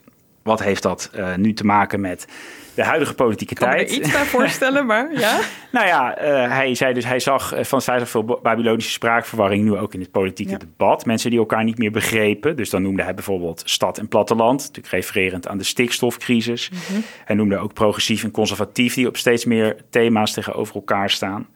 Wat 0.45 0.63
heeft 0.63 0.83
dat 0.83 1.11
uh, 1.15 1.35
nu 1.35 1.53
te 1.53 1.65
maken 1.65 2.01
met 2.01 2.27
de 2.75 2.85
huidige 2.85 3.15
politieke 3.15 3.55
kan 3.55 3.71
tijd? 3.71 3.81
Ik 3.81 3.87
kan 3.89 3.97
me 3.97 4.05
iets 4.05 4.13
bij 4.13 4.25
voorstellen, 4.25 4.87
maar 4.87 5.13
ja. 5.13 5.41
nou 5.73 5.87
ja, 5.87 6.23
uh, 6.23 6.53
hij 6.53 6.75
zei 6.75 6.95
dus, 6.95 7.05
hij 7.05 7.21
zag 7.21 7.55
van 7.61 7.83
veel 7.83 8.41
Babylonische 8.43 8.91
spraakverwarring 8.91 9.65
nu 9.65 9.77
ook 9.77 9.95
in 9.95 10.01
het 10.01 10.11
politieke 10.11 10.53
ja. 10.53 10.59
debat. 10.59 11.07
Mensen 11.07 11.31
die 11.31 11.39
elkaar 11.39 11.65
niet 11.65 11.79
meer 11.79 11.91
begrepen. 11.91 12.57
Dus 12.57 12.71
dan 12.71 12.83
noemde 12.83 13.03
hij 13.03 13.15
bijvoorbeeld 13.15 13.63
stad 13.65 13.99
en 13.99 14.09
platteland, 14.09 14.61
natuurlijk 14.61 14.95
refererend 14.95 15.49
aan 15.49 15.59
de 15.59 15.65
stikstofcrisis. 15.65 16.71
Mm 16.71 16.79
-hmm. 16.87 17.03
Hij 17.25 17.37
noemde 17.37 17.59
ook 17.59 17.75
progressief 17.75 18.25
en 18.25 18.31
conservatief, 18.31 18.95
die 18.95 19.07
op 19.07 19.17
steeds 19.17 19.45
meer 19.45 19.77
thema's 19.91 20.33
tegenover 20.33 20.75
elkaar 20.75 21.11
staan. 21.11 21.47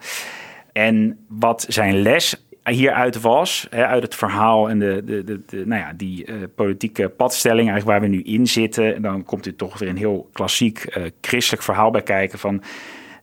En 0.72 1.24
wat 1.28 1.64
zijn 1.68 2.02
les 2.02 2.47
hieruit 2.68 3.20
was, 3.20 3.66
hè, 3.70 3.86
uit 3.86 4.02
het 4.02 4.14
verhaal 4.14 4.68
en 4.68 4.78
de, 4.78 5.02
de, 5.04 5.24
de, 5.46 5.66
nou 5.66 5.80
ja, 5.80 5.92
die 5.96 6.26
uh, 6.26 6.36
politieke 6.54 7.08
padstelling 7.08 7.68
eigenlijk 7.70 7.98
waar 7.98 8.10
we 8.10 8.16
nu 8.16 8.22
in 8.22 8.46
zitten, 8.46 9.02
dan 9.02 9.24
komt 9.24 9.46
er 9.46 9.56
toch 9.56 9.78
weer 9.78 9.88
een 9.88 9.96
heel 9.96 10.28
klassiek 10.32 10.96
uh, 10.96 11.04
christelijk 11.20 11.62
verhaal 11.62 11.90
bij 11.90 12.02
kijken 12.02 12.38
van 12.38 12.62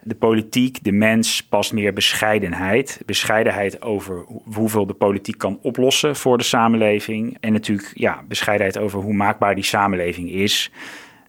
de 0.05 0.15
politiek, 0.15 0.83
de 0.83 0.91
mens 0.91 1.43
past 1.43 1.73
meer 1.73 1.93
bescheidenheid. 1.93 3.01
Bescheidenheid 3.05 3.81
over 3.81 4.25
hoeveel 4.53 4.85
de 4.85 4.93
politiek 4.93 5.37
kan 5.37 5.59
oplossen 5.61 6.15
voor 6.15 6.37
de 6.37 6.43
samenleving. 6.43 7.37
En 7.39 7.53
natuurlijk 7.53 7.91
ja, 7.93 8.23
bescheidenheid 8.27 8.77
over 8.77 8.99
hoe 8.99 9.13
maakbaar 9.13 9.55
die 9.55 9.63
samenleving 9.63 10.31
is. 10.31 10.71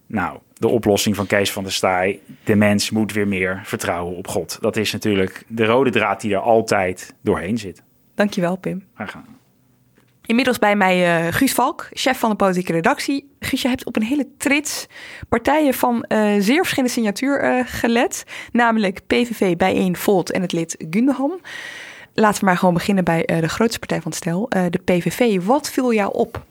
Nou, 0.07 0.39
de 0.53 0.67
oplossing 0.67 1.15
van 1.15 1.27
Kees 1.27 1.51
van 1.51 1.63
der 1.63 1.71
Staaij. 1.71 2.19
De 2.43 2.55
mens 2.55 2.89
moet 2.89 3.13
weer 3.13 3.27
meer 3.27 3.61
vertrouwen 3.63 4.15
op 4.15 4.27
God. 4.27 4.57
Dat 4.61 4.75
is 4.75 4.91
natuurlijk 4.91 5.43
de 5.47 5.65
rode 5.65 5.89
draad 5.89 6.21
die 6.21 6.33
er 6.33 6.39
altijd 6.39 7.13
doorheen 7.21 7.57
zit. 7.57 7.83
Dankjewel, 8.17 8.55
Pim. 8.55 8.87
Graag 8.93 9.11
gedaan. 9.11 9.37
Inmiddels 10.25 10.59
bij 10.59 10.75
mij 10.75 11.25
uh, 11.25 11.33
Guus 11.33 11.53
Valk, 11.53 11.87
chef 11.91 12.19
van 12.19 12.29
de 12.29 12.35
politieke 12.35 12.71
redactie. 12.71 13.31
Guus, 13.39 13.61
je 13.61 13.67
hebt 13.67 13.85
op 13.85 13.95
een 13.95 14.03
hele 14.03 14.27
trits 14.37 14.85
partijen 15.29 15.73
van 15.73 16.05
uh, 16.07 16.35
zeer 16.39 16.57
verschillende 16.57 16.93
signatuur 16.93 17.43
uh, 17.43 17.63
gelet. 17.65 18.23
Namelijk 18.51 18.99
PVV, 19.07 19.55
Bijeen, 19.55 19.95
Volt 19.95 20.31
en 20.31 20.41
het 20.41 20.51
lid 20.51 20.85
Gundeham. 20.89 21.39
Laten 22.13 22.39
we 22.39 22.45
maar 22.45 22.57
gewoon 22.57 22.73
beginnen 22.73 23.03
bij 23.03 23.25
de 23.25 23.49
grootste 23.49 23.79
partij 23.79 24.01
van 24.01 24.11
het 24.11 24.19
stel, 24.19 24.49
de 24.49 24.81
PVV. 24.85 25.41
Wat 25.43 25.69
viel 25.69 25.93
jou 25.93 26.13
op? 26.13 26.45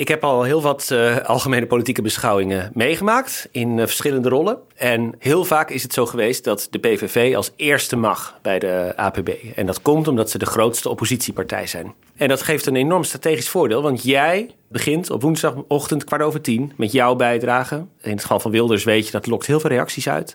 Ik 0.00 0.08
heb 0.08 0.24
al 0.24 0.42
heel 0.42 0.62
wat 0.62 0.88
uh, 0.92 1.16
algemene 1.16 1.66
politieke 1.66 2.02
beschouwingen 2.02 2.70
meegemaakt 2.74 3.48
in 3.50 3.78
uh, 3.78 3.86
verschillende 3.86 4.28
rollen. 4.28 4.58
En 4.76 5.14
heel 5.18 5.44
vaak 5.44 5.70
is 5.70 5.82
het 5.82 5.92
zo 5.92 6.06
geweest 6.06 6.44
dat 6.44 6.66
de 6.70 6.78
PVV 6.78 7.36
als 7.36 7.52
eerste 7.56 7.96
mag 7.96 8.38
bij 8.42 8.58
de 8.58 8.92
APB. 8.96 9.28
En 9.54 9.66
dat 9.66 9.82
komt 9.82 10.08
omdat 10.08 10.30
ze 10.30 10.38
de 10.38 10.46
grootste 10.46 10.88
oppositiepartij 10.88 11.66
zijn. 11.66 11.94
En 12.16 12.28
dat 12.28 12.42
geeft 12.42 12.66
een 12.66 12.76
enorm 12.76 13.04
strategisch 13.04 13.48
voordeel, 13.48 13.82
want 13.82 14.02
jij 14.02 14.54
begint 14.68 15.10
op 15.10 15.22
woensdagochtend 15.22 16.04
kwart 16.04 16.22
over 16.22 16.40
tien 16.40 16.72
met 16.76 16.92
jouw 16.92 17.14
bijdrage. 17.14 17.84
In 18.00 18.10
het 18.10 18.22
geval 18.22 18.40
van 18.40 18.50
Wilders 18.50 18.84
weet 18.84 19.06
je, 19.06 19.12
dat 19.12 19.26
lokt 19.26 19.46
heel 19.46 19.60
veel 19.60 19.70
reacties 19.70 20.08
uit. 20.08 20.34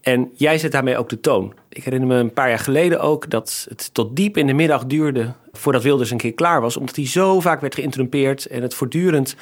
En 0.00 0.30
jij 0.34 0.58
zet 0.58 0.72
daarmee 0.72 0.96
ook 0.96 1.08
de 1.08 1.20
toon. 1.20 1.54
Ik 1.68 1.84
herinner 1.84 2.08
me 2.08 2.14
een 2.14 2.32
paar 2.32 2.48
jaar 2.48 2.58
geleden 2.58 3.00
ook 3.00 3.30
dat 3.30 3.66
het 3.68 3.94
tot 3.94 4.16
diep 4.16 4.36
in 4.36 4.46
de 4.46 4.52
middag 4.52 4.84
duurde 4.84 5.32
voordat 5.52 5.82
Wilders 5.82 6.10
een 6.10 6.16
keer 6.16 6.34
klaar 6.34 6.60
was, 6.60 6.76
omdat 6.76 6.96
hij 6.96 7.06
zo 7.06 7.40
vaak 7.40 7.60
werd 7.60 7.74
geïnterrumpeerd 7.74 8.46
en 8.46 8.62
het 8.62 8.74
voortdurend 8.74 9.36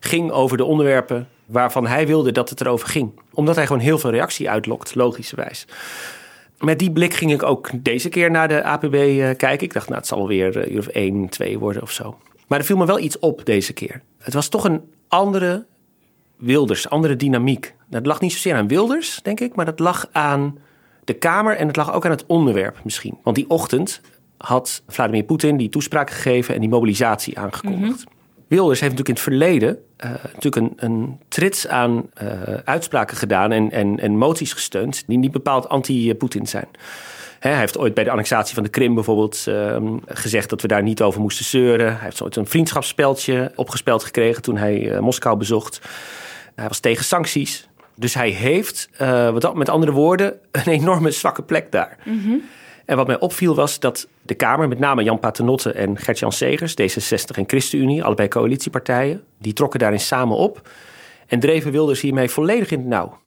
ging 0.00 0.30
over 0.30 0.56
de 0.56 0.64
onderwerpen 0.64 1.28
waarvan 1.46 1.86
hij 1.86 2.06
wilde 2.06 2.32
dat 2.32 2.50
het 2.50 2.60
erover 2.60 2.88
ging. 2.88 3.20
Omdat 3.32 3.56
hij 3.56 3.66
gewoon 3.66 3.82
heel 3.82 3.98
veel 3.98 4.10
reactie 4.10 4.50
uitlokt, 4.50 4.94
logischerwijs. 4.94 5.66
Met 6.58 6.78
die 6.78 6.92
blik 6.92 7.14
ging 7.14 7.32
ik 7.32 7.42
ook 7.42 7.70
deze 7.74 8.08
keer 8.08 8.30
naar 8.30 8.48
de 8.48 8.62
APB 8.62 8.94
uh, 8.94 9.30
kijken. 9.36 9.60
Ik 9.60 9.72
dacht, 9.72 9.86
nou, 9.86 9.98
het 9.98 10.08
zal 10.08 10.28
weer 10.28 10.56
uh, 10.56 10.72
uur 10.72 10.78
of 10.78 10.86
één, 10.86 11.28
twee 11.28 11.58
worden 11.58 11.82
of 11.82 11.90
zo. 11.90 12.18
Maar 12.46 12.58
er 12.58 12.64
viel 12.64 12.76
me 12.76 12.86
wel 12.86 12.98
iets 12.98 13.18
op 13.18 13.44
deze 13.44 13.72
keer. 13.72 14.02
Het 14.18 14.34
was 14.34 14.48
toch 14.48 14.64
een 14.64 14.80
andere 15.08 15.66
Wilders, 16.36 16.88
andere 16.88 17.16
dynamiek. 17.16 17.74
Dat 17.90 18.06
lag 18.06 18.20
niet 18.20 18.32
zozeer 18.32 18.54
aan 18.54 18.68
Wilders, 18.68 19.20
denk 19.22 19.40
ik, 19.40 19.54
maar 19.54 19.64
dat 19.64 19.78
lag 19.78 20.08
aan 20.12 20.58
de 21.04 21.14
Kamer 21.14 21.56
en 21.56 21.66
het 21.66 21.76
lag 21.76 21.92
ook 21.92 22.04
aan 22.04 22.10
het 22.10 22.26
onderwerp 22.26 22.80
misschien. 22.84 23.18
Want 23.22 23.36
die 23.36 23.50
ochtend 23.50 24.00
had 24.36 24.82
Vladimir 24.86 25.22
Poetin 25.22 25.56
die 25.56 25.68
toespraak 25.68 26.10
gegeven 26.10 26.54
en 26.54 26.60
die 26.60 26.68
mobilisatie 26.68 27.38
aangekondigd. 27.38 27.82
Mm 27.82 28.06
-hmm. 28.06 28.22
Wilders 28.48 28.80
heeft 28.80 28.96
natuurlijk 28.96 29.08
in 29.08 29.14
het 29.14 29.22
verleden 29.22 29.78
uh, 30.04 30.10
natuurlijk 30.10 30.56
een, 30.56 30.72
een 30.76 31.18
trits 31.28 31.68
aan 31.68 32.10
uh, 32.22 32.28
uitspraken 32.64 33.16
gedaan 33.16 33.52
en, 33.52 33.70
en, 33.70 34.00
en 34.00 34.16
moties 34.16 34.52
gesteund 34.52 35.04
die 35.06 35.18
niet 35.18 35.32
bepaald 35.32 35.68
anti-Poetin 35.68 36.46
zijn. 36.46 36.66
He, 37.38 37.50
hij 37.50 37.58
heeft 37.58 37.78
ooit 37.78 37.94
bij 37.94 38.04
de 38.04 38.10
annexatie 38.10 38.54
van 38.54 38.62
de 38.62 38.68
Krim 38.68 38.94
bijvoorbeeld 38.94 39.44
uh, 39.48 39.76
gezegd 40.06 40.50
dat 40.50 40.62
we 40.62 40.68
daar 40.68 40.82
niet 40.82 41.02
over 41.02 41.20
moesten 41.20 41.44
zeuren. 41.44 41.86
Hij 41.86 42.04
heeft 42.04 42.22
ooit 42.22 42.36
een 42.36 42.46
vriendschapsspeltje 42.46 43.52
opgespeld 43.54 44.04
gekregen 44.04 44.42
toen 44.42 44.56
hij 44.56 44.98
Moskou 45.00 45.36
bezocht. 45.36 45.80
Hij 46.54 46.68
was 46.68 46.78
tegen 46.78 47.04
sancties. 47.04 47.68
Dus 47.96 48.14
hij 48.14 48.30
heeft, 48.30 48.88
uh, 49.00 49.30
wat 49.30 49.54
met 49.54 49.68
andere 49.68 49.92
woorden, 49.92 50.38
een 50.50 50.72
enorme 50.72 51.10
zwakke 51.10 51.42
plek 51.42 51.72
daar. 51.72 51.96
Mm 52.04 52.20
-hmm. 52.20 52.42
En 52.84 52.96
wat 52.96 53.06
mij 53.06 53.18
opviel 53.18 53.54
was 53.54 53.80
dat 53.80 54.08
de 54.22 54.34
Kamer, 54.34 54.68
met 54.68 54.78
name 54.78 55.02
Jan 55.02 55.18
Paternotte 55.18 55.72
en 55.72 55.98
Gert-Jan 55.98 56.32
Segers, 56.32 56.72
D66 56.72 57.36
en 57.36 57.44
ChristenUnie, 57.46 58.04
allebei 58.04 58.28
coalitiepartijen, 58.28 59.24
die 59.38 59.52
trokken 59.52 59.80
daarin 59.80 60.00
samen 60.00 60.36
op 60.36 60.68
en 61.26 61.40
dreven 61.40 61.72
Wilders 61.72 62.00
hiermee 62.00 62.28
volledig 62.28 62.70
in 62.70 62.78
het 62.78 62.88
nauw. 62.88 63.18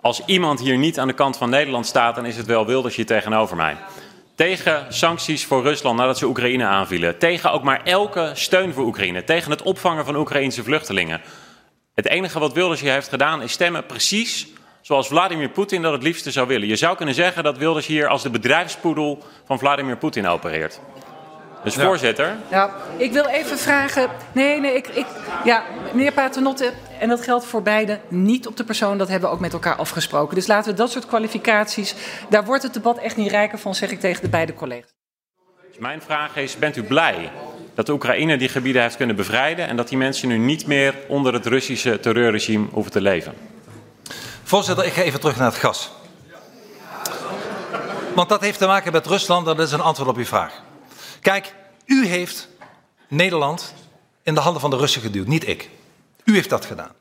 Als 0.00 0.22
iemand 0.24 0.60
hier 0.60 0.78
niet 0.78 0.98
aan 0.98 1.08
de 1.08 1.14
kant 1.14 1.36
van 1.36 1.50
Nederland 1.50 1.86
staat, 1.86 2.14
dan 2.14 2.26
is 2.26 2.36
het 2.36 2.46
wel 2.46 2.66
Wilders 2.66 2.96
hier 2.96 3.06
tegenover 3.06 3.56
mij. 3.56 3.76
Tegen 4.34 4.86
sancties 4.88 5.44
voor 5.44 5.62
Rusland 5.62 5.98
nadat 5.98 6.18
ze 6.18 6.26
Oekraïne 6.26 6.64
aanvielen. 6.64 7.18
Tegen 7.18 7.52
ook 7.52 7.62
maar 7.62 7.80
elke 7.84 8.30
steun 8.34 8.72
voor 8.72 8.84
Oekraïne. 8.84 9.24
Tegen 9.24 9.50
het 9.50 9.62
opvangen 9.62 10.04
van 10.04 10.16
Oekraïnse 10.16 10.62
vluchtelingen. 10.62 11.20
Het 11.96 12.08
enige 12.08 12.38
wat 12.38 12.52
Wilders 12.52 12.80
hier 12.80 12.92
heeft 12.92 13.08
gedaan 13.08 13.42
is 13.42 13.52
stemmen 13.52 13.86
precies 13.86 14.46
zoals 14.80 15.08
Vladimir 15.08 15.48
Poetin 15.48 15.82
dat 15.82 15.92
het 15.92 16.02
liefste 16.02 16.30
zou 16.30 16.46
willen. 16.46 16.68
Je 16.68 16.76
zou 16.76 16.96
kunnen 16.96 17.14
zeggen 17.14 17.44
dat 17.44 17.58
Wilders 17.58 17.86
hier 17.86 18.08
als 18.08 18.22
de 18.22 18.30
bedrijfspoedel 18.30 19.22
van 19.44 19.58
Vladimir 19.58 19.96
Poetin 19.96 20.26
opereert. 20.26 20.80
Dus 21.64 21.74
ja. 21.74 21.84
voorzitter. 21.84 22.36
Ja, 22.50 22.74
ik 22.96 23.12
wil 23.12 23.26
even 23.26 23.58
vragen. 23.58 24.10
Nee, 24.32 24.60
nee, 24.60 24.74
ik. 24.74 24.86
ik 24.88 25.06
ja, 25.44 25.64
meneer 25.92 26.12
Paternotte, 26.12 26.72
en 26.98 27.08
dat 27.08 27.22
geldt 27.22 27.44
voor 27.44 27.62
beide, 27.62 28.00
niet 28.08 28.46
op 28.46 28.56
de 28.56 28.64
persoon, 28.64 28.98
dat 28.98 29.08
hebben 29.08 29.28
we 29.28 29.34
ook 29.34 29.40
met 29.40 29.52
elkaar 29.52 29.76
afgesproken. 29.76 30.34
Dus 30.34 30.46
laten 30.46 30.70
we 30.70 30.76
dat 30.76 30.90
soort 30.90 31.06
kwalificaties. 31.06 31.94
Daar 32.28 32.44
wordt 32.44 32.62
het 32.62 32.74
debat 32.74 32.98
echt 32.98 33.16
niet 33.16 33.30
rijker 33.30 33.58
van, 33.58 33.74
zeg 33.74 33.90
ik 33.90 34.00
tegen 34.00 34.22
de 34.22 34.28
beide 34.28 34.54
collega's. 34.54 34.94
Dus 35.68 35.78
mijn 35.78 36.02
vraag 36.02 36.36
is: 36.36 36.58
bent 36.58 36.76
u 36.76 36.82
blij 36.82 37.30
dat 37.76 37.86
de 37.86 37.92
Oekraïne 37.92 38.36
die 38.36 38.48
gebieden 38.48 38.82
heeft 38.82 38.96
kunnen 38.96 39.16
bevrijden 39.16 39.68
en 39.68 39.76
dat 39.76 39.88
die 39.88 39.98
mensen 39.98 40.28
nu 40.28 40.38
niet 40.38 40.66
meer 40.66 40.94
onder 41.08 41.32
het 41.32 41.46
Russische 41.46 42.00
terreurregime 42.00 42.66
hoeven 42.70 42.92
te 42.92 43.00
leven? 43.00 43.34
Voorzitter, 44.42 44.84
ik 44.84 44.92
ga 44.92 45.02
even 45.02 45.20
terug 45.20 45.36
naar 45.36 45.50
het 45.50 45.58
gas. 45.58 45.92
Want 48.14 48.28
dat 48.28 48.40
heeft 48.40 48.58
te 48.58 48.66
maken 48.66 48.92
met 48.92 49.06
Rusland, 49.06 49.46
dat 49.46 49.58
is 49.58 49.72
een 49.72 49.80
antwoord 49.80 50.08
op 50.08 50.16
uw 50.16 50.24
vraag. 50.24 50.62
Kijk, 51.20 51.54
u 51.84 52.06
heeft 52.06 52.48
Nederland 53.08 53.74
in 54.22 54.34
de 54.34 54.40
handen 54.40 54.60
van 54.60 54.70
de 54.70 54.76
Russen 54.76 55.02
geduwd, 55.02 55.26
niet 55.26 55.48
ik. 55.48 55.70
U 56.24 56.34
heeft 56.34 56.50
dat 56.50 56.64
gedaan. 56.64 56.92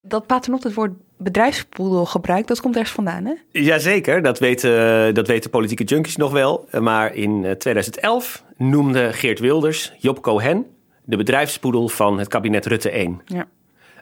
Dat 0.00 0.26
Paternot 0.26 0.62
het 0.62 0.74
woord 0.74 0.92
bedrijfspoedel 1.16 2.06
gebruikt, 2.06 2.48
dat 2.48 2.60
komt 2.60 2.74
ergens 2.74 2.94
vandaan, 2.94 3.24
hè? 3.24 3.34
Jazeker, 3.50 4.22
dat 4.22 4.38
weten, 4.38 5.14
dat 5.14 5.26
weten 5.26 5.50
politieke 5.50 5.84
junkies 5.84 6.16
nog 6.16 6.32
wel. 6.32 6.68
Maar 6.80 7.14
in 7.14 7.54
2011 7.58 8.44
noemde 8.56 9.12
Geert 9.12 9.38
Wilders 9.38 9.92
Job 9.98 10.22
Cohen 10.22 10.66
de 11.04 11.16
bedrijfspoedel 11.16 11.88
van 11.88 12.18
het 12.18 12.28
kabinet 12.28 12.66
Rutte 12.66 12.90
1. 12.90 13.22
Ja. 13.26 13.46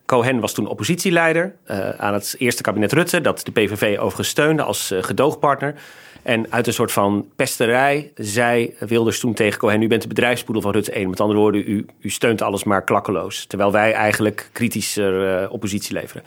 Cohen 0.07 0.41
was 0.41 0.53
toen 0.53 0.67
oppositieleider 0.67 1.55
uh, 1.71 1.89
aan 1.89 2.13
het 2.13 2.35
eerste 2.39 2.63
kabinet 2.63 2.93
Rutte, 2.93 3.21
dat 3.21 3.41
de 3.45 3.53
PVV 3.53 3.97
overigens 3.99 4.29
steunde 4.29 4.63
als 4.63 4.93
uh, 4.93 5.03
gedoogpartner. 5.03 5.75
En 6.23 6.47
uit 6.53 6.67
een 6.67 6.73
soort 6.73 6.93
van 6.93 7.29
pesterij 7.37 8.13
zei 8.15 8.75
Wilders 8.79 9.21
toen 9.21 9.35
tegen 9.35 9.59
Cohen... 9.59 9.83
u 9.83 9.87
bent 9.87 10.03
de 10.03 10.09
bedrijfspoedel 10.09 10.63
van 10.63 10.73
Rutte 10.73 10.93
1. 10.93 11.11
Met 11.11 11.21
andere 11.21 11.39
woorden, 11.39 11.71
u, 11.71 11.87
u 12.01 12.11
steunt 12.11 12.43
alles 12.43 12.65
maar 12.65 12.85
klakkeloos. 12.85 13.47
Terwijl 13.47 13.73
wij 13.73 13.93
eigenlijk 13.93 14.49
kritischer 14.53 15.43
uh, 15.43 15.53
oppositie 15.53 15.95
leveren. 15.95 16.23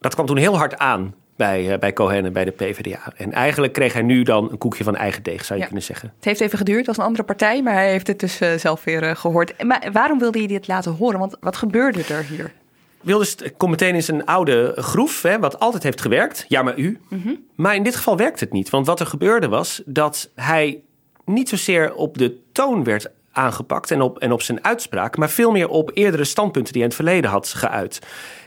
Dat 0.00 0.14
kwam 0.14 0.26
toen 0.26 0.36
heel 0.36 0.56
hard 0.56 0.78
aan 0.78 1.14
bij, 1.36 1.72
uh, 1.72 1.78
bij 1.78 1.92
Cohen 1.92 2.24
en 2.24 2.32
bij 2.32 2.44
de 2.44 2.50
PvdA. 2.50 3.12
En 3.16 3.32
eigenlijk 3.32 3.72
kreeg 3.72 3.92
hij 3.92 4.02
nu 4.02 4.22
dan 4.22 4.50
een 4.50 4.58
koekje 4.58 4.84
van 4.84 4.96
eigen 4.96 5.22
deeg, 5.22 5.38
zou 5.44 5.52
je 5.52 5.58
Ja. 5.58 5.64
kunnen 5.64 5.84
zeggen. 5.84 6.12
Het 6.16 6.24
heeft 6.24 6.40
even 6.40 6.58
geduurd, 6.58 6.78
het 6.78 6.86
was 6.86 6.96
een 6.96 7.04
andere 7.04 7.24
partij, 7.24 7.62
maar 7.62 7.72
hij 7.74 7.90
heeft 7.90 8.06
het 8.06 8.18
dus 8.18 8.40
eh, 8.40 8.54
zelf 8.54 8.84
weer 8.84 9.02
eh, 9.02 9.16
gehoord. 9.16 9.62
Maar 9.64 9.88
waarom 9.92 10.18
wilde 10.18 10.38
hij 10.38 10.46
dit 10.46 10.66
laten 10.68 10.92
horen? 10.92 11.18
Want 11.18 11.36
wat 11.40 11.56
gebeurde 11.56 12.02
er 12.08 12.24
hier? 12.24 12.52
Wilders 13.00 13.36
komt 13.56 13.70
meteen 13.70 13.94
in 13.94 14.02
zijn 14.02 14.24
oude 14.24 14.72
groef, 14.76 15.22
hè, 15.22 15.38
wat 15.38 15.60
altijd 15.60 15.82
heeft 15.82 16.00
gewerkt. 16.00 16.44
Ja, 16.48 16.62
maar 16.62 16.78
u. 16.78 17.00
Mhm. 17.08 17.34
Maar 17.54 17.74
in 17.74 17.82
dit 17.82 17.96
geval 17.96 18.16
werkt 18.16 18.40
het 18.40 18.52
niet. 18.52 18.70
Want 18.70 18.86
wat 18.86 19.00
er 19.00 19.06
gebeurde 19.06 19.48
was 19.48 19.82
dat 19.84 20.30
hij 20.34 20.80
niet 21.24 21.48
zozeer 21.48 21.94
op 21.94 22.18
de 22.18 22.38
toon 22.52 22.84
werd 22.84 23.06
aangepakt 23.32 23.90
en 23.90 24.00
op, 24.00 24.18
en 24.18 24.32
op 24.32 24.42
zijn 24.42 24.64
uitspraak, 24.64 25.16
maar 25.16 25.30
veel 25.30 25.50
meer 25.50 25.68
op 25.68 25.90
eerdere 25.94 26.24
standpunten 26.24 26.72
die 26.72 26.82
hij 26.82 26.90
in 26.90 26.96
het 26.96 27.04
verleden 27.06 27.30
had 27.30 27.48
geuit. 27.48 27.98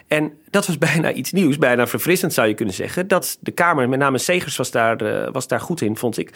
En 0.10 0.34
dat 0.50 0.68
was 0.68 0.78
bijna 0.92 1.12
iets 1.12 1.32
nieuws, 1.32 1.58
bijna 1.58 1.88
verfrissend 1.88 2.34
zou 2.34 2.48
je 2.48 2.54
kunnen 2.54 2.76
zeggen. 2.76 3.08
Dat 3.08 3.38
de 3.40 3.52
Kamer, 3.52 3.90
met 3.90 4.00
name 4.00 4.18
Segers 4.18 4.56
was 4.56 4.72
daar, 4.72 5.02
uh, 5.02 5.28
was 5.32 5.48
daar 5.48 5.62
goed 5.62 5.82
in, 5.82 5.98
vond 5.98 6.18
ik. 6.18 6.32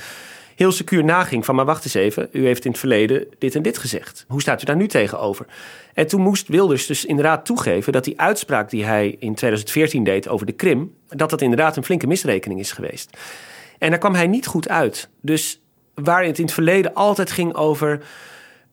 Heel 0.56 0.72
secuur 0.72 1.04
naging 1.04 1.46
van, 1.46 1.56
maar 1.56 1.66
wacht 1.66 1.84
eens 1.84 1.94
even. 1.94 2.30
U 2.32 2.46
heeft 2.46 2.66
in 2.66 2.72
het 2.72 2.80
verleden 2.80 3.28
dit 3.38 3.56
en 3.56 3.62
dit 3.62 3.78
gezegd. 3.78 4.26
Hoe 4.28 4.42
staat 4.42 4.62
u 4.62 4.66
daar 4.66 4.76
nu 4.76 4.88
tegenover? 4.88 5.46
En 5.94 6.08
toen 6.08 6.22
moest 6.22 6.48
Wilders 6.48 6.86
dus 6.86 7.06
inderdaad 7.06 7.46
toegeven 7.46 7.94
dat 7.94 8.04
die 8.04 8.20
uitspraak 8.20 8.70
die 8.70 8.86
hij 8.86 9.16
in 9.20 9.36
2014 9.36 10.04
deed 10.04 10.28
over 10.28 10.46
de 10.46 10.52
Krim, 10.52 10.96
dat 11.08 11.30
dat 11.30 11.42
inderdaad 11.42 11.78
een 11.78 11.84
flinke 11.84 12.08
misrekening 12.08 12.60
is 12.60 12.72
geweest. 12.72 13.18
En 13.78 13.90
daar 13.90 14.00
kwam 14.00 14.16
hij 14.16 14.28
niet 14.28 14.48
goed 14.48 14.70
uit. 14.70 15.10
Dus 15.22 15.62
waar 15.94 16.26
het 16.26 16.38
in 16.38 16.46
het 16.46 16.54
verleden 16.54 16.94
altijd 16.94 17.32
ging 17.32 17.54
over 17.54 18.00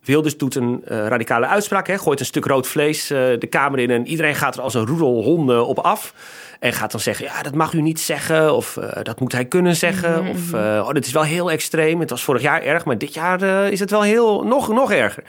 Wilders 0.04 0.36
doet 0.36 0.54
een 0.54 0.84
uh, 0.88 1.06
radicale 1.06 1.46
uitspraak, 1.46 1.86
hè, 1.86 1.98
gooit 1.98 2.20
een 2.20 2.26
stuk 2.26 2.44
rood 2.44 2.66
vlees 2.66 3.10
uh, 3.10 3.18
de 3.18 3.46
Kamer 3.46 3.78
in 3.78 3.90
en 3.90 4.06
iedereen 4.06 4.34
gaat 4.34 4.56
er 4.56 4.62
als 4.62 4.74
een 4.74 4.86
roedel 4.86 5.22
honden 5.22 5.66
op 5.66 5.78
af. 5.78 6.14
En 6.60 6.72
gaat 6.72 6.90
dan 6.90 7.00
zeggen, 7.00 7.24
ja, 7.24 7.42
dat 7.42 7.54
mag 7.54 7.72
u 7.72 7.80
niet 7.80 8.00
zeggen. 8.00 8.54
Of 8.54 8.76
uh, 8.76 8.84
dat 9.02 9.20
moet 9.20 9.32
hij 9.32 9.44
kunnen 9.44 9.76
zeggen. 9.76 10.10
Mm 10.10 10.26
-hmm. 10.26 10.30
Of, 10.30 10.52
oh, 10.52 10.90
dit 10.90 11.06
is 11.06 11.12
wel 11.12 11.22
heel 11.22 11.50
extreem. 11.50 12.00
Het 12.00 12.10
was 12.10 12.24
vorig 12.24 12.42
jaar 12.42 12.62
erg, 12.62 12.84
maar 12.84 12.98
dit 12.98 13.14
jaar 13.14 13.42
is 13.72 13.80
het 13.80 13.90
wel 13.90 14.02
heel, 14.02 14.42
nog, 14.42 14.68
nog 14.68 14.92
erger. 14.92 15.22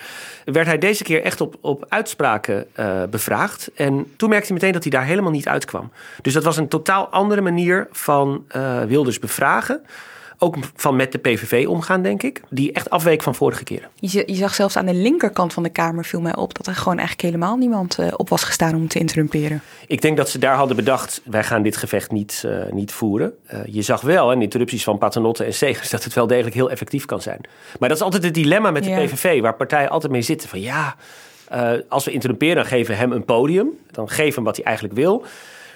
Werd 0.45 0.67
hij 0.67 0.77
deze 0.77 1.03
keer 1.03 1.23
echt 1.23 1.41
op, 1.41 1.55
op 1.61 1.85
uitspraken 1.89 2.67
bevraagd. 3.09 3.71
En 3.75 4.13
toen 4.17 4.29
merkte 4.29 4.47
hij 4.47 4.55
meteen 4.55 4.73
dat 4.73 4.83
hij 4.83 4.91
daar 4.91 5.05
helemaal 5.05 5.31
niet 5.31 5.47
uitkwam. 5.47 5.91
Dus 6.21 6.33
dat 6.33 6.43
was 6.43 6.57
een 6.57 6.67
totaal 6.67 7.07
andere 7.07 7.41
manier 7.41 7.87
van 7.91 8.45
Wilders 8.87 9.19
bevragen 9.19 9.81
ook 10.43 10.55
van 10.75 10.95
met 10.95 11.11
de 11.11 11.17
PVV 11.17 11.67
omgaan, 11.67 12.01
denk 12.01 12.23
ik. 12.23 12.41
Die 12.49 12.71
echt 12.71 12.89
afweek 12.89 13.23
van 13.23 13.35
vorige 13.35 13.63
keren. 13.63 13.89
Je, 13.95 14.23
je 14.25 14.35
zag 14.35 14.53
zelfs 14.53 14.77
aan 14.77 14.85
de 14.85 14.93
linkerkant 14.93 15.53
van 15.53 15.63
de 15.63 15.69
Kamer, 15.69 16.05
viel 16.05 16.21
mij 16.21 16.35
op, 16.35 16.55
dat 16.55 16.67
er 16.67 16.75
gewoon 16.75 16.97
eigenlijk 16.97 17.27
helemaal 17.27 17.57
niemand 17.57 17.99
uh, 17.99 18.07
op 18.15 18.29
was 18.29 18.43
gestaan 18.43 18.75
om 18.75 18.87
te 18.87 18.99
interrumperen. 18.99 19.61
Ik 19.87 20.01
denk 20.01 20.17
dat 20.17 20.29
ze 20.29 20.39
daar 20.39 20.55
hadden 20.55 20.75
bedacht, 20.75 21.21
wij 21.23 21.43
gaan 21.43 21.61
dit 21.61 21.77
gevecht 21.77 22.11
niet, 22.11 22.43
uh, 22.45 22.71
niet 22.71 22.91
voeren. 22.91 23.33
Uh, 23.53 23.59
je 23.65 23.81
zag 23.81 24.01
wel, 24.01 24.31
en 24.31 24.41
interrupties 24.41 24.83
van 24.83 24.97
Paternotte 24.97 25.43
en 25.43 25.53
Segers, 25.53 25.89
dat 25.89 26.03
het 26.03 26.13
wel 26.13 26.27
degelijk 26.27 26.55
heel 26.55 26.71
effectief 26.71 27.05
kan 27.05 27.21
zijn. 27.21 27.39
Maar 27.79 27.89
dat 27.89 27.97
is 27.97 28.03
altijd 28.03 28.23
het 28.23 28.33
dilemma 28.33 28.71
met 28.71 28.83
de 28.83 28.89
ja. 28.89 29.05
PVV, 29.05 29.41
waar 29.41 29.55
partijen 29.55 29.89
altijd 29.89 30.11
mee 30.11 30.21
zitten. 30.21 30.49
Van 30.49 30.61
ja, 30.61 30.95
als 31.89 32.05
we 32.05 32.11
interrumperen, 32.11 32.55
dan 32.55 32.65
geven 32.65 32.93
we 32.93 32.99
hem 32.99 33.11
een 33.11 33.25
podium. 33.25 33.69
Dan 33.91 34.09
geven 34.09 34.27
we 34.27 34.35
hem 34.35 34.43
wat 34.43 34.55
hij 34.55 34.65
eigenlijk 34.65 34.95
wil. 34.95 35.25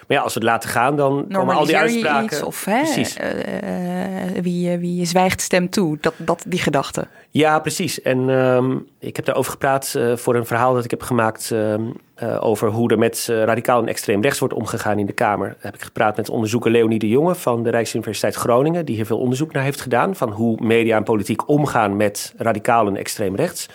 Maar 0.08 0.18
ja, 0.18 0.24
als 0.24 0.34
we 0.34 0.39
het 0.39 0.49
laten 0.49 0.70
gaan, 0.70 0.95
dan 0.95 1.26
komen 1.32 1.56
al 1.56 1.66
die 1.66 1.78
uitspraken. 1.78 2.26
Iets, 2.26 2.43
of 2.43 2.66
hè, 2.66 2.82
precies. 2.82 3.18
Uh, 3.18 3.26
uh, 3.26 4.41
wie, 4.41 4.78
wie 4.78 5.06
zwijgt 5.06 5.41
stemt 5.41 5.72
toe, 5.72 5.97
dat, 6.01 6.14
dat, 6.18 6.43
die 6.47 6.60
gedachte. 6.60 7.08
Ja, 7.30 7.60
precies. 7.60 8.01
En 8.01 8.30
um, 8.30 8.88
ik 8.99 9.16
heb 9.16 9.26
daarover 9.26 9.51
gepraat 9.51 9.93
uh, 9.97 10.16
voor 10.16 10.36
een 10.36 10.45
verhaal 10.45 10.74
dat 10.74 10.84
ik 10.84 10.91
heb 10.91 11.01
gemaakt 11.01 11.53
over 12.39 12.70
hoe 12.70 12.91
er 12.91 12.97
met 12.97 13.26
radicaal 13.30 13.82
en 13.82 13.88
extreem 13.88 14.22
rechts 14.22 14.39
wordt 14.39 14.53
omgegaan 14.53 14.99
in 14.99 15.06
de 15.06 15.14
Kamer. 15.14 15.47
Daar 15.47 15.58
heb 15.60 15.76
ik 15.76 15.82
gepraat 15.82 16.18
met 16.18 16.30
onderzoeker 16.30 16.72
Leonie 16.72 16.99
de 16.99 17.10
Jonge 17.10 17.36
van 17.36 17.64
de 17.64 17.70
Rijksuniversiteit 17.70 18.36
Groningen, 18.36 18.86
die 18.86 18.95
hier 18.95 19.06
veel 19.06 19.20
onderzoek 19.20 19.51
naar 19.51 19.64
heeft 19.64 19.82
gedaan 19.82 20.16
van 20.16 20.32
hoe 20.32 20.62
media 20.62 20.97
en 20.97 21.03
politiek 21.03 21.49
omgaan 21.49 21.95
met 21.95 22.34
radicaal 22.38 22.88
en 22.88 22.95
extreem 22.95 23.36
rechts. 23.36 23.68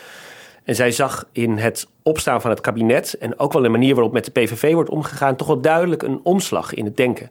En 0.71 0.77
zij 0.77 0.93
zag 0.93 1.25
in 1.33 1.59
het 1.59 1.87
opstaan 2.03 2.41
van 2.41 2.51
het 2.51 2.61
kabinet 2.61 3.15
en 3.15 3.39
ook 3.39 3.53
wel 3.53 3.63
de 3.63 3.69
manier 3.69 3.95
waarop 3.95 4.13
met 4.13 4.25
de 4.25 4.31
PVV 4.31 4.73
wordt 4.73 4.91
omgegaan, 4.91 5.37
toch 5.37 5.47
wel 5.47 5.61
duidelijk 5.61 6.03
een 6.03 6.21
omslag 6.23 6.75
in 6.75 6.85
het 6.85 6.97
denken. 6.97 7.31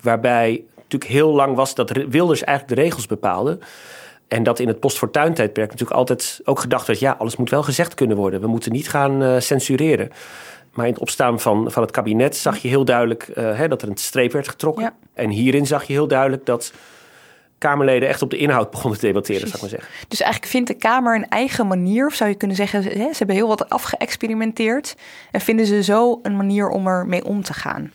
Waarbij 0.00 0.64
natuurlijk 0.76 1.10
heel 1.10 1.32
lang 1.32 1.56
was 1.56 1.74
dat 1.74 1.90
Wilders 1.90 2.44
eigenlijk 2.44 2.78
de 2.78 2.82
regels 2.84 3.06
bepaalde. 3.06 3.58
En 4.28 4.42
dat 4.42 4.58
in 4.58 4.68
het 4.68 4.80
post-fortuin-tijdperk 4.80 5.70
natuurlijk 5.70 5.98
altijd 5.98 6.40
ook 6.44 6.60
gedacht 6.60 6.86
werd: 6.86 6.98
ja, 6.98 7.16
alles 7.18 7.36
moet 7.36 7.50
wel 7.50 7.62
gezegd 7.62 7.94
kunnen 7.94 8.16
worden. 8.16 8.40
We 8.40 8.46
moeten 8.46 8.72
niet 8.72 8.88
gaan 8.88 9.22
uh, 9.22 9.38
censureren. 9.38 10.10
Maar 10.72 10.86
in 10.86 10.92
het 10.92 11.00
opstaan 11.00 11.40
van, 11.40 11.70
van 11.70 11.82
het 11.82 11.90
kabinet 11.90 12.36
zag 12.36 12.58
je 12.58 12.68
heel 12.68 12.84
duidelijk 12.84 13.28
uh, 13.28 13.56
hè, 13.56 13.68
dat 13.68 13.82
er 13.82 13.88
een 13.88 13.96
streep 13.96 14.32
werd 14.32 14.48
getrokken. 14.48 14.82
Ja. 14.82 14.94
En 15.12 15.30
hierin 15.30 15.66
zag 15.66 15.84
je 15.84 15.92
heel 15.92 16.08
duidelijk 16.08 16.46
dat 16.46 16.72
Kamerleden 17.68 18.08
echt 18.08 18.22
op 18.22 18.30
de 18.30 18.36
inhoud 18.36 18.70
begonnen 18.70 18.98
te 19.00 19.06
debatteren, 19.06 19.40
Precies. 19.40 19.60
zou 19.60 19.66
ik 19.66 19.72
maar 19.72 19.80
zeggen. 19.88 20.08
Dus 20.08 20.20
eigenlijk 20.20 20.52
vindt 20.52 20.68
de 20.68 20.74
Kamer 20.74 21.14
een 21.14 21.28
eigen 21.28 21.66
manier, 21.66 22.06
of 22.06 22.14
zou 22.14 22.30
je 22.30 22.36
kunnen 22.36 22.56
zeggen, 22.56 22.82
ze 22.82 23.14
hebben 23.18 23.36
heel 23.36 23.48
wat 23.48 23.68
afgeëxperimenteerd 23.68 24.94
en 25.30 25.40
vinden 25.40 25.66
ze 25.66 25.82
zo 25.82 26.18
een 26.22 26.36
manier 26.36 26.68
om 26.68 26.86
er 26.86 27.06
mee 27.06 27.24
om 27.24 27.42
te 27.42 27.52
gaan. 27.52 27.92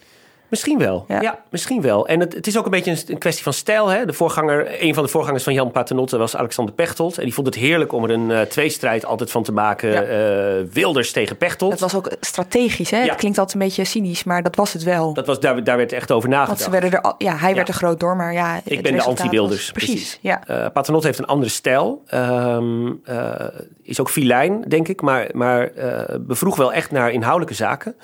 Misschien 0.50 0.78
wel. 0.78 1.06
Ja, 1.08 1.22
ja 1.22 1.40
misschien 1.50 1.82
wel. 1.82 2.08
En 2.08 2.20
het, 2.20 2.34
het, 2.34 2.48
is 2.48 2.58
ook 2.58 2.66
een 2.66 2.72
beetje 2.72 2.92
een, 2.92 2.98
een, 3.08 3.18
kwestie 3.18 3.44
van 3.44 3.54
stijl. 3.54 3.88
Hè? 3.88 4.06
De 4.06 4.14
voorganger, 4.14 4.84
een 4.84 4.94
van 4.94 5.04
de 5.04 5.10
voorgangers 5.10 5.44
van 5.44 5.54
Jan 5.54 5.72
Paternotte 5.72 6.18
was 6.18 6.36
Alexander 6.36 6.74
Pechtold. 6.74 7.18
En 7.18 7.24
die 7.24 7.34
vond 7.34 7.48
het 7.48 7.56
heerlijk 7.56 7.92
om 7.92 8.04
er 8.04 8.10
een 8.10 8.30
uh, 8.30 8.42
tweestrijd 8.42 9.06
altijd 9.06 9.32
van 9.32 9.44
te 9.44 9.52
maken. 9.52 9.90
Ja. 9.90 10.04
Uh, 10.04 10.66
Wilders 10.74 11.12
tegen 11.12 11.38
Pechtold. 11.38 11.72
Dat 11.72 11.80
was 11.80 11.96
ook 11.96 12.12
strategisch. 12.20 12.90
Hè? 12.90 13.02
Ja. 13.02 13.10
Het 13.10 13.16
klinkt 13.16 13.38
altijd 13.38 13.58
een 13.58 13.68
beetje 13.68 13.84
cynisch, 13.84 14.24
maar 14.24 14.44
dat 14.44 14.56
was 14.56 14.74
het 14.74 14.84
wel. 14.84 15.14
Dat 15.14 15.26
was, 15.26 15.40
daar, 15.40 15.64
daar 15.64 15.78
werd 15.78 15.92
echt 15.92 16.12
over 16.12 16.30
nagedacht. 16.30 16.60
Want 16.60 16.74
ze 16.74 16.82
werden 16.82 17.02
er, 17.02 17.14
ja, 17.18 17.38
hij 17.38 17.56
werd 17.56 17.68
er 17.68 17.74
groot 17.74 18.00
door, 18.00 18.16
maar 18.16 18.34
ja. 18.34 18.62
Ik 18.64 18.82
ben 18.82 18.96
de 18.96 19.04
anti-Wilders. 19.04 19.72
Precies. 19.72 19.94
precies. 19.94 20.20
Ja. 20.22 20.42
Uh, 20.50 20.66
Paternotte 20.74 21.08
heeft 21.08 21.20
een 21.20 21.26
andere 21.26 21.52
stijl. 21.52 22.04
Um, 22.14 23.02
is 23.84 24.00
ook 24.00 24.10
filijn, 24.10 24.64
denk 24.68 24.88
ik. 24.88 25.02
Maar, 25.02 25.28
maar 25.32 25.72
bevroeg 26.20 26.56
wel 26.56 26.74
echt 26.74 26.92
naar 26.92 27.12
inhoudelijke 27.12 27.56
zaken. 27.56 27.96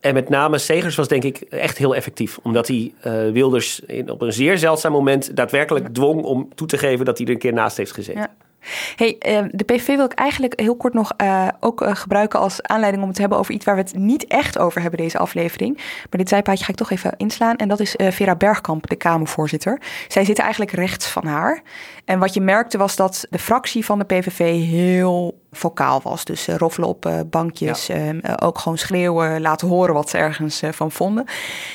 En 0.00 0.14
met 0.14 0.28
name 0.28 0.58
Segers 0.58 0.96
was 0.96 1.08
denk 1.08 1.24
ik 1.24 1.36
echt 1.40 1.78
heel 1.78 1.94
effectief. 1.94 2.38
Omdat 2.42 2.68
hij 2.68 2.92
uh, 3.06 3.12
Wilders 3.32 3.80
in, 3.80 4.10
op 4.10 4.22
een 4.22 4.32
zeer 4.32 4.58
zeldzaam 4.58 4.92
moment 4.92 5.36
daadwerkelijk 5.36 5.94
dwong 5.94 6.22
om 6.22 6.48
toe 6.54 6.66
te 6.66 6.78
geven 6.78 7.04
dat 7.04 7.18
hij 7.18 7.26
er 7.26 7.32
een 7.32 7.38
keer 7.38 7.52
naast 7.52 7.76
heeft 7.76 7.92
gezeten. 7.92 8.20
Ja. 8.20 8.30
Hey, 8.96 9.16
uh, 9.28 9.48
de 9.50 9.64
PVV 9.64 9.86
wil 9.86 10.04
ik 10.04 10.12
eigenlijk 10.12 10.60
heel 10.60 10.76
kort 10.76 10.94
nog 10.94 11.12
uh, 11.22 11.48
ook 11.60 11.82
uh, 11.82 11.94
gebruiken 11.94 12.40
als 12.40 12.62
aanleiding 12.62 13.02
om 13.02 13.08
het 13.08 13.16
te 13.16 13.20
hebben 13.22 13.40
over 13.40 13.54
iets 13.54 13.64
waar 13.64 13.74
we 13.74 13.80
het 13.80 13.94
niet 13.94 14.26
echt 14.26 14.58
over 14.58 14.80
hebben 14.80 15.00
deze 15.00 15.18
aflevering. 15.18 15.76
Maar 15.76 16.06
dit 16.10 16.28
zijpaadje 16.28 16.64
ga 16.64 16.70
ik 16.70 16.76
toch 16.76 16.90
even 16.90 17.14
inslaan. 17.16 17.56
En 17.56 17.68
dat 17.68 17.80
is 17.80 17.94
Vera 17.98 18.34
Bergkamp, 18.34 18.88
de 18.88 18.96
Kamervoorzitter. 18.96 19.80
Zij 20.08 20.24
zit 20.24 20.38
eigenlijk 20.38 20.70
rechts 20.70 21.06
van 21.06 21.26
haar. 21.26 21.62
En 22.08 22.18
wat 22.18 22.34
je 22.34 22.40
merkte 22.40 22.78
was 22.78 22.96
dat 22.96 23.26
de 23.30 23.38
fractie 23.38 23.84
van 23.84 23.98
de 23.98 24.04
PVV 24.04 24.38
heel 24.66 25.40
vocaal 25.50 26.00
was. 26.02 26.24
Dus 26.24 26.48
uh, 26.48 26.56
roffelen 26.56 26.88
op 26.88 27.06
uh, 27.06 27.20
bankjes, 27.26 27.86
ja. 27.86 28.12
uh, 28.12 28.20
ook 28.42 28.58
gewoon 28.58 28.78
schreeuwen, 28.78 29.40
laten 29.40 29.68
horen 29.68 29.94
wat 29.94 30.10
ze 30.10 30.18
ergens 30.18 30.62
van 30.70 30.90
vonden. 30.90 31.24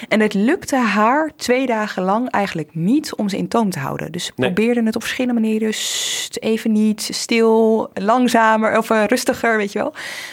En 0.07 0.19
het 0.19 0.33
lukte 0.33 0.77
haar 0.77 1.31
twee 1.35 1.65
dagen 1.65 2.03
lang 2.03 2.29
eigenlijk 2.29 2.69
niet 2.75 3.15
om 3.15 3.29
ze 3.29 3.37
in 3.37 3.47
toom 3.47 3.69
te 3.69 3.79
houden. 3.79 4.11
Dus 4.11 4.25
ze 4.25 4.31
nee. 4.35 4.53
probeerden 4.53 4.85
het 4.85 4.95
op 4.95 5.01
verschillende 5.01 5.41
manieren. 5.41 5.73
even 6.39 6.71
niet, 6.71 7.09
stil, 7.11 7.89
langzamer 7.93 8.77
of 8.77 8.89
rustiger, 8.89 9.57
weet 9.57 9.71
je 9.71 9.79
wel. 9.79 9.91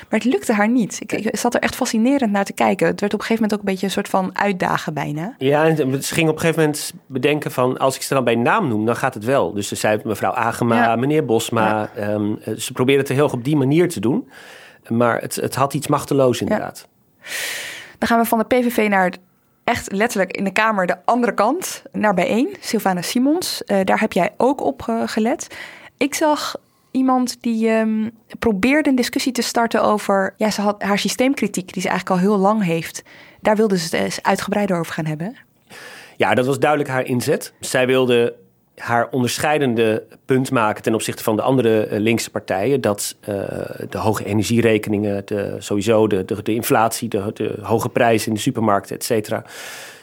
Maar 0.09 0.21
het 0.21 0.25
lukte 0.25 0.53
haar 0.53 0.69
niet. 0.69 0.99
Ik, 1.01 1.13
ik, 1.13 1.37
zat 1.37 1.55
er 1.55 1.61
echt 1.61 1.75
fascinerend 1.75 2.33
naar 2.33 2.45
te 2.45 2.53
kijken. 2.53 2.87
Het 2.87 3.01
werd 3.01 3.15
op 3.15 3.21
een 3.21 3.27
gegeven 3.27 3.43
moment 3.43 3.53
ook 3.53 3.67
een 3.67 3.73
beetje 3.73 3.87
een 3.87 3.93
soort 3.93 4.09
van 4.09 4.39
uitdagen 4.39 4.95
bijna. 4.95 5.35
Ja, 5.39 5.65
en 5.65 6.03
ze 6.03 6.15
ging 6.15 6.29
op 6.29 6.35
een 6.35 6.41
gegeven 6.41 6.63
moment 6.63 6.93
bedenken 7.07 7.51
van... 7.51 7.79
als 7.79 7.97
ik 7.97 8.03
ze 8.03 8.15
dan 8.15 8.25
bij 8.25 8.35
naam 8.35 8.69
noem, 8.69 8.87
dan 8.87 8.97
gaat 8.97 9.15
het 9.15 9.25
wel. 9.25 9.53
Dus 9.53 9.69
ze 9.69 9.75
zei 9.75 9.90
mevrouw 10.05 10.33
Agema, 10.33 10.83
ja. 10.83 10.97
meneer 10.97 11.25
Bosma. 11.25 11.91
Ja. 11.97 12.13
Um, 12.13 12.39
ze 12.59 12.73
probeerden 12.73 13.05
het 13.05 13.15
heel 13.15 13.29
op 13.29 13.45
die 13.45 13.57
manier 13.57 13.89
te 13.89 14.01
doen. 14.01 14.31
Maar 14.89 15.21
het, 15.21 15.35
het 15.35 15.55
had 15.55 15.75
iets 15.75 15.87
machteloos 15.87 16.41
inderdaad. 16.41 16.89
Ja. 17.21 17.27
Dan 17.99 18.09
gaan 18.09 18.19
we 18.19 18.25
van 18.25 18.39
de 18.39 18.45
PVV 18.45 18.89
naar 18.89 19.13
echt 19.65 19.93
letterlijk 19.93 20.33
in 20.33 20.45
de 20.45 20.53
Kamer 20.53 20.87
de 20.87 20.97
andere 21.05 21.35
kant, 21.35 21.83
naar 21.93 22.15
bijeen. 22.15 22.57
Sylvana 22.61 23.03
Simons, 23.03 23.63
uh, 23.67 23.79
daar 23.85 24.01
heb 24.01 24.13
jij 24.13 24.31
ook 24.37 24.61
op 24.61 24.87
uh, 24.91 25.03
gelet. 25.07 25.57
Ik 25.97 26.15
zag 26.15 26.57
iemand 26.91 27.43
die 27.43 27.71
um, 27.71 28.11
probeerde 28.39 28.89
een 28.89 28.97
discussie 28.97 29.33
te 29.33 29.43
starten 29.43 29.83
over... 29.83 30.35
Ja, 30.37 30.51
ze 30.51 30.61
had 30.61 30.83
haar 30.83 30.99
systeemkritiek, 30.99 31.73
die 31.73 31.83
ze 31.83 31.89
eigenlijk 31.89 32.21
al 32.21 32.29
heel 32.29 32.39
lang 32.39 32.65
heeft. 32.65 33.03
Daar 33.41 33.57
wilde 33.57 33.79
ze 33.79 33.85
het 33.85 33.93
eens 34.05 34.23
uitgebreider 34.23 34.79
over 34.79 34.93
gaan 34.93 35.07
hebben. 35.07 35.37
Ja, 36.17 36.35
dat 36.35 36.47
was 36.47 36.59
duidelijk 36.59 36.91
haar 36.91 37.05
inzet. 37.05 37.53
Zij 37.61 37.87
wilde 37.87 38.35
haar 38.81 39.09
onderscheidende 39.11 40.03
punt 40.25 40.51
maken 40.51 40.83
ten 40.83 40.95
opzichte 40.95 41.23
van 41.23 41.37
de 41.37 41.43
andere 41.43 41.89
uh, 41.91 41.99
linkse 41.99 42.31
partijen. 42.31 42.81
Dat 42.81 43.17
uh, 43.29 43.35
de 43.89 43.99
hoge 43.99 44.25
energierekeningen, 44.25 45.23
de, 45.25 45.57
sowieso 45.59 46.07
de, 46.07 46.25
de, 46.25 46.43
de 46.43 46.55
inflatie, 46.55 47.09
de, 47.09 47.31
de, 47.35 47.55
hoge 47.63 47.89
prijzen 47.89 48.29
in 48.29 48.35
de 48.35 48.41
supermarkten, 48.41 48.97
et 48.97 49.05
cetera. 49.05 49.45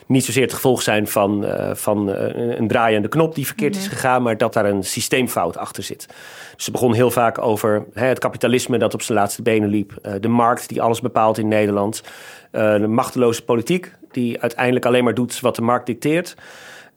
Niet 0.06 0.26
zozeer 0.26 0.44
het 0.44 0.54
gevolg 0.54 0.82
zijn 0.82 1.08
van, 1.08 1.46
uh, 1.46 1.70
van 1.74 2.08
een 2.08 2.68
draaiende 2.68 3.08
knop 3.08 3.36
die 3.36 3.46
verkeerd 3.46 3.76
is 3.76 3.88
gegaan, 3.88 4.22
maar 4.22 4.38
dat 4.38 4.54
daar 4.54 4.66
een 4.66 4.84
systeemfout 4.84 5.58
achter 5.58 5.84
zit. 5.84 6.08
Dus 6.56 6.66
ze 6.66 6.72
begon 6.72 6.94
heel 6.94 7.12
vaak 7.12 7.42
over 7.42 7.86
hè, 7.94 8.06
het 8.06 8.20
kapitalisme 8.20 8.78
dat 8.78 8.94
op 8.94 9.02
zijn 9.02 9.18
laatste 9.18 9.42
benen 9.42 9.70
liep, 9.70 9.94
de 10.20 10.28
markt 10.28 10.70
die 10.70 10.82
alles 10.82 11.02
bepaalt 11.02 11.38
in 11.38 11.48
Nederland, 11.48 12.04
de 12.52 12.88
machteloze 12.88 13.44
politiek 13.44 13.92
die 14.12 14.42
uiteindelijk 14.42 14.86
alleen 14.86 15.04
maar 15.04 15.14
doet 15.14 15.40
wat 15.40 15.56
de 15.56 15.62
markt 15.62 15.86
dicteert 15.86 16.36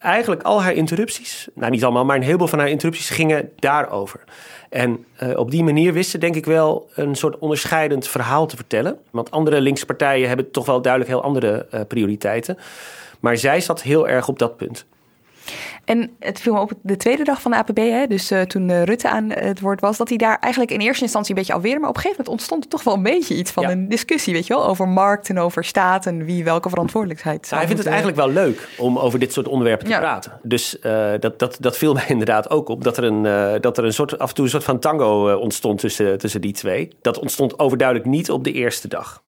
eigenlijk 0.00 0.42
al 0.42 0.62
haar 0.62 0.72
interrupties, 0.72 1.48
nou 1.54 1.70
niet 1.70 1.84
allemaal, 1.84 2.04
maar 2.04 2.16
een 2.16 2.22
heleboel 2.22 2.46
van 2.46 2.58
haar 2.58 2.68
interrupties 2.68 3.10
gingen 3.10 3.50
daarover. 3.56 4.20
En 4.68 5.04
uh, 5.22 5.38
op 5.38 5.50
die 5.50 5.64
manier 5.64 5.92
wist 5.92 6.10
ze 6.10 6.18
denk 6.18 6.34
ik 6.34 6.44
wel 6.44 6.90
een 6.94 7.14
soort 7.14 7.38
onderscheidend 7.38 8.08
verhaal 8.08 8.46
te 8.46 8.56
vertellen. 8.56 8.98
Want 9.10 9.30
andere 9.30 9.60
linkse 9.60 9.86
partijen 9.86 10.28
hebben 10.28 10.50
toch 10.50 10.66
wel 10.66 10.82
duidelijk 10.82 11.12
heel 11.12 11.22
andere 11.22 11.66
uh, 11.74 11.80
prioriteiten. 11.88 12.58
Maar 13.20 13.36
zij 13.36 13.60
zat 13.60 13.82
heel 13.82 14.08
erg 14.08 14.28
op 14.28 14.38
dat 14.38 14.56
punt. 14.56 14.86
En 15.84 16.10
het 16.18 16.40
viel 16.40 16.52
me 16.52 16.60
op 16.60 16.72
de 16.82 16.96
tweede 16.96 17.24
dag 17.24 17.40
van 17.40 17.50
de 17.50 17.56
APB, 17.56 17.76
hè, 17.76 18.06
dus 18.06 18.32
uh, 18.32 18.40
toen 18.40 18.68
uh, 18.68 18.82
Rutte 18.82 19.08
aan 19.08 19.30
het 19.30 19.60
woord 19.60 19.80
was, 19.80 19.96
dat 19.96 20.08
hij 20.08 20.18
daar 20.18 20.38
eigenlijk 20.38 20.72
in 20.72 20.80
eerste 20.80 21.02
instantie 21.02 21.30
een 21.30 21.38
beetje 21.38 21.52
alweer, 21.52 21.80
maar 21.80 21.88
op 21.88 21.96
een 21.96 22.00
gegeven 22.00 22.24
moment 22.24 22.40
ontstond 22.40 22.64
er 22.64 22.70
toch 22.70 22.82
wel 22.82 22.94
een 22.94 23.02
beetje 23.02 23.34
iets 23.34 23.50
van 23.50 23.62
ja. 23.62 23.70
een 23.70 23.88
discussie, 23.88 24.32
weet 24.32 24.46
je 24.46 24.54
wel, 24.54 24.66
over 24.66 24.88
markt 24.88 25.28
en 25.28 25.38
over 25.38 25.64
staat 25.64 26.06
en 26.06 26.24
wie 26.24 26.44
welke 26.44 26.68
verantwoordelijkheid 26.68 27.46
zou 27.46 27.60
Hij 27.60 27.68
vindt 27.68 27.82
het 27.82 27.92
eigenlijk 27.92 28.22
wel 28.22 28.30
leuk 28.30 28.68
om 28.78 28.98
over 28.98 29.18
dit 29.18 29.32
soort 29.32 29.48
onderwerpen 29.48 29.86
te 29.86 29.92
ja. 29.92 29.98
praten. 29.98 30.40
Dus 30.42 30.76
uh, 30.82 31.10
dat, 31.18 31.38
dat, 31.38 31.56
dat 31.60 31.76
viel 31.76 31.92
mij 32.00 32.04
inderdaad 32.08 32.50
ook 32.50 32.68
op, 32.68 32.84
dat 32.84 32.96
er, 32.96 33.04
een, 33.04 33.22
dat 33.60 33.78
er 33.78 33.84
een 33.84 33.92
soort, 33.92 34.18
af 34.18 34.28
en 34.28 34.34
toe 34.34 34.44
een 34.44 34.50
soort 34.50 34.64
van 34.64 34.78
tango 34.78 35.34
ontstond 35.34 35.78
tussen, 35.78 36.18
tussen 36.18 36.40
die 36.40 36.52
twee. 36.52 36.88
Dat 37.00 37.18
ontstond 37.18 37.58
overduidelijk 37.58 38.08
niet 38.08 38.30
op 38.30 38.44
de 38.44 38.52
eerste 38.52 38.88
dag 38.88 39.22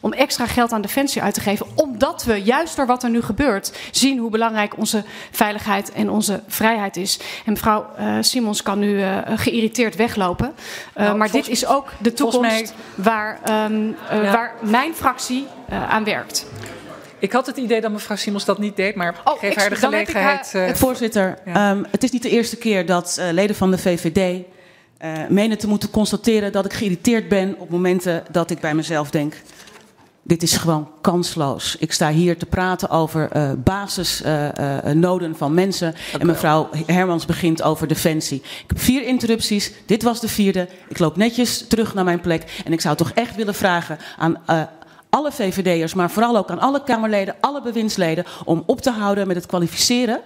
om 0.00 0.12
extra 0.12 0.46
geld 0.46 0.72
aan 0.72 0.80
defensie 0.80 1.22
uit 1.22 1.34
te 1.34 1.40
geven. 1.40 1.66
Omdat 1.74 2.24
we 2.24 2.34
juist 2.34 2.76
door 2.76 2.86
wat 2.86 3.02
er 3.02 3.10
nu 3.10 3.22
gebeurt 3.22 3.72
zien 3.90 4.18
hoe 4.18 4.30
belangrijk 4.30 4.76
onze 4.76 5.04
veiligheid 5.30 5.92
en 5.92 6.10
onze 6.10 6.42
vrijheid 6.46 6.96
is. 6.96 7.18
En 7.44 7.52
mevrouw 7.52 7.86
uh, 7.98 8.16
Simons 8.20 8.62
kan 8.62 8.78
nu 8.78 8.98
uh, 8.98 9.18
geïrriteerd 9.26 9.96
weglopen. 9.96 10.54
Uh, 10.96 11.04
nou, 11.04 11.16
maar 11.16 11.30
dit 11.30 11.48
is 11.48 11.66
ook 11.66 11.92
de 11.98 12.12
toekomst 12.12 12.50
mij... 12.50 12.68
waar, 12.94 13.64
um, 13.70 13.96
ja. 14.10 14.32
waar 14.32 14.54
mijn 14.60 14.94
fractie 14.94 15.46
aan 15.88 16.04
werkt. 16.04 16.46
Ik 17.18 17.32
had 17.32 17.46
het 17.46 17.56
idee 17.56 17.80
dat 17.80 17.90
mevrouw 17.90 18.16
Simons 18.16 18.44
dat 18.44 18.58
niet 18.58 18.76
deed, 18.76 18.94
maar 18.94 19.20
oh, 19.24 19.38
geef 19.38 19.54
haar 19.54 19.68
de 19.68 19.76
gelegenheid. 19.76 20.52
Haar, 20.52 20.76
Voorzitter, 20.76 21.38
ja. 21.44 21.70
um, 21.70 21.86
het 21.90 22.02
is 22.02 22.10
niet 22.10 22.22
de 22.22 22.30
eerste 22.30 22.56
keer 22.56 22.86
dat 22.86 23.20
leden 23.32 23.56
van 23.56 23.70
de 23.70 23.78
VVD 23.78 24.44
menen 25.28 25.58
te 25.58 25.68
moeten 25.68 25.90
constateren 25.90 26.52
dat 26.52 26.64
ik 26.64 26.72
geïrriteerd 26.72 27.28
ben 27.28 27.54
op 27.58 27.70
momenten 27.70 28.24
dat 28.30 28.50
ik 28.50 28.60
bij 28.60 28.74
mezelf 28.74 29.10
denk 29.10 29.34
dit 30.28 30.42
is 30.42 30.56
gewoon 30.56 30.88
kansloos. 31.00 31.76
Ik 31.78 31.92
sta 31.92 32.10
hier 32.10 32.38
te 32.38 32.46
praten 32.46 32.90
over 32.90 33.36
uh, 33.36 33.50
basisnoden 33.64 35.28
uh, 35.28 35.34
uh, 35.34 35.38
van 35.38 35.54
mensen. 35.54 35.88
Okay. 35.88 36.20
En 36.20 36.26
mevrouw 36.26 36.68
Hermans 36.86 37.26
begint 37.26 37.62
over 37.62 37.86
defensie. 37.86 38.38
Ik 38.38 38.64
heb 38.66 38.80
vier 38.80 39.02
interrupties. 39.02 39.72
Dit 39.86 40.02
was 40.02 40.20
de 40.20 40.28
vierde. 40.28 40.68
Ik 40.88 40.98
loop 40.98 41.16
netjes 41.16 41.66
terug 41.68 41.94
naar 41.94 42.04
mijn 42.04 42.20
plek. 42.20 42.62
En 42.64 42.72
ik 42.72 42.80
zou 42.80 42.96
toch 42.96 43.10
echt 43.10 43.36
willen 43.36 43.54
vragen 43.54 43.98
aan 44.18 44.36
alle 45.10 45.32
VVD'ers, 45.32 45.94
maar 45.94 46.10
vooral 46.10 46.36
ook 46.36 46.50
aan 46.50 46.60
alle 46.60 46.82
Kamerleden, 46.84 47.36
alle 47.40 47.62
bewindsleden, 47.62 48.24
om 48.44 48.62
op 48.66 48.80
te 48.80 48.90
houden 48.90 49.26
met 49.26 49.36
het 49.36 49.46
kwalificeren 49.46 50.20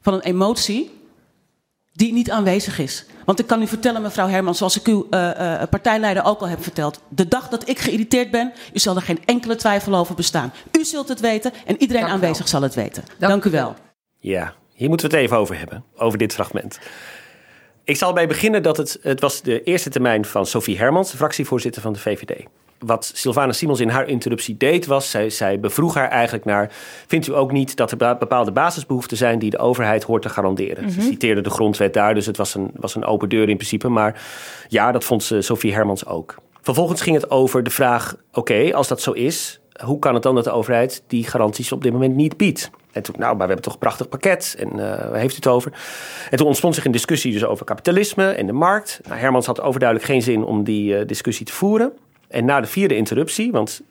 van 0.00 0.14
een 0.14 0.20
emotie 0.20 0.90
die 1.92 2.12
niet 2.12 2.30
aanwezig 2.30 2.78
is. 2.78 3.04
Want 3.24 3.38
ik 3.38 3.46
kan 3.46 3.62
u 3.62 3.66
vertellen, 3.66 4.02
mevrouw 4.02 4.28
Herman, 4.28 4.54
zoals 4.54 4.78
ik 4.78 4.86
uw 4.86 5.06
uh, 5.10 5.20
uh, 5.20 5.62
partijleider 5.70 6.24
ook 6.24 6.40
al 6.40 6.48
heb 6.48 6.62
verteld. 6.62 7.00
De 7.08 7.28
dag 7.28 7.48
dat 7.48 7.68
ik 7.68 7.78
geïrriteerd 7.78 8.30
ben, 8.30 8.52
u 8.72 8.78
zal 8.78 8.96
er 8.96 9.02
geen 9.02 9.20
enkele 9.24 9.56
twijfel 9.56 9.94
over 9.94 10.14
bestaan. 10.14 10.52
U 10.72 10.84
zult 10.84 11.08
het 11.08 11.20
weten 11.20 11.52
en 11.66 11.80
iedereen 11.80 12.02
Dank 12.02 12.14
aanwezig 12.14 12.48
zal 12.48 12.62
het 12.62 12.74
weten. 12.74 13.04
Dank, 13.18 13.32
Dank 13.32 13.44
u 13.44 13.50
wel. 13.50 13.74
Ja, 14.18 14.54
hier 14.74 14.88
moeten 14.88 15.10
we 15.10 15.16
het 15.16 15.24
even 15.24 15.36
over 15.36 15.58
hebben, 15.58 15.84
over 15.96 16.18
dit 16.18 16.32
fragment. 16.32 16.78
Ik 17.84 17.96
zal 17.96 18.12
bij 18.12 18.26
beginnen 18.26 18.62
dat 18.62 18.76
het, 18.76 18.98
het 19.02 19.20
was 19.20 19.42
de 19.42 19.62
eerste 19.62 19.90
termijn 19.90 20.24
van 20.24 20.46
Sophie 20.46 20.78
Hermans, 20.78 21.10
de 21.10 21.16
fractievoorzitter 21.16 21.82
van 21.82 21.92
de 21.92 21.98
VVD 21.98 22.46
wat 22.84 23.10
Sylvana 23.14 23.52
Simons 23.52 23.80
in 23.80 23.88
haar 23.88 24.08
interruptie 24.08 24.56
deed, 24.56 24.86
was 24.86 25.10
zij, 25.10 25.30
zij 25.30 25.60
bevroeg 25.60 25.94
haar 25.94 26.08
eigenlijk 26.08 26.44
naar: 26.44 26.70
Vindt 27.06 27.26
u 27.26 27.34
ook 27.34 27.52
niet 27.52 27.76
dat 27.76 27.90
er 27.90 27.96
bepaalde 27.96 28.52
basisbehoeften 28.52 29.16
zijn 29.16 29.38
die 29.38 29.50
de 29.50 29.58
overheid 29.58 30.02
hoort 30.02 30.22
te 30.22 30.28
garanderen? 30.28 30.90
Ze 30.90 30.98
mhm. 30.98 31.06
citeerde 31.06 31.40
de 31.40 31.50
grondwet 31.50 31.94
daar, 31.94 32.14
dus 32.14 32.26
het 32.26 32.36
was 32.36 32.54
een, 32.54 32.70
was 32.74 32.94
een 32.94 33.04
open 33.04 33.28
deur 33.28 33.48
in 33.48 33.56
principe. 33.56 33.88
Maar 33.88 34.22
ja, 34.68 34.92
dat 34.92 35.04
vond 35.04 35.30
Sophie 35.38 35.74
Hermans 35.74 36.06
ook. 36.06 36.34
Vervolgens 36.62 37.00
ging 37.00 37.16
het 37.16 37.30
over 37.30 37.62
de 37.62 37.70
vraag: 37.70 38.16
oké, 38.32 38.74
als 38.74 38.88
dat 38.88 39.00
zo 39.00 39.12
is, 39.12 39.60
hoe 39.84 39.98
kan 39.98 40.14
het 40.14 40.22
dan 40.22 40.34
dat 40.34 40.44
de 40.44 40.50
overheid 40.50 41.02
die 41.06 41.24
garanties 41.24 41.72
op 41.72 41.82
dit 41.82 41.92
moment 41.92 42.14
niet 42.14 42.36
biedt? 42.36 42.70
En 42.92 43.02
toen, 43.02 43.14
nou, 43.18 43.30
maar 43.30 43.46
we 43.46 43.52
hebben 43.52 43.62
toch 43.62 43.72
een 43.72 43.78
prachtig 43.78 44.08
pakket. 44.08 44.54
En 44.58 44.68
uh, 44.68 44.80
waar 44.80 45.14
heeft 45.14 45.32
u 45.32 45.36
het 45.36 45.46
over? 45.46 45.72
En 46.30 46.36
toen 46.36 46.46
ontstond 46.46 46.74
zich 46.74 46.84
een 46.84 46.92
discussie 46.92 47.32
dus 47.32 47.44
over 47.44 47.64
kapitalisme 47.64 48.30
en 48.30 48.46
de 48.46 48.52
markt. 48.52 49.00
Nou, 49.08 49.20
Hermans 49.20 49.46
had 49.46 49.60
overduidelijk 49.60 50.10
geen 50.10 50.22
zin 50.22 50.44
om 50.44 50.64
die 50.64 50.98
uh, 50.98 51.06
discussie 51.06 51.46
te 51.46 51.52
voeren. 51.52 51.92
En 52.32 52.44
na 52.44 52.60
de 52.60 52.66
vierde 52.66 52.96
interruptie, 52.96 53.52
want 53.52 53.82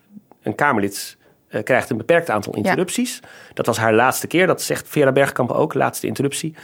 een 0.43 0.55
Kamerlid 0.55 1.17
uh, 1.49 1.63
krijgt 1.63 1.89
een 1.89 1.97
beperkt 1.97 2.29
aantal 2.29 2.53
interrupties. 2.53 3.19
Ja. 3.21 3.27
Dat 3.53 3.65
was 3.65 3.77
haar 3.77 3.93
laatste 3.93 4.27
keer, 4.27 4.47
dat 4.47 4.61
zegt 4.61 4.87
Vera 4.87 5.11
Bergkamp 5.11 5.51
ook, 5.51 5.73
laatste 5.73 6.07
interruptie. 6.07 6.55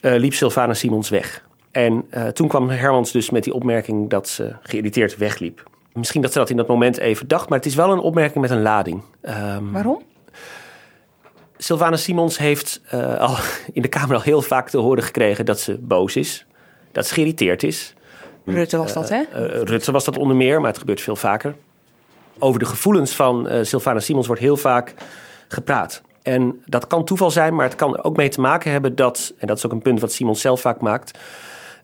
Uh, 0.00 0.14
liep 0.16 0.34
Sylvana 0.34 0.74
Simons 0.74 1.08
weg. 1.08 1.44
En 1.70 2.06
uh, 2.10 2.26
toen 2.26 2.48
kwam 2.48 2.68
Hermans 2.68 3.12
dus 3.12 3.30
met 3.30 3.44
die 3.44 3.52
opmerking 3.52 4.10
dat 4.10 4.28
ze 4.28 4.56
geïrriteerd 4.62 5.16
wegliep. 5.16 5.70
Misschien 5.92 6.22
dat 6.22 6.32
ze 6.32 6.38
dat 6.38 6.50
in 6.50 6.56
dat 6.56 6.68
moment 6.68 6.98
even 6.98 7.28
dacht, 7.28 7.48
maar 7.48 7.58
het 7.58 7.66
is 7.66 7.74
wel 7.74 7.92
een 7.92 7.98
opmerking 7.98 8.40
met 8.40 8.50
een 8.50 8.62
lading. 8.62 9.02
Um, 9.22 9.72
Waarom? 9.72 10.02
Sylvana 11.56 11.96
Simons 11.96 12.38
heeft 12.38 12.80
al 13.18 13.36
in 13.72 13.82
de 13.82 13.88
Kamer 13.88 14.16
al 14.16 14.22
heel 14.22 14.42
vaak 14.42 14.68
te 14.68 14.78
horen 14.78 15.02
gekregen 15.02 15.44
dat 15.44 15.60
ze 15.60 15.78
boos 15.80 16.16
is. 16.16 16.46
Dat 16.92 17.06
ze 17.06 17.14
geïrriteerd 17.14 17.62
is. 17.62 17.94
Rutte 18.44 18.76
was 18.76 18.92
dat, 18.92 19.08
hè? 19.08 19.20
Uh, 19.20 19.62
Rutte 19.62 19.92
was 19.92 20.04
dat 20.04 20.18
onder 20.18 20.36
meer, 20.36 20.60
maar 20.60 20.70
het 20.70 20.78
gebeurt 20.78 21.00
veel 21.00 21.16
vaker. 21.16 21.54
Over 22.38 22.58
de 22.58 22.66
gevoelens 22.66 23.14
van 23.14 23.52
uh, 23.52 23.58
Sylvana 23.62 24.00
Simons 24.00 24.26
wordt 24.26 24.42
heel 24.42 24.56
vaak 24.56 24.94
gepraat. 25.48 26.02
En 26.22 26.62
dat 26.66 26.86
kan 26.86 27.04
toeval 27.04 27.30
zijn, 27.30 27.54
maar 27.54 27.64
het 27.64 27.74
kan 27.74 27.96
er 27.96 28.04
ook 28.04 28.16
mee 28.16 28.28
te 28.28 28.40
maken 28.40 28.70
hebben 28.70 28.94
dat, 28.94 29.34
en 29.38 29.46
dat 29.46 29.56
is 29.56 29.66
ook 29.66 29.72
een 29.72 29.82
punt 29.82 30.00
wat 30.00 30.12
Simons 30.12 30.40
zelf 30.40 30.60
vaak 30.60 30.80
maakt, 30.80 31.18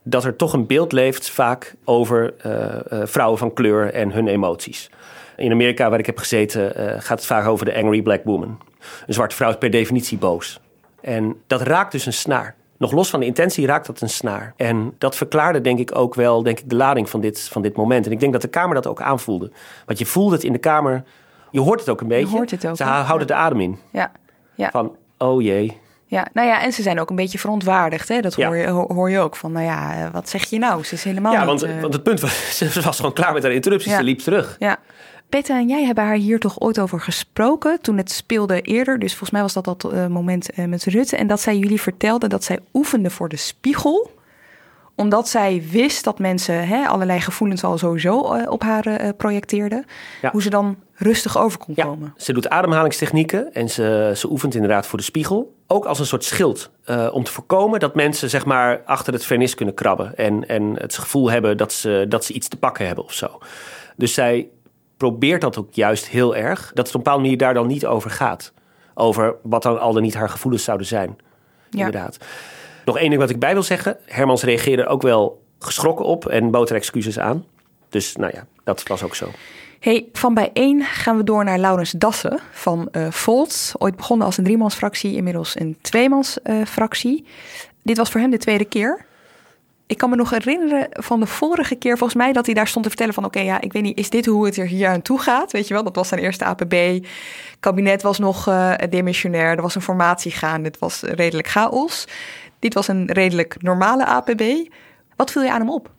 dat 0.03 0.25
er 0.25 0.37
toch 0.37 0.53
een 0.53 0.67
beeld 0.67 0.93
leeft 0.93 1.31
vaak 1.31 1.75
over 1.85 2.35
vrouwen 3.05 3.39
van 3.39 3.53
kleur 3.53 3.93
en 3.93 4.13
hun 4.13 4.29
emoties. 4.29 4.91
In 5.37 5.53
Amerika, 5.53 5.91
waar 5.91 5.99
ik 5.99 6.07
heb 6.07 6.19
gezeten, 6.19 6.73
gaat 7.03 7.19
het 7.19 7.27
vaak 7.27 7.47
over 7.47 7.65
de 7.65 7.75
angry 7.75 8.03
black 8.03 8.25
woman. 8.25 8.59
Een 9.07 9.15
zwarte 9.15 9.37
vrouw 9.37 9.51
is 9.51 9.59
per 9.59 9.71
definitie 9.71 10.19
boos. 10.19 10.61
En 11.01 11.37
dat 11.47 11.61
raakt 11.61 11.93
dus 11.93 12.07
een 12.07 12.13
snaar 12.13 12.55
nog 12.81 12.93
los 12.93 13.11
van 13.11 13.21
de 13.21 13.27
intentie 13.27 13.67
raakt 13.67 13.87
dat 13.87 14.01
een 14.01 14.09
snaar. 14.09 14.53
En 14.57 14.95
dat 14.99 15.17
verklaarde 15.17 15.61
denk 15.61 15.79
ik 15.79 15.97
ook 15.97 16.15
wel 16.15 16.43
denk 16.43 16.59
ik, 16.59 16.71
de 16.71 16.77
lading 16.77 17.11
van 17.11 17.21
dit, 17.21 17.49
van 17.49 17.63
dit 17.63 17.77
moment. 17.77 18.07
En 18.07 18.13
ik 18.13 18.21
denk 18.21 18.33
dat 18.33 18.43
de 18.43 18.49
Kamer 18.49 18.75
dat 18.75 18.87
ook 18.87 19.01
aanvoelde. 19.01 19.51
Want 19.87 19.99
je 19.99 20.07
voelt 20.07 20.33
het 20.33 20.45
in 20.45 20.53
de 20.53 20.59
Kamer, 20.59 21.05
je 21.51 21.61
hoort 21.61 21.81
het 21.81 21.89
ook 21.89 22.01
een 22.01 22.09
beetje. 22.09 22.31
Je 22.31 22.37
hoort 22.37 22.51
het 22.51 22.67
ook. 22.67 22.77
Ze 22.77 22.85
houden 22.85 23.27
de 23.27 23.35
adem 23.35 23.61
in. 23.61 23.79
Ja. 23.91 24.13
ja. 24.55 24.71
Van, 24.71 24.97
oh 25.19 25.43
jee. 25.43 25.79
Ja, 26.07 26.29
nou 26.33 26.49
ja, 26.49 26.63
en 26.63 26.73
ze 26.73 26.83
zijn 26.83 27.01
ook 27.01 27.11
een 27.11 27.17
beetje 27.17 27.39
verontwaardigd. 27.39 28.09
Hè? 28.09 28.21
Dat 28.21 28.35
hoor, 28.35 28.57
je, 28.57 28.69
hoor 28.69 29.11
je 29.11 29.19
ook. 29.19 29.37
Van, 29.37 29.53
nou 29.53 29.65
ja, 29.65 30.11
wat 30.13 30.29
zeg 30.29 30.45
je 30.45 30.59
nou? 30.59 30.85
Ze 30.85 30.95
is 30.95 31.05
helemaal 31.05 31.33
ja, 31.33 31.39
niet... 31.39 31.47
want, 31.47 31.65
uh... 31.65 31.81
want 31.81 31.93
het 31.93 32.03
punt 32.03 32.21
was, 32.21 32.57
ze 32.73 32.81
was 32.81 32.97
gewoon 32.97 33.13
klaar 33.13 33.33
met 33.33 33.43
haar 33.43 33.53
interrupties. 33.53 33.95
Ze 33.95 34.03
liep 34.03 34.19
terug. 34.19 34.57
Ja. 34.59 34.79
Peter 35.31 35.57
en 35.57 35.69
jij 35.69 35.85
hebben 35.85 36.05
haar 36.05 36.15
hier 36.15 36.39
toch 36.39 36.61
ooit 36.61 36.79
over 36.79 37.01
gesproken 37.01 37.81
toen 37.81 37.97
het 37.97 38.11
speelde 38.11 38.61
eerder. 38.61 38.99
Dus 38.99 39.11
volgens 39.11 39.31
mij 39.31 39.41
was 39.41 39.53
dat 39.53 39.65
dat 39.65 39.93
uh, 39.93 40.07
moment 40.07 40.59
uh, 40.59 40.65
met 40.65 40.85
Rutte. 40.85 41.17
En 41.17 41.27
dat 41.27 41.41
zij 41.41 41.57
jullie 41.57 41.81
vertelde 41.81 42.29
dat 42.29 42.45
zij 42.45 42.59
oefende 42.73 43.11
voor 43.11 43.29
de 43.29 43.37
spiegel 43.37 44.11
omdat 44.95 45.29
zij 45.29 45.63
wist 45.71 46.05
dat 46.05 46.19
mensen 46.19 46.69
hè, 46.69 46.87
allerlei 46.87 47.21
gevoelens 47.21 47.65
al 47.65 47.79
sowieso 47.79 48.35
uh, 48.35 48.51
op 48.51 48.63
haar 48.63 49.15
projecteerden. 49.15 49.85
Ja. 50.23 50.31
Hoe 50.31 50.43
ze 50.43 50.51
dan 50.51 50.77
rustig 50.95 51.39
over 51.39 51.59
kon 51.59 51.75
ja. 51.77 51.85
komen. 51.85 52.15
Ze 52.17 52.33
doet 52.33 52.49
ademhalingstechnieken 52.49 53.55
en 53.55 53.71
ze, 53.71 54.13
ze 54.17 54.31
oefent 54.31 54.55
inderdaad 54.55 54.87
voor 54.87 54.99
de 54.99 55.05
spiegel. 55.05 55.55
Ook 55.67 55.85
als 55.85 55.99
een 55.99 56.07
soort 56.07 56.25
schild. 56.25 56.71
Om 57.13 57.25
te 57.25 57.33
voorkomen 57.33 57.81
dat 57.81 57.95
mensen 57.95 58.31
zeg 58.31 58.45
maar 58.45 58.83
achter 58.85 59.13
het 59.13 59.25
vernis 59.25 59.55
kunnen 59.55 59.75
krabben. 59.75 60.17
En, 60.17 60.49
en 60.49 60.75
het 60.77 60.99
gevoel 60.99 61.31
hebben 61.31 61.57
dat 61.57 61.73
ze, 61.73 62.07
dat 62.09 62.25
ze 62.25 62.33
iets 62.33 62.49
te 62.49 62.57
pakken 62.57 62.87
hebben 62.87 63.05
of 63.05 63.13
zo. 63.13 63.39
Dus 63.97 64.15
zij 64.15 64.49
probeert 65.01 65.41
dat 65.41 65.59
ook 65.59 65.73
juist 65.73 66.09
heel 66.09 66.37
erg. 66.37 66.71
Dat 66.75 66.87
het 66.87 66.87
op 66.87 66.95
een 66.95 67.03
bepaalde 67.03 67.23
manier 67.23 67.39
daar 67.39 67.55
dan 67.55 67.67
niet 67.67 67.87
over 67.87 68.11
gaat. 68.11 68.53
Over 68.95 69.35
wat 69.43 69.63
dan 69.63 69.81
al 69.81 69.93
dan 69.93 70.03
niet 70.03 70.15
haar 70.15 70.29
gevoelens 70.29 70.65
zouden 70.65 70.87
zijn. 70.87 71.19
Ja. 71.71 71.79
Inderdaad. 71.79 72.19
Nog 72.85 72.99
één 72.99 73.09
ding 73.09 73.21
wat 73.21 73.31
ik 73.31 73.39
bij 73.39 73.53
wil 73.53 73.63
zeggen. 73.63 73.97
Hermans 74.07 74.43
reageerde 74.43 74.87
ook 74.87 75.03
wel 75.03 75.43
geschrokken 75.59 76.05
op 76.05 76.27
en 76.27 76.51
bood 76.51 76.71
er 76.71 76.77
excuses 76.77 77.19
aan. 77.19 77.45
Dus 77.89 78.17
nou 78.17 78.33
ja, 78.35 78.47
dat 78.65 78.83
was 78.89 79.03
ook 79.03 79.15
zo. 79.15 79.31
Hey, 79.81 80.09
van 80.13 80.35
bij 80.35 80.51
één 80.53 80.85
gaan 80.85 81.17
we 81.17 81.25
door 81.25 81.45
naar 81.45 81.59
Laurens 81.59 81.91
Dassen 81.91 82.39
van 82.51 82.89
uh, 82.93 83.11
Volt. 83.11 83.73
Ooit 83.79 83.97
begonnen 83.97 84.27
als 84.27 84.39
een 84.39 84.45
driemansfractie, 84.45 85.17
inmiddels 85.17 85.61
een 85.61 85.79
tweemansfractie. 85.81 87.23
Uh, 87.23 87.29
Dit 87.83 87.97
was 87.97 88.11
voor 88.11 88.21
hem 88.21 88.31
de 88.31 88.39
tweede 88.39 88.65
keer. 88.65 89.05
Ik 89.91 89.99
kan 89.99 90.11
me 90.11 90.17
nog 90.17 90.31
herinneren 90.31 90.87
van 90.91 91.21
de 91.21 91.27
vorige 91.27 91.75
keer, 91.75 91.99
volgens 91.99 92.19
mij, 92.19 92.33
dat 92.33 92.47
hij 92.47 92.55
daar 92.55 92.67
stond 92.67 92.85
te 92.85 92.91
vertellen 92.91 93.15
van... 93.15 93.25
oké, 93.25 93.41
ja, 93.41 93.61
ik 93.61 93.73
weet 93.73 93.83
niet, 93.83 93.99
is 93.99 94.11
dit 94.11 94.27
hoe 94.27 94.47
het 94.47 94.57
er 94.57 94.67
hier 94.67 94.89
aan 94.89 95.03
toe 95.03 95.21
gaat? 95.21 95.53
Weet 95.53 95.69
je 95.69 95.75
wel, 95.75 95.83
dat 95.83 95.97
was 95.97 96.09
zijn 96.09 96.21
eerste 96.21 96.45
APB. 96.45 97.05
kabinet 97.61 98.03
was 98.03 98.19
nog 98.19 98.49
uh, 98.49 98.75
demissionair, 98.91 99.57
er 99.57 99.63
was 99.63 99.75
een 99.75 99.83
formatie 99.83 100.31
gaan, 100.31 100.65
het 100.65 100.79
was 100.79 101.03
redelijk 101.03 101.49
chaos. 101.49 102.05
Dit 102.59 102.75
was 102.75 102.89
een 102.89 103.13
redelijk 103.13 103.63
normale 103.63 104.07
APB. 104.07 104.43
Wat 105.17 105.31
viel 105.31 105.43
je 105.43 105.53
aan 105.53 105.61
hem 105.61 105.71
op? 105.71 105.91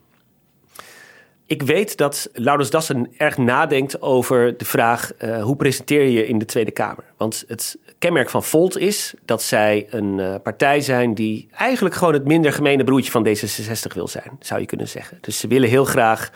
Ik 1.46 1.62
weet 1.62 1.96
dat 1.96 2.28
Laurens 2.32 2.70
Dassen 2.70 3.12
erg 3.16 3.36
nadenkt 3.36 4.02
over 4.02 4.56
de 4.56 4.64
vraag... 4.64 5.12
Uh, 5.18 5.42
hoe 5.42 5.56
presenteer 5.56 6.08
je 6.08 6.26
in 6.26 6.38
de 6.38 6.44
Tweede 6.44 6.70
Kamer? 6.70 7.04
Want 7.16 7.44
het 7.46 7.78
kenmerk 8.02 8.30
van 8.30 8.42
Volt 8.42 8.78
is 8.78 9.14
dat 9.24 9.42
zij 9.42 9.86
een 9.90 10.18
uh, 10.18 10.34
partij 10.42 10.80
zijn... 10.80 11.14
die 11.14 11.48
eigenlijk 11.52 11.94
gewoon 11.94 12.12
het 12.12 12.24
minder 12.24 12.52
gemene 12.52 12.84
broertje 12.84 13.10
van 13.10 13.26
D66 13.26 13.94
wil 13.94 14.08
zijn, 14.08 14.30
zou 14.40 14.60
je 14.60 14.66
kunnen 14.66 14.88
zeggen. 14.88 15.18
Dus 15.20 15.38
ze 15.38 15.46
willen 15.46 15.68
heel 15.68 15.84
graag 15.84 16.30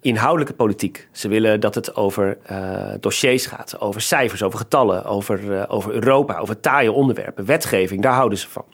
inhoudelijke 0.00 0.54
politiek. 0.54 1.08
Ze 1.12 1.28
willen 1.28 1.60
dat 1.60 1.74
het 1.74 1.94
over 1.96 2.38
uh, 2.50 2.92
dossiers 3.00 3.46
gaat, 3.46 3.80
over 3.80 4.00
cijfers, 4.00 4.42
over 4.42 4.58
getallen, 4.58 5.04
over, 5.04 5.40
uh, 5.42 5.64
over 5.68 5.92
Europa, 5.92 6.38
over 6.38 6.60
taaie 6.60 6.92
onderwerpen, 6.92 7.44
wetgeving. 7.44 8.02
Daar 8.02 8.14
houden 8.14 8.38
ze 8.38 8.48
van. 8.48 8.64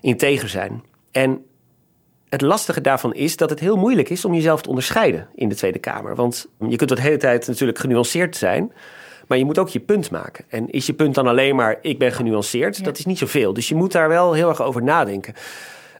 Integer 0.00 0.48
zijn. 0.48 0.82
En 1.10 1.44
het 2.28 2.40
lastige 2.40 2.80
daarvan 2.80 3.14
is 3.14 3.36
dat 3.36 3.50
het 3.50 3.60
heel 3.60 3.76
moeilijk 3.76 4.08
is 4.08 4.24
om 4.24 4.34
jezelf 4.34 4.62
te 4.62 4.68
onderscheiden 4.68 5.28
in 5.34 5.48
de 5.48 5.54
Tweede 5.54 5.78
Kamer. 5.78 6.14
Want 6.14 6.46
je 6.68 6.76
kunt 6.76 6.88
de 6.88 7.00
hele 7.00 7.16
tijd 7.16 7.46
natuurlijk 7.46 7.78
genuanceerd 7.78 8.36
zijn. 8.36 8.72
Maar 9.30 9.38
je 9.38 9.44
moet 9.44 9.58
ook 9.58 9.68
je 9.68 9.80
punt 9.80 10.10
maken. 10.10 10.44
En 10.48 10.70
is 10.70 10.86
je 10.86 10.92
punt 10.92 11.14
dan 11.14 11.26
alleen 11.26 11.56
maar 11.56 11.78
ik 11.82 11.98
ben 11.98 12.12
genuanceerd? 12.12 12.84
Dat 12.84 12.98
is 12.98 13.04
niet 13.04 13.18
zoveel. 13.18 13.52
Dus 13.52 13.68
je 13.68 13.74
moet 13.74 13.92
daar 13.92 14.08
wel 14.08 14.32
heel 14.32 14.48
erg 14.48 14.62
over 14.62 14.82
nadenken. 14.82 15.34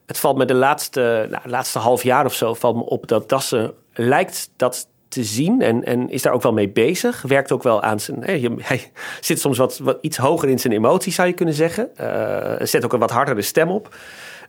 Het 0.06 0.18
valt 0.18 0.36
me 0.36 0.44
de 0.44 0.54
laatste, 0.54 1.26
nou, 1.30 1.48
laatste 1.48 1.78
half 1.78 2.02
jaar 2.02 2.24
of 2.24 2.34
zo 2.34 2.54
valt 2.54 2.76
me 2.76 2.84
op 2.84 3.06
dat 3.06 3.28
Dassen 3.28 3.72
lijkt 3.92 4.50
dat 4.56 4.88
te 5.08 5.24
zien 5.24 5.62
en, 5.62 5.84
en 5.84 6.10
is 6.10 6.22
daar 6.22 6.32
ook 6.32 6.42
wel 6.42 6.52
mee 6.52 6.68
bezig. 6.68 7.22
Werkt 7.22 7.52
ook 7.52 7.62
wel 7.62 7.82
aan 7.82 8.00
zijn. 8.00 8.24
Hij, 8.24 8.50
hij 8.58 8.90
zit 9.20 9.40
soms 9.40 9.58
wat, 9.58 9.78
wat 9.78 9.98
iets 10.00 10.16
hoger 10.16 10.48
in 10.48 10.58
zijn 10.58 10.72
emoties, 10.72 11.14
zou 11.14 11.28
je 11.28 11.34
kunnen 11.34 11.54
zeggen. 11.54 11.88
Uh, 12.00 12.52
zet 12.58 12.84
ook 12.84 12.92
een 12.92 12.98
wat 12.98 13.10
hardere 13.10 13.42
stem 13.42 13.70
op. 13.70 13.96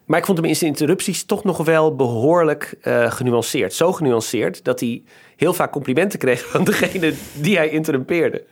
Maar 0.05 0.19
ik 0.19 0.25
vond 0.25 0.37
hem 0.37 0.47
in 0.47 0.55
zijn 0.55 0.69
interrupties 0.69 1.23
toch 1.23 1.43
nog 1.43 1.57
wel 1.57 1.95
behoorlijk 1.95 2.73
uh, 2.83 3.11
genuanceerd. 3.11 3.73
Zo 3.73 3.91
genuanceerd 3.91 4.63
dat 4.63 4.79
hij 4.79 5.03
heel 5.35 5.53
vaak 5.53 5.71
complimenten 5.71 6.19
kreeg 6.19 6.45
van 6.49 6.63
degene 6.63 7.13
die 7.33 7.57
hij 7.57 7.69
interrumpeerde. 7.69 8.43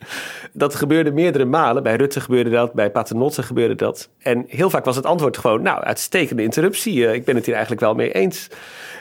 Dat 0.54 0.76
gebeurde 0.76 1.12
meerdere 1.12 1.46
malen. 1.46 1.84
Bij 1.84 1.96
Rutte 1.96 2.22
gebeurde 2.22 2.50
dat, 2.50 2.74
bij 2.74 2.92
Paternotte 2.92 3.44
gebeurde 3.44 3.76
dat. 3.76 4.10
En 4.20 4.46
heel 4.48 4.70
vaak 4.70 4.86
was 4.86 4.96
het 4.96 5.06
antwoord 5.06 5.38
gewoon, 5.38 5.62
nou, 5.62 5.84
uitstekende 5.84 6.44
interruptie. 6.44 6.96
Uh, 6.96 7.14
ik 7.14 7.26
ben 7.26 7.36
het 7.36 7.46
hier 7.46 7.54
eigenlijk 7.56 7.84
wel 7.84 7.96
mee 7.96 8.12
eens. 8.12 8.48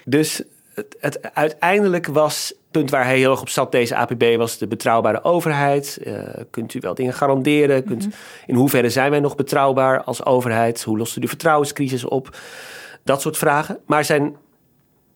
Dus 0.05 0.43
het, 0.79 0.97
het, 1.01 1.35
uiteindelijk 1.35 2.07
was 2.07 2.49
het 2.49 2.71
punt 2.71 2.91
waar 2.91 3.05
hij 3.05 3.17
heel 3.17 3.31
erg 3.31 3.41
op 3.41 3.49
zat, 3.49 3.73
deze 3.73 3.97
APB, 3.97 4.37
was 4.37 4.59
de 4.59 4.67
betrouwbare 4.67 5.25
overheid. 5.25 5.99
Uh, 6.05 6.23
kunt 6.51 6.75
u 6.75 6.81
wel 6.81 6.95
dingen 6.95 7.13
garanderen? 7.13 7.85
Kunt, 7.85 8.05
mm 8.05 8.11
-hmm. 8.11 8.21
In 8.47 8.55
hoeverre 8.55 8.91
zijn 8.91 9.11
wij 9.11 9.21
nog 9.21 9.37
betrouwbaar 9.37 10.03
als 10.03 10.25
overheid? 10.25 10.83
Hoe 10.83 10.99
lost 10.99 11.17
u 11.17 11.21
de 11.21 11.29
vertrouwenscrisis 11.29 12.05
op? 12.05 12.37
Dat 13.05 13.21
soort 13.21 13.37
vragen. 13.37 13.79
Maar 13.87 14.05
zijn 14.05 14.37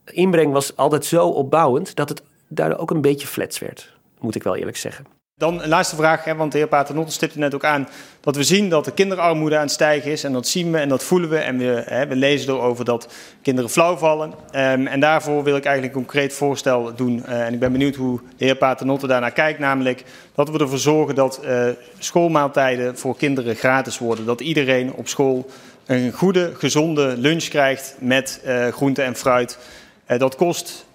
inbreng 0.05 0.53
was 0.53 0.77
altijd 0.77 1.05
zo 1.05 1.29
opbouwend 1.29 1.95
dat 1.95 2.09
het 2.09 2.23
daardoor 2.49 2.79
ook 2.79 2.91
een 2.91 3.01
beetje 3.01 3.27
flats 3.27 3.59
werd, 3.59 3.93
moet 4.21 4.35
ik 4.35 4.43
wel 4.43 4.57
eerlijk 4.57 4.77
zeggen. 4.77 5.22
Dan 5.43 5.63
een 5.63 5.69
laatste 5.69 5.97
vraag, 5.97 6.25
hè, 6.25 6.35
want 6.35 6.53
de 6.53 6.59
heer 6.59 6.67
Paternotte 6.67 7.13
stipte 7.13 7.39
net 7.39 7.55
ook 7.55 7.65
aan 7.65 7.89
dat 8.21 8.37
we 8.37 8.43
zien 8.43 8.69
dat 8.69 8.85
de 8.85 8.93
kinderarmoede 8.93 9.57
aan 9.57 9.63
het 9.63 9.71
stijgen 9.71 10.11
is. 10.11 10.25
En 10.25 10.33
dat 10.33 10.47
zien 10.47 10.73
we 10.73 10.79
en 10.79 10.89
dat 10.89 11.03
voelen 11.03 11.29
we. 11.29 11.37
En 11.37 11.59
we, 11.59 11.83
hè, 11.87 12.07
we 12.07 12.17
lezen 12.17 12.55
erover 12.55 12.85
dat 12.85 13.09
kinderen 13.43 13.71
flauw 13.71 13.97
vallen. 13.97 14.29
Um, 14.31 14.87
en 14.87 15.01
daarvoor 15.01 15.43
wil 15.43 15.57
ik 15.57 15.65
eigenlijk 15.65 15.95
een 15.95 16.03
concreet 16.03 16.33
voorstel 16.33 16.95
doen. 16.95 17.25
Uh, 17.29 17.47
en 17.47 17.53
ik 17.53 17.59
ben 17.59 17.73
benieuwd 17.73 17.95
hoe 17.95 18.21
de 18.37 18.45
heer 18.45 18.57
Paternotte 18.57 19.07
daarnaar 19.07 19.33
kijkt. 19.33 19.59
Namelijk 19.59 20.05
dat 20.35 20.51
we 20.51 20.59
ervoor 20.59 20.79
zorgen 20.79 21.15
dat 21.15 21.41
uh, 21.45 21.69
schoolmaaltijden 21.99 22.99
voor 22.99 23.17
kinderen 23.17 23.57
gratis 23.57 23.99
worden. 23.99 24.27
Dat 24.27 24.41
iedereen 24.41 24.93
op 24.93 25.09
school 25.09 25.51
een 25.87 26.13
goede, 26.13 26.53
gezonde 26.55 27.17
lunch 27.17 27.45
krijgt 27.45 27.95
met 27.99 28.41
uh, 28.47 28.69
groente 28.69 29.03
en 29.03 29.17
fruit. 29.17 29.59
dat 30.07 30.37
kost 30.37 30.87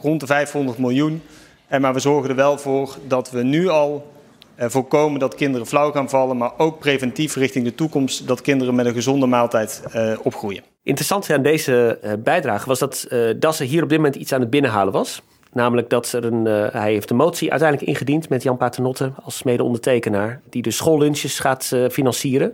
rond 0.00 0.20
de 0.20 0.26
500 0.26 0.78
miljoen. 0.78 1.22
En 1.70 1.80
maar 1.80 1.94
we 1.94 2.00
zorgen 2.00 2.30
er 2.30 2.36
wel 2.36 2.58
voor 2.58 2.96
dat 3.06 3.30
we 3.30 3.42
nu 3.42 3.68
al 3.68 4.12
uh, 4.58 4.68
voorkomen 4.68 5.20
dat 5.20 5.34
kinderen 5.34 5.66
flauw 5.66 5.90
gaan 5.90 6.08
vallen, 6.08 6.36
maar 6.36 6.52
ook 6.56 6.78
preventief 6.78 7.34
richting 7.34 7.64
de 7.64 7.74
toekomst 7.74 8.26
dat 8.26 8.40
kinderen 8.40 8.74
met 8.74 8.86
een 8.86 8.92
gezonde 8.92 9.26
maaltijd 9.26 9.82
uh, 9.94 10.18
opgroeien. 10.22 10.62
Interessant 10.82 11.30
aan 11.30 11.42
deze 11.42 11.98
uh, 12.04 12.12
bijdrage 12.18 12.68
was 12.68 12.78
dat 12.78 13.08
Dassen 13.38 13.66
hier 13.66 13.82
op 13.82 13.88
dit 13.88 13.98
moment 13.98 14.16
iets 14.16 14.32
aan 14.32 14.40
het 14.40 14.50
binnenhalen 14.50 14.92
was. 14.92 15.22
Namelijk 15.52 15.90
dat 15.90 16.12
er 16.12 16.24
een, 16.24 16.44
hij 16.72 16.92
heeft 16.92 17.10
een 17.10 17.16
motie 17.16 17.50
uiteindelijk 17.50 17.90
ingediend 17.90 18.28
met 18.28 18.42
Jan 18.42 18.56
Paternotte 18.56 19.12
als 19.22 19.42
mede-ondertekenaar, 19.42 20.40
die 20.48 20.62
de 20.62 20.70
schoollunches 20.70 21.38
gaat 21.38 21.76
financieren. 21.90 22.46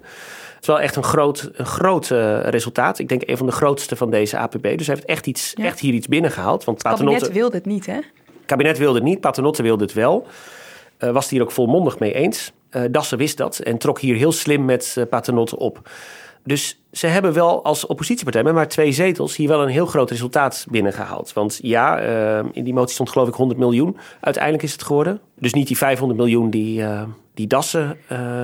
Het 0.54 0.60
is 0.60 0.66
wel 0.66 0.80
echt 0.80 0.96
een 0.96 1.02
groot, 1.02 1.50
een 1.52 1.66
groot 1.66 2.10
uh, 2.10 2.40
resultaat. 2.42 2.98
Ik 2.98 3.08
denk 3.08 3.22
een 3.26 3.36
van 3.36 3.46
de 3.46 3.52
grootste 3.52 3.96
van 3.96 4.10
deze 4.10 4.38
APB. 4.38 4.62
Dus 4.62 4.86
hij 4.86 4.94
heeft 4.94 5.04
echt, 5.08 5.26
iets, 5.26 5.52
ja. 5.54 5.64
echt 5.64 5.80
hier 5.80 5.94
iets 5.94 6.08
binnengehaald. 6.08 6.64
Want 6.64 6.82
het 6.82 6.92
kabinet 6.92 7.32
wilde 7.32 7.56
het 7.56 7.66
niet, 7.66 7.86
hè? 7.86 7.98
Kabinet 8.46 8.78
wilde 8.78 8.94
het 8.94 9.04
niet, 9.08 9.20
Paternotte 9.20 9.62
wilde 9.62 9.84
het 9.84 9.92
wel. 9.92 10.26
Uh, 10.98 11.10
was 11.10 11.22
het 11.22 11.32
hier 11.32 11.42
ook 11.42 11.50
volmondig 11.50 11.98
mee 11.98 12.12
eens. 12.14 12.52
Uh, 12.70 12.82
Dassen 12.90 13.18
wist 13.18 13.36
dat 13.36 13.58
en 13.58 13.78
trok 13.78 14.00
hier 14.00 14.16
heel 14.16 14.32
slim 14.32 14.64
met 14.64 14.94
uh, 14.98 15.04
Paternotte 15.10 15.58
op. 15.58 15.90
Dus 16.46 16.80
ze 16.92 17.06
hebben 17.06 17.32
wel 17.32 17.64
als 17.64 17.86
oppositiepartij 17.86 18.42
met 18.42 18.54
maar 18.54 18.68
twee 18.68 18.92
zetels 18.92 19.36
hier 19.36 19.48
wel 19.48 19.62
een 19.62 19.68
heel 19.68 19.86
groot 19.86 20.10
resultaat 20.10 20.66
binnengehaald. 20.70 21.32
Want 21.32 21.58
ja, 21.62 21.98
in 22.52 22.64
die 22.64 22.74
motie 22.74 22.94
stond 22.94 23.10
geloof 23.10 23.28
ik 23.28 23.34
100 23.34 23.60
miljoen. 23.60 23.96
Uiteindelijk 24.20 24.64
is 24.64 24.72
het 24.72 24.82
geworden. 24.82 25.20
Dus 25.34 25.52
niet 25.52 25.66
die 25.66 25.76
500 25.76 26.18
miljoen 26.18 26.50
die, 26.50 26.84
die 27.34 27.46
Dassen 27.46 27.98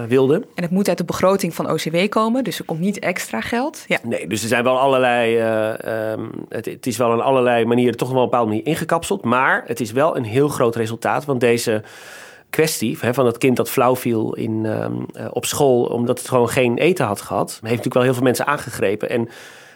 wilde. 0.08 0.34
En 0.54 0.62
het 0.62 0.70
moet 0.70 0.88
uit 0.88 0.98
de 0.98 1.04
begroting 1.04 1.54
van 1.54 1.70
OCW 1.70 2.08
komen, 2.08 2.44
dus 2.44 2.58
er 2.58 2.64
komt 2.64 2.80
niet 2.80 2.98
extra 2.98 3.40
geld. 3.40 3.84
Ja. 3.86 3.98
Nee, 4.02 4.26
dus 4.26 4.42
er 4.42 4.48
zijn 4.48 4.64
wel 4.64 4.78
allerlei. 4.78 5.38
Uh, 5.38 6.12
um, 6.12 6.30
het, 6.48 6.64
het, 6.64 6.86
is 6.86 6.96
wel 6.96 7.12
een 7.12 7.20
allerlei 7.20 7.64
manieren 7.64 7.96
toch 7.96 8.08
wel 8.08 8.16
op 8.16 8.24
een 8.24 8.30
bepaalde 8.30 8.50
manier 8.50 8.66
ingekapseld. 8.66 9.24
Maar 9.24 9.64
het 9.66 9.80
is 9.80 9.92
wel 9.92 10.16
een 10.16 10.24
heel 10.24 10.48
groot 10.48 10.76
resultaat. 10.76 11.24
Want 11.24 11.40
deze 11.40 11.82
kwestie 12.52 12.98
van 12.98 13.26
het 13.26 13.38
kind 13.38 13.56
dat 13.56 13.70
flauw 13.70 13.96
viel 13.96 14.34
in, 14.34 14.64
um, 14.64 15.06
uh, 15.16 15.26
op 15.30 15.44
school. 15.44 15.84
omdat 15.84 16.18
het 16.18 16.28
gewoon 16.28 16.48
geen 16.48 16.78
eten 16.78 17.06
had 17.06 17.20
gehad. 17.20 17.50
heeft 17.50 17.62
natuurlijk 17.62 17.94
wel 17.94 18.02
heel 18.02 18.14
veel 18.14 18.22
mensen 18.22 18.46
aangegrepen. 18.46 19.08
En 19.10 19.28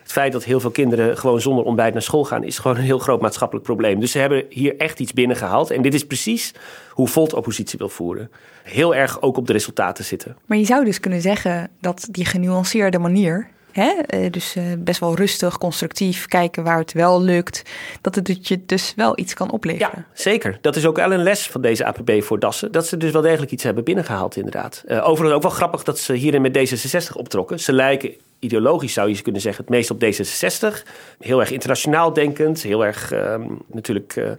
het 0.03 0.12
feit 0.12 0.32
dat 0.32 0.44
heel 0.44 0.61
veel 0.61 0.70
kinderen 0.70 1.19
gewoon 1.19 1.40
zonder 1.40 1.65
ontbijt 1.65 1.93
naar 1.93 2.03
school 2.03 2.24
gaan, 2.24 2.44
is 2.44 2.59
gewoon 2.59 2.77
een 2.77 2.82
heel 2.82 2.98
groot 2.98 3.20
maatschappelijk 3.20 3.66
probleem. 3.66 4.01
Dus 4.01 4.11
ze 4.11 4.19
hebben 4.19 4.44
hier 4.48 4.77
echt 4.77 5.01
iets 5.01 5.12
binnengehaald. 5.12 5.70
En 5.70 5.82
dit 5.82 5.94
is 5.94 6.07
precies 6.07 6.53
hoe 6.90 7.09
Volt 7.09 7.35
oppositie 7.35 7.78
wil 7.78 7.89
voeren. 7.89 8.31
Heel 8.62 8.94
erg 8.94 9.23
ook 9.23 9.36
op 9.36 9.47
de 9.47 9.53
resultaten 9.53 10.05
zitten. 10.05 10.36
Maar 10.47 10.59
je 10.59 10.65
zou 10.65 10.85
dus 10.85 11.01
kunnen 11.01 11.20
zeggen 11.20 11.70
dat 11.81 12.09
die 12.11 12.24
genuanceerde 12.24 12.98
manier. 12.98 13.48
Hè, 13.77 14.31
dus 14.31 14.57
best 14.78 15.01
wel 15.01 15.16
rustig, 15.16 15.59
constructief, 15.59 16.27
kijken 16.27 16.65
waar 16.65 16.78
het 16.78 16.93
wel 16.93 17.23
lukt. 17.23 17.62
Dat 18.01 18.15
het 18.15 18.48
je 18.48 18.65
dus 18.66 18.93
wel 18.97 19.19
iets 19.19 19.35
kan 19.35 19.51
opleveren. 19.51 19.93
Ja, 19.94 20.05
zeker. 20.12 20.59
Dat 20.61 20.77
is 20.77 20.86
ook 20.86 20.97
wel 20.97 21.12
een 21.12 21.23
les 21.23 21.47
van 21.47 21.61
deze 21.61 21.85
APB 21.85 22.23
voor 22.23 22.39
Dassen. 22.39 22.73
Dat 22.73 22.86
ze 22.86 22.97
dus 22.97 23.11
wel 23.11 23.23
degelijk 23.23 23.51
iets 23.51 23.62
hebben 23.62 23.85
binnengehaald, 23.85 24.36
inderdaad. 24.36 24.85
Uh, 24.86 25.09
overigens 25.09 25.36
ook 25.36 25.43
wel 25.43 25.51
grappig 25.51 25.82
dat 25.82 25.98
ze 25.98 26.12
hierin 26.12 26.43
met 26.43 26.59
D66 26.59 27.12
optrokken. 27.12 27.61
Ze 27.61 27.73
lijken 27.73 28.15
ideologisch 28.39 28.93
zou 28.93 29.09
je 29.09 29.23
kunnen 29.23 29.41
zeggen, 29.41 29.65
het 29.65 29.73
meest 29.73 29.91
op 29.91 30.05
D66. 30.05 30.89
Heel 31.19 31.41
erg 31.41 31.51
internationaal 31.51 32.13
denkend, 32.13 32.63
heel 32.63 32.85
erg 32.85 33.13
uh, 33.13 33.35
natuurlijk 33.67 34.17
uh, 34.17 34.31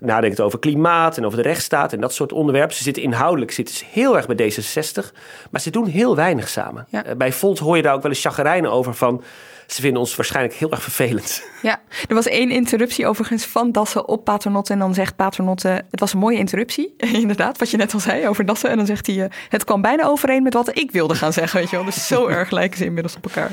nadenkend 0.00 0.40
over 0.40 0.58
klimaat 0.58 1.16
en 1.16 1.24
over 1.24 1.42
de 1.42 1.48
rechtsstaat 1.48 1.92
en 1.92 2.00
dat 2.00 2.14
soort 2.14 2.32
onderwerpen. 2.32 2.76
Ze 2.76 2.82
zitten 2.82 3.02
inhoudelijk 3.02 3.50
zitten 3.50 3.74
ze 3.74 3.84
heel 3.90 4.16
erg 4.16 4.26
bij 4.26 4.52
D66, 4.52 5.12
maar 5.50 5.60
ze 5.60 5.70
doen 5.70 5.86
heel 5.86 6.16
weinig 6.16 6.48
samen. 6.48 6.86
Ja. 6.88 7.06
Uh, 7.06 7.12
bij 7.16 7.32
Volt 7.32 7.58
hoor 7.58 7.76
je 7.76 7.82
daar 7.82 7.94
ook 7.94 8.02
wel 8.02 8.10
eens 8.10 8.20
chagrijnen 8.20 8.70
over 8.70 8.94
van... 8.94 9.22
Ze 9.70 9.80
vinden 9.80 10.00
ons 10.00 10.16
waarschijnlijk 10.16 10.54
heel 10.54 10.70
erg 10.70 10.82
vervelend. 10.82 11.42
Ja, 11.62 11.80
er 12.08 12.14
was 12.14 12.26
één 12.26 12.50
interruptie 12.50 13.06
overigens 13.06 13.44
van 13.44 13.72
Dassen 13.72 14.08
op 14.08 14.24
Paternotte. 14.24 14.72
En 14.72 14.78
dan 14.78 14.94
zegt 14.94 15.16
Paternotte, 15.16 15.84
het 15.90 16.00
was 16.00 16.12
een 16.12 16.18
mooie 16.18 16.38
interruptie. 16.38 16.94
Inderdaad, 17.22 17.58
wat 17.58 17.70
je 17.70 17.76
net 17.76 17.94
al 17.94 18.00
zei 18.00 18.28
over 18.28 18.44
Dassen. 18.44 18.70
En 18.70 18.76
dan 18.76 18.86
zegt 18.86 19.06
hij, 19.06 19.16
uh, 19.16 19.24
het 19.48 19.64
kwam 19.64 19.82
bijna 19.82 20.04
overeen 20.04 20.42
met 20.42 20.54
wat 20.54 20.78
ik 20.78 20.90
wilde 20.90 21.14
gaan 21.14 21.32
zeggen. 21.32 21.60
Weet 21.60 21.70
je 21.70 21.76
wel. 21.76 21.84
Dus 21.84 22.06
zo 22.06 22.26
erg 22.38 22.50
lijken 22.50 22.78
ze 22.78 22.84
inmiddels 22.84 23.16
op 23.16 23.24
elkaar. 23.24 23.50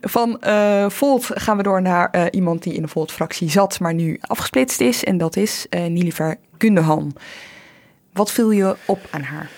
Van 0.00 0.40
uh, 0.46 0.90
Volt 0.90 1.26
gaan 1.34 1.56
we 1.56 1.62
door 1.62 1.82
naar 1.82 2.08
uh, 2.12 2.24
iemand 2.30 2.62
die 2.62 2.74
in 2.74 2.82
de 2.82 2.88
Volt-fractie 2.88 3.50
zat, 3.50 3.80
maar 3.80 3.94
nu 3.94 4.18
afgesplitst 4.20 4.80
is. 4.80 5.04
En 5.04 5.18
dat 5.18 5.36
is 5.36 5.66
uh, 5.70 5.86
Niliver 5.86 6.36
Gundehan. 6.58 7.16
Wat 8.12 8.30
viel 8.30 8.50
je 8.50 8.76
op 8.84 9.00
aan 9.10 9.22
haar? 9.22 9.50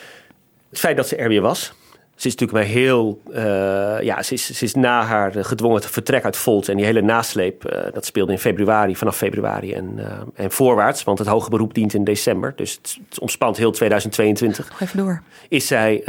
Het 0.71 0.79
feit 0.79 0.97
dat 0.97 1.09
ze 1.09 1.17
er 1.17 1.29
weer 1.29 1.43
was. 1.43 1.75
Ze 2.17 2.27
is 2.29 2.35
natuurlijk 2.35 2.59
maar 2.69 2.77
heel. 2.77 3.21
Uh, 3.29 4.03
ja, 4.03 4.23
ze 4.23 4.35
is, 4.35 4.51
ze 4.51 4.65
is 4.65 4.75
na 4.75 5.03
haar 5.03 5.33
gedwongen 5.45 5.83
vertrek 5.83 6.25
uit 6.25 6.37
Volt. 6.37 6.69
En 6.69 6.77
die 6.77 6.85
hele 6.85 7.01
nasleep. 7.01 7.73
Uh, 7.73 7.81
dat 7.93 8.05
speelde 8.05 8.33
in 8.33 8.39
februari, 8.39 8.97
vanaf 8.97 9.17
februari 9.17 9.73
en, 9.73 9.95
uh, 9.99 10.05
en 10.35 10.51
voorwaarts. 10.51 11.05
Want 11.05 11.19
het 11.19 11.29
hoge 11.29 11.51
beroep 11.51 11.75
dient 11.75 11.95
in 11.95 12.05
december. 12.05 12.53
Dus 12.57 12.73
het, 12.73 12.99
het 13.09 13.21
ontspant 13.21 13.57
heel 13.57 13.71
2022. 13.71 14.69
Nog 14.69 14.81
even 14.81 14.99
door. 14.99 15.23
Is 15.49 15.67
zij 15.67 16.03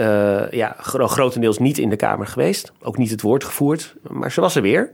ja, 0.51 0.75
grotendeels 0.79 1.57
niet 1.57 1.77
in 1.77 1.89
de 1.89 1.95
Kamer 1.95 2.27
geweest. 2.27 2.71
Ook 2.81 2.97
niet 2.97 3.11
het 3.11 3.21
woord 3.21 3.43
gevoerd. 3.43 3.95
Maar 4.07 4.31
ze 4.31 4.41
was 4.41 4.55
er 4.55 4.61
weer. 4.61 4.93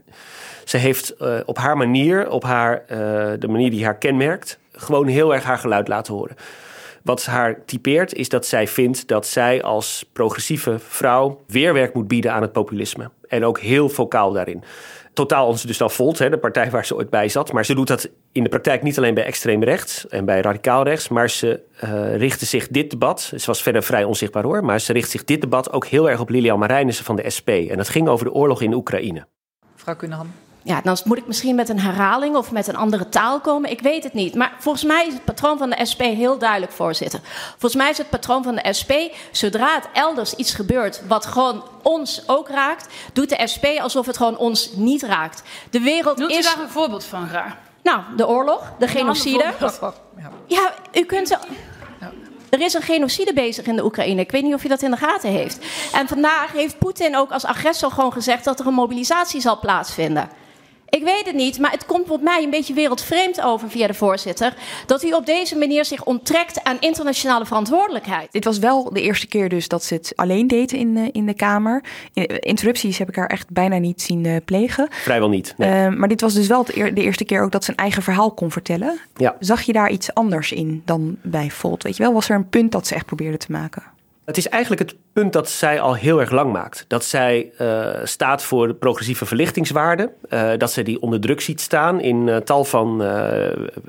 Ze 0.64 0.76
heeft 0.76 1.14
op 1.44 1.58
haar 1.58 1.76
manier, 1.76 2.30
op 2.30 2.42
haar, 2.42 2.82
de 3.38 3.48
manier 3.48 3.70
die 3.70 3.84
haar 3.84 3.96
kenmerkt. 3.98 4.58
gewoon 4.72 5.06
heel 5.06 5.34
erg 5.34 5.44
haar 5.44 5.58
geluid 5.58 5.88
laten 5.88 6.14
horen. 6.14 6.36
Wat 7.04 7.26
haar 7.26 7.64
typeert 7.64 8.14
is 8.14 8.28
dat 8.28 8.46
zij 8.46 8.68
vindt 8.68 9.08
dat 9.08 9.26
zij 9.26 9.62
als 9.62 10.10
progressieve 10.12 10.78
vrouw 10.78 11.44
weerwerk 11.46 11.94
moet 11.94 12.08
bieden 12.08 12.32
aan 12.32 12.42
het 12.42 12.52
populisme. 12.52 13.10
En 13.28 13.44
ook 13.44 13.58
heel 13.58 13.88
vocaal 13.88 14.32
daarin. 14.32 14.62
Totaal 15.12 15.46
ons 15.46 15.62
dus 15.62 15.78
dan 15.78 15.90
Volt, 15.90 16.16
de 16.16 16.38
partij 16.38 16.70
waar 16.70 16.86
ze 16.86 16.96
ooit 16.96 17.10
bij 17.10 17.28
zat. 17.28 17.52
Maar 17.52 17.64
ze 17.64 17.74
doet 17.74 17.88
dat 17.88 18.08
in 18.32 18.42
de 18.42 18.48
praktijk 18.48 18.82
niet 18.82 18.98
alleen 18.98 19.14
bij 19.14 19.24
extreem 19.24 19.62
rechts 19.62 20.08
en 20.08 20.24
bij 20.24 20.40
radicaal 20.40 20.84
rechts. 20.84 21.08
Maar 21.08 21.30
ze 21.30 21.60
uh, 21.84 22.16
richtte 22.16 22.46
zich 22.46 22.68
dit 22.68 22.90
debat, 22.90 23.20
ze 23.20 23.46
was 23.46 23.62
verder 23.62 23.82
vrij 23.82 24.04
onzichtbaar 24.04 24.44
hoor. 24.44 24.64
Maar 24.64 24.80
ze 24.80 24.92
richt 24.92 25.10
zich 25.10 25.24
dit 25.24 25.40
debat 25.40 25.72
ook 25.72 25.86
heel 25.86 26.10
erg 26.10 26.20
op 26.20 26.28
Lilian 26.28 26.58
Marijnissen 26.58 27.04
van 27.04 27.16
de 27.16 27.30
SP. 27.36 27.48
En 27.48 27.76
dat 27.76 27.88
ging 27.88 28.08
over 28.08 28.24
de 28.24 28.32
oorlog 28.32 28.62
in 28.62 28.74
Oekraïne. 28.74 29.26
Mevrouw 29.74 29.96
Kunnehan. 29.96 30.32
Ja, 30.66 30.80
dan 30.80 30.96
moet 31.04 31.18
ik 31.18 31.26
misschien 31.26 31.54
met 31.54 31.68
een 31.68 31.80
herhaling 31.80 32.36
of 32.36 32.50
met 32.52 32.66
een 32.68 32.76
andere 32.76 33.08
taal 33.08 33.40
komen. 33.40 33.70
Ik 33.70 33.80
weet 33.80 34.04
het 34.04 34.12
niet. 34.12 34.34
Maar 34.34 34.52
volgens 34.58 34.84
mij 34.84 35.06
is 35.06 35.12
het 35.12 35.24
patroon 35.24 35.58
van 35.58 35.70
de 35.70 35.84
SP 35.90 36.00
heel 36.00 36.38
duidelijk, 36.38 36.72
voorzitter. 36.72 37.20
Volgens 37.50 37.74
mij 37.74 37.90
is 37.90 37.98
het 37.98 38.10
patroon 38.10 38.42
van 38.42 38.54
de 38.54 38.72
SP, 38.78 38.92
zodra 39.32 39.74
het 39.74 39.88
elders 39.92 40.34
iets 40.34 40.54
gebeurt 40.54 41.02
wat 41.08 41.26
gewoon 41.26 41.64
ons 41.82 42.22
ook 42.26 42.48
raakt, 42.48 42.86
doet 43.12 43.28
de 43.28 43.46
SP 43.52 43.64
alsof 43.80 44.06
het 44.06 44.16
gewoon 44.16 44.36
ons 44.36 44.70
niet 44.74 45.02
raakt. 45.02 45.42
De 45.70 45.80
wereld 45.80 46.18
Noemt 46.18 46.32
u 46.32 46.36
is. 46.36 46.44
daar 46.44 46.60
een 46.62 46.68
voorbeeld 46.70 47.04
van 47.04 47.28
graag? 47.28 47.56
Nou, 47.82 48.00
de 48.16 48.28
oorlog, 48.28 48.72
de 48.78 48.88
genocide. 48.88 49.44
Ja, 50.46 50.72
u 50.92 51.04
kunt. 51.04 51.28
zo- 51.28 51.36
Er 52.50 52.60
is 52.60 52.74
een 52.74 52.82
genocide 52.82 53.32
bezig 53.32 53.66
in 53.66 53.76
de 53.76 53.84
Oekraïne. 53.84 54.20
Ik 54.20 54.30
weet 54.30 54.42
niet 54.42 54.54
of 54.54 54.64
u 54.64 54.68
dat 54.68 54.82
in 54.82 54.90
de 54.90 54.96
gaten 54.96 55.30
heeft. 55.30 55.58
En 55.92 56.08
vandaag 56.08 56.52
heeft 56.52 56.78
Poetin 56.78 57.16
ook 57.16 57.30
als 57.32 57.44
agressor 57.44 57.90
gewoon 57.90 58.12
gezegd 58.12 58.44
dat 58.44 58.60
er 58.60 58.66
een 58.66 58.74
mobilisatie 58.74 59.40
zal 59.40 59.58
plaatsvinden. 59.58 60.28
Ik 60.94 61.02
weet 61.04 61.22
het 61.26 61.34
niet, 61.34 61.58
maar 61.58 61.70
het 61.70 61.86
komt 61.86 62.10
op 62.10 62.22
mij 62.22 62.42
een 62.44 62.50
beetje 62.50 62.74
wereldvreemd 62.74 63.42
over 63.42 63.70
via 63.70 63.86
de 63.86 63.94
voorzitter. 63.94 64.54
Dat 64.86 65.04
u 65.04 65.12
op 65.12 65.26
deze 65.26 65.56
manier 65.58 65.84
zich 65.84 66.04
onttrekt 66.04 66.64
aan 66.64 66.76
internationale 66.80 67.46
verantwoordelijkheid. 67.46 68.32
Dit 68.32 68.44
was 68.44 68.58
wel 68.58 68.92
de 68.92 69.00
eerste 69.02 69.26
keer 69.26 69.48
dus 69.48 69.68
dat 69.68 69.84
ze 69.84 69.94
het 69.94 70.12
alleen 70.16 70.46
deden 70.46 70.78
in, 70.78 70.94
de- 70.94 71.08
in 71.12 71.26
de 71.26 71.34
Kamer. 71.34 71.82
In- 72.12 72.38
Interrupties 72.40 72.98
heb 72.98 73.08
ik 73.08 73.16
haar 73.16 73.26
echt 73.26 73.50
bijna 73.50 73.78
niet 73.78 74.02
zien 74.02 74.26
eh, 74.26 74.36
plegen. 74.44 74.88
Vrijwel 74.90 75.28
niet. 75.28 75.54
Nee. 75.56 75.70
Eh, 75.86 75.88
maar 75.96 76.08
dit 76.08 76.20
was 76.20 76.34
dus 76.34 76.46
wel 76.46 76.64
de 76.64 76.92
eerste 76.94 77.24
keer 77.24 77.42
ook 77.42 77.52
dat 77.52 77.64
ze 77.64 77.70
een 77.70 77.76
eigen 77.76 78.02
verhaal 78.02 78.30
kon 78.30 78.50
vertellen. 78.50 78.98
Ja. 79.16 79.36
Zag 79.40 79.62
je 79.62 79.72
daar 79.72 79.90
iets 79.90 80.14
anders 80.14 80.52
in 80.52 80.82
dan 80.84 81.16
bij 81.22 81.50
Volt? 81.50 81.82
Weet 81.82 81.96
je 81.96 82.02
wel, 82.02 82.12
was 82.12 82.28
er 82.28 82.36
een 82.36 82.48
punt 82.48 82.72
dat 82.72 82.86
ze 82.86 82.94
echt 82.94 83.06
probeerde 83.06 83.36
te 83.36 83.52
maken? 83.52 83.82
Het 84.24 84.36
is 84.36 84.48
eigenlijk 84.48 84.82
het 84.82 84.96
punt 85.12 85.32
dat 85.32 85.50
zij 85.50 85.80
al 85.80 85.94
heel 85.94 86.20
erg 86.20 86.30
lang 86.30 86.52
maakt. 86.52 86.84
Dat 86.88 87.04
zij 87.04 87.52
eh, 87.58 87.90
staat 88.04 88.42
voor 88.42 88.66
de 88.66 88.74
progressieve 88.74 89.26
verlichtingswaarden. 89.26 90.10
eh, 90.28 90.50
dat 90.58 90.72
zij 90.72 90.82
die 90.82 91.00
onder 91.00 91.20
druk 91.20 91.40
ziet 91.40 91.60
staan 91.60 92.00
in 92.00 92.28
eh, 92.28 92.36
tal 92.36 92.64
van 92.64 92.98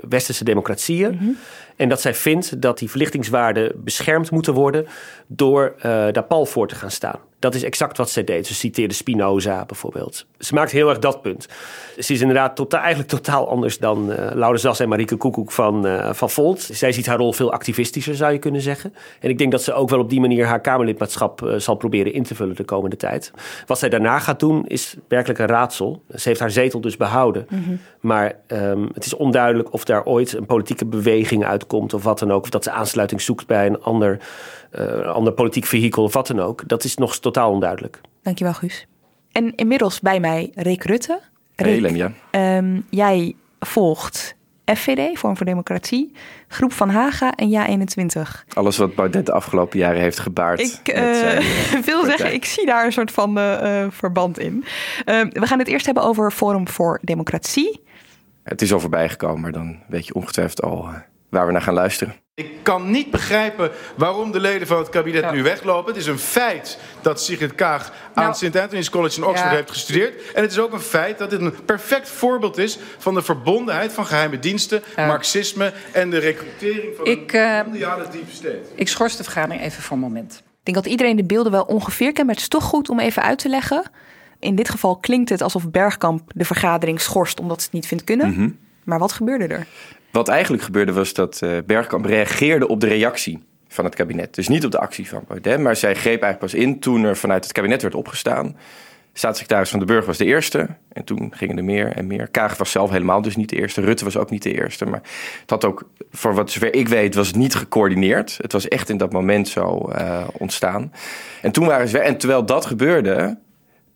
westerse 0.09 0.43
democratieën. 0.43 1.37
En 1.75 1.89
dat 1.89 2.01
zij 2.01 2.13
vindt 2.13 2.61
dat 2.61 2.77
die 2.77 2.89
verlichtingswaarden 2.89 3.71
beschermd 3.75 4.31
moeten 4.31 4.53
worden 4.53 4.87
door 5.27 5.75
daar 6.11 6.23
pal 6.23 6.45
voor 6.45 6.67
te 6.67 6.75
gaan 6.75 6.91
staan. 6.91 7.19
Dat 7.39 7.55
is 7.55 7.63
exact 7.63 7.97
wat 7.97 8.09
zij 8.09 8.23
deed. 8.23 8.47
Ze 8.47 8.53
citeerde 8.53 8.93
Spinoza 8.93 9.65
bijvoorbeeld. 9.65 10.25
Ze 10.39 10.53
maakt 10.53 10.71
heel 10.71 10.89
erg 10.89 10.99
dat 10.99 11.21
punt. 11.21 11.47
Ze 11.99 12.13
is 12.13 12.21
inderdaad 12.21 12.55
tota- 12.55 12.79
eigenlijk 12.79 13.09
totaal 13.09 13.49
anders 13.49 13.77
dan 13.77 14.11
eh 14.11 14.31
Laura 14.33 14.57
Zas 14.57 14.79
en 14.79 14.89
Marieke 14.89 15.15
Koekoek 15.15 15.51
van, 15.51 15.87
eh, 15.87 16.13
van 16.13 16.29
Volt. 16.29 16.61
Zij 16.61 16.91
ziet 16.91 17.05
haar 17.05 17.17
rol 17.17 17.33
veel 17.33 17.51
activistischer, 17.51 18.15
zou 18.15 18.31
je 18.31 18.39
kunnen 18.39 18.61
zeggen. 18.61 18.93
En 19.19 19.29
ik 19.29 19.37
denk 19.37 19.51
dat 19.51 19.63
ze 19.63 19.73
ook 19.73 19.89
wel 19.89 19.99
op 19.99 20.09
die 20.09 20.19
manier 20.19 20.45
haar 20.45 20.61
Kamerlidmaatschap 20.61 21.41
eh, 21.41 21.55
zal 21.55 21.75
proberen 21.75 22.13
in 22.13 22.23
te 22.23 22.35
vullen 22.35 22.55
de 22.55 22.63
komende 22.63 22.95
tijd. 22.95 23.31
Wat 23.65 23.79
zij 23.79 23.89
daarna 23.89 24.19
gaat 24.19 24.39
doen 24.39 24.67
is 24.67 24.95
werkelijk 25.07 25.39
een 25.39 25.47
raadsel. 25.47 26.03
Ze 26.15 26.27
heeft 26.27 26.39
haar 26.39 26.51
zetel 26.51 26.81
dus 26.81 26.97
behouden. 26.97 27.47
Maar 27.99 28.33
ehm, 28.47 28.85
het 28.93 29.05
is 29.05 29.15
onduidelijk 29.15 29.73
of 29.73 29.85
daar 29.85 30.05
ooit 30.05 30.33
een 30.33 30.45
politieke 30.45 30.85
beweging 30.85 31.45
uitkomt 31.45 31.93
of 31.93 32.03
wat 32.03 32.19
dan 32.19 32.31
ook. 32.31 32.43
Of 32.43 32.49
dat 32.49 32.63
ze 32.63 32.71
aansluiting 32.71 33.21
zoekt 33.21 33.47
bij 33.47 33.65
een 33.65 33.81
ander, 33.81 34.19
eh, 34.75 35.01
ander 35.13 35.33
politiek 35.33 35.65
vehikel 35.65 36.03
of 36.03 36.13
wat 36.13 36.27
dan 36.27 36.39
ook. 36.39 36.67
Dat 36.67 36.83
is 36.83 36.95
nog 36.95 37.17
totaal 37.19 37.51
onduidelijk. 37.51 38.01
Dankjewel, 38.21 38.53
Guus. 38.53 38.87
En 39.31 39.55
inmiddels 39.55 39.99
bij 39.99 40.19
mij 40.19 40.51
Rick 40.55 40.83
Rutte. 40.83 41.19
Rick, 41.55 41.67
Hey, 41.71 41.81
Lemja. 41.81 42.11
ehm, 42.31 42.79
jij 42.89 43.35
volgt 43.59 44.35
FVD, 44.65 45.19
Vorm 45.19 45.37
voor 45.37 45.45
Democratie, 45.45 46.11
Groep 46.47 46.71
van 46.73 46.89
Haga 46.89 47.31
en 47.35 47.49
Ja21. 47.49 48.45
Alles 48.53 48.77
wat 48.77 48.95
Baudet 48.95 49.25
de 49.25 49.31
afgelopen 49.31 49.79
jaren 49.79 50.01
heeft 50.01 50.19
gebaard. 50.19 50.59
Ik 50.59 50.79
met 50.85 50.95
eh, 50.95 51.37
eh, 51.37 51.43
wil 51.85 51.99
partij. 51.99 52.17
zeggen, 52.17 52.33
ik 52.33 52.45
zie 52.45 52.65
daar 52.65 52.85
een 52.85 52.91
soort 52.91 53.11
van 53.11 53.37
eh, 53.37 53.81
eh, 53.83 53.91
verband 53.91 54.39
in. 54.39 54.63
Ehm, 55.05 55.29
we 55.29 55.47
gaan 55.47 55.59
het 55.59 55.67
eerst 55.67 55.85
hebben 55.85 56.03
over 56.03 56.31
Forum 56.31 56.67
voor 56.67 56.99
Democratie. 57.01 57.81
Het 58.43 58.61
is 58.61 58.73
al 58.73 58.79
voorbij 58.79 59.09
gekomen, 59.09 59.41
maar 59.41 59.51
dan 59.51 59.79
weet 59.87 60.05
je 60.07 60.13
ongetwijfeld 60.13 60.61
al 60.61 60.83
eh, 60.87 60.95
waar 61.35 61.45
we 61.45 61.51
naar 61.51 61.61
gaan 61.61 61.73
luisteren. 61.73 62.15
Ik 62.33 62.63
kan 62.63 62.91
niet 62.91 63.11
begrijpen 63.11 63.71
waarom 63.95 64.31
de 64.31 64.39
leden 64.39 64.67
van 64.67 64.77
het 64.77 64.89
kabinet 64.89 65.31
nu 65.31 65.43
weglopen. 65.43 65.93
Het 65.93 66.01
is 66.01 66.07
een 66.07 66.19
feit 66.19 66.77
dat 67.01 67.21
Sigrid 67.21 67.55
Kaag 67.55 67.89
aan 67.89 67.95
Nou, 68.15 68.27
het 68.27 68.37
St. 68.37 68.55
Anthony's 68.55 68.89
College 68.89 69.17
in 69.17 69.27
Oxford 69.27 69.49
ja. 69.49 69.55
heeft 69.55 69.69
gestudeerd. 69.69 70.31
En 70.33 70.41
het 70.41 70.51
is 70.51 70.59
ook 70.59 70.73
een 70.73 70.79
feit 70.79 71.17
dat 71.17 71.29
dit 71.29 71.41
een 71.41 71.65
perfect 71.65 72.09
voorbeeld 72.09 72.57
is 72.57 72.79
van 72.97 73.13
de 73.13 73.21
verbondenheid 73.21 73.93
van 73.93 74.05
geheime 74.05 74.39
diensten, 74.39 74.83
marxisme 74.95 75.73
en 75.91 76.09
de 76.09 76.17
recrutering 76.17 76.95
van 76.95 77.05
Ik, 77.05 77.33
een 77.33 77.39
eh, 77.39 77.63
mondiale 77.63 78.07
deep 78.11 78.29
state. 78.31 78.61
Ik 78.75 78.87
schors 78.87 79.17
de 79.17 79.23
vergadering 79.23 79.63
even 79.63 79.83
voor 79.83 79.95
een 79.95 80.03
moment. 80.03 80.33
Ik 80.35 80.73
denk 80.73 80.77
dat 80.77 80.85
iedereen 80.85 81.15
de 81.15 81.25
beelden 81.25 81.51
wel 81.51 81.63
ongeveer 81.63 82.11
kent, 82.11 82.25
maar 82.25 82.35
het 82.35 82.43
is 82.43 82.49
toch 82.49 82.63
goed 82.63 82.89
om 82.89 82.99
even 82.99 83.21
uit 83.21 83.39
te 83.39 83.49
leggen. 83.49 83.83
In 84.39 84.55
dit 84.55 84.69
geval 84.69 84.95
klinkt 84.95 85.29
het 85.29 85.41
alsof 85.41 85.69
Bergkamp 85.69 86.31
de 86.35 86.45
vergadering 86.45 87.01
schorst 87.01 87.39
omdat 87.39 87.59
ze 87.59 87.65
het 87.65 87.73
niet 87.73 87.87
vindt 87.87 88.03
kunnen. 88.03 88.29
Mhm. 88.29 88.49
Maar 88.83 88.99
wat 88.99 89.11
gebeurde 89.11 89.47
er? 89.47 89.67
Wat 90.15 90.27
eigenlijk 90.27 90.63
gebeurde 90.63 90.93
was 90.93 91.13
dat 91.13 91.41
eh, 91.41 91.49
Bergkamp 91.65 92.05
reageerde 92.05 92.67
op 92.67 92.79
de 92.79 92.87
reactie 92.87 93.43
van 93.67 93.85
het 93.85 93.95
kabinet. 93.95 94.35
Dus 94.35 94.47
niet 94.47 94.65
op 94.65 94.71
de 94.71 94.79
actie 94.79 95.09
van 95.09 95.23
Baudet, 95.27 95.59
maar 95.59 95.75
zij 95.75 95.95
greep 95.95 96.21
eigenlijk 96.21 96.39
pas 96.39 96.53
in 96.53 96.79
toen 96.79 97.03
er 97.03 97.17
vanuit 97.17 97.43
het 97.43 97.53
kabinet 97.53 97.81
werd 97.81 97.95
opgestaan. 97.95 98.57
Staatssecretaris 99.13 99.69
van 99.69 99.79
de 99.79 99.85
Burg 99.85 100.05
was 100.05 100.17
de 100.17 100.25
eerste 100.25 100.67
en 100.91 101.03
toen 101.03 101.31
gingen 101.35 101.57
er 101.57 101.63
meer 101.63 101.91
en 101.91 102.07
meer. 102.07 102.27
Kaag 102.27 102.57
was 102.57 102.71
zelf 102.71 102.89
helemaal 102.89 103.21
dus 103.21 103.35
niet 103.35 103.49
de 103.49 103.55
eerste. 103.55 103.81
Rutte 103.81 104.03
was 104.03 104.17
ook 104.17 104.29
niet 104.29 104.43
de 104.43 104.53
eerste. 104.53 104.85
Maar 104.85 105.01
het 105.41 105.49
had 105.49 105.65
ook, 105.65 105.89
voor 106.11 106.33
wat 106.33 106.51
zover 106.51 106.73
ik 106.73 106.87
weet, 106.87 107.15
was 107.15 107.33
niet 107.33 107.55
gecoördineerd. 107.55 108.37
Het 108.41 108.51
was 108.51 108.67
echt 108.67 108.89
in 108.89 108.97
dat 108.97 109.11
moment 109.11 109.47
zo 109.47 109.87
eh, 109.87 110.27
ontstaan. 110.31 110.93
En 111.41 111.51
toen 111.51 111.65
waren 111.65 111.87
ze. 111.87 111.99
En 111.99 112.17
terwijl 112.17 112.45
dat 112.45 112.65
gebeurde, 112.65 113.37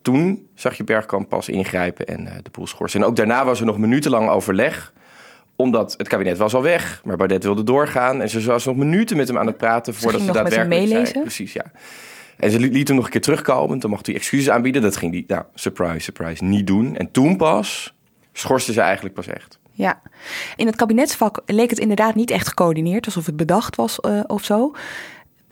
toen 0.02 0.48
zag 0.54 0.76
je 0.76 0.84
Bergkamp 0.84 1.28
pas 1.28 1.48
ingrijpen 1.48 2.06
en 2.06 2.26
eh, 2.26 2.34
de 2.42 2.50
boel 2.50 2.66
schorsen. 2.66 3.00
En 3.00 3.06
ook 3.06 3.16
daarna 3.16 3.44
was 3.44 3.60
er 3.60 3.66
nog 3.66 3.78
minutenlang 3.78 4.28
overleg 4.28 4.92
omdat 5.60 5.94
het 5.96 6.08
kabinet 6.08 6.38
was 6.38 6.54
al 6.54 6.62
weg, 6.62 7.00
maar 7.04 7.16
Baudet 7.16 7.42
wilde 7.44 7.62
doorgaan. 7.62 8.20
En 8.20 8.28
ze 8.28 8.40
was 8.42 8.64
nog 8.64 8.76
minuten 8.76 9.16
met 9.16 9.28
hem 9.28 9.38
aan 9.38 9.46
het 9.46 9.56
praten 9.56 9.94
voordat 9.94 10.20
ze 10.20 10.26
hem 10.26 10.34
daadwerkelijk 10.34 10.90
meelezen? 10.90 11.20
Precies, 11.20 11.52
ja. 11.52 11.64
En 12.36 12.50
ze 12.50 12.58
li- 12.60 12.70
liet 12.70 12.88
hem 12.88 12.96
nog 12.96 13.04
een 13.06 13.10
keer 13.12 13.20
terugkomen. 13.20 13.78
Toen 13.78 13.90
mocht 13.90 14.06
hij 14.06 14.14
excuses 14.14 14.50
aanbieden. 14.50 14.82
Dat 14.82 14.96
ging 14.96 15.12
hij, 15.12 15.24
nou, 15.26 15.44
surprise, 15.54 16.00
surprise, 16.00 16.44
niet 16.44 16.66
doen. 16.66 16.96
En 16.96 17.10
toen 17.10 17.36
pas 17.36 17.94
schorste 18.32 18.72
ze 18.72 18.80
eigenlijk 18.80 19.14
pas 19.14 19.26
echt. 19.26 19.58
Ja, 19.72 20.00
in 20.56 20.66
het 20.66 20.76
kabinetsvak 20.76 21.42
leek 21.46 21.70
het 21.70 21.78
inderdaad 21.78 22.14
niet 22.14 22.30
echt 22.30 22.48
gecoördineerd, 22.48 23.06
alsof 23.06 23.26
het 23.26 23.36
bedacht 23.36 23.76
was 23.76 24.00
eh, 24.00 24.20
of 24.26 24.44
zo. 24.44 24.70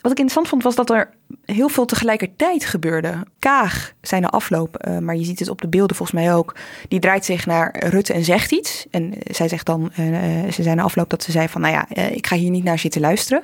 Wat 0.01 0.13
ik 0.13 0.19
interessant 0.19 0.49
vond 0.49 0.63
was 0.63 0.75
dat 0.75 0.91
er 0.91 1.11
heel 1.45 1.69
veel 1.69 1.85
tegelijkertijd 1.85 2.65
gebeurde. 2.65 3.27
Kaag 3.39 3.93
zei 4.01 4.21
na 4.21 4.29
afloop, 4.29 4.77
eh, 4.77 4.99
maar 4.99 5.17
je 5.17 5.25
ziet 5.25 5.39
het 5.39 5.49
op 5.49 5.61
de 5.61 5.69
beelden 5.69 5.97
volgens 5.97 6.21
mij 6.21 6.35
ook. 6.35 6.55
Die 6.89 7.01
draait 7.01 7.25
zich 7.25 7.47
naar 7.47 7.77
Rutte 7.89 8.13
en 8.13 8.25
zegt 8.25 8.53
iets. 8.53 8.87
En 8.91 9.15
eh, 9.15 9.35
zij 9.35 9.49
zegt 9.49 9.67
dan, 9.67 9.91
eh, 9.93 10.05
ze 10.53 10.63
zei 10.63 10.75
na 10.75 10.83
afloop 10.83 11.11
dat 11.11 11.23
ze 11.23 11.31
zei 11.31 11.49
van, 11.49 11.61
nou 11.61 11.75
ja, 11.75 12.09
ik 12.11 12.27
ga 12.27 12.37
hier 12.37 12.51
niet 12.51 12.65
naar 12.65 12.79
zitten 12.79 13.01
luisteren. 13.01 13.43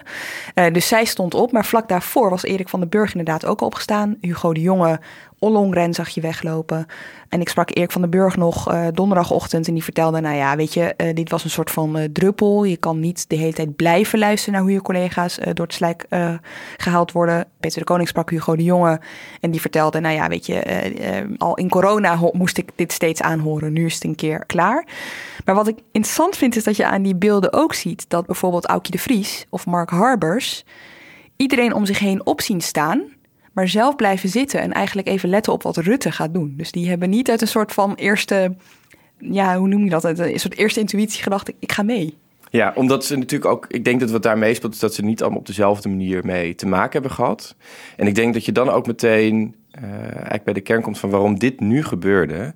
Dus 0.73 0.89
zij 0.89 1.05
stond 1.05 1.35
op, 1.35 1.53
maar 1.53 1.65
vlak 1.65 1.89
daarvoor 1.89 2.31
was 2.31 2.43
Erik 2.43 2.69
van 2.69 2.81
den 2.81 2.89
Burg 2.89 3.11
inderdaad 3.11 3.47
ook 3.47 3.61
al 3.61 3.67
opgestaan. 3.67 4.17
Hugo 4.21 4.53
de 4.53 4.61
Jonge, 4.61 5.01
Ollongren 5.39 5.95
zag 5.95 6.09
je 6.09 6.21
weglopen. 6.21 6.87
En 7.29 7.41
ik 7.41 7.49
sprak 7.49 7.77
Erik 7.77 7.93
van 7.93 8.01
den 8.01 8.11
Burg 8.11 8.37
nog 8.37 8.91
donderdagochtend 8.93 9.69
en 9.69 9.75
die 9.75 9.83
vertelde, 9.83 10.21
nou 10.21 10.37
ja, 10.37 10.57
weet 10.57 10.75
je, 10.75 10.95
dit 11.15 11.31
was 11.31 11.45
een 11.45 11.51
soort 11.51 11.71
van 11.71 12.09
druppel. 12.13 12.65
Je 12.65 12.77
kan 12.77 13.01
niet 13.01 13.29
de 13.29 13.37
hele 13.37 13.53
tijd 13.53 13.77
blijven 13.77 14.19
luisteren 14.19 14.55
naar 14.55 14.63
hoe 14.63 14.73
je 14.73 14.83
collega's 14.83 15.39
door 15.53 15.67
het 15.67 15.75
slijk 15.75 16.07
eh, 16.09 16.35
gehaald 16.77 17.13
worden. 17.13 17.47
Peter 17.61 17.74
de 17.81 17.87
Koning 17.87 18.09
sprak 18.09 18.31
Hugo 18.31 18.57
de 18.57 18.63
Jonge 18.63 19.01
en 19.41 19.51
die 19.51 19.61
vertelde, 19.61 20.01
nou 20.01 20.15
ja, 20.15 20.29
weet 20.29 20.47
je, 20.47 20.59
eh, 20.59 21.19
eh, 21.19 21.29
al 21.39 21.57
in 21.57 21.69
corona 21.69 22.19
moest 22.33 22.59
ik 22.59 22.69
dit 22.75 22.93
steeds 22.93 23.23
aanhoren. 23.23 23.73
Nu 23.73 23.85
is 23.85 23.95
het 23.95 24.05
een 24.05 24.15
keer 24.15 24.47
klaar. 24.47 24.87
Maar 25.45 25.55
wat 25.55 25.69
ik 25.69 25.79
interessant 25.93 26.37
vind 26.37 26.57
is 26.57 26.65
dat 26.65 26.77
je 26.77 26.87
aan 26.87 27.03
die 27.03 27.17
beelden 27.17 27.53
ook 27.53 27.75
ziet 27.75 28.05
dat 28.09 28.27
bijvoorbeeld 28.27 28.67
Aukje 28.67 28.93
de 28.93 28.99
Vries 28.99 29.47
of 29.51 29.67
Mark 29.67 29.91
Harbers 29.91 30.65
iedereen 31.37 31.75
om 31.75 31.87
zich 31.87 31.99
heen 31.99 32.27
op 32.27 32.41
zien 32.41 32.61
staan, 32.61 33.03
maar 33.53 33.69
zelf 33.69 33.97
blijven 33.97 34.29
zitten 34.29 34.61
en 34.61 34.73
eigenlijk 34.73 35.09
even 35.09 35.29
letten 35.29 35.53
op 35.53 35.63
wat 35.63 35.77
Rutte 35.77 36.13
gaat 36.13 36.35
doen. 36.35 36.55
Dus 36.57 36.73
die 36.73 36.89
hebben 36.89 37.11
niet 37.11 37.31
uit 37.31 37.41
een 37.41 37.49
soort 37.49 37.73
van 37.73 37.95
eerste, 37.95 38.57
ja, 39.19 39.59
hoe 39.59 39.69
noem 39.69 39.85
je 39.85 39.91
dat? 39.91 40.05
Een 40.05 40.41
soort 40.41 40.57
eerste 40.57 40.81
intuïtie 40.81 41.23
gedacht, 41.23 41.53
ik 41.59 41.73
ga 41.73 41.83
mee. 41.83 42.19
Ja, 42.55 42.73
omdat 42.75 43.05
ze 43.05 43.17
natuurlijk 43.17 43.51
ook, 43.51 43.67
ik 43.69 43.85
denk 43.85 44.01
dat 44.01 44.11
wat 44.11 44.23
daar 44.23 44.39
meespeelt, 44.39 44.75
is 44.75 44.79
dat 44.79 44.95
ze 44.95 45.05
niet 45.05 45.21
allemaal 45.21 45.39
op 45.39 45.47
dezelfde 45.47 45.89
manier 45.89 46.25
mee 46.25 46.55
te 46.55 46.67
maken 46.67 46.93
hebben 46.93 47.11
gehad. 47.11 47.57
En 47.97 48.07
ik 48.07 48.15
denk 48.15 48.35
dat 48.35 48.45
je 48.45 48.53
dan 48.53 48.69
ook 48.69 48.87
meteen 48.87 49.55
eh, 49.71 49.83
eigenlijk 50.13 50.45
bij 50.45 50.53
de 50.53 50.61
kern 50.61 50.83
komt 50.83 50.99
van 50.99 51.11
waarom 51.11 51.39
dit 51.39 51.61
nu 51.61 51.85
gebeurde. 51.85 52.55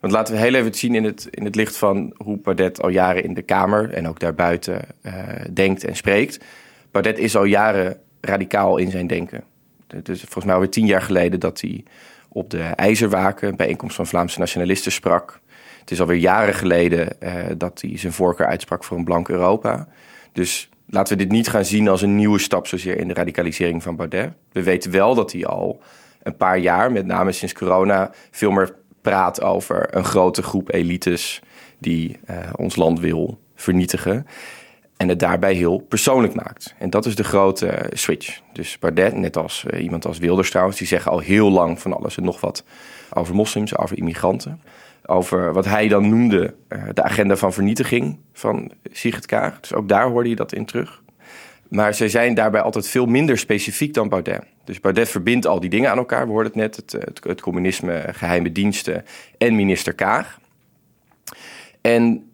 Want 0.00 0.12
laten 0.12 0.34
we 0.34 0.40
heel 0.40 0.54
even 0.54 0.64
het 0.64 0.76
zien 0.76 0.94
in 0.94 1.04
het, 1.04 1.28
in 1.30 1.44
het 1.44 1.54
licht 1.54 1.76
van 1.76 2.14
hoe 2.16 2.38
Baudet 2.38 2.82
al 2.82 2.88
jaren 2.88 3.24
in 3.24 3.34
de 3.34 3.42
Kamer 3.42 3.92
en 3.92 4.08
ook 4.08 4.20
daarbuiten 4.20 4.82
eh, 5.02 5.14
denkt 5.52 5.84
en 5.84 5.96
spreekt. 5.96 6.44
Baudet 6.90 7.18
is 7.18 7.36
al 7.36 7.44
jaren 7.44 7.96
radicaal 8.20 8.76
in 8.76 8.90
zijn 8.90 9.06
denken. 9.06 9.44
Dus 9.86 10.20
volgens 10.20 10.44
mij 10.44 10.54
alweer 10.54 10.70
tien 10.70 10.86
jaar 10.86 11.02
geleden 11.02 11.40
dat 11.40 11.60
hij 11.60 11.84
op 12.28 12.50
de 12.50 12.62
IJzerwaken, 12.62 13.48
een 13.48 13.56
bijeenkomst 13.56 13.96
van 13.96 14.06
Vlaamse 14.06 14.38
nationalisten, 14.38 14.92
sprak. 14.92 15.40
Het 15.86 15.94
is 15.94 16.00
alweer 16.00 16.18
jaren 16.18 16.54
geleden 16.54 17.20
eh, 17.20 17.44
dat 17.56 17.80
hij 17.80 17.98
zijn 17.98 18.12
voorkeur 18.12 18.46
uitsprak 18.46 18.84
voor 18.84 18.96
een 18.96 19.04
blank 19.04 19.28
Europa. 19.28 19.88
Dus 20.32 20.68
laten 20.86 21.16
we 21.16 21.22
dit 21.22 21.32
niet 21.32 21.48
gaan 21.48 21.64
zien 21.64 21.88
als 21.88 22.02
een 22.02 22.16
nieuwe 22.16 22.38
stap 22.38 22.66
zozeer 22.66 22.98
in 22.98 23.08
de 23.08 23.14
radicalisering 23.14 23.82
van 23.82 23.96
Baudet. 23.96 24.32
We 24.52 24.62
weten 24.62 24.90
wel 24.90 25.14
dat 25.14 25.32
hij 25.32 25.46
al 25.46 25.80
een 26.22 26.36
paar 26.36 26.58
jaar, 26.58 26.92
met 26.92 27.06
name 27.06 27.32
sinds 27.32 27.54
corona, 27.54 28.10
veel 28.30 28.50
meer 28.50 28.74
praat 29.00 29.42
over 29.42 29.96
een 29.96 30.04
grote 30.04 30.42
groep 30.42 30.72
elites 30.72 31.40
die 31.78 32.18
eh, 32.24 32.36
ons 32.56 32.76
land 32.76 33.00
wil 33.00 33.38
vernietigen. 33.54 34.26
En 34.96 35.08
het 35.08 35.18
daarbij 35.18 35.54
heel 35.54 35.78
persoonlijk 35.78 36.34
maakt. 36.34 36.74
En 36.78 36.90
dat 36.90 37.06
is 37.06 37.14
de 37.14 37.24
grote 37.24 37.90
switch. 37.92 38.40
Dus 38.52 38.78
Bardet, 38.78 39.14
net 39.14 39.36
als 39.36 39.64
eh, 39.66 39.82
iemand 39.82 40.06
als 40.06 40.18
Wilders 40.18 40.50
trouwens, 40.50 40.78
die 40.78 40.86
zeggen 40.86 41.10
al 41.10 41.18
heel 41.18 41.50
lang 41.50 41.80
van 41.80 41.92
alles 41.92 42.16
en 42.16 42.24
nog 42.24 42.40
wat 42.40 42.64
over 43.14 43.34
moslims, 43.34 43.76
over 43.76 43.98
immigranten. 43.98 44.60
Over 45.06 45.52
wat 45.52 45.64
hij 45.64 45.88
dan 45.88 46.08
noemde 46.08 46.54
eh, 46.68 46.82
de 46.94 47.02
agenda 47.02 47.36
van 47.36 47.52
vernietiging 47.52 48.18
van 48.32 48.72
Sigrid 48.92 49.26
Kaag. 49.26 49.60
Dus 49.60 49.74
ook 49.74 49.88
daar 49.88 50.08
hoorde 50.08 50.28
je 50.28 50.36
dat 50.36 50.52
in 50.52 50.66
terug. 50.66 51.02
Maar 51.68 51.94
zij 51.94 52.08
zijn 52.08 52.34
daarbij 52.34 52.60
altijd 52.60 52.88
veel 52.88 53.06
minder 53.06 53.38
specifiek 53.38 53.94
dan 53.94 54.08
Baudet. 54.08 54.44
Dus 54.64 54.80
Baudet 54.80 55.08
verbindt 55.08 55.46
al 55.46 55.60
die 55.60 55.70
dingen 55.70 55.90
aan 55.90 55.98
elkaar. 55.98 56.26
We 56.26 56.32
hoorden 56.32 56.52
het 56.52 56.60
net, 56.60 56.76
het, 56.76 56.92
het, 56.92 57.24
het 57.24 57.40
communisme, 57.40 58.04
geheime 58.12 58.52
diensten 58.52 59.04
en 59.38 59.54
minister 59.54 59.94
Kaag. 59.94 60.38
En 61.80 62.30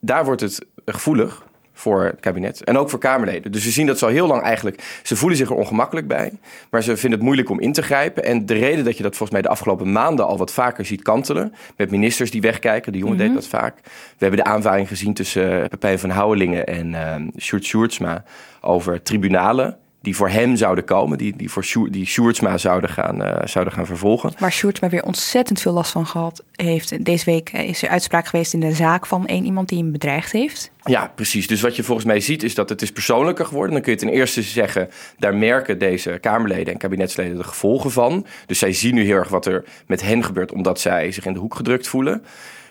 daar 0.00 0.24
wordt 0.24 0.40
het 0.40 0.66
gevoelig 0.84 1.44
voor 1.74 2.04
het 2.04 2.20
kabinet 2.20 2.64
en 2.64 2.78
ook 2.78 2.90
voor 2.90 2.98
Kamerleden. 2.98 3.52
Dus 3.52 3.62
ze 3.62 3.70
zien 3.70 3.86
dat 3.86 3.98
zo 3.98 4.06
heel 4.08 4.26
lang 4.26 4.42
eigenlijk. 4.42 5.00
Ze 5.02 5.16
voelen 5.16 5.38
zich 5.38 5.48
er 5.48 5.54
ongemakkelijk 5.54 6.08
bij, 6.08 6.32
maar 6.70 6.82
ze 6.82 6.96
vinden 6.96 7.18
het 7.18 7.22
moeilijk 7.22 7.50
om 7.50 7.60
in 7.60 7.72
te 7.72 7.82
grijpen. 7.82 8.24
En 8.24 8.46
de 8.46 8.54
reden 8.54 8.84
dat 8.84 8.96
je 8.96 9.02
dat 9.02 9.16
volgens 9.16 9.30
mij 9.30 9.42
de 9.42 9.48
afgelopen 9.48 9.92
maanden 9.92 10.26
al 10.26 10.38
wat 10.38 10.52
vaker 10.52 10.84
ziet 10.84 11.02
kantelen, 11.02 11.54
met 11.76 11.90
ministers 11.90 12.30
die 12.30 12.40
wegkijken, 12.40 12.92
de 12.92 12.98
jongen 12.98 13.16
Mhm. 13.16 13.24
deed 13.26 13.34
dat 13.34 13.46
vaak. 13.46 13.76
We 13.84 13.90
hebben 14.26 14.38
de 14.44 14.50
aanvaring 14.50 14.88
gezien 14.88 15.14
tussen 15.14 15.68
Pepijn 15.68 15.98
van 15.98 16.10
Houwelingen 16.10 16.66
en 16.66 16.92
uh, 16.92 17.14
Sjoerd 17.38 17.64
Sjoerdsma 17.64 18.24
over 18.60 19.02
tribunalen 19.02 19.76
die 20.04 20.16
voor 20.16 20.28
hem 20.28 20.56
zouden 20.56 20.84
komen, 20.84 21.18
die, 21.18 21.36
die 21.36 21.50
voor 21.50 21.64
Sjoerd, 21.64 21.92
die 21.92 22.06
Sjoerdsma 22.06 22.58
zouden 22.58 22.90
gaan, 22.90 23.22
uh, 23.22 23.36
zouden 23.44 23.74
gaan 23.74 23.86
vervolgen. 23.86 24.32
Waar 24.38 24.52
Sjoerd 24.52 24.80
maar 24.80 24.90
weer 24.90 25.04
ontzettend 25.04 25.60
veel 25.60 25.72
last 25.72 25.92
van 25.92 26.06
gehad 26.06 26.42
heeft. 26.52 27.04
Deze 27.04 27.24
week 27.24 27.52
is 27.52 27.82
er 27.82 27.88
uitspraak 27.88 28.26
geweest 28.26 28.52
in 28.52 28.60
de 28.60 28.72
zaak 28.72 29.06
van 29.06 29.26
één 29.26 29.44
iemand 29.44 29.68
die 29.68 29.78
hem 29.78 29.92
bedreigd 29.92 30.32
heeft. 30.32 30.70
Ja, 30.84 31.12
precies. 31.14 31.46
Dus 31.46 31.60
wat 31.60 31.76
je 31.76 31.82
volgens 31.82 32.06
mij 32.06 32.20
ziet 32.20 32.42
is 32.42 32.54
dat 32.54 32.68
het 32.68 32.82
is 32.82 32.92
persoonlijker 32.92 33.46
geworden. 33.46 33.72
Dan 33.72 33.82
kun 33.82 33.92
je 33.92 33.98
ten 33.98 34.08
eerste 34.08 34.42
zeggen, 34.42 34.90
daar 35.18 35.34
merken 35.34 35.78
deze 35.78 36.18
Kamerleden 36.20 36.72
en 36.72 36.78
kabinetsleden 36.78 37.36
de 37.36 37.44
gevolgen 37.44 37.90
van. 37.90 38.26
Dus 38.46 38.58
zij 38.58 38.72
zien 38.72 38.94
nu 38.94 39.04
heel 39.04 39.16
erg 39.16 39.28
wat 39.28 39.46
er 39.46 39.64
met 39.86 40.02
hen 40.02 40.24
gebeurt, 40.24 40.52
omdat 40.52 40.80
zij 40.80 41.12
zich 41.12 41.26
in 41.26 41.32
de 41.32 41.38
hoek 41.38 41.54
gedrukt 41.54 41.88
voelen. 41.88 42.24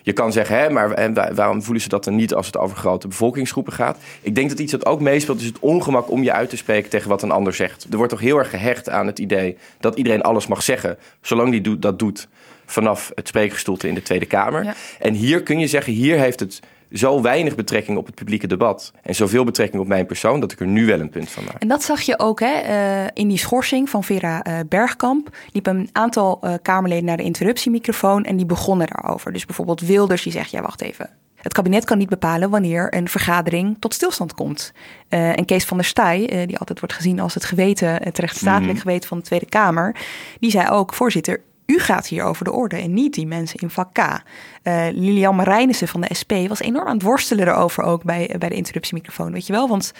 Je 0.04 0.12
kan 0.12 0.32
zeggen, 0.32 0.58
hè, 0.58 0.70
maar 0.70 0.90
en 0.90 1.34
waarom 1.34 1.62
voelen 1.62 1.82
ze 1.82 1.88
dat 1.88 2.04
dan 2.04 2.14
niet 2.14 2.34
als 2.34 2.46
het 2.46 2.56
over 2.56 2.76
grote 2.76 3.08
bevolkingsgroepen 3.08 3.72
gaat? 3.72 3.98
Ik 4.20 4.34
denk 4.34 4.48
dat 4.48 4.58
iets 4.58 4.72
dat 4.72 4.86
ook 4.86 5.00
meespeelt 5.00 5.40
is 5.40 5.46
het 5.46 5.58
ongemak 5.58 6.10
om 6.10 6.22
je 6.22 6.32
uit 6.32 6.48
te 6.48 6.56
spreken 6.56 6.90
tegen 6.90 7.08
wat 7.08 7.22
een 7.22 7.30
ander 7.30 7.54
zegt. 7.54 7.86
Er 7.90 7.96
wordt 7.96 8.12
toch 8.12 8.20
heel 8.20 8.38
erg 8.38 8.50
gehecht 8.50 8.88
aan 8.88 9.06
het 9.06 9.18
idee 9.18 9.56
dat 9.80 9.96
iedereen 9.96 10.22
alles 10.22 10.46
mag 10.46 10.62
zeggen, 10.62 10.98
zolang 11.20 11.62
die 11.62 11.78
dat 11.78 11.98
doet 11.98 12.28
vanaf 12.66 13.12
het 13.14 13.28
spreekgestoelte 13.28 13.88
in 13.88 13.94
de 13.94 14.02
Tweede 14.02 14.26
Kamer. 14.26 14.64
Ja. 14.64 14.74
En 14.98 15.14
hier 15.14 15.42
kun 15.42 15.58
je 15.58 15.66
zeggen, 15.66 15.92
hier 15.92 16.18
heeft 16.18 16.40
het 16.40 16.60
zo 16.94 17.22
weinig 17.22 17.54
betrekking 17.54 17.98
op 17.98 18.06
het 18.06 18.14
publieke 18.14 18.46
debat 18.46 18.92
en 19.02 19.14
zoveel 19.14 19.44
betrekking 19.44 19.82
op 19.82 19.88
mijn 19.88 20.06
persoon 20.06 20.40
dat 20.40 20.52
ik 20.52 20.60
er 20.60 20.66
nu 20.66 20.86
wel 20.86 21.00
een 21.00 21.10
punt 21.10 21.30
van 21.30 21.44
maak. 21.44 21.62
En 21.62 21.68
dat 21.68 21.82
zag 21.82 22.00
je 22.00 22.18
ook 22.18 22.40
hè, 22.40 22.62
uh, 22.62 23.10
in 23.14 23.28
die 23.28 23.38
schorsing 23.38 23.90
van 23.90 24.04
Vera 24.04 24.46
uh, 24.46 24.58
Bergkamp. 24.68 25.36
Liepen 25.52 25.76
een 25.76 25.88
aantal 25.92 26.40
uh, 26.44 26.54
Kamerleden 26.62 27.04
naar 27.04 27.16
de 27.16 27.22
interruptiemicrofoon 27.22 28.24
en 28.24 28.36
die 28.36 28.46
begonnen 28.46 28.86
daarover. 28.86 29.32
Dus 29.32 29.46
bijvoorbeeld 29.46 29.80
Wilders 29.80 30.22
die 30.22 30.32
zegt, 30.32 30.50
ja 30.50 30.62
wacht 30.62 30.82
even. 30.82 31.10
Het 31.34 31.52
kabinet 31.52 31.84
kan 31.84 31.98
niet 31.98 32.08
bepalen 32.08 32.50
wanneer 32.50 32.94
een 32.94 33.08
vergadering 33.08 33.76
tot 33.78 33.94
stilstand 33.94 34.34
komt. 34.34 34.72
En 35.08 35.44
Kees 35.44 35.64
van 35.64 35.76
der 35.76 35.86
Staaij, 35.86 36.46
die 36.46 36.58
altijd 36.58 36.80
wordt 36.80 36.94
gezien 36.94 37.20
als 37.20 37.34
het 37.34 37.44
geweten, 37.44 38.02
het 38.02 38.18
rechtsstatelijk 38.18 38.74
mm. 38.74 38.80
geweten 38.80 39.08
van 39.08 39.18
de 39.18 39.24
Tweede 39.24 39.46
Kamer, 39.46 39.96
die 40.38 40.50
zei 40.50 40.68
ook, 40.68 40.94
voorzitter, 40.94 41.40
u 41.66 41.78
gaat 41.78 42.06
hier 42.06 42.24
over 42.24 42.44
de 42.44 42.52
orde 42.52 42.76
en 42.76 42.94
niet 42.94 43.14
die 43.14 43.26
mensen 43.26 43.60
in 43.60 43.70
vak 43.70 43.92
K. 43.92 43.98
Uh, 43.98 44.86
Lilian 44.92 45.36
Marijnissen 45.36 45.88
van 45.88 46.00
de 46.00 46.14
SP 46.20 46.32
was 46.48 46.60
enorm 46.60 46.86
aan 46.86 46.94
het 46.94 47.02
worstelen 47.02 47.48
erover 47.48 47.82
ook 47.82 48.02
bij, 48.02 48.34
bij 48.38 48.48
de 48.48 48.54
interruptiemicrofoon, 48.54 49.32
weet 49.32 49.46
je 49.46 49.52
wel? 49.52 49.68
Want 49.68 49.92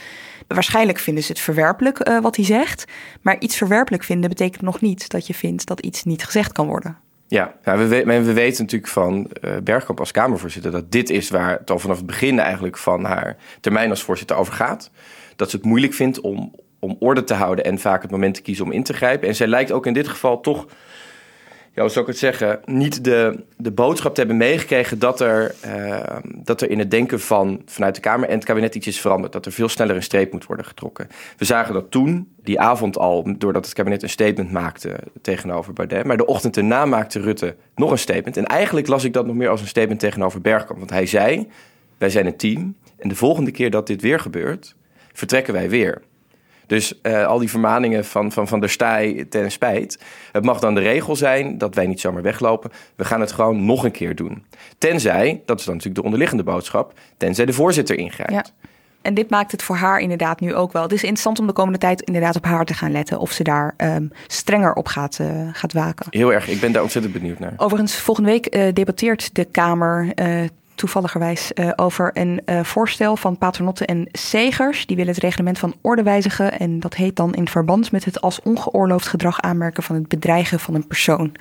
waarschijnlijk 0.46 0.98
vinden 0.98 1.24
ze 1.24 1.32
het 1.32 1.40
verwerpelijk 1.40 2.08
uh, 2.08 2.20
wat 2.20 2.36
hij 2.36 2.44
zegt. 2.44 2.84
Maar 3.22 3.38
iets 3.38 3.56
verwerpelijk 3.56 4.04
vinden 4.04 4.30
betekent 4.30 4.62
nog 4.62 4.80
niet 4.80 5.08
dat 5.08 5.26
je 5.26 5.34
vindt 5.34 5.66
dat 5.66 5.80
iets 5.80 6.04
niet 6.04 6.24
gezegd 6.24 6.52
kan 6.52 6.66
worden. 6.66 6.98
Ja, 7.28 7.54
nou, 7.64 7.78
we, 7.78 8.04
we, 8.04 8.22
we, 8.22 8.32
weten 8.32 8.62
natuurlijk 8.62 8.92
van 8.92 9.30
uh, 9.40 9.56
Bergkamp 9.62 10.00
als 10.00 10.10
Kamervoorzitter 10.10 10.70
dat 10.70 10.92
dit 10.92 11.10
is 11.10 11.30
waar 11.30 11.58
het 11.58 11.70
al 11.70 11.78
vanaf 11.78 11.96
het 11.96 12.06
begin 12.06 12.38
eigenlijk 12.38 12.78
van 12.78 13.04
haar 13.04 13.36
termijn 13.60 13.90
als 13.90 14.02
voorzitter 14.02 14.36
over 14.36 14.52
gaat. 14.52 14.90
Dat 15.36 15.50
ze 15.50 15.56
het 15.56 15.64
moeilijk 15.64 15.94
vindt 15.94 16.20
om, 16.20 16.54
om 16.78 16.96
orde 16.98 17.24
te 17.24 17.34
houden 17.34 17.64
en 17.64 17.78
vaak 17.78 18.02
het 18.02 18.10
moment 18.10 18.34
te 18.34 18.42
kiezen 18.42 18.64
om 18.64 18.72
in 18.72 18.82
te 18.82 18.92
grijpen. 18.92 19.28
En 19.28 19.34
zij 19.34 19.46
lijkt 19.46 19.72
ook 19.72 19.86
in 19.86 19.92
dit 19.92 20.08
geval 20.08 20.40
toch 20.40 20.66
ja, 21.74 21.80
hoe 21.82 21.90
zou 21.90 22.04
ik 22.04 22.10
het 22.10 22.20
zeggen, 22.20 22.60
niet 22.64 23.04
de, 23.04 23.44
de 23.56 23.70
boodschap 23.70 24.14
te 24.14 24.20
hebben 24.20 24.36
meegekregen 24.36 24.98
dat 24.98 25.20
er, 25.20 25.54
uh, 25.66 26.16
dat 26.24 26.60
er 26.60 26.70
in 26.70 26.78
het 26.78 26.90
denken 26.90 27.20
van 27.20 27.62
vanuit 27.66 27.94
de 27.94 28.00
Kamer 28.00 28.28
en 28.28 28.34
het 28.34 28.44
kabinet 28.44 28.74
iets 28.74 28.86
is 28.86 29.00
veranderd. 29.00 29.32
Dat 29.32 29.46
er 29.46 29.52
veel 29.52 29.68
sneller 29.68 29.96
een 29.96 30.02
streep 30.02 30.32
moet 30.32 30.46
worden 30.46 30.64
getrokken. 30.64 31.08
We 31.36 31.44
zagen 31.44 31.74
dat 31.74 31.90
toen, 31.90 32.34
die 32.42 32.60
avond 32.60 32.98
al, 32.98 33.34
doordat 33.38 33.64
het 33.64 33.74
kabinet 33.74 34.02
een 34.02 34.08
statement 34.08 34.52
maakte 34.52 34.96
tegenover 35.22 35.72
Baudet. 35.72 36.04
Maar 36.04 36.16
de 36.16 36.26
ochtend 36.26 36.56
erna 36.56 36.84
maakte 36.84 37.20
Rutte 37.20 37.56
nog 37.74 37.90
een 37.90 37.98
statement. 37.98 38.36
En 38.36 38.46
eigenlijk 38.46 38.86
las 38.86 39.04
ik 39.04 39.12
dat 39.12 39.26
nog 39.26 39.36
meer 39.36 39.48
als 39.48 39.60
een 39.60 39.66
statement 39.66 40.00
tegenover 40.00 40.40
Bergkamp. 40.40 40.78
Want 40.78 40.90
hij 40.90 41.06
zei, 41.06 41.48
wij 41.98 42.10
zijn 42.10 42.26
een 42.26 42.36
team 42.36 42.76
en 42.96 43.08
de 43.08 43.16
volgende 43.16 43.50
keer 43.50 43.70
dat 43.70 43.86
dit 43.86 44.02
weer 44.02 44.20
gebeurt, 44.20 44.74
vertrekken 45.12 45.52
wij 45.52 45.68
weer. 45.68 46.02
Dus 46.66 47.00
uh, 47.02 47.26
al 47.26 47.38
die 47.38 47.50
vermaningen 47.50 48.04
van, 48.04 48.32
van 48.32 48.48
Van 48.48 48.60
der 48.60 48.70
Staaij 48.70 49.26
ten 49.28 49.50
spijt. 49.50 49.98
Het 50.32 50.44
mag 50.44 50.60
dan 50.60 50.74
de 50.74 50.80
regel 50.80 51.16
zijn 51.16 51.58
dat 51.58 51.74
wij 51.74 51.86
niet 51.86 52.00
zomaar 52.00 52.22
weglopen. 52.22 52.70
We 52.96 53.04
gaan 53.04 53.20
het 53.20 53.32
gewoon 53.32 53.64
nog 53.64 53.84
een 53.84 53.90
keer 53.90 54.14
doen. 54.14 54.44
Tenzij, 54.78 55.42
dat 55.44 55.58
is 55.58 55.64
dan 55.64 55.74
natuurlijk 55.74 56.00
de 56.00 56.04
onderliggende 56.04 56.44
boodschap, 56.44 56.92
tenzij 57.16 57.46
de 57.46 57.52
voorzitter 57.52 57.96
ingrijpt. 57.96 58.32
Ja. 58.32 58.44
En 59.02 59.14
dit 59.14 59.30
maakt 59.30 59.52
het 59.52 59.62
voor 59.62 59.76
haar 59.76 60.00
inderdaad 60.00 60.40
nu 60.40 60.54
ook 60.54 60.72
wel. 60.72 60.82
Het 60.82 60.92
is 60.92 61.02
interessant 61.02 61.38
om 61.38 61.46
de 61.46 61.52
komende 61.52 61.78
tijd 61.78 62.00
inderdaad 62.00 62.36
op 62.36 62.44
haar 62.44 62.64
te 62.64 62.74
gaan 62.74 62.92
letten. 62.92 63.18
Of 63.18 63.32
ze 63.32 63.42
daar 63.42 63.74
um, 63.76 64.10
strenger 64.26 64.72
op 64.72 64.86
gaat, 64.86 65.18
uh, 65.20 65.48
gaat 65.52 65.72
waken. 65.72 66.06
Heel 66.10 66.32
erg, 66.32 66.48
ik 66.48 66.60
ben 66.60 66.72
daar 66.72 66.82
ontzettend 66.82 67.14
benieuwd 67.14 67.38
naar. 67.38 67.52
Overigens, 67.56 67.96
volgende 67.96 68.30
week 68.30 68.56
uh, 68.56 68.72
debatteert 68.72 69.34
de 69.34 69.44
Kamer 69.44 70.12
uh, 70.14 70.48
toevalligerwijs 70.74 71.50
uh, 71.54 71.70
over 71.76 72.10
een 72.12 72.40
uh, 72.46 72.64
voorstel 72.64 73.16
van 73.16 73.38
Paternotte 73.38 73.86
en 73.86 74.08
Segers. 74.12 74.86
Die 74.86 74.96
willen 74.96 75.12
het 75.12 75.22
reglement 75.22 75.58
van 75.58 75.74
orde 75.80 76.02
wijzigen. 76.02 76.58
En 76.58 76.80
dat 76.80 76.94
heet 76.94 77.16
dan 77.16 77.34
in 77.34 77.48
verband 77.48 77.92
met 77.92 78.04
het 78.04 78.20
als 78.20 78.42
ongeoorloofd 78.42 79.06
gedrag 79.06 79.40
aanmerken 79.40 79.82
van 79.82 79.94
het 79.94 80.08
bedreigen 80.08 80.60
van 80.60 80.74
een 80.74 80.86
persoon. 80.86 81.34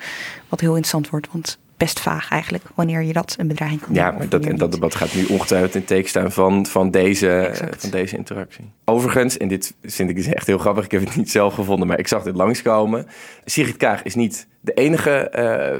Wat 0.48 0.60
heel 0.60 0.76
interessant 0.76 1.08
wordt, 1.08 1.28
want 1.32 1.58
best 1.84 2.00
vaag 2.00 2.30
eigenlijk 2.30 2.64
wanneer 2.74 3.02
je 3.02 3.12
dat 3.12 3.34
een 3.38 3.46
bedreiging 3.46 3.82
kan 3.82 3.94
Ja, 3.94 4.10
maar 4.10 4.28
dat, 4.28 4.44
en 4.44 4.56
dat 4.56 4.72
debat 4.72 4.94
gaat 4.94 5.14
nu 5.14 5.24
ongetwijfeld 5.24 5.74
in 5.74 5.84
teken 5.84 6.08
staan 6.08 6.32
van, 6.32 6.66
van, 6.66 6.90
deze, 6.90 7.50
van 7.76 7.90
deze 7.90 8.16
interactie. 8.16 8.64
Overigens, 8.84 9.36
en 9.36 9.48
dit 9.48 9.74
vind 9.82 10.10
ik 10.10 10.16
dus 10.16 10.26
echt 10.26 10.46
heel 10.46 10.58
grappig, 10.58 10.84
ik 10.84 10.90
heb 10.90 11.04
het 11.04 11.16
niet 11.16 11.30
zelf 11.30 11.54
gevonden, 11.54 11.86
maar 11.86 11.98
ik 11.98 12.08
zag 12.08 12.22
dit 12.22 12.36
langskomen. 12.36 13.06
Sigrid 13.44 13.76
Kaag 13.76 14.02
is 14.02 14.14
niet 14.14 14.46
de 14.60 14.72
enige 14.72 15.32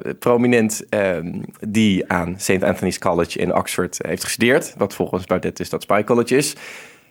uh, 0.06 0.12
prominent 0.18 0.82
uh, 0.90 1.16
die 1.68 2.12
aan 2.12 2.34
St. 2.38 2.62
Anthony's 2.62 2.98
College 2.98 3.38
in 3.38 3.54
Oxford 3.54 3.98
heeft 4.06 4.24
gestudeerd. 4.24 4.74
Wat 4.76 4.94
volgens 4.94 5.24
Baudet 5.24 5.56
dus 5.56 5.70
dat 5.70 5.82
Spy 5.82 6.04
College 6.04 6.36
is. 6.36 6.54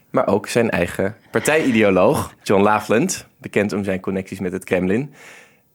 Maar 0.09 0.27
ook 0.27 0.47
zijn 0.47 0.69
eigen 0.69 1.15
partijideoloog, 1.31 2.33
John 2.43 2.63
Laughlin, 2.63 3.09
bekend 3.37 3.73
om 3.73 3.83
zijn 3.83 3.99
connecties 3.99 4.39
met 4.39 4.51
het 4.51 4.63
Kremlin, 4.63 5.13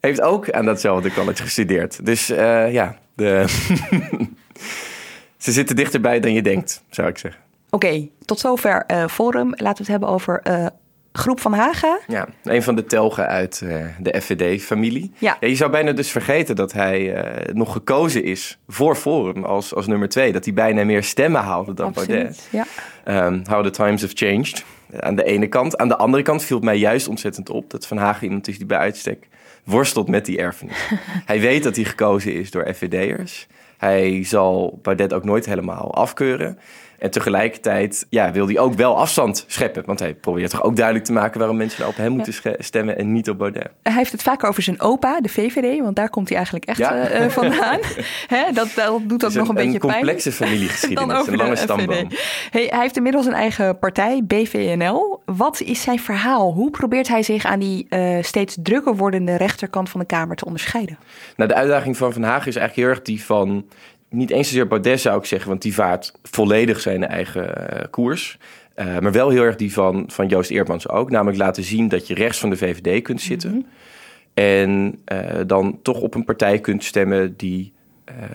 heeft 0.00 0.20
ook 0.20 0.50
aan 0.50 0.64
datzelfde 0.64 1.12
college 1.12 1.42
gestudeerd. 1.42 2.06
Dus 2.06 2.30
uh, 2.30 2.72
ja, 2.72 2.96
de 3.18 3.44
ze 5.44 5.52
zitten 5.52 5.76
dichterbij 5.76 6.20
dan 6.20 6.32
je 6.32 6.42
denkt, 6.42 6.82
zou 6.90 7.08
ik 7.08 7.18
zeggen. 7.18 7.40
Oké, 7.70 7.86
okay, 7.86 8.10
tot 8.24 8.38
zover 8.38 8.84
uh, 8.90 9.06
Forum. 9.06 9.48
Laten 9.48 9.62
we 9.62 9.74
het 9.78 9.88
hebben 9.88 10.08
over 10.08 10.40
uh, 10.48 10.66
Groep 11.12 11.40
van 11.40 11.52
Haga. 11.52 11.98
Ja, 12.06 12.28
een 12.44 12.62
van 12.62 12.74
de 12.74 12.84
telgen 12.84 13.26
uit 13.26 13.60
uh, 13.64 13.84
de 13.98 14.20
FVD-familie. 14.20 15.12
Ja. 15.18 15.36
ja. 15.40 15.48
Je 15.48 15.54
zou 15.54 15.70
bijna 15.70 15.92
dus 15.92 16.10
vergeten 16.10 16.56
dat 16.56 16.72
hij 16.72 17.24
nog 17.52 17.72
gekozen 17.72 18.24
is 18.24 18.58
voor 18.68 18.96
Forum 18.96 19.44
als, 19.44 19.74
als 19.74 19.86
nummer 19.86 20.08
twee. 20.08 20.32
Dat 20.32 20.44
hij 20.44 20.54
bijna 20.54 20.84
meer 20.84 21.02
stemmen 21.02 21.40
haalde 21.40 21.74
dan 21.74 21.86
Absoluut, 21.86 22.08
Baudet. 22.08 22.48
Ja. 23.04 23.26
Um, 23.26 23.42
how 23.50 23.64
the 23.64 23.70
times 23.70 24.00
have 24.00 24.14
changed. 24.16 24.64
Aan 25.00 25.14
de 25.14 25.24
ene 25.24 25.46
kant. 25.46 25.76
Aan 25.76 25.88
de 25.88 25.96
andere 25.96 26.22
kant 26.22 26.44
viel 26.44 26.56
het 26.56 26.64
mij 26.64 26.76
juist 26.76 27.08
ontzettend 27.08 27.50
op 27.50 27.70
dat 27.70 27.86
Van 27.86 27.96
Hagen 27.96 28.24
iemand 28.24 28.48
is 28.48 28.58
die 28.58 28.66
bij 28.66 28.78
uitstek 28.78 29.28
worstelt 29.68 30.08
met 30.08 30.24
die 30.24 30.38
erfenis. 30.38 30.88
hij 31.30 31.40
weet 31.40 31.62
dat 31.62 31.76
hij 31.76 31.84
gekozen 31.84 32.34
is 32.34 32.50
door 32.50 32.74
FVD'ers. 32.74 33.46
Hij 33.78 34.24
zal 34.24 34.78
Baudet 34.82 35.12
ook 35.12 35.24
nooit 35.24 35.46
helemaal 35.46 35.94
afkeuren. 35.94 36.58
En 36.98 37.10
tegelijkertijd 37.10 38.06
ja, 38.08 38.32
wil 38.32 38.46
hij 38.46 38.58
ook 38.58 38.74
wel 38.74 38.96
afstand 38.98 39.44
scheppen. 39.46 39.82
Want 39.86 39.98
hij 39.98 40.14
probeert 40.14 40.50
toch 40.50 40.62
ook 40.62 40.76
duidelijk 40.76 41.04
te 41.04 41.12
maken 41.12 41.38
waarom 41.38 41.56
mensen 41.56 41.86
op 41.86 41.96
hem 41.96 42.12
moeten 42.12 42.34
ja. 42.42 42.52
stemmen 42.58 42.98
en 42.98 43.12
niet 43.12 43.30
op 43.30 43.38
Baudet. 43.38 43.70
Hij 43.82 43.92
heeft 43.92 44.12
het 44.12 44.22
vaak 44.22 44.44
over 44.44 44.62
zijn 44.62 44.80
opa, 44.80 45.20
de 45.20 45.28
VVD, 45.28 45.80
want 45.80 45.96
daar 45.96 46.10
komt 46.10 46.26
hij 46.28 46.36
eigenlijk 46.36 46.66
echt 46.66 46.78
ja. 46.78 47.20
uh, 47.20 47.28
vandaan. 47.28 47.78
Dat, 48.52 48.68
dat 48.74 49.00
doet 49.08 49.24
ook 49.24 49.32
nog 49.32 49.48
een, 49.48 49.48
een 49.48 49.54
beetje 49.54 49.78
pijn. 49.78 49.92
Een 49.92 49.98
complexe 49.98 50.32
familiegeschiedenis, 50.32 51.26
een 51.26 51.36
lange 51.36 51.56
stamboom. 51.56 52.08
Hey, 52.50 52.66
hij 52.70 52.80
heeft 52.80 52.96
inmiddels 52.96 53.26
een 53.26 53.32
eigen 53.32 53.78
partij, 53.78 54.24
BVNL. 54.24 55.22
wat 55.24 55.60
is 55.60 55.82
zijn 55.82 55.98
verhaal? 55.98 56.52
Hoe 56.52 56.70
probeert 56.70 57.08
hij 57.08 57.22
zich 57.22 57.44
aan 57.44 57.58
die 57.58 57.86
uh, 57.90 58.22
steeds 58.22 58.56
drukker 58.62 58.96
wordende 58.96 59.36
rechterkant 59.36 59.90
van 59.90 60.00
de 60.00 60.06
Kamer 60.06 60.36
te 60.36 60.44
onderscheiden? 60.44 60.98
Nou, 61.36 61.48
de 61.48 61.56
uitdaging 61.56 61.96
van 61.96 62.12
Van 62.12 62.22
Hagen 62.22 62.48
is 62.48 62.56
eigenlijk 62.56 62.86
heel 62.86 62.96
erg 62.96 63.02
die 63.02 63.24
van 63.24 63.64
niet 64.10 64.30
eens 64.30 64.48
zozeer 64.48 64.66
Baudet 64.66 65.00
zou 65.00 65.18
ik 65.18 65.24
zeggen, 65.24 65.48
want 65.48 65.62
die 65.62 65.74
vaart 65.74 66.12
volledig 66.22 66.80
zijn 66.80 67.06
eigen 67.06 67.72
uh, 67.72 67.80
koers. 67.90 68.38
Uh, 68.76 68.98
maar 68.98 69.12
wel 69.12 69.28
heel 69.28 69.42
erg 69.42 69.56
die 69.56 69.72
van, 69.72 70.04
van 70.06 70.26
Joost 70.26 70.50
Eerdmans 70.50 70.88
ook. 70.88 71.10
Namelijk 71.10 71.38
laten 71.38 71.62
zien 71.62 71.88
dat 71.88 72.06
je 72.06 72.14
rechts 72.14 72.38
van 72.38 72.50
de 72.50 72.56
VVD 72.56 73.02
kunt 73.02 73.20
zitten. 73.20 73.50
Mm 73.50 73.56
-hmm. 73.56 73.66
En 74.34 74.98
uh, 75.12 75.40
dan 75.46 75.78
toch 75.82 76.00
op 76.00 76.14
een 76.14 76.24
partij 76.24 76.58
kunt 76.58 76.84
stemmen 76.84 77.36
die 77.36 77.72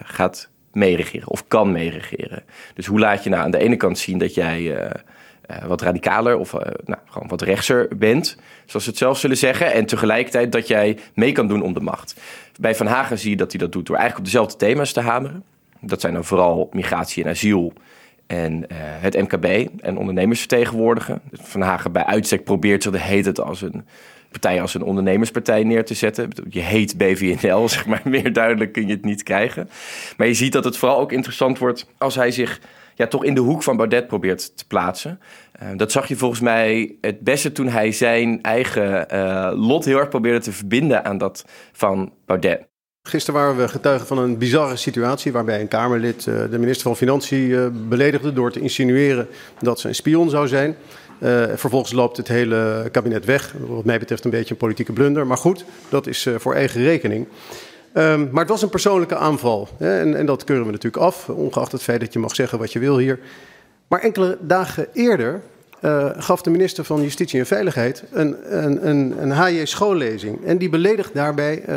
gaat 0.03 0.49
meeregeren 0.71 1.27
of 1.29 1.47
kan 1.47 1.71
meeregeren. 1.71 2.43
Dus 2.73 2.85
hoe 2.85 2.99
laat 2.99 3.23
je 3.23 3.29
nou 3.29 3.43
aan 3.43 3.51
de 3.51 3.57
ene 3.57 3.75
kant 3.75 3.97
zien 3.97 4.17
dat 4.17 4.33
jij 4.33 4.91
wat 5.67 5.81
radicaler 5.81 6.37
of 6.37 6.53
nou, 6.85 6.99
gewoon 7.05 7.27
wat 7.27 7.41
rechtser 7.41 7.97
bent, 7.97 8.37
zoals 8.65 8.83
ze 8.83 8.89
het 8.89 8.99
zelf 8.99 9.19
zullen 9.19 9.37
zeggen. 9.37 9.73
En 9.73 9.85
tegelijkertijd 9.85 10.51
dat 10.51 10.67
jij 10.67 10.97
mee 11.13 11.31
kan 11.31 11.47
doen 11.47 11.61
om 11.61 11.73
de 11.73 11.79
macht. 11.79 12.21
Bij 12.59 12.75
Van 12.75 12.87
Hagen 12.87 13.19
zie 13.19 13.29
je 13.29 13.37
dat 13.37 13.51
hij 13.51 13.59
dat 13.59 13.71
doet 13.71 13.85
door 13.85 13.95
eigenlijk 13.95 14.27
op 14.27 14.31
dezelfde 14.33 14.65
thema's 14.65 14.91
te 14.91 15.01
hameren. 15.01 15.43
Dat 15.85 16.01
zijn 16.01 16.13
dan 16.13 16.23
vooral 16.23 16.69
migratie 16.71 17.23
en 17.23 17.29
asiel 17.29 17.73
en 18.27 18.53
uh, 18.53 18.65
het 18.79 19.21
MKB 19.21 19.69
en 19.81 19.97
ondernemers 19.97 20.39
vertegenwoordigen. 20.39 21.21
Van 21.31 21.61
Hagen 21.61 21.91
bij 21.91 22.05
uitstek 22.05 22.43
probeert 22.43 22.83
zich 22.83 22.91
de 22.91 22.99
heet 22.99 23.25
het 23.25 23.39
als 23.39 23.61
een 23.61 23.85
partij 24.31 24.61
als 24.61 24.73
een 24.73 24.83
ondernemerspartij 24.83 25.63
neer 25.63 25.85
te 25.85 25.93
zetten. 25.93 26.29
Je 26.49 26.59
heet 26.59 26.97
BVNL, 26.97 27.69
zeg 27.69 27.85
maar. 27.85 28.01
Meer 28.03 28.33
duidelijk 28.33 28.71
kun 28.71 28.87
je 28.87 28.93
het 28.93 29.05
niet 29.05 29.23
krijgen. 29.23 29.69
Maar 30.17 30.27
je 30.27 30.33
ziet 30.33 30.51
dat 30.51 30.63
het 30.63 30.77
vooral 30.77 30.99
ook 30.99 31.11
interessant 31.11 31.57
wordt 31.57 31.87
als 31.97 32.15
hij 32.15 32.31
zich 32.31 32.61
ja, 32.95 33.07
toch 33.07 33.23
in 33.23 33.33
de 33.33 33.41
hoek 33.41 33.63
van 33.63 33.77
Baudet 33.77 34.07
probeert 34.07 34.57
te 34.57 34.67
plaatsen. 34.67 35.19
Uh, 35.63 35.69
dat 35.75 35.91
zag 35.91 36.07
je 36.07 36.15
volgens 36.15 36.41
mij 36.41 36.95
het 37.01 37.19
beste 37.19 37.51
toen 37.51 37.67
hij 37.67 37.91
zijn 37.91 38.41
eigen 38.41 39.07
uh, 39.13 39.51
lot 39.55 39.85
heel 39.85 39.99
erg 39.99 40.09
probeerde 40.09 40.39
te 40.39 40.51
verbinden 40.51 41.05
aan 41.05 41.17
dat 41.17 41.45
van 41.71 42.13
Baudet. 42.25 42.72
Gisteren 43.09 43.39
waren 43.39 43.57
we 43.57 43.67
getuigen 43.67 44.07
van 44.07 44.17
een 44.17 44.37
bizarre 44.37 44.75
situatie 44.75 45.31
waarbij 45.31 45.61
een 45.61 45.67
Kamerlid 45.67 46.25
uh, 46.25 46.41
de 46.49 46.57
minister 46.59 46.83
van 46.83 46.95
Financiën 46.95 47.49
uh, 47.49 47.67
beledigde 47.71 48.33
door 48.33 48.51
te 48.51 48.59
insinueren 48.59 49.27
dat 49.59 49.79
ze 49.79 49.87
een 49.87 49.95
spion 49.95 50.29
zou 50.29 50.47
zijn. 50.47 50.75
Uh, 51.19 51.43
vervolgens 51.55 51.91
loopt 51.91 52.17
het 52.17 52.27
hele 52.27 52.87
kabinet 52.91 53.25
weg. 53.25 53.53
Wat 53.67 53.85
mij 53.85 53.99
betreft 53.99 54.25
een 54.25 54.31
beetje 54.31 54.51
een 54.51 54.57
politieke 54.59 54.93
blunder. 54.93 55.27
Maar 55.27 55.37
goed, 55.37 55.65
dat 55.89 56.07
is 56.07 56.27
voor 56.37 56.53
eigen 56.53 56.81
rekening. 56.81 57.27
Um, 57.93 58.29
maar 58.31 58.41
het 58.41 58.51
was 58.51 58.61
een 58.61 58.69
persoonlijke 58.69 59.15
aanval. 59.15 59.67
Hè, 59.77 59.99
en, 59.99 60.15
en, 60.15 60.25
dat 60.25 60.43
keuren 60.43 60.65
we 60.65 60.71
natuurlijk 60.71 61.03
af, 61.03 61.29
ongeacht 61.29 61.71
het 61.71 61.83
feit 61.83 61.99
dat 61.99 62.13
je 62.13 62.19
mag 62.19 62.35
zeggen 62.35 62.59
wat 62.59 62.73
je 62.73 62.79
wil 62.79 62.97
hier. 62.97 63.19
Maar 63.87 63.99
enkele 63.99 64.37
dagen 64.41 64.87
eerder 64.93 65.41
uh, 65.83 66.09
gaf 66.17 66.41
de 66.41 66.49
minister 66.49 66.83
van 66.83 67.01
Justitie 67.01 67.39
en 67.39 67.45
Veiligheid 67.45 68.03
een, 68.11 68.57
een, 68.63 68.87
een, 68.87 69.15
een 69.21 69.31
HJ-schoollezing. 69.31 70.45
En 70.45 70.57
die 70.57 70.69
beledigt 70.69 71.13
daarbij 71.13 71.63
uh, 71.69 71.75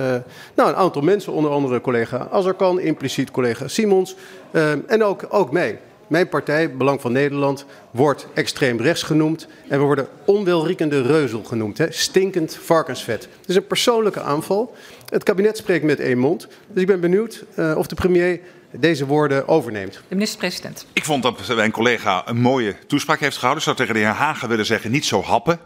nou, 0.55 0.69
een 0.69 0.77
aantal 0.77 1.03
mensen, 1.03 1.33
onder 1.33 1.51
andere 1.51 1.81
collega 1.81 2.29
Azarkan, 2.31 2.81
impliciet 2.81 3.31
collega 3.31 3.69
Simons 3.69 4.17
uh, 4.53 4.71
en 4.87 5.05
ook, 5.05 5.27
ook 5.29 5.53
mij. 5.53 5.79
Mijn 6.07 6.29
partij, 6.29 6.77
Belang 6.77 7.01
van 7.01 7.13
Nederland, 7.13 7.65
wordt 7.91 8.27
extreem 8.35 8.81
rechts 8.81 9.03
genoemd. 9.03 9.49
En 9.69 9.79
we 9.79 9.85
worden 9.85 10.07
onwelriekende 10.25 11.03
reuzel 11.03 11.43
genoemd. 11.43 11.79
Hè? 11.79 11.87
Stinkend 11.91 12.55
varkensvet. 12.55 13.29
Het 13.41 13.49
is 13.49 13.57
een 13.57 13.67
persoonlijke 13.67 14.21
aanval. 14.21 14.75
Het 15.09 15.23
kabinet 15.23 15.57
spreekt 15.57 15.85
met 15.85 16.01
één 16.01 16.19
mond. 16.19 16.49
Dus 16.69 16.83
ik 16.83 16.87
ben 16.87 17.01
benieuwd 17.01 17.45
of 17.77 17.87
de 17.87 17.95
premier 17.95 18.41
deze 18.81 19.07
woorden 19.07 19.49
overneemt. 19.49 19.93
De 19.93 20.15
minister-president. 20.15 20.87
Ik 20.93 21.05
vond 21.05 21.23
dat 21.23 21.55
mijn 21.55 21.71
collega 21.71 22.23
een 22.29 22.41
mooie 22.41 22.77
toespraak 22.87 23.21
heeft 23.21 23.37
gehouden. 23.37 23.59
Ik 23.59 23.69
zou 23.69 23.77
tegen 23.77 23.95
de 23.95 24.07
heer 24.07 24.19
Hagen 24.19 24.49
willen 24.49 24.67
zeggen, 24.67 24.91
niet 24.91 25.05
zo 25.05 25.23
happen. 25.23 25.59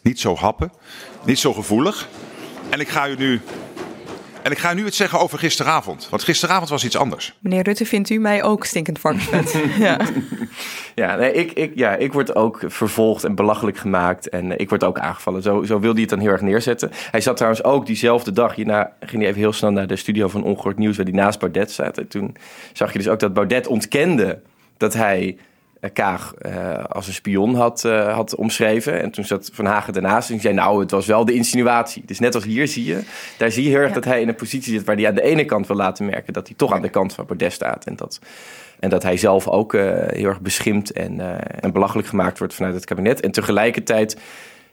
Niet 0.00 0.20
zo 0.20 0.36
happen. 0.36 0.72
Niet 1.24 1.38
zo 1.38 1.52
gevoelig. 1.52 2.08
En 2.70 2.80
ik 2.80 2.88
ga 2.88 3.08
u 3.08 3.16
nu... 3.16 3.40
En 4.48 4.54
ik 4.54 4.60
ga 4.60 4.74
nu 4.74 4.84
het 4.84 4.94
zeggen 4.94 5.18
over 5.18 5.38
gisteravond. 5.38 6.08
Want 6.10 6.22
gisteravond 6.22 6.68
was 6.68 6.84
iets 6.84 6.96
anders. 6.96 7.36
Meneer 7.38 7.62
Rutte, 7.62 7.86
vindt 7.86 8.10
u 8.10 8.18
mij 8.18 8.42
ook 8.42 8.64
stinkend 8.64 8.98
varkensvet? 8.98 9.62
ja. 9.78 10.00
Ja, 10.94 11.16
nee, 11.16 11.32
ik, 11.32 11.52
ik, 11.52 11.72
ja, 11.74 11.96
ik 11.96 12.12
word 12.12 12.34
ook 12.34 12.60
vervolgd 12.66 13.24
en 13.24 13.34
belachelijk 13.34 13.76
gemaakt. 13.76 14.28
En 14.28 14.58
ik 14.58 14.68
word 14.68 14.84
ook 14.84 14.98
aangevallen. 14.98 15.42
Zo, 15.42 15.62
zo 15.62 15.80
wil 15.80 15.92
hij 15.92 16.00
het 16.00 16.10
dan 16.10 16.18
heel 16.18 16.30
erg 16.30 16.40
neerzetten. 16.40 16.90
Hij 17.10 17.20
zat 17.20 17.36
trouwens 17.36 17.64
ook 17.64 17.86
diezelfde 17.86 18.32
dag. 18.32 18.54
Hierna 18.54 18.92
ging 19.00 19.20
hij 19.20 19.30
even 19.30 19.40
heel 19.40 19.52
snel 19.52 19.70
naar 19.70 19.86
de 19.86 19.96
studio 19.96 20.28
van 20.28 20.44
Ongehoord 20.44 20.78
Nieuws... 20.78 20.96
waar 20.96 21.06
hij 21.06 21.14
naast 21.14 21.38
Baudet 21.38 21.70
zat. 21.70 21.98
En 21.98 22.08
toen 22.08 22.36
zag 22.72 22.92
je 22.92 22.98
dus 22.98 23.08
ook 23.08 23.20
dat 23.20 23.34
Baudet 23.34 23.66
ontkende 23.66 24.40
dat 24.76 24.94
hij... 24.94 25.36
Kaag 25.92 26.34
uh, 26.46 26.84
als 26.84 27.06
een 27.06 27.12
spion 27.12 27.54
had, 27.54 27.84
uh, 27.86 28.14
had 28.14 28.34
omschreven. 28.34 29.00
En 29.00 29.10
toen 29.10 29.24
zat 29.24 29.50
Van 29.52 29.64
Hagen 29.64 29.92
daarnaast 29.92 30.30
en 30.30 30.40
zei... 30.40 30.54
nou, 30.54 30.80
het 30.80 30.90
was 30.90 31.06
wel 31.06 31.24
de 31.24 31.32
insinuatie. 31.32 32.02
Dus 32.06 32.18
net 32.18 32.34
als 32.34 32.44
hier 32.44 32.68
zie 32.68 32.84
je... 32.84 33.02
daar 33.36 33.50
zie 33.50 33.62
je 33.62 33.68
heel 33.68 33.78
erg 33.78 33.88
ja. 33.88 33.94
dat 33.94 34.04
hij 34.04 34.20
in 34.20 34.28
een 34.28 34.34
positie 34.34 34.72
zit... 34.72 34.84
waar 34.84 34.96
hij 34.96 35.08
aan 35.08 35.14
de 35.14 35.22
ene 35.22 35.44
kant 35.44 35.66
wil 35.66 35.76
laten 35.76 36.06
merken... 36.06 36.32
dat 36.32 36.46
hij 36.46 36.56
toch 36.56 36.72
aan 36.72 36.82
de 36.82 36.88
kant 36.88 37.14
van 37.14 37.26
Baudet 37.26 37.52
staat. 37.52 37.84
En 37.84 37.96
dat, 37.96 38.20
en 38.78 38.90
dat 38.90 39.02
hij 39.02 39.16
zelf 39.16 39.48
ook 39.48 39.74
uh, 39.74 39.82
heel 40.06 40.28
erg 40.28 40.40
beschimpt 40.40 40.92
en, 40.92 41.20
en 41.60 41.72
belachelijk 41.72 42.08
gemaakt 42.08 42.38
wordt 42.38 42.54
vanuit 42.54 42.74
het 42.74 42.84
kabinet. 42.84 43.20
En 43.20 43.30
tegelijkertijd 43.30 44.16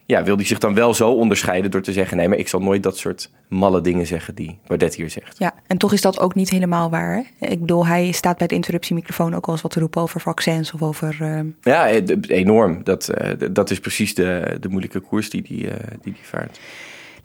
ja, 0.06 0.24
wil 0.24 0.36
hij 0.36 0.46
zich 0.46 0.60
dan 0.60 0.74
wel 0.74 0.94
zo 0.94 1.12
onderscheiden 1.12 1.72
door 1.72 1.82
te 1.82 1.94
zeggen... 1.94 2.18
nee, 2.18 2.28
maar 2.30 2.38
ik 2.38 2.48
zal 2.48 2.60
nooit 2.60 2.84
dat 2.84 2.98
soort 2.98 3.32
malle 3.48 3.82
dingen 3.82 4.08
zeggen 4.08 4.36
die 4.36 4.60
Baudet 4.68 4.96
hier 4.96 5.10
zegt. 5.10 5.38
Ja, 5.38 5.54
en 5.68 5.78
toch 5.78 5.94
is 5.94 6.02
dat 6.02 6.20
ook 6.20 6.36
niet 6.36 6.50
helemaal 6.50 6.90
waar. 6.90 7.16
Hè? 7.16 7.48
Ik 7.48 7.60
bedoel, 7.60 7.86
hij 7.86 8.12
staat 8.12 8.38
bij 8.38 8.48
de 8.48 8.56
interruptiemicrofoon 8.56 9.36
ook 9.36 9.46
wel 9.46 9.56
eens 9.56 9.64
wat 9.64 9.72
te 9.72 9.80
roepen 9.80 10.02
over 10.02 10.22
vaccins 10.22 10.74
of 10.74 10.82
over... 10.82 11.18
Uh... 11.22 11.40
Ja, 11.62 11.88
enorm. 12.28 12.84
Dat, 12.84 13.12
uh, 13.22 13.50
dat 13.52 13.70
is 13.70 13.80
precies 13.80 14.16
de, 14.16 14.58
de 14.60 14.70
moeilijke 14.70 15.00
koers 15.00 15.30
die 15.30 15.42
die, 15.42 15.64
uh, 15.64 15.74
die, 16.02 16.14
die 16.14 16.16
vaart. 16.22 16.60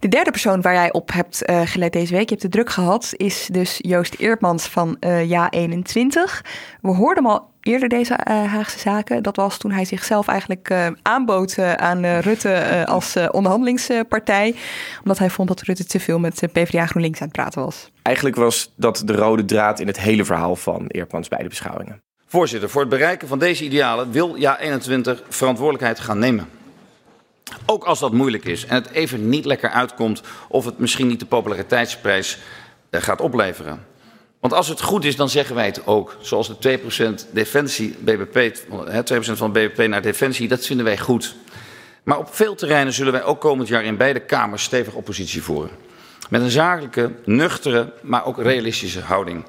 De 0.01 0.09
derde 0.09 0.31
persoon 0.31 0.61
waar 0.61 0.75
jij 0.75 0.93
op 0.93 1.13
hebt 1.13 1.51
uh, 1.51 1.61
gelet 1.65 1.93
deze 1.93 2.13
week, 2.13 2.23
je 2.23 2.29
hebt 2.29 2.43
de 2.43 2.49
druk 2.49 2.71
gehad, 2.71 3.13
is 3.17 3.49
dus 3.53 3.79
Joost 3.79 4.15
Eerdmans 4.15 4.67
van 4.67 4.97
uh, 5.01 5.31
Ja21. 5.31 6.47
We 6.81 6.89
hoorden 6.89 7.25
hem 7.25 7.33
al 7.33 7.51
eerder 7.61 7.89
deze 7.89 8.13
uh, 8.13 8.45
Haagse 8.53 8.79
zaken. 8.79 9.23
Dat 9.23 9.37
was 9.37 9.59
toen 9.59 9.71
hij 9.71 9.85
zichzelf 9.85 10.29
eigenlijk 10.29 10.71
uh, 10.71 10.87
aanbood 11.03 11.57
uh, 11.57 11.73
aan 11.73 12.07
Rutte 12.07 12.85
als 12.87 13.17
onderhandelingspartij. 13.31 14.55
Omdat 15.01 15.19
hij 15.19 15.31
vond 15.31 15.49
dat 15.49 15.61
Rutte 15.61 15.85
te 15.85 16.01
veel 16.01 16.19
met 16.19 16.43
PvdA 16.53 16.87
GroenLinks 16.87 17.21
aan 17.21 17.27
het 17.27 17.37
praten 17.37 17.65
was. 17.65 17.91
Eigenlijk 18.03 18.37
was 18.37 18.73
dat 18.77 19.03
de 19.05 19.15
rode 19.15 19.45
draad 19.45 19.81
in 19.81 19.87
het 19.87 20.01
hele 20.01 20.25
verhaal 20.25 20.57
van 20.57 20.85
Eerdmans 20.87 21.29
bij 21.29 21.43
de 21.43 21.49
beschouwingen. 21.49 22.03
Voorzitter, 22.27 22.71
voor 22.71 22.81
het 22.81 22.91
bereiken 22.91 23.29
van 23.29 23.39
deze 23.39 23.65
idealen 23.65 24.11
wil 24.11 24.37
Ja21 24.37 25.29
verantwoordelijkheid 25.29 26.01
gaan 26.01 26.19
nemen. 26.19 26.49
Ook 27.67 27.85
als 27.85 27.99
dat 27.99 28.13
moeilijk 28.13 28.45
is 28.45 28.67
en 28.67 28.75
het 28.75 28.91
even 28.91 29.29
niet 29.29 29.45
lekker 29.45 29.71
uitkomt 29.71 30.23
of 30.49 30.65
het 30.65 30.79
misschien 30.79 31.07
niet 31.07 31.21
de 31.21 31.27
populariteitsprijs 31.27 32.39
gaat 32.91 33.21
opleveren. 33.21 33.87
Want 34.41 34.53
als 34.53 34.69
het 34.69 34.81
goed 34.81 35.05
is, 35.05 35.17
dan 35.17 35.29
zeggen 35.29 35.55
wij 35.55 35.67
het 35.67 35.87
ook. 35.87 36.17
Zoals 36.21 36.59
de 36.59 36.79
2% 37.27 37.31
defensie, 37.31 37.97
BBP, 37.99 38.59
2% 38.59 38.63
van 39.21 39.53
de 39.53 39.61
BBP 39.61 39.89
naar 39.89 40.03
defensie, 40.03 40.49
dat 40.49 40.67
vinden 40.67 40.85
wij 40.85 40.99
goed. 40.99 41.35
Maar 42.03 42.19
op 42.19 42.35
veel 42.35 42.55
terreinen 42.55 42.93
zullen 42.93 43.13
wij 43.13 43.23
ook 43.23 43.41
komend 43.41 43.69
jaar 43.69 43.85
in 43.85 43.97
beide 43.97 44.21
kamers 44.21 44.63
stevig 44.63 44.95
oppositie 44.95 45.43
voeren. 45.43 45.71
Met 46.31 46.41
een 46.41 46.51
zakelijke, 46.51 47.13
nuchtere, 47.25 47.93
maar 48.03 48.25
ook 48.25 48.43
realistische 48.43 49.01
houding. 49.01 49.45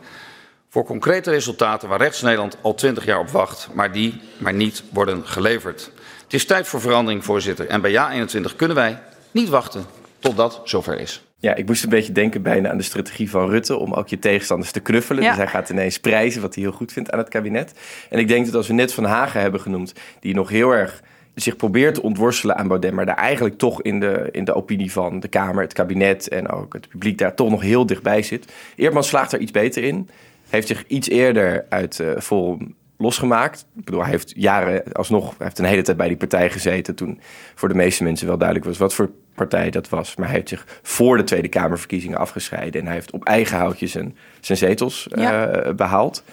Voor 0.70 0.86
concrete 0.86 1.32
resultaten 1.32 1.90
waar 1.90 2.00
rechts-Nederland 2.00 2.58
al 2.62 2.74
20 2.74 3.06
jaar 3.06 3.20
op 3.20 3.30
wacht, 3.30 3.70
maar 3.74 3.92
die 3.92 4.22
maar 4.38 4.54
niet 4.54 4.84
worden 4.92 5.28
geleverd. 5.28 5.92
Het 6.32 6.40
is 6.40 6.46
tijd 6.46 6.68
voor 6.68 6.82
verandering, 6.82 7.24
voorzitter. 7.24 7.68
En 7.68 7.82
bij 7.82 7.92
Ja21 7.92 8.56
kunnen 8.56 8.76
wij 8.76 9.00
niet 9.32 9.50
wachten 9.50 9.86
tot 10.20 10.38
dat 10.38 10.62
zover 10.64 11.00
is. 11.00 11.26
Ja, 11.38 11.56
ik 11.56 11.66
moest 11.66 11.84
een 11.84 11.90
beetje 11.90 12.12
denken 12.12 12.42
bijna 12.42 12.70
aan 12.70 12.78
de 12.78 12.84
strategie 12.84 13.30
van 13.30 13.50
Rutte 13.50 13.78
om 13.78 13.94
ook 13.94 14.08
je 14.08 14.20
tegenstanders 14.20 14.72
te 14.72 14.80
knuffelen. 14.80 15.24
Ja. 15.24 15.30
Dus 15.30 15.38
hij 15.38 15.48
gaat 15.48 15.70
ineens 15.70 16.00
prijzen 16.00 16.42
wat 16.42 16.56
hij 16.56 16.64
heel 16.64 16.72
goed 16.72 16.92
vindt 16.92 17.12
aan 17.12 17.20
het 17.20 17.30
kabinet. 17.30 17.74
En 18.10 18.20
ik 18.20 18.28
denk 18.28 18.46
dat 18.46 18.56
als 18.56 18.68
we 18.68 18.74
net 18.74 18.94
Van 18.94 19.04
Hagen 19.04 19.42
hebben 19.42 19.62
genoemd, 19.62 19.94
die 20.20 20.34
nog 20.34 20.50
heel 20.50 20.72
erg 20.72 21.02
zich 21.36 21.56
probeert 21.56 21.96
te 21.96 22.02
ontworstelen 22.02 22.58
aan 22.58 22.68
Baudet, 22.68 22.94
maar 22.94 23.06
daar 23.06 23.16
eigenlijk 23.16 23.58
toch 23.58 23.82
in 23.82 24.00
de, 24.00 24.30
in 24.32 24.46
de 24.46 24.54
opinie 24.54 24.92
van 24.92 25.20
de 25.20 25.28
Kamer, 25.28 25.64
het 25.64 25.74
kabinet 25.74 26.28
en 26.28 26.50
ook 26.50 26.74
het 26.74 26.90
publiek 26.90 27.18
daar 27.18 27.36
toch 27.36 27.50
nog 27.50 27.62
heel 27.62 27.86
dichtbij 27.86 28.22
zit. 28.22 28.52
Eerdmans 28.76 29.08
slaagt 29.08 29.32
er 29.32 29.40
iets 29.40 29.52
beter 29.52 29.84
in. 29.84 30.10
Heeft 30.50 30.68
zich 30.68 30.84
iets 30.88 31.10
eerder 31.10 31.66
uit 31.70 32.00
uh, 32.00 32.12
Forum 32.20 32.76
losgemaakt. 33.02 33.66
Ik 33.78 33.86
bedoel, 33.86 34.02
hij 34.02 34.10
heeft 34.10 34.34
jaren 34.36 34.92
alsnog, 34.92 35.26
hij 35.26 35.36
heeft 35.46 35.60
een 35.60 35.66
hele 35.66 35.82
tijd 35.82 35.98
bij 35.98 36.08
die 36.08 36.18
partij 36.18 36.50
gezeten. 36.50 36.96
Toen 36.96 37.20
voor 37.56 37.70
de 37.70 37.76
meeste 37.76 38.04
mensen 38.04 38.28
wel 38.28 38.38
duidelijk 38.38 38.68
was 38.68 38.78
wat 38.78 38.94
voor 38.94 39.10
partij 39.36 39.70
dat 39.70 39.90
was. 39.90 40.16
Maar 40.16 40.28
hij 40.28 40.36
heeft 40.36 40.50
zich 40.50 40.80
voor 40.82 41.18
de 41.18 41.24
Tweede 41.24 41.48
Kamerverkiezingen 41.48 42.18
afgescheiden. 42.18 42.80
En 42.82 42.86
hij 42.86 42.96
heeft 42.96 43.12
op 43.12 43.24
eigen 43.24 43.58
houtje 43.58 43.88
zijn, 43.88 44.18
zijn 44.40 44.58
zetels 44.58 45.08
ja. 45.16 45.66
uh, 45.66 45.74
behaald. 45.74 46.24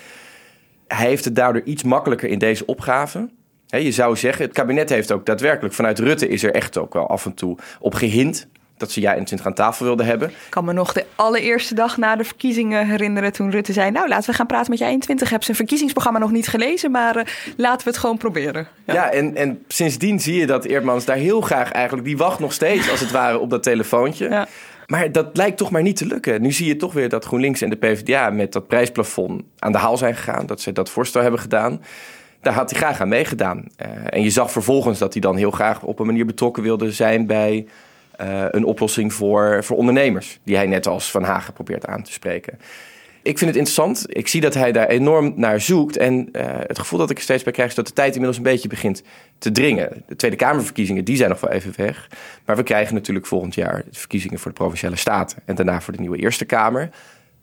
Hij 0.87 1.07
heeft 1.07 1.25
het 1.25 1.37
daardoor 1.37 1.63
iets 1.63 1.83
makkelijker 1.83 2.29
in 2.29 2.39
deze 2.39 2.67
opgave. 2.67 3.29
He, 3.69 3.79
je 3.79 3.93
zou 3.93 4.17
zeggen, 4.17 4.45
het 4.45 4.55
kabinet 4.55 4.89
heeft 4.89 5.13
ook 5.13 5.27
daadwerkelijk 5.27 5.75
vanuit 5.75 5.99
Rutte 5.99 6.29
is 6.29 6.43
er 6.43 6.55
echt 6.55 6.79
ook 6.79 6.95
wel 6.95 7.09
af 7.09 7.25
en 7.25 7.35
toe 7.35 7.59
op 7.81 7.95
gehind 7.95 8.49
dat 8.79 8.91
ze 8.91 9.01
ja 9.01 9.11
21 9.11 9.47
aan 9.47 9.55
tafel 9.55 9.85
wilden 9.85 10.07
hebben. 10.07 10.29
Ik 10.29 10.35
kan 10.49 10.65
me 10.65 10.73
nog 10.73 10.93
de 10.93 11.05
allereerste 11.15 11.75
dag 11.75 11.97
na 11.97 12.17
de 12.17 12.25
verkiezingen 12.25 12.87
herinneren 12.87 13.33
toen 13.33 13.51
Rutte 13.51 13.73
zei... 13.73 13.91
nou, 13.91 14.09
laten 14.09 14.31
we 14.31 14.37
gaan 14.37 14.47
praten 14.47 14.71
met 14.71 14.79
je 14.79 14.85
21. 14.85 15.31
Heb 15.31 15.45
zijn 15.45 15.57
verkiezingsprogramma 15.57 16.19
nog 16.19 16.31
niet 16.31 16.49
gelezen, 16.49 16.91
maar 16.91 17.17
uh, 17.17 17.23
laten 17.57 17.85
we 17.85 17.91
het 17.91 17.99
gewoon 17.99 18.17
proberen. 18.17 18.69
Ja, 18.85 18.95
ja 18.95 19.11
en, 19.11 19.37
en 19.37 19.63
sindsdien 19.69 20.21
zie 20.21 20.41
je 20.41 20.47
dat 20.47 20.65
Eerdmans 20.65 21.05
daar 21.05 21.17
heel 21.17 21.41
graag 21.41 21.71
eigenlijk... 21.71 22.07
die 22.07 22.17
wacht 22.17 22.39
nog 22.39 22.53
steeds 22.53 22.91
als 22.91 23.01
het 23.01 23.11
ware 23.11 23.39
op 23.39 23.51
dat 23.51 23.63
telefoontje. 23.63 24.29
Ja. 24.29 24.47
Maar 24.87 25.13
dat 25.13 25.37
lijkt 25.37 25.57
toch 25.57 25.71
maar 25.71 25.83
niet 25.83 25.97
te 25.97 26.07
lukken. 26.07 26.43
Nu 26.43 26.53
zie 26.53 26.67
je 26.67 26.77
toch 26.77 26.93
weer 26.93 27.09
dat 27.09 27.25
GroenLinks 27.25 27.61
en 27.61 27.71
de 27.71 27.77
PvdA 27.77 28.31
met 28.31 28.53
dat 28.53 28.67
prijsplafond 28.67 29.43
aan 29.59 29.73
de 29.73 29.79
haal 29.79 29.97
zijn 29.97 30.17
gegaan. 30.17 30.47
Dat 30.47 30.61
ze 30.61 30.73
dat 30.73 30.91
voorstel 30.91 31.23
hebben 31.23 31.41
gedaan. 31.41 31.83
Daar 32.41 32.53
had 32.53 32.71
hij 32.71 32.79
graag 32.79 33.01
aan 33.01 33.09
meegedaan. 33.09 33.65
Uh, 33.83 33.89
en 34.07 34.23
je 34.23 34.31
zag 34.31 34.51
vervolgens 34.51 34.99
dat 34.99 35.13
hij 35.13 35.23
dan 35.23 35.37
heel 35.37 35.51
graag 35.51 35.83
op 35.83 35.99
een 35.99 36.07
manier 36.07 36.27
betrokken 36.27 36.63
wilde 36.63 36.93
zijn 36.93 37.27
bij 37.27 37.67
uh, 38.21 38.45
een 38.51 38.65
oplossing 38.65 39.13
voor, 39.13 39.65
voor 39.65 39.77
ondernemers. 39.77 40.41
Die 40.43 40.57
hij 40.57 40.67
net 40.67 40.87
als 40.87 41.11
Van 41.11 41.23
Hagen 41.23 41.53
probeert 41.53 41.87
aan 41.87 42.03
te 42.03 42.13
spreken. 42.13 42.59
Ik 43.23 43.39
vind 43.39 43.51
het 43.51 43.59
interessant. 43.59 44.05
Ik 44.17 44.29
zie 44.29 44.41
dat 44.41 44.55
hij 44.55 44.73
daar 44.73 44.89
enorm 44.89 45.33
naar 45.37 45.61
zoekt. 45.61 45.97
En 45.97 46.29
uh, 46.33 46.43
het 46.67 46.79
gevoel 46.79 46.99
dat 46.99 47.11
ik 47.11 47.17
er 47.17 47.23
steeds 47.23 47.43
bij 47.43 47.53
krijg 47.53 47.69
is 47.69 47.75
dat 47.75 47.87
de 47.87 47.93
tijd 47.93 48.09
inmiddels 48.09 48.37
een 48.37 48.43
beetje 48.43 48.69
begint 48.69 49.03
te 49.39 49.53
dringen. 49.53 50.03
De 50.07 50.17
Tweede 50.17 50.37
Kamerverkiezingen, 50.37 51.05
die 51.05 51.17
zijn 51.17 51.29
nog 51.29 51.41
wel 51.41 51.51
even 51.51 51.73
weg. 51.77 52.09
Maar 52.45 52.57
we 52.57 52.63
krijgen 52.63 52.95
natuurlijk 52.95 53.27
volgend 53.27 53.55
jaar 53.55 53.83
de 53.91 53.99
verkiezingen 53.99 54.39
voor 54.39 54.51
de 54.51 54.57
Provinciale 54.57 54.97
Staten. 54.97 55.39
En 55.45 55.55
daarna 55.55 55.81
voor 55.81 55.93
de 55.93 56.01
nieuwe 56.01 56.17
Eerste 56.17 56.45
Kamer. 56.45 56.91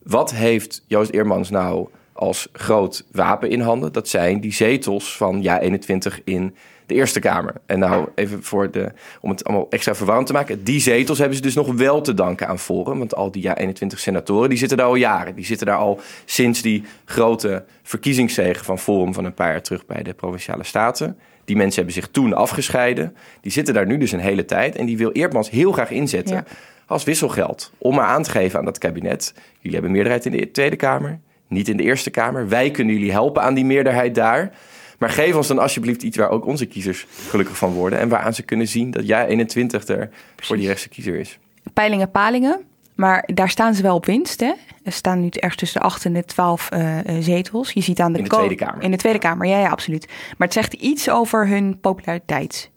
Wat 0.03 0.33
heeft 0.33 0.83
Joost 0.87 1.11
Eermans 1.11 1.49
nou 1.49 1.87
als 2.13 2.49
groot 2.51 3.05
wapen 3.11 3.49
in 3.49 3.59
handen? 3.59 3.93
Dat 3.93 4.07
zijn 4.07 4.39
die 4.39 4.53
zetels 4.53 5.17
van 5.17 5.41
ja 5.41 5.59
21 5.59 6.21
in 6.23 6.55
de 6.85 6.93
Eerste 6.93 7.19
Kamer. 7.19 7.53
En 7.65 7.79
nou, 7.79 8.07
even 8.15 8.43
voor 8.43 8.71
de, 8.71 8.91
om 9.21 9.29
het 9.29 9.45
allemaal 9.45 9.67
extra 9.69 9.95
verwarrend 9.95 10.27
te 10.27 10.33
maken. 10.33 10.63
Die 10.63 10.79
zetels 10.79 11.17
hebben 11.17 11.35
ze 11.35 11.41
dus 11.41 11.55
nog 11.55 11.73
wel 11.73 12.01
te 12.01 12.13
danken 12.13 12.47
aan 12.47 12.59
Forum. 12.59 12.97
Want 12.97 13.15
al 13.15 13.31
die 13.31 13.41
ja 13.41 13.57
21 13.57 13.99
senatoren, 13.99 14.49
die 14.49 14.57
zitten 14.57 14.77
daar 14.77 14.87
al 14.87 14.95
jaren. 14.95 15.35
Die 15.35 15.45
zitten 15.45 15.67
daar 15.67 15.77
al 15.77 15.99
sinds 16.25 16.61
die 16.61 16.83
grote 17.05 17.63
verkiezingszegen 17.83 18.65
van 18.65 18.79
Forum 18.79 19.13
van 19.13 19.25
een 19.25 19.33
paar 19.33 19.51
jaar 19.51 19.61
terug 19.61 19.85
bij 19.85 20.03
de 20.03 20.13
Provinciale 20.13 20.63
Staten. 20.63 21.17
Die 21.45 21.55
mensen 21.55 21.75
hebben 21.75 22.01
zich 22.01 22.11
toen 22.11 22.33
afgescheiden. 22.33 23.15
Die 23.41 23.51
zitten 23.51 23.73
daar 23.73 23.85
nu 23.85 23.97
dus 23.97 24.11
een 24.11 24.19
hele 24.19 24.45
tijd. 24.45 24.75
En 24.75 24.85
die 24.85 24.97
wil 24.97 25.11
Eerdmans 25.11 25.49
heel 25.49 25.71
graag 25.71 25.91
inzetten 25.91 26.35
ja. 26.35 26.43
als 26.85 27.03
wisselgeld. 27.03 27.71
Om 27.77 27.95
maar 27.95 28.05
aan 28.05 28.23
te 28.23 28.31
geven 28.31 28.59
aan 28.59 28.65
dat 28.65 28.77
kabinet. 28.77 29.33
Jullie 29.55 29.73
hebben 29.73 29.91
meerderheid 29.91 30.25
in 30.25 30.31
de 30.31 30.51
Tweede 30.51 30.75
Kamer, 30.75 31.19
niet 31.47 31.67
in 31.67 31.77
de 31.77 31.83
Eerste 31.83 32.09
Kamer. 32.09 32.47
Wij 32.47 32.71
kunnen 32.71 32.93
jullie 32.95 33.11
helpen 33.11 33.41
aan 33.41 33.53
die 33.53 33.65
meerderheid 33.65 34.15
daar. 34.15 34.51
Maar 34.97 35.09
geef 35.09 35.35
ons 35.35 35.47
dan 35.47 35.59
alsjeblieft 35.59 36.03
iets 36.03 36.17
waar 36.17 36.29
ook 36.29 36.45
onze 36.45 36.65
kiezers 36.65 37.05
gelukkig 37.29 37.57
van 37.57 37.73
worden. 37.73 37.99
En 37.99 38.09
waaraan 38.09 38.33
ze 38.33 38.43
kunnen 38.43 38.67
zien 38.67 38.91
dat 38.91 39.07
jij 39.07 39.27
21 39.27 39.87
er 39.87 40.09
voor 40.35 40.57
die 40.57 40.67
rechtse 40.67 40.89
kiezer 40.89 41.19
is. 41.19 41.39
Peilingen, 41.73 42.11
palingen. 42.11 42.61
Maar 42.95 43.29
daar 43.33 43.49
staan 43.49 43.73
ze 43.73 43.81
wel 43.81 43.95
op 43.95 44.05
winst. 44.05 44.39
Hè? 44.39 44.53
Er 44.83 44.91
staan 44.91 45.21
nu 45.21 45.27
ergens 45.29 45.55
tussen 45.55 45.79
de 45.79 45.85
8 45.85 46.05
en 46.05 46.13
de 46.13 46.25
12 46.25 46.69
uh, 46.73 46.97
zetels. 47.19 47.71
Je 47.71 47.81
ziet 47.81 47.99
aan 47.99 48.11
de, 48.11 48.17
in 48.17 48.23
de 48.23 48.29
Tweede 48.29 48.55
Kamer. 48.55 48.83
In 48.83 48.91
de 48.91 48.97
Tweede 48.97 49.19
Kamer, 49.19 49.47
ja, 49.47 49.59
ja, 49.59 49.69
absoluut. 49.69 50.07
Maar 50.07 50.47
het 50.47 50.53
zegt 50.53 50.73
iets 50.73 51.09
over 51.09 51.47
hun 51.47 51.79
populariteit. 51.79 52.71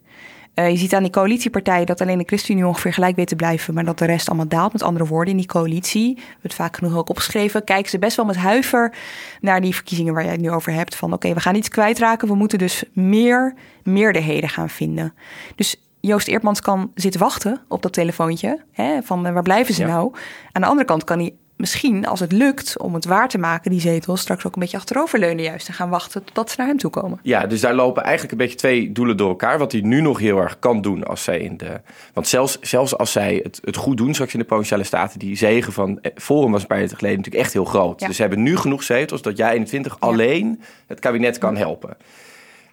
Uh, 0.59 0.69
je 0.69 0.77
ziet 0.77 0.93
aan 0.93 1.03
die 1.03 1.11
coalitiepartijen 1.11 1.85
dat 1.85 2.01
alleen 2.01 2.17
de 2.17 2.23
ChristenUnie 2.25 2.67
ongeveer 2.67 2.93
gelijk 2.93 3.15
weet 3.15 3.27
te 3.27 3.35
blijven, 3.35 3.73
maar 3.73 3.85
dat 3.85 3.97
de 3.97 4.05
rest 4.05 4.27
allemaal 4.27 4.47
daalt. 4.47 4.73
Met 4.73 4.83
andere 4.83 5.05
woorden, 5.05 5.31
in 5.31 5.39
die 5.39 5.47
coalitie, 5.47 6.15
we 6.15 6.21
het 6.41 6.53
vaak 6.53 6.77
genoeg 6.77 6.97
ook 6.97 7.09
opgeschreven, 7.09 7.63
kijken 7.63 7.89
ze 7.89 7.99
best 7.99 8.15
wel 8.15 8.25
met 8.25 8.35
huiver 8.35 8.93
naar 9.41 9.61
die 9.61 9.75
verkiezingen 9.75 10.13
waar 10.13 10.23
jij 10.23 10.31
het 10.31 10.41
nu 10.41 10.51
over 10.51 10.73
hebt. 10.73 10.95
Van 10.95 11.07
oké, 11.07 11.15
okay, 11.15 11.33
we 11.33 11.41
gaan 11.41 11.55
iets 11.55 11.69
kwijtraken, 11.69 12.27
we 12.27 12.35
moeten 12.35 12.57
dus 12.57 12.83
meer 12.93 13.53
meerderheden 13.83 14.49
gaan 14.49 14.69
vinden. 14.69 15.13
Dus 15.55 15.75
Joost 15.99 16.27
Eertmans 16.27 16.61
kan 16.61 16.91
zitten 16.95 17.19
wachten 17.19 17.61
op 17.67 17.81
dat 17.81 17.93
telefoontje. 17.93 18.63
Hè, 18.71 19.01
van 19.03 19.27
uh, 19.27 19.33
waar 19.33 19.43
blijven 19.43 19.73
ze 19.73 19.81
ja. 19.81 19.87
nou? 19.87 20.13
Aan 20.51 20.61
de 20.61 20.67
andere 20.67 20.87
kant 20.87 21.03
kan 21.03 21.19
hij 21.19 21.33
misschien, 21.59 22.07
als 22.07 22.19
het 22.19 22.31
lukt 22.31 22.77
om 22.77 22.93
het 22.93 23.05
waar 23.05 23.27
te 23.27 23.37
maken, 23.37 23.71
die 23.71 23.79
zetels, 23.79 24.21
straks 24.21 24.45
ook 24.45 24.53
een 24.53 24.61
beetje 24.61 24.77
achteroverleunen 24.77 25.43
juist. 25.43 25.67
En 25.67 25.73
gaan 25.73 25.89
wachten 25.89 26.23
totdat 26.23 26.49
ze 26.49 26.55
naar 26.57 26.67
hem 26.67 26.77
toe 26.77 26.91
komen. 26.91 27.19
Ja, 27.21 27.47
dus 27.47 27.61
daar 27.61 27.73
lopen 27.73 28.03
eigenlijk 28.03 28.31
een 28.31 28.37
beetje 28.37 28.57
twee 28.57 28.91
doelen 28.91 29.17
door 29.17 29.29
elkaar. 29.29 29.57
Wat 29.57 29.71
hij 29.71 29.81
nu 29.81 30.01
nog 30.01 30.19
heel 30.19 30.37
erg 30.37 30.59
kan 30.59 30.81
doen 30.81 31.03
als 31.03 31.23
zij 31.23 31.39
in 31.39 31.57
de. 31.57 31.81
Want 32.13 32.27
zelfs, 32.27 32.59
zelfs 32.61 32.97
als 32.97 33.11
zij 33.11 33.39
het, 33.43 33.59
het 33.63 33.75
goed 33.75 33.97
doen, 33.97 34.13
straks 34.13 34.33
in 34.33 34.39
de 34.39 34.45
Provinciale 34.45 34.83
Staten, 34.83 35.19
die 35.19 35.37
zegen 35.37 35.73
van 35.73 35.99
Forum 36.15 36.51
was 36.51 36.61
een 36.61 36.67
paar 36.67 36.79
jaar 36.79 36.87
geleden 36.87 37.17
natuurlijk 37.17 37.43
echt 37.43 37.53
heel 37.53 37.65
groot. 37.65 37.99
Ja. 37.99 38.07
Dus 38.07 38.15
ze 38.15 38.21
hebben 38.21 38.43
nu 38.43 38.57
genoeg 38.57 38.83
zetels 38.83 39.21
dat 39.21 39.37
jij 39.37 39.51
21 39.51 39.97
ja. 39.99 40.07
alleen 40.07 40.61
het 40.87 40.99
kabinet 40.99 41.37
kan 41.37 41.57
helpen. 41.57 41.97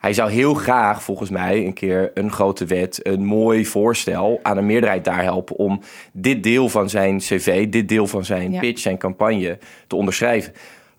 Hij 0.06 0.14
zou 0.14 0.30
heel 0.30 0.54
graag, 0.54 1.02
volgens 1.02 1.30
mij, 1.30 1.66
een 1.66 1.72
keer 1.72 2.10
een 2.14 2.32
grote 2.32 2.64
wet, 2.64 3.00
een 3.02 3.24
mooi 3.24 3.66
voorstel 3.66 4.40
aan 4.42 4.56
een 4.56 4.66
meerderheid 4.66 5.04
daar 5.04 5.22
helpen 5.22 5.56
om 5.56 5.80
dit 6.12 6.42
deel 6.42 6.68
van 6.68 6.90
zijn 6.90 7.18
cv, 7.18 7.68
dit 7.68 7.88
deel 7.88 8.06
van 8.06 8.24
zijn 8.24 8.52
ja. 8.52 8.60
pitch, 8.60 8.80
zijn 8.80 8.98
campagne 8.98 9.58
te 9.86 9.96
onderschrijven. 9.96 10.52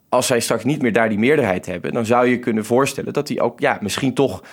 Als 0.10 0.28
zij 0.28 0.40
straks 0.40 0.64
niet 0.64 0.82
meer 0.82 0.94
daar 0.94 1.10
die 1.10 1.18
meerderheid 1.18 1.66
hebben, 1.66 1.94
dan 1.94 2.06
zou 2.06 2.28
je 2.28 2.40
kunnen 2.40 2.66
voorstellen 2.66 3.14
dat 3.14 3.28
hij 3.28 3.40
ook 3.42 3.60
ja, 3.60 3.78
misschien 3.82 4.14
toch 4.14 4.44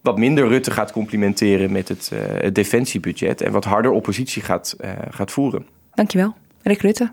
wat 0.00 0.18
minder 0.18 0.48
Rutte 0.48 0.70
gaat 0.70 0.92
complimenteren 0.92 1.72
met 1.72 1.88
het, 1.88 2.10
uh, 2.12 2.18
het 2.42 2.54
defensiebudget 2.54 3.40
en 3.40 3.52
wat 3.52 3.64
harder 3.64 3.90
oppositie 3.90 4.42
gaat, 4.42 4.76
uh, 4.80 4.90
gaat 5.10 5.30
voeren. 5.30 5.66
Dankjewel, 5.94 6.34
Rick 6.62 6.80
Rutte. 6.80 7.12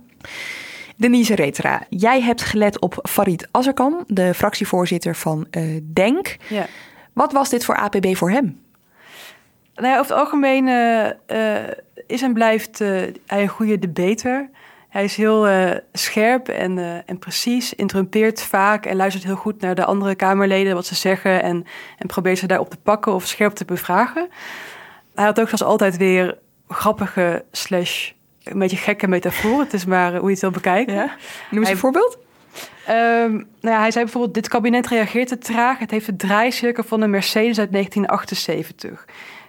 Denise 0.95 1.35
Retra, 1.35 1.83
jij 1.89 2.21
hebt 2.21 2.41
gelet 2.41 2.79
op 2.79 2.99
Farid 3.09 3.47
Azarkan, 3.51 4.03
de 4.07 4.33
fractievoorzitter 4.33 5.15
van 5.15 5.47
uh, 5.51 5.79
DENK. 5.83 6.37
Ja. 6.49 6.65
Wat 7.13 7.31
was 7.31 7.49
dit 7.49 7.65
voor 7.65 7.75
APB 7.75 8.15
voor 8.15 8.31
hem? 8.31 8.61
Nou 9.75 9.87
ja, 9.87 9.99
over 9.99 10.11
het 10.11 10.21
algemeen 10.23 10.67
uh, 10.67 11.05
uh, 11.27 11.67
is 12.07 12.21
en 12.21 12.33
blijft 12.33 12.79
hij 12.79 13.41
een 13.41 13.47
goede 13.47 13.79
debater. 13.79 14.49
Hij 14.89 15.03
is 15.03 15.15
heel 15.15 15.47
scherp 15.93 16.47
en, 16.47 17.03
en 17.05 17.19
precies, 17.19 17.73
interrumpeert 17.73 18.41
vaak 18.41 18.85
en 18.85 18.95
luistert 18.95 19.23
heel 19.23 19.35
goed 19.35 19.61
naar 19.61 19.75
de 19.75 19.85
andere 19.85 20.15
Kamerleden, 20.15 20.75
wat 20.75 20.85
ze 20.85 20.95
zeggen, 20.95 21.43
en, 21.43 21.65
en 21.97 22.07
probeert 22.07 22.37
ze 22.37 22.47
daarop 22.47 22.69
te 22.69 22.77
pakken 22.77 23.13
of 23.13 23.27
scherp 23.27 23.53
te 23.53 23.65
bevragen. 23.65 24.29
Hij 25.15 25.25
had 25.25 25.39
ook 25.39 25.47
zoals 25.47 25.63
altijd 25.63 25.97
weer 25.97 26.37
grappige 26.67 27.43
slash 27.51 28.11
een 28.43 28.59
beetje 28.59 28.77
gekke 28.77 29.07
metafoor. 29.07 29.59
Het 29.59 29.73
is 29.73 29.85
maar 29.85 30.15
hoe 30.15 30.25
je 30.25 30.31
het 30.31 30.41
wil 30.41 30.51
bekijken. 30.51 30.93
Ja. 30.93 31.15
Noem 31.51 31.61
eens 31.61 31.71
een 31.71 31.77
voorbeeld. 31.77 32.17
Um, 32.89 33.31
nou 33.61 33.75
ja, 33.75 33.79
hij 33.79 33.91
zei 33.91 34.03
bijvoorbeeld: 34.03 34.33
Dit 34.33 34.47
kabinet 34.47 34.87
reageert 34.87 35.27
te 35.27 35.37
traag. 35.37 35.79
Het 35.79 35.91
heeft 35.91 36.05
de 36.05 36.15
draaicirkel 36.15 36.83
van 36.83 37.01
een 37.01 37.09
Mercedes 37.09 37.59
uit 37.59 37.71
1978. 37.71 39.05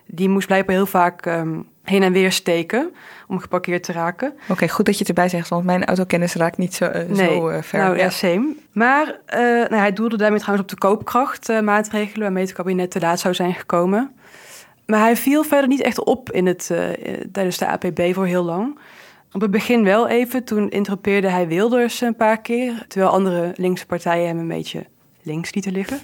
Die 0.06 0.28
moest 0.28 0.46
blijkbaar 0.46 0.74
heel 0.74 0.86
vaak 0.86 1.26
um, 1.26 1.68
heen 1.82 2.02
en 2.02 2.12
weer 2.12 2.32
steken 2.32 2.92
om 3.28 3.38
geparkeerd 3.38 3.82
te 3.82 3.92
raken. 3.92 4.28
Oké, 4.42 4.52
okay, 4.52 4.68
goed 4.68 4.86
dat 4.86 4.94
je 4.94 5.00
het 5.00 5.08
erbij 5.08 5.28
zegt, 5.28 5.48
want 5.48 5.64
mijn 5.64 5.84
autokennis 5.84 6.34
raakt 6.34 6.58
niet 6.58 6.74
zo, 6.74 6.84
uh, 6.84 6.92
nee, 6.92 7.36
zo 7.36 7.50
uh, 7.50 7.62
ver. 7.62 7.78
Nou 7.78 7.96
ja, 7.96 8.10
same. 8.10 8.54
Maar 8.72 9.06
uh, 9.06 9.38
nou, 9.40 9.74
hij 9.74 9.92
doelde 9.92 10.16
daarmee 10.16 10.40
trouwens 10.40 10.72
op 10.72 10.80
de 10.80 10.86
koopkrachtmaatregelen 10.86 12.22
waarmee 12.22 12.44
het 12.44 12.52
kabinet 12.52 12.90
te 12.90 13.00
laat 13.00 13.20
zou 13.20 13.34
zijn 13.34 13.54
gekomen. 13.54 14.12
Maar 14.86 15.00
hij 15.00 15.16
viel 15.16 15.44
verder 15.44 15.68
niet 15.68 15.82
echt 15.82 16.04
op 16.04 16.30
in 16.30 16.46
het, 16.46 16.70
tijdens 17.32 17.58
de 17.58 17.66
APB 17.66 18.14
voor 18.14 18.26
heel 18.26 18.44
lang. 18.44 18.78
Op 19.32 19.40
het 19.40 19.50
begin 19.50 19.84
wel 19.84 20.08
even, 20.08 20.44
toen 20.44 20.70
interrupeerde 20.70 21.28
hij 21.28 21.48
Wilders 21.48 22.00
een 22.00 22.16
paar 22.16 22.40
keer. 22.40 22.84
Terwijl 22.88 23.12
andere 23.12 23.52
linkse 23.56 23.86
partijen 23.86 24.26
hem 24.26 24.38
een 24.38 24.48
beetje 24.48 24.86
links 25.22 25.54
lieten 25.54 25.72
liggen. 25.72 26.00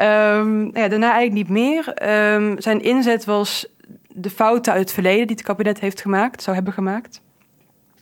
Um, 0.00 0.76
ja, 0.76 0.88
daarna 0.88 1.12
eigenlijk 1.12 1.32
niet 1.32 1.48
meer. 1.48 2.10
Um, 2.34 2.60
zijn 2.60 2.82
inzet 2.82 3.24
was 3.24 3.66
de 4.08 4.30
fouten 4.30 4.72
uit 4.72 4.82
het 4.82 4.92
verleden 4.92 5.26
die 5.26 5.36
het 5.36 5.44
kabinet 5.44 5.80
heeft 5.80 6.00
gemaakt, 6.00 6.42
zou 6.42 6.56
hebben 6.56 6.74
gemaakt. 6.74 7.20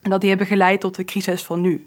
En 0.02 0.10
dat 0.10 0.20
die 0.20 0.28
hebben 0.28 0.46
geleid 0.46 0.80
tot 0.80 0.94
de 0.94 1.04
crisis 1.04 1.42
van 1.42 1.60
nu. 1.60 1.86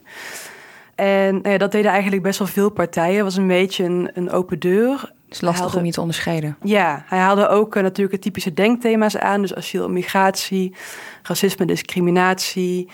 En 0.95 1.39
ja, 1.43 1.57
dat 1.57 1.71
deden 1.71 1.91
eigenlijk 1.91 2.23
best 2.23 2.39
wel 2.39 2.47
veel 2.47 2.69
partijen. 2.69 3.15
Het 3.15 3.23
was 3.23 3.37
een 3.37 3.47
beetje 3.47 3.83
een, 3.83 4.09
een 4.13 4.29
open 4.29 4.59
deur. 4.59 5.11
Het 5.31 5.41
is 5.41 5.45
lastig 5.45 5.63
haalde, 5.63 5.77
om 5.77 5.83
niet 5.83 5.93
te 5.93 6.01
onderscheiden. 6.01 6.57
Ja, 6.63 7.03
hij 7.05 7.19
haalde 7.19 7.47
ook 7.47 7.75
uh, 7.75 7.83
natuurlijk 7.83 8.15
de 8.15 8.23
typische 8.23 8.53
denkthema's 8.53 9.17
aan. 9.17 9.41
Dus 9.41 9.55
asiel 9.55 9.85
en 9.85 9.93
migratie, 9.93 10.75
racisme, 11.23 11.65
discriminatie. 11.65 12.89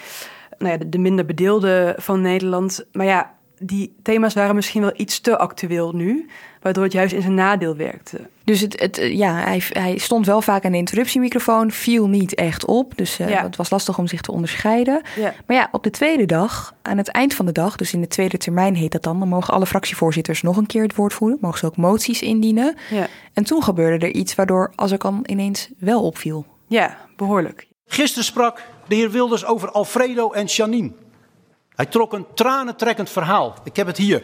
Nou 0.57 0.71
ja, 0.71 0.77
de, 0.77 0.89
de 0.89 0.97
minder 0.97 1.25
bedeelden 1.25 1.95
van 1.97 2.21
Nederland. 2.21 2.85
Maar 2.91 3.05
ja, 3.05 3.33
die 3.59 3.95
thema's 4.03 4.33
waren 4.33 4.55
misschien 4.55 4.81
wel 4.81 4.93
iets 4.95 5.19
te 5.19 5.37
actueel 5.37 5.91
nu. 5.91 6.29
Waardoor 6.61 6.83
het 6.83 6.93
juist 6.93 7.13
in 7.13 7.21
zijn 7.21 7.33
nadeel 7.33 7.75
werkte. 7.75 8.19
Dus 8.47 8.61
het, 8.61 8.79
het, 8.79 8.99
ja, 9.11 9.35
hij, 9.35 9.61
hij 9.69 9.97
stond 9.97 10.25
wel 10.25 10.41
vaak 10.41 10.65
aan 10.65 10.71
de 10.71 10.77
interruptiemicrofoon, 10.77 11.71
viel 11.71 12.07
niet 12.07 12.35
echt 12.35 12.65
op. 12.65 12.93
Dus 12.95 13.19
uh, 13.19 13.29
ja. 13.29 13.43
het 13.43 13.55
was 13.55 13.69
lastig 13.69 13.97
om 13.97 14.07
zich 14.07 14.21
te 14.21 14.31
onderscheiden. 14.31 15.01
Ja. 15.15 15.33
Maar 15.45 15.57
ja, 15.57 15.67
op 15.71 15.83
de 15.83 15.89
tweede 15.89 16.25
dag, 16.25 16.73
aan 16.81 16.97
het 16.97 17.07
eind 17.07 17.33
van 17.33 17.45
de 17.45 17.51
dag, 17.51 17.75
dus 17.75 17.93
in 17.93 18.01
de 18.01 18.07
tweede 18.07 18.37
termijn 18.37 18.75
heet 18.75 18.91
dat 18.91 19.03
dan, 19.03 19.19
dan 19.19 19.27
mogen 19.27 19.53
alle 19.53 19.65
fractievoorzitters 19.65 20.41
nog 20.41 20.57
een 20.57 20.65
keer 20.65 20.81
het 20.81 20.95
woord 20.95 21.13
voeren. 21.13 21.37
Mogen 21.41 21.59
ze 21.59 21.65
ook 21.65 21.77
moties 21.77 22.21
indienen. 22.21 22.75
Ja. 22.89 23.07
En 23.33 23.43
toen 23.43 23.63
gebeurde 23.63 24.05
er 24.05 24.13
iets 24.13 24.35
waardoor 24.35 24.71
Azarkan 24.75 25.23
ineens 25.25 25.69
wel 25.77 26.03
opviel. 26.03 26.45
Ja, 26.67 26.97
behoorlijk. 27.15 27.67
Gisteren 27.85 28.25
sprak 28.25 28.63
de 28.87 28.95
heer 28.95 29.11
Wilders 29.11 29.45
over 29.45 29.71
Alfredo 29.71 30.31
en 30.31 30.45
Janine. 30.45 30.91
Hij 31.75 31.85
trok 31.85 32.13
een 32.13 32.25
tranentrekkend 32.33 33.09
verhaal. 33.09 33.55
Ik 33.63 33.75
heb 33.75 33.87
het 33.87 33.97
hier. 33.97 34.21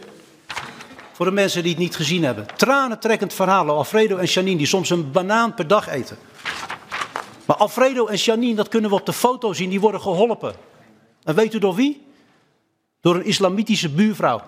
Voor 1.14 1.26
de 1.26 1.32
mensen 1.32 1.62
die 1.62 1.70
het 1.70 1.80
niet 1.80 1.96
gezien 1.96 2.24
hebben. 2.24 2.46
Tranentrekkend 2.56 3.34
verhaal. 3.34 3.68
Alfredo 3.68 4.16
en 4.16 4.24
Janine 4.24 4.56
die 4.56 4.66
soms 4.66 4.90
een 4.90 5.12
banaan 5.12 5.54
per 5.54 5.66
dag 5.66 5.88
eten. 5.88 6.18
Maar 7.44 7.56
Alfredo 7.56 8.06
en 8.06 8.16
Janine, 8.16 8.54
dat 8.54 8.68
kunnen 8.68 8.90
we 8.90 8.96
op 8.96 9.06
de 9.06 9.12
foto 9.12 9.52
zien, 9.52 9.70
die 9.70 9.80
worden 9.80 10.00
geholpen. 10.00 10.54
En 11.22 11.34
weet 11.34 11.54
u 11.54 11.58
door 11.58 11.74
wie? 11.74 12.06
Door 13.00 13.14
een 13.14 13.24
islamitische 13.24 13.88
buurvrouw. 13.88 14.42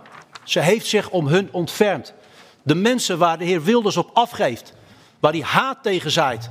Ze 0.45 0.61
heeft 0.61 0.87
zich 0.87 1.11
om 1.11 1.27
hun 1.27 1.49
ontfermd. 1.53 2.15
De 2.63 2.75
mensen 2.75 3.19
waar 3.19 3.39
de 3.39 3.45
heer 3.45 3.63
Wilders 3.63 3.97
op 3.97 4.11
afgeeft, 4.13 4.75
waar 5.21 5.33
hij 5.33 5.43
haat 5.43 5.83
tegen 5.83 6.11
zaait, 6.11 6.51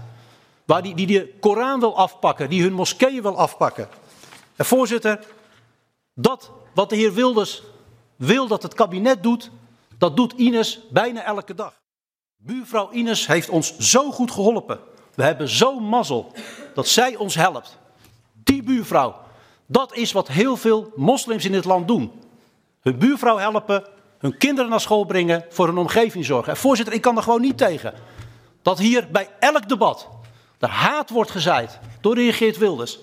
waar 0.66 0.82
die, 0.82 0.96
die 0.96 1.08
de 1.08 1.34
Koran 1.40 1.80
wil 1.80 1.98
afpakken, 1.98 2.50
die 2.50 2.62
hun 2.62 2.74
moskeeën 2.74 3.22
wil 3.22 3.38
afpakken. 3.38 3.90
En 4.56 4.66
voorzitter, 4.66 5.20
dat 6.14 6.52
wat 6.74 6.90
de 6.90 6.96
heer 6.96 7.14
Wilders 7.14 7.64
wil 8.16 8.48
dat 8.48 8.64
het 8.64 8.74
kabinet 8.74 9.24
doet, 9.24 9.52
dat 9.98 10.16
doet 10.16 10.34
Ines 10.34 10.80
bijna 10.90 11.24
elke 11.24 11.54
dag. 11.54 11.74
Buurvrouw 12.38 12.92
Ines 12.92 13.28
heeft 13.28 13.50
ons 13.50 13.78
zo 13.78 14.12
goed 14.12 14.32
geholpen. 14.32 14.80
We 15.16 15.24
hebben 15.24 15.50
zo 15.50 15.80
mazzel 15.80 16.32
dat 16.74 16.88
zij 16.88 17.16
ons 17.16 17.36
helpt. 17.36 17.78
Die 18.34 18.64
buurvrouw, 18.64 19.16
dat 19.66 19.96
is 19.96 20.12
wat 20.12 20.28
heel 20.28 20.58
veel 20.58 20.92
moslims 20.96 21.46
in 21.46 21.52
dit 21.52 21.66
land 21.66 21.88
doen. 21.88 22.12
Hun 22.82 22.98
buurvrouw 22.98 23.38
helpen, 23.38 23.88
hun 24.18 24.38
kinderen 24.38 24.70
naar 24.70 24.82
school 24.82 25.06
brengen, 25.06 25.46
voor 25.50 25.68
hun 25.68 25.78
omgeving 25.78 26.26
zorgen. 26.26 26.52
En 26.52 26.58
voorzitter, 26.58 26.94
ik 26.94 27.02
kan 27.02 27.18
er 27.18 27.24
gewoon 27.24 27.42
niet 27.42 27.58
tegen 27.58 27.94
dat 28.62 28.80
hier 28.80 29.08
bij 29.12 29.30
elk 29.40 29.70
debat 29.70 30.08
er 30.60 30.70
haat 30.70 31.10
wordt 31.10 31.32
gezaaid 31.32 31.80
door 32.02 32.16
de 32.16 32.34
Geert 32.34 32.58
Wilders. 32.58 33.00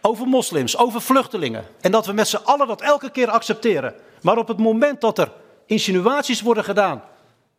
Over 0.00 0.26
moslims, 0.26 0.76
over 0.76 1.00
vluchtelingen. 1.00 1.64
En 1.80 1.90
dat 1.90 2.06
we 2.06 2.12
met 2.12 2.28
z'n 2.28 2.40
allen 2.44 2.66
dat 2.66 2.80
elke 2.80 3.10
keer 3.10 3.30
accepteren. 3.30 3.94
Maar 4.22 4.38
op 4.38 4.48
het 4.48 4.58
moment 4.58 5.00
dat 5.00 5.18
er 5.18 5.32
insinuaties 5.70 6.40
worden 6.40 6.64
gedaan 6.64 7.02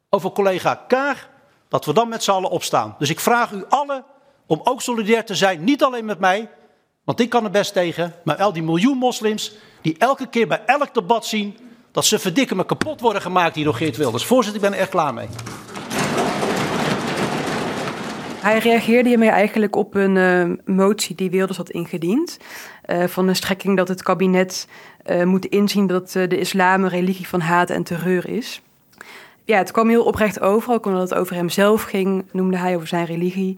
over 0.09 0.31
collega 0.31 0.83
Kaag, 0.87 1.29
dat 1.69 1.85
we 1.85 1.93
dan 1.93 2.09
met 2.09 2.23
z'n 2.23 2.31
allen 2.31 2.49
opstaan. 2.49 2.95
Dus 2.99 3.09
ik 3.09 3.19
vraag 3.19 3.51
u 3.51 3.63
allen 3.69 4.03
om 4.45 4.61
ook 4.63 4.81
solidair 4.81 5.25
te 5.25 5.35
zijn, 5.35 5.63
niet 5.63 5.83
alleen 5.83 6.05
met 6.05 6.19
mij, 6.19 6.49
want 7.03 7.19
ik 7.19 7.29
kan 7.29 7.43
er 7.43 7.51
best 7.51 7.73
tegen, 7.73 8.13
maar 8.23 8.35
al 8.35 8.53
die 8.53 8.63
miljoen 8.63 8.97
moslims 8.97 9.53
die 9.81 9.95
elke 9.97 10.27
keer 10.27 10.47
bij 10.47 10.61
elk 10.65 10.93
debat 10.93 11.25
zien 11.25 11.57
dat 11.91 12.05
ze 12.05 12.19
verdikken 12.19 12.57
me 12.57 12.65
kapot 12.65 13.01
worden 13.01 13.21
gemaakt 13.21 13.55
hier 13.55 13.63
door 13.63 13.73
Geert 13.73 13.97
Wilders. 13.97 14.25
Voorzitter, 14.25 14.63
ik 14.63 14.69
ben 14.69 14.79
er 14.79 14.87
klaar 14.87 15.13
mee. 15.13 15.27
Hij 18.41 18.57
reageerde 18.57 19.09
hiermee 19.09 19.29
eigenlijk 19.29 19.75
op 19.75 19.95
een 19.95 20.15
uh, 20.15 20.75
motie 20.75 21.15
die 21.15 21.29
Wilders 21.29 21.57
had 21.57 21.69
ingediend. 21.69 22.37
Uh, 22.85 23.03
van 23.07 23.27
een 23.27 23.35
strekking 23.35 23.77
dat 23.77 23.87
het 23.87 24.03
kabinet 24.03 24.67
uh, 25.09 25.23
moet 25.23 25.45
inzien 25.45 25.87
dat 25.87 26.11
de 26.11 26.39
islam 26.39 26.83
een 26.83 26.89
religie 26.89 27.27
van 27.27 27.41
haat 27.41 27.69
en 27.69 27.83
terreur 27.83 28.29
is. 28.29 28.61
Ja, 29.45 29.57
het 29.57 29.71
kwam 29.71 29.89
heel 29.89 30.03
oprecht 30.03 30.41
over, 30.41 30.73
ook 30.73 30.85
omdat 30.85 31.09
het 31.09 31.19
over 31.19 31.35
hem 31.35 31.49
zelf 31.49 31.83
ging, 31.83 32.25
noemde 32.31 32.57
hij 32.57 32.75
over 32.75 32.87
zijn 32.87 33.05
religie. 33.05 33.57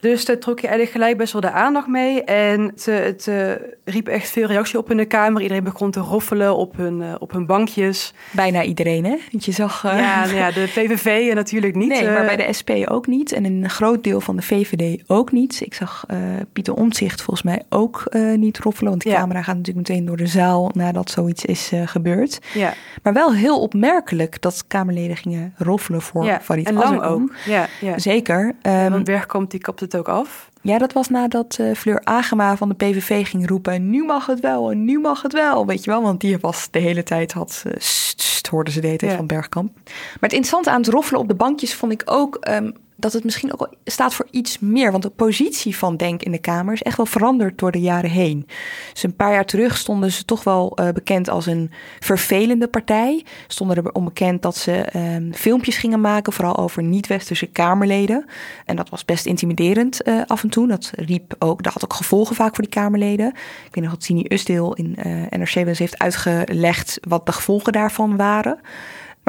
Dus 0.00 0.24
daar 0.24 0.38
trok 0.38 0.60
je 0.60 0.66
eigenlijk 0.66 0.96
gelijk 0.96 1.16
best 1.16 1.32
wel 1.32 1.40
de 1.40 1.50
aandacht 1.50 1.86
mee. 1.86 2.24
En 2.24 2.60
het, 2.60 2.84
het 2.84 3.26
uh, 3.26 3.50
riep 3.84 4.08
echt 4.08 4.30
veel 4.30 4.46
reactie 4.46 4.78
op 4.78 4.90
in 4.90 4.96
de 4.96 5.04
Kamer. 5.04 5.42
Iedereen 5.42 5.64
begon 5.64 5.90
te 5.90 6.00
roffelen 6.00 6.56
op 6.56 6.76
hun, 6.76 7.00
uh, 7.00 7.14
op 7.18 7.32
hun 7.32 7.46
bankjes. 7.46 8.14
Bijna 8.30 8.62
iedereen, 8.62 9.04
hè? 9.04 9.16
Want 9.30 9.44
je 9.44 9.52
zag... 9.52 9.84
Uh... 9.84 9.98
Ja, 9.98 10.24
nou 10.24 10.36
ja, 10.36 10.50
de 10.50 10.64
PVV 10.64 11.34
natuurlijk 11.34 11.74
niet. 11.74 11.88
Nee, 11.88 12.04
maar 12.04 12.24
bij 12.24 12.36
de 12.36 12.52
SP 12.58 12.70
ook 12.84 13.06
niet. 13.06 13.32
En 13.32 13.44
een 13.44 13.70
groot 13.70 14.04
deel 14.04 14.20
van 14.20 14.36
de 14.36 14.42
VVD 14.42 15.02
ook 15.06 15.32
niet. 15.32 15.60
Ik 15.60 15.74
zag 15.74 16.06
Pieter 16.52 16.74
Omtzigt 16.74 17.22
volgens 17.22 17.46
mij 17.46 17.62
ook 17.68 18.04
niet 18.36 18.58
roffelen. 18.58 18.90
Want 18.90 19.02
de 19.02 19.08
ja. 19.08 19.16
camera 19.16 19.42
gaat 19.42 19.56
natuurlijk 19.56 19.88
meteen 19.88 20.04
door 20.04 20.16
de 20.16 20.26
zaal 20.26 20.70
nadat 20.74 21.10
zoiets 21.10 21.44
is 21.44 21.72
gebeurd. 21.84 22.38
Ja. 22.54 22.74
Maar 23.02 23.12
wel 23.12 23.34
heel 23.34 23.60
opmerkelijk 23.60 24.40
dat 24.40 24.64
Kamerleden 24.66 25.16
gingen 25.16 25.54
roffelen 25.56 26.02
voor 26.02 26.24
ja, 26.24 26.40
Farid 26.40 26.66
En 26.66 26.74
lang 26.74 27.02
ook. 27.02 27.32
Ja, 27.46 27.68
ja. 27.80 27.98
Zeker. 27.98 28.54
Um, 28.62 28.90
want 28.90 29.04
Bergkamp 29.04 29.50
die 29.50 29.60
kapte 29.60 29.86
het 29.92 30.00
ook 30.00 30.08
af. 30.08 30.50
Ja, 30.62 30.78
dat 30.78 30.92
was 30.92 31.08
nadat 31.08 31.58
uh, 31.60 31.74
Fleur 31.74 32.00
Agema 32.04 32.56
van 32.56 32.68
de 32.68 32.74
PVV 32.74 33.28
ging 33.28 33.48
roepen... 33.48 33.90
nu 33.90 34.04
mag 34.04 34.26
het 34.26 34.40
wel 34.40 34.70
en 34.70 34.84
nu 34.84 34.98
mag 34.98 35.22
het 35.22 35.32
wel, 35.32 35.66
weet 35.66 35.84
je 35.84 35.90
wel. 35.90 36.02
Want 36.02 36.20
die 36.20 36.38
was 36.38 36.68
de 36.70 36.78
hele 36.78 37.02
tijd, 37.02 37.32
had, 37.32 37.62
uh, 37.66 37.72
st, 37.78 38.22
st, 38.22 38.46
hoorde 38.46 38.70
ze 38.70 38.80
de 38.80 38.86
hele 38.86 38.98
tijd 38.98 39.10
ja. 39.10 39.16
van 39.16 39.26
Bergkamp. 39.26 39.74
Maar 39.74 39.94
het 40.20 40.32
interessante 40.32 40.70
aan 40.70 40.80
het 40.80 40.90
roffelen 40.90 41.20
op 41.20 41.28
de 41.28 41.34
bankjes 41.34 41.74
vond 41.74 41.92
ik 41.92 42.02
ook... 42.04 42.38
Um, 42.48 42.72
dat 43.00 43.12
het 43.12 43.24
misschien 43.24 43.52
ook 43.52 43.74
staat 43.84 44.14
voor 44.14 44.26
iets 44.30 44.58
meer. 44.58 44.90
Want 44.90 45.02
de 45.02 45.10
positie 45.10 45.76
van 45.76 45.96
Denk 45.96 46.22
in 46.22 46.32
de 46.32 46.38
Kamer 46.38 46.74
is 46.74 46.82
echt 46.82 46.96
wel 46.96 47.06
veranderd 47.06 47.58
door 47.58 47.72
de 47.72 47.80
jaren 47.80 48.10
heen. 48.10 48.46
Dus 48.92 49.02
een 49.02 49.16
paar 49.16 49.32
jaar 49.32 49.44
terug 49.44 49.76
stonden 49.76 50.12
ze 50.12 50.24
toch 50.24 50.44
wel 50.44 50.78
uh, 50.80 50.88
bekend 50.88 51.28
als 51.28 51.46
een 51.46 51.70
vervelende 51.98 52.68
partij. 52.68 53.24
Stonden 53.46 53.76
er 53.76 53.92
onbekend 53.92 54.42
dat 54.42 54.56
ze 54.56 54.86
um, 54.96 55.34
filmpjes 55.34 55.76
gingen 55.76 56.00
maken, 56.00 56.32
vooral 56.32 56.56
over 56.56 56.82
niet-westerse 56.82 57.46
Kamerleden. 57.46 58.24
En 58.64 58.76
dat 58.76 58.88
was 58.88 59.04
best 59.04 59.26
intimiderend 59.26 60.08
uh, 60.08 60.22
af 60.26 60.42
en 60.42 60.50
toe. 60.50 60.68
Dat 60.68 60.90
riep 60.94 61.34
ook, 61.38 61.62
dat 61.62 61.72
had 61.72 61.84
ook 61.84 61.94
gevolgen 61.94 62.36
vaak 62.36 62.54
voor 62.54 62.64
die 62.64 62.72
Kamerleden. 62.72 63.28
Ik 63.66 63.74
weet 63.74 63.84
nog 63.84 63.92
dat 63.92 64.00
Tini 64.00 64.24
Usdeel 64.28 64.74
in 64.74 64.96
uh, 65.06 65.22
NRC 65.30 65.78
heeft 65.78 65.98
uitgelegd 65.98 66.98
wat 67.08 67.26
de 67.26 67.32
gevolgen 67.32 67.72
daarvan 67.72 68.16
waren. 68.16 68.60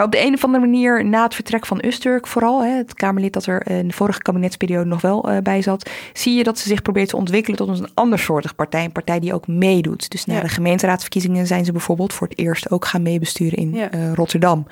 Maar 0.01 0.09
op 0.09 0.15
de 0.19 0.27
een 0.27 0.33
of 0.33 0.43
andere 0.43 0.65
manier, 0.65 1.05
na 1.05 1.23
het 1.23 1.35
vertrek 1.35 1.65
van 1.65 1.83
Usturk 1.85 2.27
vooral, 2.27 2.63
hè, 2.63 2.69
het 2.69 2.93
Kamerlid 2.93 3.33
dat 3.33 3.45
er 3.45 3.67
in 3.67 3.87
de 3.87 3.93
vorige 3.93 4.21
kabinetsperiode 4.21 4.89
nog 4.89 5.01
wel 5.01 5.31
uh, 5.31 5.37
bij 5.37 5.61
zat, 5.61 5.89
zie 6.13 6.35
je 6.35 6.43
dat 6.43 6.59
ze 6.59 6.67
zich 6.67 6.81
probeert 6.81 7.09
te 7.09 7.15
ontwikkelen 7.15 7.57
tot 7.57 7.79
een 7.79 7.89
andersoortig 7.93 8.55
partij. 8.55 8.83
Een 8.83 8.91
partij 8.91 9.19
die 9.19 9.33
ook 9.33 9.47
meedoet. 9.47 10.11
Dus 10.11 10.25
na 10.25 10.33
ja. 10.33 10.41
de 10.41 10.49
gemeenteraadsverkiezingen 10.49 11.47
zijn 11.47 11.65
ze 11.65 11.71
bijvoorbeeld 11.71 12.13
voor 12.13 12.27
het 12.27 12.37
eerst 12.37 12.71
ook 12.71 12.85
gaan 12.85 13.01
meebesturen 13.01 13.57
in 13.57 13.73
ja. 13.73 13.93
uh, 13.93 14.13
Rotterdam. 14.13 14.67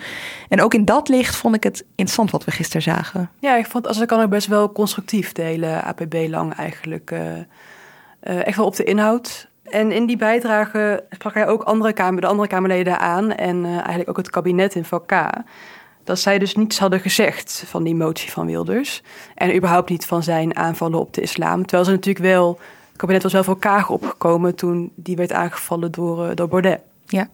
En 0.48 0.62
ook 0.62 0.74
in 0.74 0.86
dat 0.86 1.10
licht 1.10 1.36
vond 1.36 1.56
ik 1.56 1.64
het 1.64 1.86
interessant 1.90 2.32
wat 2.32 2.46
we 2.46 2.52
gisteren 2.52 2.82
zagen. 2.82 3.30
Ja, 3.40 3.56
ik 3.56 3.66
vond 3.66 3.88
als 3.88 4.02
ik 4.02 4.08
kan 4.08 4.22
ook 4.22 4.30
best 4.30 4.48
wel 4.48 4.72
constructief, 4.72 5.32
de 5.32 5.42
hele 5.42 5.82
APB 5.82 6.26
lang 6.28 6.54
eigenlijk. 6.54 7.12
Uh, 7.12 8.46
echt 8.48 8.58
wel 8.58 8.66
op 8.66 8.76
de 8.76 8.84
inhoud. 8.84 9.49
En 9.70 9.92
in 9.92 10.06
die 10.06 10.18
bijdrage 10.18 11.04
sprak 11.10 11.34
hij 11.34 11.48
ook 11.48 11.64
andere 11.64 11.94
kamer, 11.94 12.22
de 12.22 12.28
andere 12.28 12.48
Kamerleden 12.48 13.00
aan 13.00 13.32
en 13.32 13.66
uh, 13.66 13.76
eigenlijk 13.76 14.10
ook 14.10 14.18
het 14.18 14.30
kabinet 14.30 14.76
in 14.76 14.86
VK. 14.86 15.30
Dat 16.04 16.20
zij 16.20 16.40
dus 16.40 16.56
niets 16.56 16.80
hadden 16.80 17.00
gezegd 17.00 17.64
van 17.68 17.84
die 17.84 17.96
motie 17.96 18.32
van 18.32 18.46
Wilders. 18.46 19.04
En 19.36 19.56
überhaupt 19.56 19.90
niet 19.90 20.06
van 20.06 20.24
zijn 20.24 20.56
aanvallen 20.56 21.00
op 21.00 21.14
de 21.14 21.22
islam. 21.22 21.62
Terwijl 21.62 21.86
ze 21.86 21.92
natuurlijk 21.92 22.26
wel, 22.26 22.60
het 22.88 22.98
kabinet 22.98 23.24
was 23.24 23.34
wel 23.34 23.44
voor 23.44 23.60
Kaag 23.60 23.90
opgekomen 23.90 24.56
toen 24.56 24.92
die 24.96 25.16
werd 25.16 25.32
aangevallen 25.32 25.92
door, 25.92 26.26
uh, 26.26 26.36
door 26.36 26.48
Baudet. 26.48 26.82
Ja. 27.06 27.28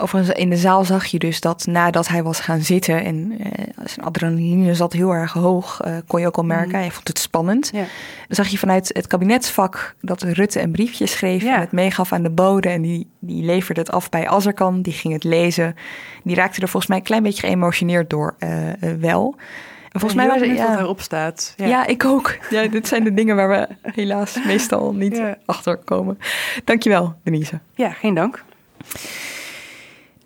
Overigens, 0.00 0.38
in 0.38 0.50
de 0.50 0.56
zaal 0.56 0.84
zag 0.84 1.06
je 1.06 1.18
dus 1.18 1.40
dat 1.40 1.66
nadat 1.66 2.08
hij 2.08 2.22
was 2.22 2.40
gaan 2.40 2.60
zitten 2.60 3.04
en 3.04 3.16
uh, 3.16 3.46
zijn 3.84 4.06
adrenaline 4.06 4.74
zat 4.74 4.92
heel 4.92 5.12
erg 5.12 5.32
hoog, 5.32 5.80
uh, 5.86 5.96
kon 6.06 6.20
je 6.20 6.26
ook 6.26 6.36
al 6.36 6.44
merken. 6.44 6.68
Mm. 6.68 6.74
Hij 6.74 6.90
vond 6.90 7.08
het 7.08 7.18
spannend. 7.18 7.70
Ja. 7.72 7.78
Dan 7.78 7.86
zag 8.28 8.48
je 8.48 8.58
vanuit 8.58 8.90
het 8.92 9.06
kabinetsvak 9.06 9.94
dat 10.00 10.22
Rutte 10.22 10.60
een 10.60 10.72
briefje 10.72 11.06
schreef 11.06 11.42
ja. 11.42 11.54
en 11.54 11.60
het 11.60 11.72
meegaf 11.72 12.12
aan 12.12 12.22
de 12.22 12.30
bode. 12.30 12.68
En 12.68 12.82
die, 12.82 13.10
die 13.18 13.44
leverde 13.44 13.80
het 13.80 13.90
af 13.90 14.08
bij 14.08 14.28
Azarkan, 14.28 14.82
die 14.82 14.92
ging 14.92 15.14
het 15.14 15.24
lezen. 15.24 15.76
Die 16.24 16.36
raakte 16.36 16.60
er 16.60 16.68
volgens 16.68 16.86
mij 16.86 16.98
een 16.98 17.04
klein 17.04 17.22
beetje 17.22 17.46
geëmotioneerd 17.46 18.10
door 18.10 18.34
uh, 18.38 18.50
wel. 19.00 19.34
En 19.92 20.00
volgens 20.00 20.14
mij 20.14 20.28
was 20.28 20.48
het 20.48 20.56
ja, 20.56 20.78
erop 20.78 21.00
staat. 21.00 21.54
Ja. 21.56 21.66
ja, 21.66 21.86
ik 21.86 22.04
ook. 22.04 22.36
Ja, 22.50 22.66
dit 22.66 22.88
zijn 22.88 23.04
de 23.04 23.14
dingen 23.14 23.36
waar 23.36 23.48
we 23.48 23.90
helaas 23.92 24.44
meestal 24.46 24.94
niet 24.94 25.22
achter 25.44 25.76
komen. 25.76 26.18
Dankjewel, 26.64 27.14
Denise. 27.22 27.58
Ja, 27.74 27.90
geen 27.90 28.14
dank. 28.14 28.44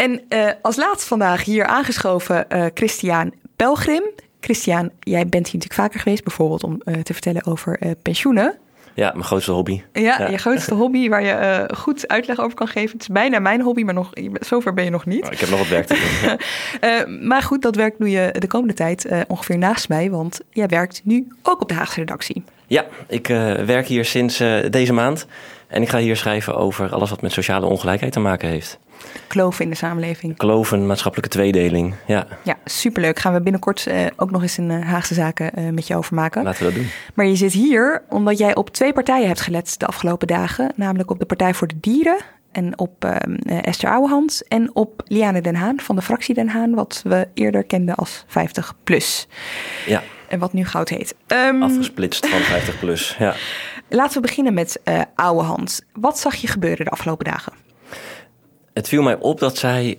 En 0.02 0.20
uh, 0.28 0.50
als 0.62 0.76
laatst 0.76 1.06
vandaag 1.06 1.44
hier 1.44 1.66
aangeschoven 1.66 2.46
uh, 2.48 2.66
Christian 2.74 3.32
Pelgrim. 3.56 4.02
Christian, 4.40 4.90
jij 5.00 5.26
bent 5.26 5.46
hier 5.46 5.54
natuurlijk 5.54 5.80
vaker 5.80 6.00
geweest, 6.00 6.24
bijvoorbeeld 6.24 6.64
om 6.64 6.80
uh, 6.84 6.94
te 6.94 7.12
vertellen 7.12 7.46
over 7.46 7.78
pensioenen. 8.02 8.58
Ja, 8.94 9.10
mijn 9.10 9.24
grootste 9.24 9.52
hobby. 9.52 9.82
Ja, 9.92 10.18
ja. 10.18 10.28
je 10.28 10.38
grootste 10.38 10.74
hobby 10.74 11.08
waar 11.08 11.24
je 11.24 11.68
goed 11.76 12.08
uitleg 12.08 12.40
over 12.40 12.56
kan 12.56 12.68
geven. 12.68 12.92
Het 12.92 13.00
is 13.00 13.08
bijna 13.08 13.38
mijn 13.38 13.60
hobby, 13.60 13.82
maar 13.82 13.94
nog, 13.94 14.10
zover 14.40 14.74
ben 14.74 14.84
je 14.84 14.90
nog 14.90 15.06
niet. 15.06 15.24
Oh, 15.24 15.32
ik 15.32 15.38
heb 15.38 15.48
nog 15.48 15.58
wat 15.58 15.68
werk 15.68 15.86
te 15.86 16.36
doen. 16.80 17.18
maar 17.28 17.42
goed, 17.42 17.62
dat 17.62 17.76
werk 17.76 17.98
doe 17.98 18.10
je 18.10 18.34
de 18.38 18.46
komende 18.46 18.74
tijd 18.74 19.08
ongeveer 19.26 19.58
naast 19.58 19.88
mij, 19.88 20.10
want 20.10 20.40
jij 20.50 20.66
werkt 20.66 21.00
nu 21.04 21.26
ook 21.42 21.60
op 21.60 21.68
de 21.68 21.74
Haagse 21.74 22.00
redactie. 22.00 22.44
Ja, 22.72 22.84
ik 23.08 23.26
werk 23.66 23.86
hier 23.86 24.04
sinds 24.04 24.42
deze 24.70 24.92
maand. 24.92 25.26
En 25.72 25.82
ik 25.82 25.88
ga 25.88 25.98
hier 25.98 26.16
schrijven 26.16 26.56
over 26.56 26.92
alles 26.92 27.10
wat 27.10 27.22
met 27.22 27.32
sociale 27.32 27.66
ongelijkheid 27.66 28.12
te 28.12 28.20
maken 28.20 28.48
heeft. 28.48 28.78
Kloven 29.26 29.64
in 29.64 29.70
de 29.70 29.76
samenleving. 29.76 30.36
Kloven, 30.36 30.86
maatschappelijke 30.86 31.30
tweedeling, 31.30 31.94
ja. 32.06 32.26
Ja, 32.42 32.56
superleuk. 32.64 33.18
Gaan 33.18 33.32
we 33.32 33.40
binnenkort 33.40 33.86
uh, 33.88 34.06
ook 34.16 34.30
nog 34.30 34.42
eens 34.42 34.56
een 34.56 34.70
uh, 34.70 34.84
Haagse 34.84 35.14
Zaken 35.14 35.50
uh, 35.58 35.70
met 35.70 35.86
je 35.86 35.96
over 35.96 36.14
maken. 36.14 36.42
Laten 36.42 36.58
we 36.58 36.64
dat 36.64 36.74
doen. 36.74 36.90
Maar 37.14 37.26
je 37.26 37.36
zit 37.36 37.52
hier 37.52 38.02
omdat 38.08 38.38
jij 38.38 38.54
op 38.54 38.70
twee 38.70 38.92
partijen 38.92 39.26
hebt 39.26 39.40
gelet 39.40 39.78
de 39.78 39.86
afgelopen 39.86 40.26
dagen. 40.26 40.72
Namelijk 40.76 41.10
op 41.10 41.18
de 41.18 41.26
Partij 41.26 41.54
voor 41.54 41.68
de 41.68 41.80
Dieren 41.80 42.18
en 42.52 42.78
op 42.78 43.04
Esther 43.44 43.90
Ouwehand. 43.90 44.42
En 44.48 44.70
op 44.74 45.02
Liane 45.04 45.40
Den 45.40 45.54
Haan 45.54 45.80
van 45.80 45.96
de 45.96 46.02
fractie 46.02 46.34
Den 46.34 46.48
Haan, 46.48 46.74
wat 46.74 47.02
we 47.04 47.28
eerder 47.34 47.64
kenden 47.64 47.94
als 47.94 48.24
50 48.26 48.74
plus. 48.84 49.28
Ja. 49.86 50.02
En 50.32 50.38
wat 50.38 50.52
nu 50.52 50.64
goud 50.64 50.88
heet. 50.88 51.14
Um, 51.26 51.62
Afgesplitst 51.62 52.26
van 52.26 52.40
50 52.54 52.78
plus, 52.78 53.16
ja. 53.18 53.34
Laten 53.88 54.14
we 54.14 54.26
beginnen 54.26 54.54
met 54.54 54.80
uh, 54.84 55.00
Ouwehand. 55.14 55.84
Wat 55.92 56.18
zag 56.18 56.34
je 56.34 56.46
gebeuren 56.46 56.84
de 56.84 56.90
afgelopen 56.90 57.24
dagen? 57.24 57.52
Het 58.72 58.88
viel 58.88 59.02
mij 59.02 59.18
op 59.18 59.38
dat 59.38 59.58
zij 59.58 59.98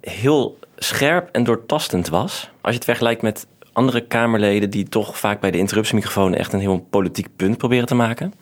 heel 0.00 0.58
scherp 0.76 1.28
en 1.32 1.44
doortastend 1.44 2.08
was. 2.08 2.50
Als 2.60 2.70
je 2.70 2.78
het 2.78 2.84
vergelijkt 2.84 3.22
met 3.22 3.46
andere 3.72 4.06
Kamerleden 4.06 4.70
die 4.70 4.88
toch 4.88 5.18
vaak 5.18 5.40
bij 5.40 5.50
de 5.50 5.58
interruptiemicrofoon 5.58 6.34
echt 6.34 6.52
een 6.52 6.60
heel 6.60 6.86
politiek 6.90 7.28
punt 7.36 7.58
proberen 7.58 7.86
te 7.86 7.94
maken, 7.94 8.32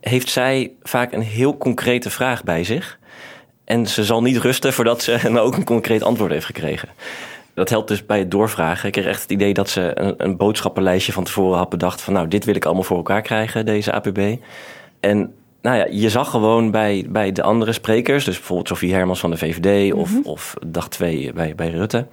heeft 0.00 0.28
zij 0.28 0.72
vaak 0.82 1.12
een 1.12 1.22
heel 1.22 1.56
concrete 1.56 2.10
vraag 2.10 2.44
bij 2.44 2.64
zich. 2.64 2.98
En 3.64 3.86
ze 3.86 4.04
zal 4.04 4.22
niet 4.22 4.36
rusten 4.36 4.72
voordat 4.72 5.02
ze 5.02 5.26
een, 5.26 5.38
ook 5.46 5.56
een 5.56 5.64
concreet 5.64 6.02
antwoord 6.02 6.32
heeft 6.32 6.46
gekregen. 6.46 6.88
Dat 7.54 7.68
helpt 7.70 7.88
dus 7.88 8.06
bij 8.06 8.18
het 8.18 8.30
doorvragen. 8.30 8.86
Ik 8.86 8.92
kreeg 8.92 9.06
echt 9.06 9.22
het 9.22 9.30
idee 9.30 9.54
dat 9.54 9.68
ze 9.68 9.90
een, 10.00 10.14
een 10.16 10.36
boodschappenlijstje 10.36 11.12
van 11.12 11.24
tevoren 11.24 11.58
had 11.58 11.68
bedacht 11.68 12.00
van 12.02 12.12
nou, 12.12 12.28
dit 12.28 12.44
wil 12.44 12.54
ik 12.54 12.64
allemaal 12.64 12.82
voor 12.82 12.96
elkaar 12.96 13.22
krijgen, 13.22 13.66
deze 13.66 13.92
APB. 13.92 14.36
En 15.00 15.34
nou 15.62 15.76
ja, 15.76 15.86
je 15.90 16.10
zag 16.10 16.30
gewoon 16.30 16.70
bij, 16.70 17.06
bij 17.08 17.32
de 17.32 17.42
andere 17.42 17.72
sprekers, 17.72 18.24
dus 18.24 18.36
bijvoorbeeld 18.36 18.68
Sofie 18.68 18.94
Hermans 18.94 19.20
van 19.20 19.30
de 19.30 19.36
VVD 19.36 19.92
of, 19.92 20.10
Mhm. 20.10 20.28
of 20.28 20.54
dag 20.66 20.88
2 20.88 21.32
bij, 21.32 21.54
bij 21.54 21.70
Rutte, 21.70 22.06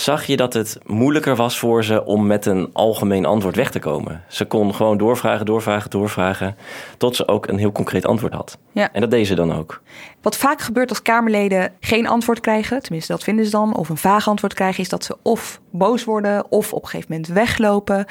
zag 0.00 0.24
je 0.24 0.36
dat 0.36 0.52
het 0.52 0.78
moeilijker 0.86 1.36
was 1.36 1.58
voor 1.58 1.84
ze 1.84 2.04
om 2.04 2.26
met 2.26 2.46
een 2.46 2.70
algemeen 2.72 3.26
antwoord 3.26 3.56
weg 3.56 3.70
te 3.70 3.78
komen. 3.78 4.24
Ze 4.28 4.44
kon 4.44 4.74
gewoon 4.74 4.98
doorvragen, 4.98 5.46
doorvragen, 5.46 5.90
doorvragen, 5.90 6.56
tot 6.96 7.16
ze 7.16 7.28
ook 7.28 7.46
een 7.48 7.58
heel 7.58 7.72
concreet 7.72 8.06
antwoord 8.06 8.32
had. 8.32 8.58
Ja. 8.72 8.92
En 8.92 9.00
dat 9.00 9.10
deed 9.10 9.26
ze 9.26 9.34
dan 9.34 9.54
ook. 9.54 9.82
Wat 10.22 10.36
vaak 10.36 10.60
gebeurt 10.60 10.88
als 10.88 11.02
Kamerleden 11.02 11.72
geen 11.80 12.06
antwoord 12.06 12.40
krijgen, 12.40 12.82
tenminste 12.82 13.12
dat 13.12 13.24
vinden 13.24 13.44
ze 13.44 13.50
dan, 13.50 13.76
of 13.76 13.88
een 13.88 13.96
vaag 13.96 14.28
antwoord 14.28 14.54
krijgen, 14.54 14.82
is 14.82 14.88
dat 14.88 15.04
ze 15.04 15.16
of 15.22 15.60
boos 15.70 16.04
worden 16.04 16.50
of 16.50 16.72
op 16.72 16.82
een 16.82 16.88
gegeven 16.88 17.12
moment 17.12 17.32
weglopen. 17.32 18.06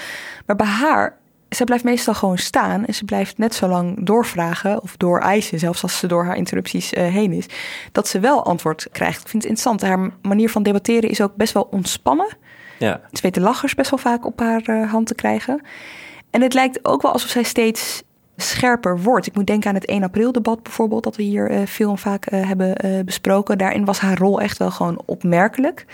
Maar 0.45 0.55
bij 0.55 0.67
haar, 0.67 1.17
ze 1.49 1.63
blijft 1.63 1.83
meestal 1.83 2.13
gewoon 2.13 2.37
staan 2.37 2.85
en 2.85 2.93
ze 2.93 3.05
blijft 3.05 3.37
net 3.37 3.55
zo 3.55 3.67
lang 3.67 4.05
doorvragen 4.05 4.81
of 4.81 4.97
dooreisen, 4.97 5.59
zelfs 5.59 5.83
als 5.83 5.99
ze 5.99 6.07
door 6.07 6.25
haar 6.25 6.35
interrupties 6.35 6.93
eh, 6.93 7.07
heen 7.07 7.33
is, 7.33 7.45
dat 7.91 8.07
ze 8.07 8.19
wel 8.19 8.45
antwoord 8.45 8.87
krijgt. 8.91 9.21
Ik 9.21 9.27
vind 9.27 9.43
het 9.43 9.51
interessant. 9.51 9.81
Haar 9.81 10.11
manier 10.21 10.49
van 10.49 10.63
debatteren 10.63 11.09
is 11.09 11.21
ook 11.21 11.35
best 11.35 11.53
wel 11.53 11.67
ontspannen. 11.71 12.37
Ja. 12.79 13.01
Ze 13.11 13.21
weet 13.21 13.33
de 13.33 13.41
lachers 13.41 13.75
best 13.75 13.89
wel 13.89 13.99
vaak 13.99 14.25
op 14.25 14.39
haar 14.39 14.61
eh, 14.63 14.91
hand 14.91 15.07
te 15.07 15.15
krijgen. 15.15 15.61
En 16.29 16.41
het 16.41 16.53
lijkt 16.53 16.85
ook 16.85 17.01
wel 17.01 17.11
alsof 17.11 17.29
zij 17.29 17.43
steeds 17.43 18.03
scherper 18.37 19.01
wordt. 19.01 19.27
Ik 19.27 19.35
moet 19.35 19.47
denken 19.47 19.69
aan 19.69 19.75
het 19.75 19.85
1 19.85 20.03
april 20.03 20.31
debat 20.31 20.63
bijvoorbeeld, 20.63 21.03
dat 21.03 21.15
we 21.15 21.23
hier 21.23 21.49
eh, 21.49 21.65
veel 21.65 21.89
en 21.89 21.97
vaak 21.97 22.25
eh, 22.25 22.47
hebben 22.47 22.75
eh, 22.75 23.03
besproken. 23.03 23.57
Daarin 23.57 23.85
was 23.85 23.99
haar 23.99 24.17
rol 24.17 24.41
echt 24.41 24.57
wel 24.57 24.71
gewoon 24.71 25.01
opmerkelijk 25.05 25.85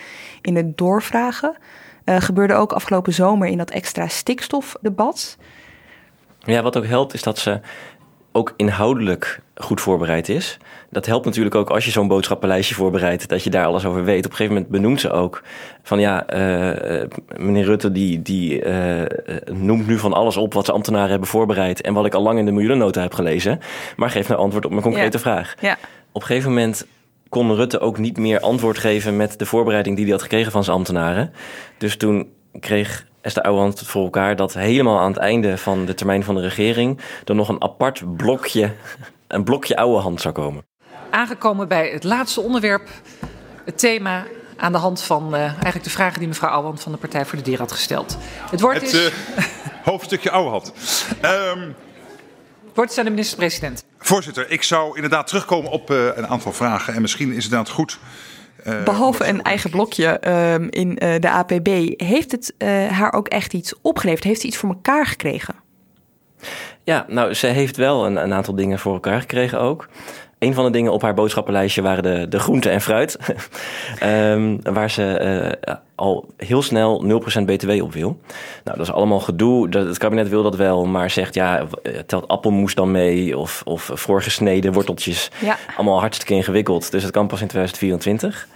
in 0.41 0.55
het 0.55 0.77
doorvragen. 0.77 1.55
Eh, 2.03 2.15
gebeurde 2.21 2.53
ook 2.53 2.71
afgelopen 2.73 3.13
zomer 3.13 3.47
in 3.47 3.57
dat 3.57 3.69
extra 3.69 4.07
stikstofdebat. 4.07 5.37
Ja, 6.39 6.61
wat 6.61 6.77
ook 6.77 6.85
helpt 6.85 7.13
is 7.13 7.23
dat 7.23 7.37
ze 7.37 7.59
ook 8.31 8.53
inhoudelijk 8.57 9.39
goed 9.55 9.81
voorbereid 9.81 10.29
is. 10.29 10.57
Dat 10.89 11.05
helpt 11.05 11.25
natuurlijk 11.25 11.55
ook 11.55 11.69
als 11.69 11.85
je 11.85 11.91
zo'n 11.91 12.07
boodschappenlijstje 12.07 12.75
voorbereidt, 12.75 13.27
dat 13.29 13.43
je 13.43 13.49
daar 13.49 13.65
alles 13.65 13.85
over 13.85 14.03
weet. 14.03 14.25
Op 14.25 14.31
een 14.31 14.37
gegeven 14.37 14.53
moment 14.53 14.71
benoemt 14.71 14.99
ze 15.01 15.11
ook 15.11 15.43
van 15.83 15.99
ja, 15.99 16.25
eh, 16.27 17.07
meneer 17.37 17.63
Rutte 17.65 17.91
die, 17.91 18.21
die 18.21 18.61
eh, 18.61 19.53
noemt 19.55 19.87
nu 19.87 19.97
van 19.99 20.13
alles 20.13 20.37
op 20.37 20.53
wat 20.53 20.65
de 20.65 20.71
ambtenaren 20.71 21.09
hebben 21.09 21.27
voorbereid 21.27 21.81
en 21.81 21.93
wat 21.93 22.05
ik 22.05 22.13
al 22.13 22.21
lang 22.21 22.39
in 22.39 22.45
de 22.45 22.51
miljoenennota 22.51 23.01
heb 23.01 23.13
gelezen, 23.13 23.59
maar 23.95 24.09
geeft 24.09 24.27
nou 24.29 24.41
antwoord 24.41 24.65
op 24.65 24.71
mijn 24.71 24.83
concrete 24.83 25.17
Ja. 25.17 25.23
vraag. 25.23 25.55
Ja. 25.59 25.77
Op 26.11 26.21
een 26.21 26.27
gegeven 26.27 26.49
moment 26.49 26.85
kon 27.33 27.55
Rutte 27.55 27.79
ook 27.79 27.97
niet 27.97 28.17
meer 28.17 28.39
antwoord 28.39 28.77
geven 28.77 29.15
met 29.15 29.39
de 29.39 29.45
voorbereiding 29.45 29.95
die 29.95 30.05
hij 30.05 30.13
had 30.13 30.21
gekregen 30.21 30.51
van 30.51 30.63
zijn 30.63 30.75
ambtenaren. 30.75 31.33
Dus 31.77 31.97
toen 31.97 32.33
kreeg 32.59 33.05
Esther 33.21 33.43
Ouwehand 33.43 33.79
het 33.79 33.87
voor 33.87 34.03
elkaar 34.03 34.35
dat 34.35 34.53
helemaal 34.53 34.99
aan 34.99 35.11
het 35.11 35.17
einde 35.17 35.57
van 35.57 35.85
de 35.85 35.93
termijn 35.93 36.23
van 36.23 36.35
de 36.35 36.41
regering 36.41 36.99
er 37.25 37.35
nog 37.35 37.49
een 37.49 37.63
apart 37.63 38.17
blokje, 38.17 38.71
een 39.27 39.43
blokje 39.43 39.75
Ouwehand 39.75 40.21
zou 40.21 40.33
komen. 40.33 40.65
Aangekomen 41.09 41.67
bij 41.67 41.89
het 41.89 42.03
laatste 42.03 42.41
onderwerp, 42.41 42.89
het 43.65 43.79
thema 43.79 44.25
aan 44.57 44.71
de 44.71 44.77
hand 44.77 45.01
van 45.01 45.35
eh, 45.35 45.41
eigenlijk 45.41 45.83
de 45.83 45.89
vragen 45.89 46.19
die 46.19 46.27
mevrouw 46.27 46.49
Ouwehand 46.49 46.81
van 46.81 46.91
de 46.91 46.97
Partij 46.97 47.25
voor 47.25 47.37
de 47.37 47.43
Dieren 47.43 47.65
had 47.65 47.71
gesteld. 47.71 48.17
Het 48.51 48.61
woord 48.61 48.81
Het 48.81 48.93
is, 48.93 49.05
eh, 49.05 49.43
hoofdstukje 49.83 50.31
oude 50.31 50.49
had. 50.49 50.73
Het 52.73 52.81
woord 52.81 52.91
is 52.91 52.97
aan 52.97 53.05
de 53.05 53.11
minister-president. 53.11 53.85
voorzitter, 53.97 54.51
ik 54.51 54.63
zou 54.63 54.95
inderdaad 54.95 55.27
terugkomen 55.27 55.71
op 55.71 55.91
eh, 55.91 56.05
een 56.15 56.27
aantal 56.27 56.51
vragen. 56.53 56.93
En 56.93 57.01
misschien 57.01 57.29
is 57.29 57.35
het 57.35 57.43
inderdaad 57.43 57.69
goed. 57.69 57.99
eh, 58.63 58.83
Behalve 58.83 59.25
een 59.27 59.41
eigen 59.41 59.69
blokje 59.69 60.07
ehm, 60.07 60.67
in 60.69 60.97
eh, 60.97 61.19
de 61.19 61.29
APB, 61.29 61.67
heeft 62.01 62.31
het 62.31 62.53
eh, 62.57 62.87
haar 62.87 63.13
ook 63.13 63.27
echt 63.27 63.53
iets 63.53 63.73
opgeleverd? 63.81 64.23
Heeft 64.23 64.41
ze 64.41 64.47
iets 64.47 64.57
voor 64.57 64.69
elkaar 64.69 65.05
gekregen? 65.05 65.55
Ja, 66.83 67.05
nou, 67.07 67.33
ze 67.33 67.47
heeft 67.47 67.77
wel 67.77 68.05
een, 68.05 68.15
een 68.15 68.33
aantal 68.33 68.55
dingen 68.55 68.79
voor 68.79 68.93
elkaar 68.93 69.19
gekregen 69.19 69.59
ook. 69.59 69.87
Een 70.39 70.53
van 70.53 70.65
de 70.65 70.71
dingen 70.71 70.91
op 70.91 71.01
haar 71.01 71.13
boodschappenlijstje 71.13 71.81
waren 71.81 72.03
de, 72.03 72.27
de 72.29 72.39
groente 72.39 72.69
en 72.69 72.81
fruit. 72.81 73.17
Ehm, 73.99 74.57
waar 74.63 74.89
ze 74.89 75.17
eh, 75.17 75.75
al 75.95 76.25
heel 76.37 76.61
snel 76.61 77.03
0% 77.39 77.45
BTW 77.45 77.69
op 77.81 77.93
wil. 77.93 78.19
Nou, 78.63 78.77
dat 78.77 78.87
is 78.87 78.93
allemaal 78.93 79.19
gedoe. 79.19 79.69
Dat- 79.69 79.85
Het 79.87 79.97
kabinet 79.97 80.29
wil 80.29 80.43
dat 80.43 80.55
wel, 80.55 80.85
maar 80.85 81.09
zegt 81.09 81.33
ja, 81.33 81.65
eh, 81.83 81.99
telt 81.99 82.27
appelmoes 82.27 82.75
dan 82.75 82.91
mee 82.91 83.37
of, 83.37 83.61
of 83.65 83.91
voorgesneden 83.93 84.73
worteltjes. 84.73 85.31
Ja. 85.41 85.57
Allemaal 85.75 85.99
hartstikke 85.99 86.33
ingewikkeld. 86.33 86.91
Dus 86.91 87.01
dat 87.01 87.11
kan 87.11 87.27
pas 87.27 87.41
in 87.41 87.47
2024. 87.47 88.47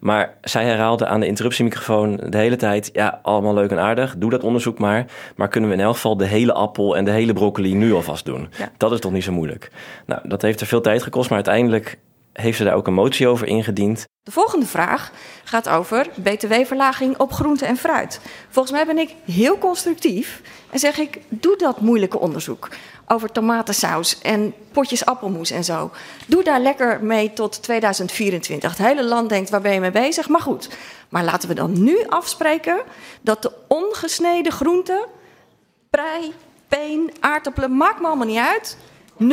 Maar 0.00 0.34
zij 0.40 0.64
herhaalde 0.64 1.06
aan 1.06 1.20
de 1.20 1.26
interruptiemicrofoon 1.26 2.20
de 2.28 2.36
hele 2.38 2.56
tijd: 2.56 2.90
ja, 2.92 3.18
allemaal 3.22 3.54
leuk 3.54 3.70
en 3.70 3.78
aardig. 3.78 4.14
Doe 4.18 4.30
dat 4.30 4.42
onderzoek 4.44 4.78
maar. 4.78 5.06
Maar 5.36 5.48
kunnen 5.48 5.70
we 5.70 5.76
in 5.76 5.82
elk 5.82 5.94
geval 5.94 6.16
de 6.16 6.26
hele 6.26 6.52
appel 6.52 6.96
en 6.96 7.04
de 7.04 7.10
hele 7.10 7.32
broccoli 7.32 7.74
nu 7.74 7.92
alvast 7.92 8.24
doen? 8.24 8.48
Ja. 8.58 8.68
Dat 8.76 8.92
is 8.92 9.00
toch 9.00 9.12
niet 9.12 9.24
zo 9.24 9.32
moeilijk? 9.32 9.70
Nou, 10.06 10.20
dat 10.28 10.42
heeft 10.42 10.60
er 10.60 10.66
veel 10.66 10.80
tijd 10.80 11.02
gekost, 11.02 11.28
maar 11.28 11.38
uiteindelijk 11.44 11.98
heeft 12.36 12.56
ze 12.56 12.64
daar 12.64 12.74
ook 12.74 12.86
een 12.86 12.94
motie 12.94 13.28
over 13.28 13.46
ingediend. 13.46 14.04
De 14.22 14.30
volgende 14.30 14.66
vraag 14.66 15.12
gaat 15.44 15.68
over 15.68 16.06
btw-verlaging 16.22 17.18
op 17.18 17.32
groente 17.32 17.66
en 17.66 17.76
fruit. 17.76 18.20
Volgens 18.48 18.74
mij 18.74 18.86
ben 18.86 18.98
ik 18.98 19.14
heel 19.24 19.58
constructief 19.58 20.40
en 20.70 20.78
zeg 20.78 20.98
ik: 20.98 21.18
doe 21.28 21.56
dat 21.56 21.80
moeilijke 21.80 22.18
onderzoek 22.18 22.68
over 23.06 23.32
tomatensaus 23.32 24.18
en 24.20 24.54
potjes 24.72 25.04
appelmoes 25.04 25.50
en 25.50 25.64
zo. 25.64 25.90
Doe 26.26 26.42
daar 26.42 26.60
lekker 26.60 27.04
mee 27.04 27.32
tot 27.32 27.62
2024. 27.62 28.70
Het 28.70 28.86
hele 28.86 29.04
land 29.04 29.28
denkt: 29.28 29.50
waar 29.50 29.60
ben 29.60 29.72
je 29.72 29.80
mee 29.80 29.90
bezig? 29.90 30.28
Maar 30.28 30.40
goed, 30.40 30.68
maar 31.08 31.24
laten 31.24 31.48
we 31.48 31.54
dan 31.54 31.82
nu 31.82 32.04
afspreken 32.08 32.82
dat 33.20 33.42
de 33.42 33.52
ongesneden 33.68 34.52
groenten, 34.52 35.06
prei, 35.90 36.32
peen, 36.68 37.12
aardappelen, 37.20 37.76
maakt 37.76 38.00
me 38.00 38.06
allemaal 38.06 38.26
niet 38.26 38.38
uit. 38.38 38.76
0%. 39.18 39.24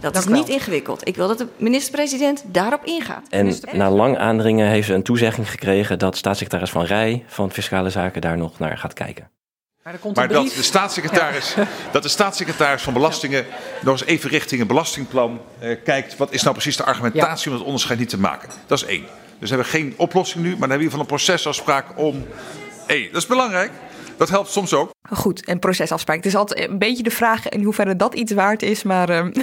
dat 0.00 0.16
is 0.16 0.24
wel. 0.24 0.38
niet 0.38 0.48
ingewikkeld. 0.48 1.08
Ik 1.08 1.16
wil 1.16 1.28
dat 1.28 1.38
de 1.38 1.46
minister-president 1.56 2.42
daarop 2.46 2.84
ingaat. 2.84 3.26
En 3.28 3.54
na 3.72 3.90
lang 3.90 4.18
aandringen 4.18 4.68
heeft 4.68 4.86
ze 4.86 4.94
een 4.94 5.02
toezegging 5.02 5.50
gekregen 5.50 5.98
dat 5.98 6.16
staatssecretaris 6.16 6.70
Van 6.70 6.84
Rij 6.84 7.24
van 7.26 7.52
Fiscale 7.52 7.90
Zaken 7.90 8.20
daar 8.20 8.36
nog 8.36 8.58
naar 8.58 8.78
gaat 8.78 8.92
kijken. 8.92 9.30
Maar, 9.82 9.92
er 9.92 9.98
komt 9.98 10.16
Maar 10.16 10.24
een 10.24 10.32
dat 10.32 10.54
de 10.54 10.62
staatssecretaris, 10.62 11.54
dat 11.92 12.02
de 12.02 12.08
staatssecretaris 12.08 12.82
van 12.82 12.92
Belastingen 12.92 13.46
nog 13.82 13.92
eens 13.92 14.04
even 14.04 14.30
richting 14.30 14.60
een 14.60 14.66
belastingplan 14.66 15.40
eh, 15.58 15.76
kijkt. 15.84 16.16
Wat 16.16 16.32
is 16.32 16.42
nou 16.42 16.54
precies 16.54 16.76
de 16.76 16.84
argumentatie 16.84 17.50
om 17.50 17.56
het 17.56 17.66
onderscheid 17.66 17.98
niet 17.98 18.08
te 18.08 18.18
maken? 18.18 18.48
Dat 18.66 18.78
is 18.78 18.84
één. 18.84 19.04
Dus 19.38 19.50
we 19.50 19.54
hebben 19.54 19.72
geen 19.72 19.94
oplossing 19.96 20.44
nu, 20.44 20.50
maar 20.50 20.68
dan 20.68 20.70
hebben 20.70 20.88
we 20.88 20.94
in 20.94 20.98
ieder 20.98 21.06
geval 21.06 21.18
een 21.18 21.24
procesafspraak 21.24 21.86
om. 21.98 22.26
Hé, 22.86 23.08
dat 23.12 23.22
is 23.22 23.28
belangrijk. 23.28 23.70
Dat 24.20 24.28
helpt 24.28 24.50
soms 24.50 24.74
ook. 24.74 24.90
Goed, 25.10 25.44
en 25.44 25.58
procesafspraak. 25.58 26.16
Het 26.16 26.26
is 26.26 26.34
altijd 26.34 26.68
een 26.68 26.78
beetje 26.78 27.02
de 27.02 27.10
vraag 27.10 27.48
in 27.48 27.62
hoeverre 27.62 27.96
dat 27.96 28.14
iets 28.14 28.32
waard 28.32 28.62
is, 28.62 28.82
maar 28.82 29.08
ehm, 29.08 29.32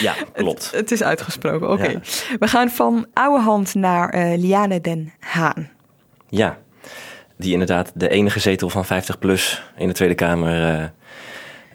Ja, 0.00 0.14
klopt. 0.32 0.70
het 0.74 0.90
is 0.90 1.02
uitgesproken. 1.02 1.70
Oké. 1.70 1.88
Ja. 1.88 2.00
We 2.38 2.48
gaan 2.48 2.70
van 2.70 3.06
oude 3.12 3.42
hand 3.42 3.74
naar 3.74 4.08
eh, 4.08 4.38
Liane 4.38 4.80
den 4.80 5.12
Haan. 5.20 5.70
Ja, 6.28 6.58
die 7.36 7.52
inderdaad 7.52 7.92
de 7.94 8.08
enige 8.08 8.40
zetel 8.40 8.68
van 8.68 8.84
50 8.84 9.18
plus 9.18 9.62
in 9.76 9.86
de 9.86 9.94
Tweede 9.94 10.14
Kamer 10.14 10.80
eh, 10.80 10.84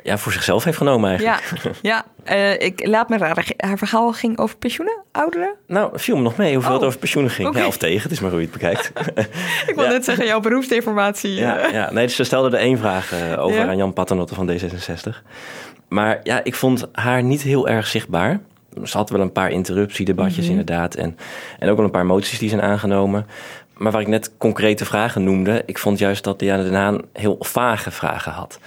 ja, 0.06 0.18
voor 0.18 0.32
zichzelf 0.32 0.64
heeft 0.64 0.78
genomen 0.78 1.22
Ja, 1.22 1.32
eigenlijk. 1.32 1.78
ja 1.82 2.06
eh, 2.24 2.60
ik 2.60 2.88
laat 2.88 3.10
me 3.10 3.18
raden. 3.18 3.44
Haar 3.58 3.78
verhaal 3.78 4.12
ging 4.12 4.38
over 4.40 4.58
pensioenen, 4.58 4.98
ouderen? 5.12 5.54
Nou, 5.68 6.00
viel 6.00 6.16
me 6.16 6.22
nog 6.22 6.38
mee 6.38 6.54
hoeveel 6.54 6.72
Oh, 6.72 6.78
het 6.78 6.86
over 6.88 7.00
pensioenen 7.00 7.32
ging. 7.32 7.48
oké. 7.48 7.60
Ja, 7.60 7.68
of 7.68 7.78
tegen, 7.78 8.02
het 8.02 8.12
is 8.12 8.20
maar 8.20 8.30
hoe 8.32 8.40
je 8.40 8.46
het 8.46 8.54
bekijkt. 8.60 8.92
Ik 9.70 9.74
wil 9.76 9.88
net 9.88 10.06
zeggen, 10.06 10.26
jouw 10.26 10.40
beroepsinformatie. 10.40 11.34
Ja, 11.34 11.58
eh. 11.58 11.74
ja. 11.74 11.92
Nee, 11.92 12.08
ze 12.08 12.24
stelde 12.24 12.58
er 12.58 12.64
één 12.64 12.78
vraag 12.78 13.12
eh, 13.14 13.44
over 13.44 13.60
Ja? 13.60 13.68
aan 13.68 13.78
Jan 13.78 13.94
Paternotte 13.94 14.36
van 14.36 14.50
D66. 14.52 15.22
Maar 15.88 16.20
ja, 16.24 16.44
ik 16.44 16.56
vond 16.56 16.88
haar 16.92 17.24
niet 17.24 17.42
heel 17.42 17.68
erg 17.68 17.88
zichtbaar. 17.88 18.40
Ze 18.84 18.98
had 18.98 19.10
wel 19.10 19.22
een 19.22 19.32
paar 19.32 19.50
interruptiedebatjes 19.52 20.44
Mhm. 20.44 20.50
inderdaad. 20.50 20.96
En, 20.96 21.18
en 21.60 21.70
ook 21.70 21.76
wel 21.76 21.86
een 21.86 21.92
paar 21.92 22.06
moties 22.06 22.40
die 22.40 22.50
zijn 22.50 22.62
aangenomen. 22.62 23.28
Maar 23.74 23.92
waar 23.92 24.02
ik 24.02 24.08
net 24.08 24.32
concrete 24.38 24.86
vragen 24.86 25.24
noemde... 25.24 25.64
ik 25.66 25.78
vond 25.78 26.00
juist 26.00 26.24
dat 26.24 26.40
Diana 26.40 26.64
Den 26.64 26.74
Haan 26.74 27.02
heel 27.14 27.36
vage 27.40 27.92
vragen 27.92 28.32
had. 28.32 28.60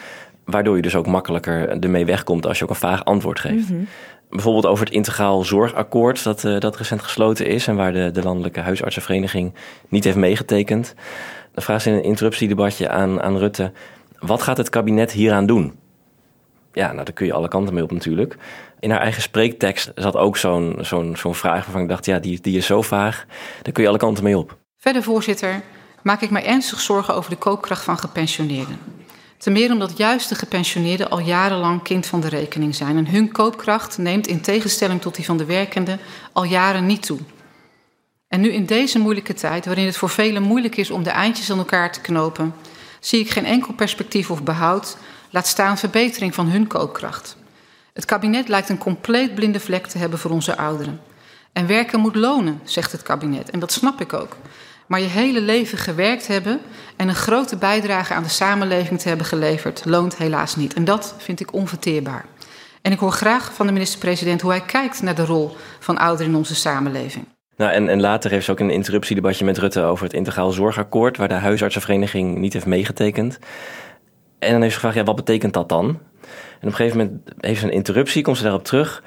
Waardoor 0.51 0.77
je 0.77 0.83
dus 0.83 0.97
ook 0.97 1.07
makkelijker 1.07 1.69
ermee 1.69 2.05
wegkomt... 2.05 2.47
als 2.47 2.59
je 2.59 2.65
ook 2.65 2.71
een 2.71 2.77
vaag 2.77 3.05
antwoord 3.05 3.41
geeft. 3.41 3.71
Mhm. 3.71 3.83
Bijvoorbeeld 4.31 4.67
over 4.67 4.85
het 4.85 4.95
integraal 4.95 5.45
zorgakkoord 5.45 6.25
dat, 6.25 6.45
eh, 6.45 6.59
dat 6.59 6.77
recent 6.77 7.03
gesloten 7.03 7.47
is 7.47 7.67
en 7.67 7.77
waar 7.77 7.93
de, 7.93 8.11
de 8.11 8.23
Landelijke 8.23 8.61
Huisartsenvereniging 8.61 9.55
niet 9.89 10.05
heeft 10.05 10.17
meegetekend. 10.17 10.95
Dan 11.53 11.63
vraagt 11.63 11.83
ze 11.83 11.91
in 11.91 11.97
een 11.97 12.03
interruptiedebatje 12.03 12.89
aan, 12.89 13.23
aan 13.23 13.39
Rutte: 13.39 13.73
wat 14.19 14.43
gaat 14.43 14.57
het 14.57 14.69
kabinet 14.69 15.13
hieraan 15.13 15.47
doen? 15.47 15.79
Ja, 16.73 16.93
nou 16.93 17.05
daar 17.05 17.15
kun 17.15 17.27
je 17.27 17.33
alle 17.33 17.49
kanten 17.49 17.75
mee 17.75 17.83
op 17.83 17.93
natuurlijk. 17.93 18.37
In 18.81 18.91
haar 18.91 19.01
eigen 19.01 19.23
spreektekst 19.23 19.93
zat 19.95 20.17
ook 20.17 20.37
zo'n 20.37 20.77
zo'n 20.81 21.17
zo'n 21.17 21.35
vraag 21.35 21.65
waarvan 21.65 21.83
ik 21.83 21.89
dacht: 21.89 22.05
ja, 22.05 22.19
die, 22.19 22.41
die 22.41 22.57
is 22.57 22.67
zo 22.67 22.83
vaag, 22.83 23.27
daar 23.63 23.73
kun 23.73 23.83
je 23.83 23.89
alle 23.89 23.99
kanten 23.99 24.25
mee 24.25 24.39
op. 24.39 24.59
Verder, 24.77 25.03
voorzitter. 25.03 25.63
maak 26.03 26.21
ik 26.21 26.31
mij 26.31 26.47
ernstig 26.47 26.81
zorgen 26.81 27.15
over 27.15 27.31
de 27.31 27.37
koopkracht 27.37 27.85
van 27.85 27.99
gepensioneerden. 27.99 28.79
Ten 29.39 29.53
meer 29.53 29.73
omdat 29.73 29.97
juist 29.97 30.29
de 30.29 30.35
gepensioneerden 30.35 31.11
al 31.11 31.21
jarenlang 31.21 31.83
kind 31.83 32.07
van 32.07 32.21
de 32.21 32.29
rekening 32.29 32.75
zijn 32.75 32.97
en 32.97 33.07
hun 33.07 33.33
koopkracht 33.33 33.99
neemt 33.99 34.27
in 34.27 34.41
tegenstelling 34.41 35.01
tot 35.01 35.15
die 35.15 35.25
van 35.25 35.37
de 35.37 35.45
werkenden 35.45 36.01
al 36.33 36.45
jaren 36.45 36.87
niet 36.87 37.03
toe. 37.03 37.19
En 38.29 38.41
nu 38.41 38.53
in 38.53 38.67
deze 38.67 38.99
moeilijke 38.99 39.35
tijd, 39.35 39.67
waarin 39.67 39.87
het 39.87 39.97
voor 39.97 40.09
velen 40.09 40.43
moeilijk 40.43 40.77
is 40.77 40.91
om 40.91 41.03
de 41.03 41.11
eindjes 41.11 41.51
aan 41.51 41.59
elkaar 41.59 41.93
te 41.93 42.01
knopen, 42.01 42.55
zie 43.01 43.21
ik 43.21 43.31
geen 43.31 43.45
enkel 43.45 43.73
perspectief 43.73 44.31
of 44.31 44.43
behoud, 44.43 44.97
laat 45.31 45.47
staan 45.47 45.79
verbetering 45.79 46.35
van 46.35 46.49
hun 46.49 46.67
koopkracht. 46.67 47.37
Het 47.93 48.05
kabinet 48.05 48.49
lijkt 48.49 48.69
een 48.69 48.79
compleet 48.79 49.35
blinde 49.35 49.61
vlek 49.61 49.87
te 49.87 49.99
hebben 49.99 50.19
voor 50.19 50.31
onze 50.31 50.57
ouderen. 50.57 51.01
En 51.53 51.67
werken 51.67 52.01
moet 52.01 52.15
lonen, 52.15 52.61
zegt 52.65 52.93
het 52.93 53.03
kabinet, 53.03 53.51
en 53.51 53.59
dat 53.59 53.73
snap 53.73 54.01
ik 54.01 54.13
ook. 54.13 54.37
Maar 54.89 55.01
je 55.01 55.07
hele 55.07 55.41
leven 55.41 55.79
gewerkt 55.79 56.27
hebben 56.27 56.61
en 56.97 57.09
een 57.09 57.15
grote 57.15 57.57
bijdrage 57.57 58.15
aan 58.15 58.23
de 58.23 58.29
samenleving 58.29 59.01
te 59.01 59.09
hebben 59.09 59.27
geleverd, 59.27 59.85
loont 59.85 60.17
helaas 60.17 60.57
niet. 60.57 60.75
En 60.75 60.85
dat 60.85 61.15
vind 61.19 61.41
ik 61.41 61.53
onverteerbaar. 61.53 62.25
En 62.83 62.93
ik 62.93 62.99
hoor 62.99 63.13
graag 63.13 63.53
van 63.55 63.67
de 63.67 63.73
minister-president 63.73 64.41
hoe 64.41 64.51
hij 64.51 64.61
kijkt 64.61 65.03
naar 65.03 65.15
de 65.15 65.25
rol 65.25 65.57
van 65.79 65.99
ouderen 65.99 66.33
in 66.33 66.39
onze 66.39 66.55
samenleving. 66.55 67.25
Nou, 67.57 67.73
en, 67.73 67.89
en 67.89 68.01
later 68.01 68.31
heeft 68.31 68.45
ze 68.45 68.51
ook 68.51 68.61
een 68.61 68.71
interruptiedebatje 68.71 69.45
met 69.45 69.59
Rutte 69.59 69.83
over 69.83 70.05
het 70.05 70.13
integraal 70.13 70.51
zorgakkoord, 70.51 71.17
waar 71.17 71.29
de 71.29 71.35
huisartsenvereniging 71.35 72.39
niet 72.39 72.53
heeft 72.53 72.67
meegetekend. 72.67 73.39
En 74.39 74.53
dan 74.53 74.61
heeft 74.61 74.75
ze 74.75 74.81
gevraagd, 74.81 74.97
ja, 74.97 75.05
wat 75.05 75.17
betekent 75.17 75.53
dat 75.53 75.69
dan? 75.69 75.85
En 76.61 76.67
op 76.67 76.73
een 76.73 76.75
gegeven 76.75 76.99
moment 76.99 77.21
heeft 77.41 77.61
ze 77.61 77.67
een 77.67 77.73
interruptie, 77.73 78.23
komt 78.23 78.37
ze 78.37 78.43
daarop 78.43 78.65
terug. 78.65 79.03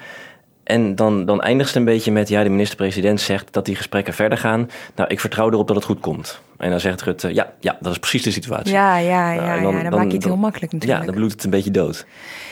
En 0.71 0.95
dan, 0.95 1.25
dan 1.25 1.41
eindigt 1.41 1.69
ze 1.69 1.77
een 1.77 1.85
beetje 1.85 2.11
met, 2.11 2.29
ja, 2.29 2.43
de 2.43 2.49
minister-president 2.49 3.21
zegt 3.21 3.53
dat 3.53 3.65
die 3.65 3.75
gesprekken 3.75 4.13
verder 4.13 4.37
gaan. 4.37 4.69
Nou, 4.95 5.09
ik 5.09 5.19
vertrouw 5.19 5.51
erop 5.51 5.67
dat 5.67 5.75
het 5.75 5.85
goed 5.85 5.99
komt. 5.99 6.41
En 6.57 6.69
dan 6.69 6.79
zegt 6.79 7.01
Rutte, 7.01 7.33
ja, 7.33 7.53
ja 7.59 7.77
dat 7.79 7.91
is 7.91 7.99
precies 7.99 8.23
de 8.23 8.31
situatie. 8.31 8.71
Ja, 8.71 8.97
ja, 8.97 9.33
Nou, 9.33 9.45
ja, 9.45 9.55
en 9.55 9.61
ja. 9.61 9.89
dan, 9.89 9.99
maak 9.99 10.07
je 10.07 10.15
het 10.15 10.23
heel 10.23 10.37
makkelijk 10.37 10.71
natuurlijk. 10.71 10.99
Ja, 10.99 11.05
dan 11.05 11.15
bloedt 11.15 11.31
het 11.33 11.43
een 11.43 11.49
beetje 11.49 11.71
dood. 11.71 12.05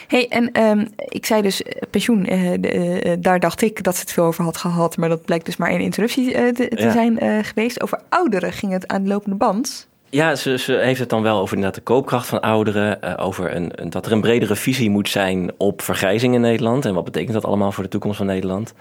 hey, 0.07 0.27
en 0.27 0.51
ehm, 0.51 0.85
ik 0.95 1.25
zei 1.25 1.41
dus 1.41 1.63
eh, 1.63 1.81
pensioen, 1.89 2.25
eh, 2.25 2.51
de, 2.59 2.69
eh, 2.69 3.17
daar 3.19 3.39
dacht 3.39 3.61
ik 3.61 3.83
dat 3.83 3.95
ze 3.95 4.01
het 4.01 4.11
veel 4.11 4.23
over 4.23 4.43
had 4.43 4.57
gehad, 4.57 4.97
maar 4.97 5.09
dat 5.09 5.25
blijkt 5.25 5.45
dus 5.45 5.57
maar 5.57 5.69
één 5.69 5.79
interruptie 5.79 6.31
te, 6.31 6.51
te 6.53 6.83
Ja. 6.83 6.91
zijn 6.91 7.43
geweest. 7.45 7.81
Over 7.81 7.99
ouderen 8.09 8.53
ging 8.53 8.71
het 8.71 8.87
aan 8.87 9.03
de 9.03 9.09
lopende 9.09 9.35
band. 9.35 9.87
Ja, 10.09 10.35
ze, 10.35 10.57
ze 10.57 10.73
heeft 10.73 10.99
het 10.99 11.09
dan 11.09 11.21
wel 11.21 11.39
over 11.39 11.55
inderdaad 11.55 11.79
de 11.79 11.85
koopkracht 11.85 12.27
van 12.27 12.41
ouderen. 12.41 13.01
eh, 13.01 13.25
over 13.25 13.55
een, 13.55 13.71
een- 13.75 13.89
dat 13.89 14.05
er 14.05 14.11
een 14.11 14.21
bredere 14.21 14.55
visie 14.55 14.89
moet 14.89 15.09
zijn 15.09 15.51
op 15.57 15.81
vergrijzing 15.81 16.33
in 16.33 16.41
Nederland. 16.41 16.85
En 16.85 16.93
wat 16.93 17.03
betekent 17.03 17.33
dat 17.33 17.45
allemaal 17.45 17.71
voor 17.71 17.83
de 17.83 17.89
toekomst 17.89 18.17
van 18.17 18.25
Nederland? 18.25 18.73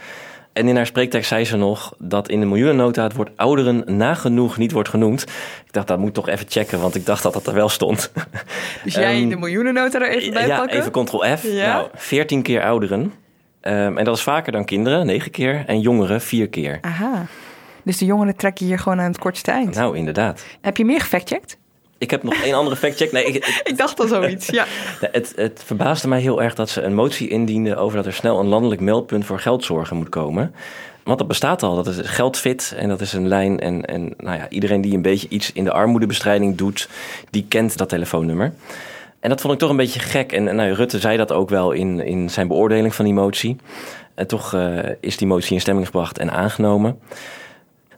En 0.53 0.69
in 0.69 0.77
haar 0.77 0.87
spreektekst 0.87 1.29
zei 1.29 1.45
ze 1.45 1.57
nog 1.57 1.95
dat 1.99 2.29
in 2.29 2.41
de 2.41 2.47
miljoenennota 2.47 3.03
het 3.03 3.13
woord 3.15 3.31
ouderen 3.37 3.83
nagenoeg 3.97 4.57
niet 4.57 4.73
wordt 4.73 4.89
genoemd. 4.89 5.23
Ik 5.67 5.73
dacht, 5.73 5.87
dat 5.87 5.99
moet 5.99 6.15
toch 6.15 6.29
even 6.29 6.47
checken, 6.49 6.81
want 6.81 6.95
ik 6.95 7.07
dacht 7.07 7.23
dat 7.23 7.33
dat 7.33 7.47
er 7.47 7.55
wel 7.55 7.69
stond. 7.69 8.13
Dus 8.85 8.95
jij 8.95 9.19
Ehm, 9.21 9.29
de 9.29 9.37
miljoenennota 9.37 10.01
er 10.01 10.11
even 10.11 10.33
bij 10.33 10.47
ja, 10.47 10.59
pakken? 10.59 10.79
even 10.79 10.93
ctrl 10.93 11.25
F. 11.37 11.43
Ja. 11.43 11.73
Nou, 11.73 11.89
14 11.95 12.43
keer 12.43 12.63
ouderen. 12.63 13.13
Ehm, 13.61 13.97
en 13.99 14.05
dat 14.05 14.17
is 14.17 14.23
vaker 14.23 14.53
dan 14.53 14.65
kinderen, 14.65 15.07
9 15.07 15.31
keer. 15.31 15.63
En 15.67 15.81
jongeren, 15.81 16.21
4 16.21 16.49
keer. 16.49 16.79
Aha. 16.81 17.27
Dus 17.89 17.99
de 17.99 18.05
jongeren 18.05 18.37
trekken 18.37 18.67
hier 18.67 18.79
gewoon 18.79 19.01
aan 19.01 19.11
het 19.11 19.19
kortste 19.19 19.51
eind. 19.51 19.75
Nou, 19.75 19.97
inderdaad. 19.97 20.45
Heb 20.61 20.77
je 20.77 20.85
meer 20.85 21.01
gefactcheckt? 21.01 21.59
Ik 21.99 22.11
heb 22.11 22.23
nog 22.23 22.35
één 22.35 22.55
andere 22.55 22.77
factcheck. 22.77 23.13
Nee, 23.13 23.25
ik, 23.25 23.35
Ik 23.71 23.77
dacht 23.77 24.01
al 24.01 24.07
zoiets, 24.07 24.47
ja. 24.59 24.65
Het, 25.01 25.33
het 25.37 25.63
verbaasde 25.65 26.09
mij 26.09 26.21
heel 26.21 26.43
erg 26.43 26.55
dat 26.55 26.69
ze 26.71 26.83
een 26.83 26.95
motie 26.95 27.29
indiende 27.29 27.77
over 27.77 27.97
dat 27.97 28.07
er 28.07 28.13
snel 28.13 28.41
een 28.41 28.47
landelijk 28.47 28.81
meldpunt 28.81 29.25
voor 29.25 29.41
geldzorgen 29.41 29.97
moet 29.97 30.09
komen. 30.09 30.55
Want 31.05 31.19
dat 31.19 31.29
bestaat 31.29 31.63
al, 31.63 31.75
dat 31.75 31.87
is 31.87 31.99
geldfit 32.03 32.75
en 32.77 32.89
dat 32.89 33.01
is 33.01 33.13
een 33.13 33.29
lijn. 33.29 33.61
En, 33.61 33.85
en 33.85 34.15
nou 34.17 34.37
ja, 34.37 34.49
iedereen 34.49 34.81
die 34.81 34.95
een 34.95 35.03
beetje 35.03 35.29
iets 35.29 35.53
in 35.53 35.65
de 35.65 35.73
armoedebestrijding 35.73 36.57
doet, 36.57 36.89
die 37.31 37.47
kent 37.49 37.77
dat 37.77 37.89
telefoonnummer. 37.89 38.53
En 39.21 39.29
dat 39.29 39.41
vond 39.41 39.53
ik 39.53 39.59
toch 39.59 39.71
een 39.71 39.77
beetje 39.77 40.01
gek. 40.01 40.33
En, 40.33 40.49
en 40.49 40.57
nou, 40.57 40.73
Rutte 40.73 40.99
zei 40.99 41.17
dat 41.17 41.33
ook 41.33 41.49
wel 41.49 41.73
in, 41.73 42.01
in 42.01 42.31
zijn 42.31 42.49
beoordeling 42.49 42.95
van 42.95 43.05
die 43.05 43.15
motie. 43.15 43.57
En 44.15 44.27
toch 44.27 44.55
eh, 44.55 44.79
is 45.01 45.17
die 45.17 45.27
motie 45.27 45.55
in 45.55 45.61
stemming 45.61 45.87
gebracht 45.87 46.19
en 46.19 46.31
aangenomen. 46.31 46.99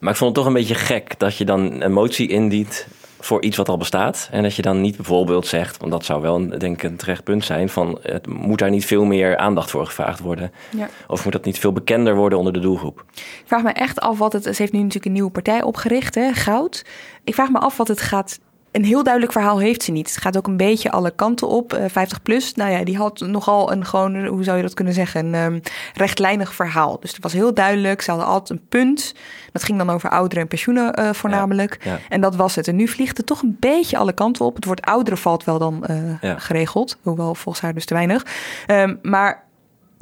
Maar 0.01 0.13
ik 0.13 0.19
vond 0.19 0.31
het 0.31 0.39
toch 0.39 0.47
een 0.47 0.59
beetje 0.59 0.75
gek 0.75 1.19
dat 1.19 1.37
je 1.37 1.45
dan 1.45 1.83
een 1.83 1.93
motie 1.93 2.29
indient 2.29 2.87
voor 3.21 3.43
iets 3.43 3.57
wat 3.57 3.69
al 3.69 3.77
bestaat. 3.77 4.29
En 4.31 4.43
dat 4.43 4.55
je 4.55 4.63
dan 4.63 4.81
niet 4.81 4.97
bijvoorbeeld 4.97 5.47
zegt, 5.47 5.77
want 5.77 5.93
dat 5.93 6.05
zou 6.05 6.23
wel 6.23 6.49
denk 6.49 6.77
ik 6.77 6.83
een 6.83 6.97
terecht 6.97 7.25
punt 7.25 7.45
zijn, 7.45 7.69
van 7.69 7.99
het 8.03 8.27
moet 8.27 8.59
daar 8.59 8.71
niet 8.71 8.85
veel 8.85 9.05
meer 9.05 9.37
aandacht 9.37 9.71
voor 9.71 9.87
gevraagd 9.87 10.21
worden. 10.21 10.53
Ja. 10.77 10.89
Of 11.09 11.25
moet 11.25 11.33
dat 11.33 11.45
niet 11.45 11.59
veel 11.59 11.73
bekender 11.73 12.15
worden 12.15 12.39
onder 12.39 12.53
de 12.53 12.61
doelgroep? 12.61 13.05
Ik 13.15 13.43
vraag 13.45 13.63
me 13.63 13.71
echt 13.71 14.01
af 14.01 14.19
wat 14.19 14.33
het... 14.33 14.43
Ze 14.43 14.55
heeft 14.57 14.73
nu 14.73 14.79
natuurlijk 14.79 15.07
een 15.07 15.13
nieuwe 15.13 15.31
partij 15.31 15.63
opgericht, 15.63 16.15
hè, 16.15 16.33
Goud. 16.33 16.85
Ik 17.25 17.35
vraag 17.35 17.51
me 17.51 17.59
af 17.59 17.77
wat 17.77 17.89
het 17.89 18.01
gaat... 18.01 18.39
Een 18.73 18.85
heel 18.85 19.03
duidelijk 19.03 19.33
verhaal 19.33 19.59
heeft 19.59 19.83
ze 19.83 19.93
niet. 19.93 20.09
Het 20.15 20.23
gaat 20.23 20.37
ook 20.37 20.47
een 20.47 20.57
beetje 20.57 20.91
alle 20.91 21.11
kanten 21.11 21.49
op. 21.49 21.73
Eh, 21.73 21.85
50 21.89 22.23
plus, 22.23 22.55
nou 22.55 22.71
ja, 22.71 22.85
die 22.85 22.97
had 22.97 23.21
nogal 23.21 23.73
een 23.73 23.85
gewoon, 23.87 24.27
hoe 24.27 24.45
zou 24.45 24.57
je 24.57 24.63
dat 24.63 24.75
kunnen 24.75 24.95
zeggen, 24.95 25.25
een 25.27 25.35
ehm, 25.35 25.59
rechtlijnig 25.95 26.55
verhaal. 26.55 27.01
Dus 27.01 27.13
het 27.13 27.23
was 27.23 27.33
heel 27.33 27.55
duidelijk. 27.55 28.01
Ze 28.01 28.11
hadden 28.11 28.29
altijd 28.29 28.59
een 28.61 28.67
punt. 28.69 29.15
Dat 29.53 29.63
ging 29.63 29.79
dan 29.79 29.91
over 29.91 30.11
ouderen 30.11 30.43
en 30.43 30.49
pensioenen 30.49 30.95
eh, 30.95 31.13
voornamelijk. 31.13 31.79
ja. 31.85 31.99
En 32.09 32.21
dat 32.21 32.37
was 32.37 32.55
het. 32.55 32.69
En 32.69 32.77
nu 32.77 32.89
vliegt 32.89 33.17
het 33.17 33.27
toch 33.27 33.43
een 33.43 33.57
beetje 33.61 33.97
alle 33.97 34.13
kanten 34.13 34.45
op. 34.45 34.55
Het 34.55 34.65
woord 34.65 34.83
ouderen 34.83 35.19
valt 35.19 35.45
wel 35.45 35.59
dan 35.59 35.87
eh, 35.87 35.97
Ja. 36.21 36.39
geregeld. 36.39 36.99
Hoewel 37.03 37.35
volgens 37.35 37.65
haar 37.65 37.75
dus 37.75 37.85
te 37.85 37.95
weinig. 37.95 38.27
Ehm, 38.67 38.97
maar 39.03 39.45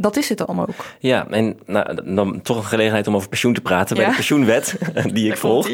dat 0.01 0.17
is 0.17 0.29
het 0.29 0.47
allemaal 0.47 0.67
ook. 0.69 0.85
Ja, 0.99 1.27
en 1.31 1.59
nou, 1.67 2.15
dan 2.15 2.43
toch 2.43 2.57
een 2.57 2.65
gelegenheid 2.65 3.07
om 3.07 3.15
over 3.15 3.29
pensioen 3.29 3.55
te 3.55 3.61
praten. 3.61 3.97
Bij 3.97 4.05
Ja. 4.05 4.11
de 4.11 4.17
pensioenwet, 4.17 4.79
die 5.15 5.31
ik 5.31 5.37
volg, 5.37 5.69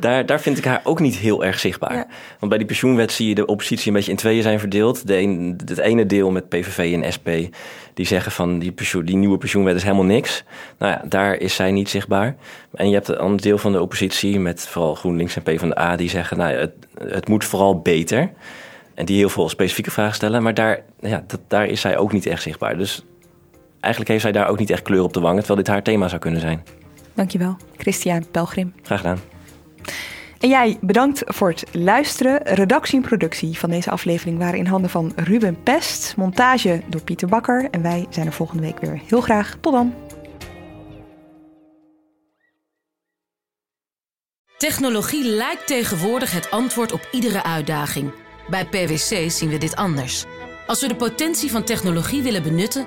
daar, 0.00 0.26
daar 0.26 0.40
vind 0.40 0.58
ik 0.58 0.64
haar 0.64 0.80
ook 0.84 1.00
niet 1.00 1.16
heel 1.16 1.44
erg 1.44 1.58
zichtbaar. 1.58 1.94
Ja. 1.94 2.06
Want 2.38 2.48
bij 2.48 2.58
die 2.58 2.66
pensioenwet 2.66 3.12
zie 3.12 3.28
je 3.28 3.34
de 3.34 3.46
oppositie 3.46 3.88
een 3.88 3.94
beetje 3.94 4.10
in 4.10 4.16
tweeën 4.16 4.42
zijn 4.42 4.58
verdeeld. 4.60 5.06
De 5.06 5.16
een, 5.18 5.60
het 5.66 5.78
ene 5.78 6.06
deel 6.06 6.30
met 6.30 6.48
PVV 6.48 6.98
en 7.02 7.12
SP, 7.16 7.28
die 7.94 8.06
zeggen 8.06 8.32
van 8.32 8.58
die, 8.58 8.72
pensioen, 8.72 9.04
die 9.04 9.16
nieuwe 9.16 9.38
pensioenwet 9.38 9.76
is 9.76 9.82
helemaal 9.82 10.04
niks. 10.04 10.44
Nou 10.78 10.92
ja, 10.92 11.02
daar 11.08 11.34
is 11.36 11.54
zij 11.54 11.70
niet 11.70 11.88
zichtbaar. 11.88 12.36
En 12.74 12.88
je 12.88 12.94
hebt 12.94 13.08
een 13.08 13.18
ander 13.18 13.40
deel 13.40 13.58
van 13.58 13.72
de 13.72 13.80
oppositie, 13.82 14.40
met 14.40 14.66
vooral 14.68 14.94
GroenLinks 14.94 15.36
en 15.36 15.42
PvdA, 15.42 15.96
die 15.96 16.08
zeggen 16.08 16.36
nou, 16.36 16.52
ja, 16.52 16.58
het, 16.58 16.72
het 17.12 17.28
moet 17.28 17.44
vooral 17.44 17.80
beter. 17.80 18.30
En 18.94 19.04
die 19.04 19.16
heel 19.16 19.28
veel 19.28 19.48
specifieke 19.48 19.90
vragen 19.90 20.14
stellen. 20.14 20.42
Maar 20.42 20.54
daar, 20.54 20.80
ja, 21.00 21.24
dat, 21.26 21.40
daar 21.48 21.66
is 21.66 21.80
zij 21.80 21.96
ook 21.96 22.12
niet 22.12 22.26
echt 22.26 22.42
zichtbaar. 22.42 22.76
Dus 22.78 23.04
eigenlijk 23.80 24.10
heeft 24.10 24.22
zij 24.22 24.32
daar 24.32 24.48
ook 24.48 24.58
niet 24.58 24.70
echt 24.70 24.82
kleur 24.82 25.02
op 25.02 25.12
de 25.12 25.20
wangen, 25.20 25.38
terwijl 25.38 25.58
dit 25.58 25.68
haar 25.68 25.82
thema 25.82 26.08
zou 26.08 26.20
kunnen 26.20 26.40
zijn. 26.40 26.62
Dankjewel, 27.14 27.56
Christian 27.76 28.30
Pelgrim. 28.30 28.74
Graag 28.82 29.00
gedaan. 29.00 29.18
En 30.40 30.48
jij, 30.48 30.78
bedankt 30.80 31.22
voor 31.26 31.48
het 31.48 31.64
luisteren. 31.72 32.42
Redactie 32.42 32.96
en 32.96 33.08
productie 33.08 33.58
van 33.58 33.70
deze 33.70 33.90
aflevering 33.90 34.38
waren 34.38 34.58
in 34.58 34.66
handen 34.66 34.90
van 34.90 35.12
Ruben 35.16 35.62
Pest. 35.62 36.14
Montage 36.16 36.82
door 36.86 37.02
Pieter 37.02 37.28
Bakker. 37.28 37.68
En 37.70 37.82
wij 37.82 38.06
zijn 38.10 38.26
er 38.26 38.32
volgende 38.32 38.62
week 38.62 38.78
weer 38.80 39.00
heel 39.06 39.20
graag. 39.20 39.56
Tot 39.60 39.72
dan. 39.72 39.94
Technologie 44.58 45.24
lijkt 45.24 45.66
tegenwoordig 45.66 46.32
het 46.32 46.50
antwoord 46.50 46.92
op 46.92 47.08
iedere 47.12 47.42
uitdaging. 47.42 48.12
Bij 48.50 48.66
PwC 48.66 49.30
zien 49.30 49.48
we 49.48 49.58
dit 49.58 49.76
anders. 49.76 50.24
Als 50.66 50.80
we 50.80 50.88
de 50.88 50.96
potentie 50.96 51.50
van 51.50 51.64
technologie 51.64 52.22
willen 52.22 52.42
benutten, 52.42 52.86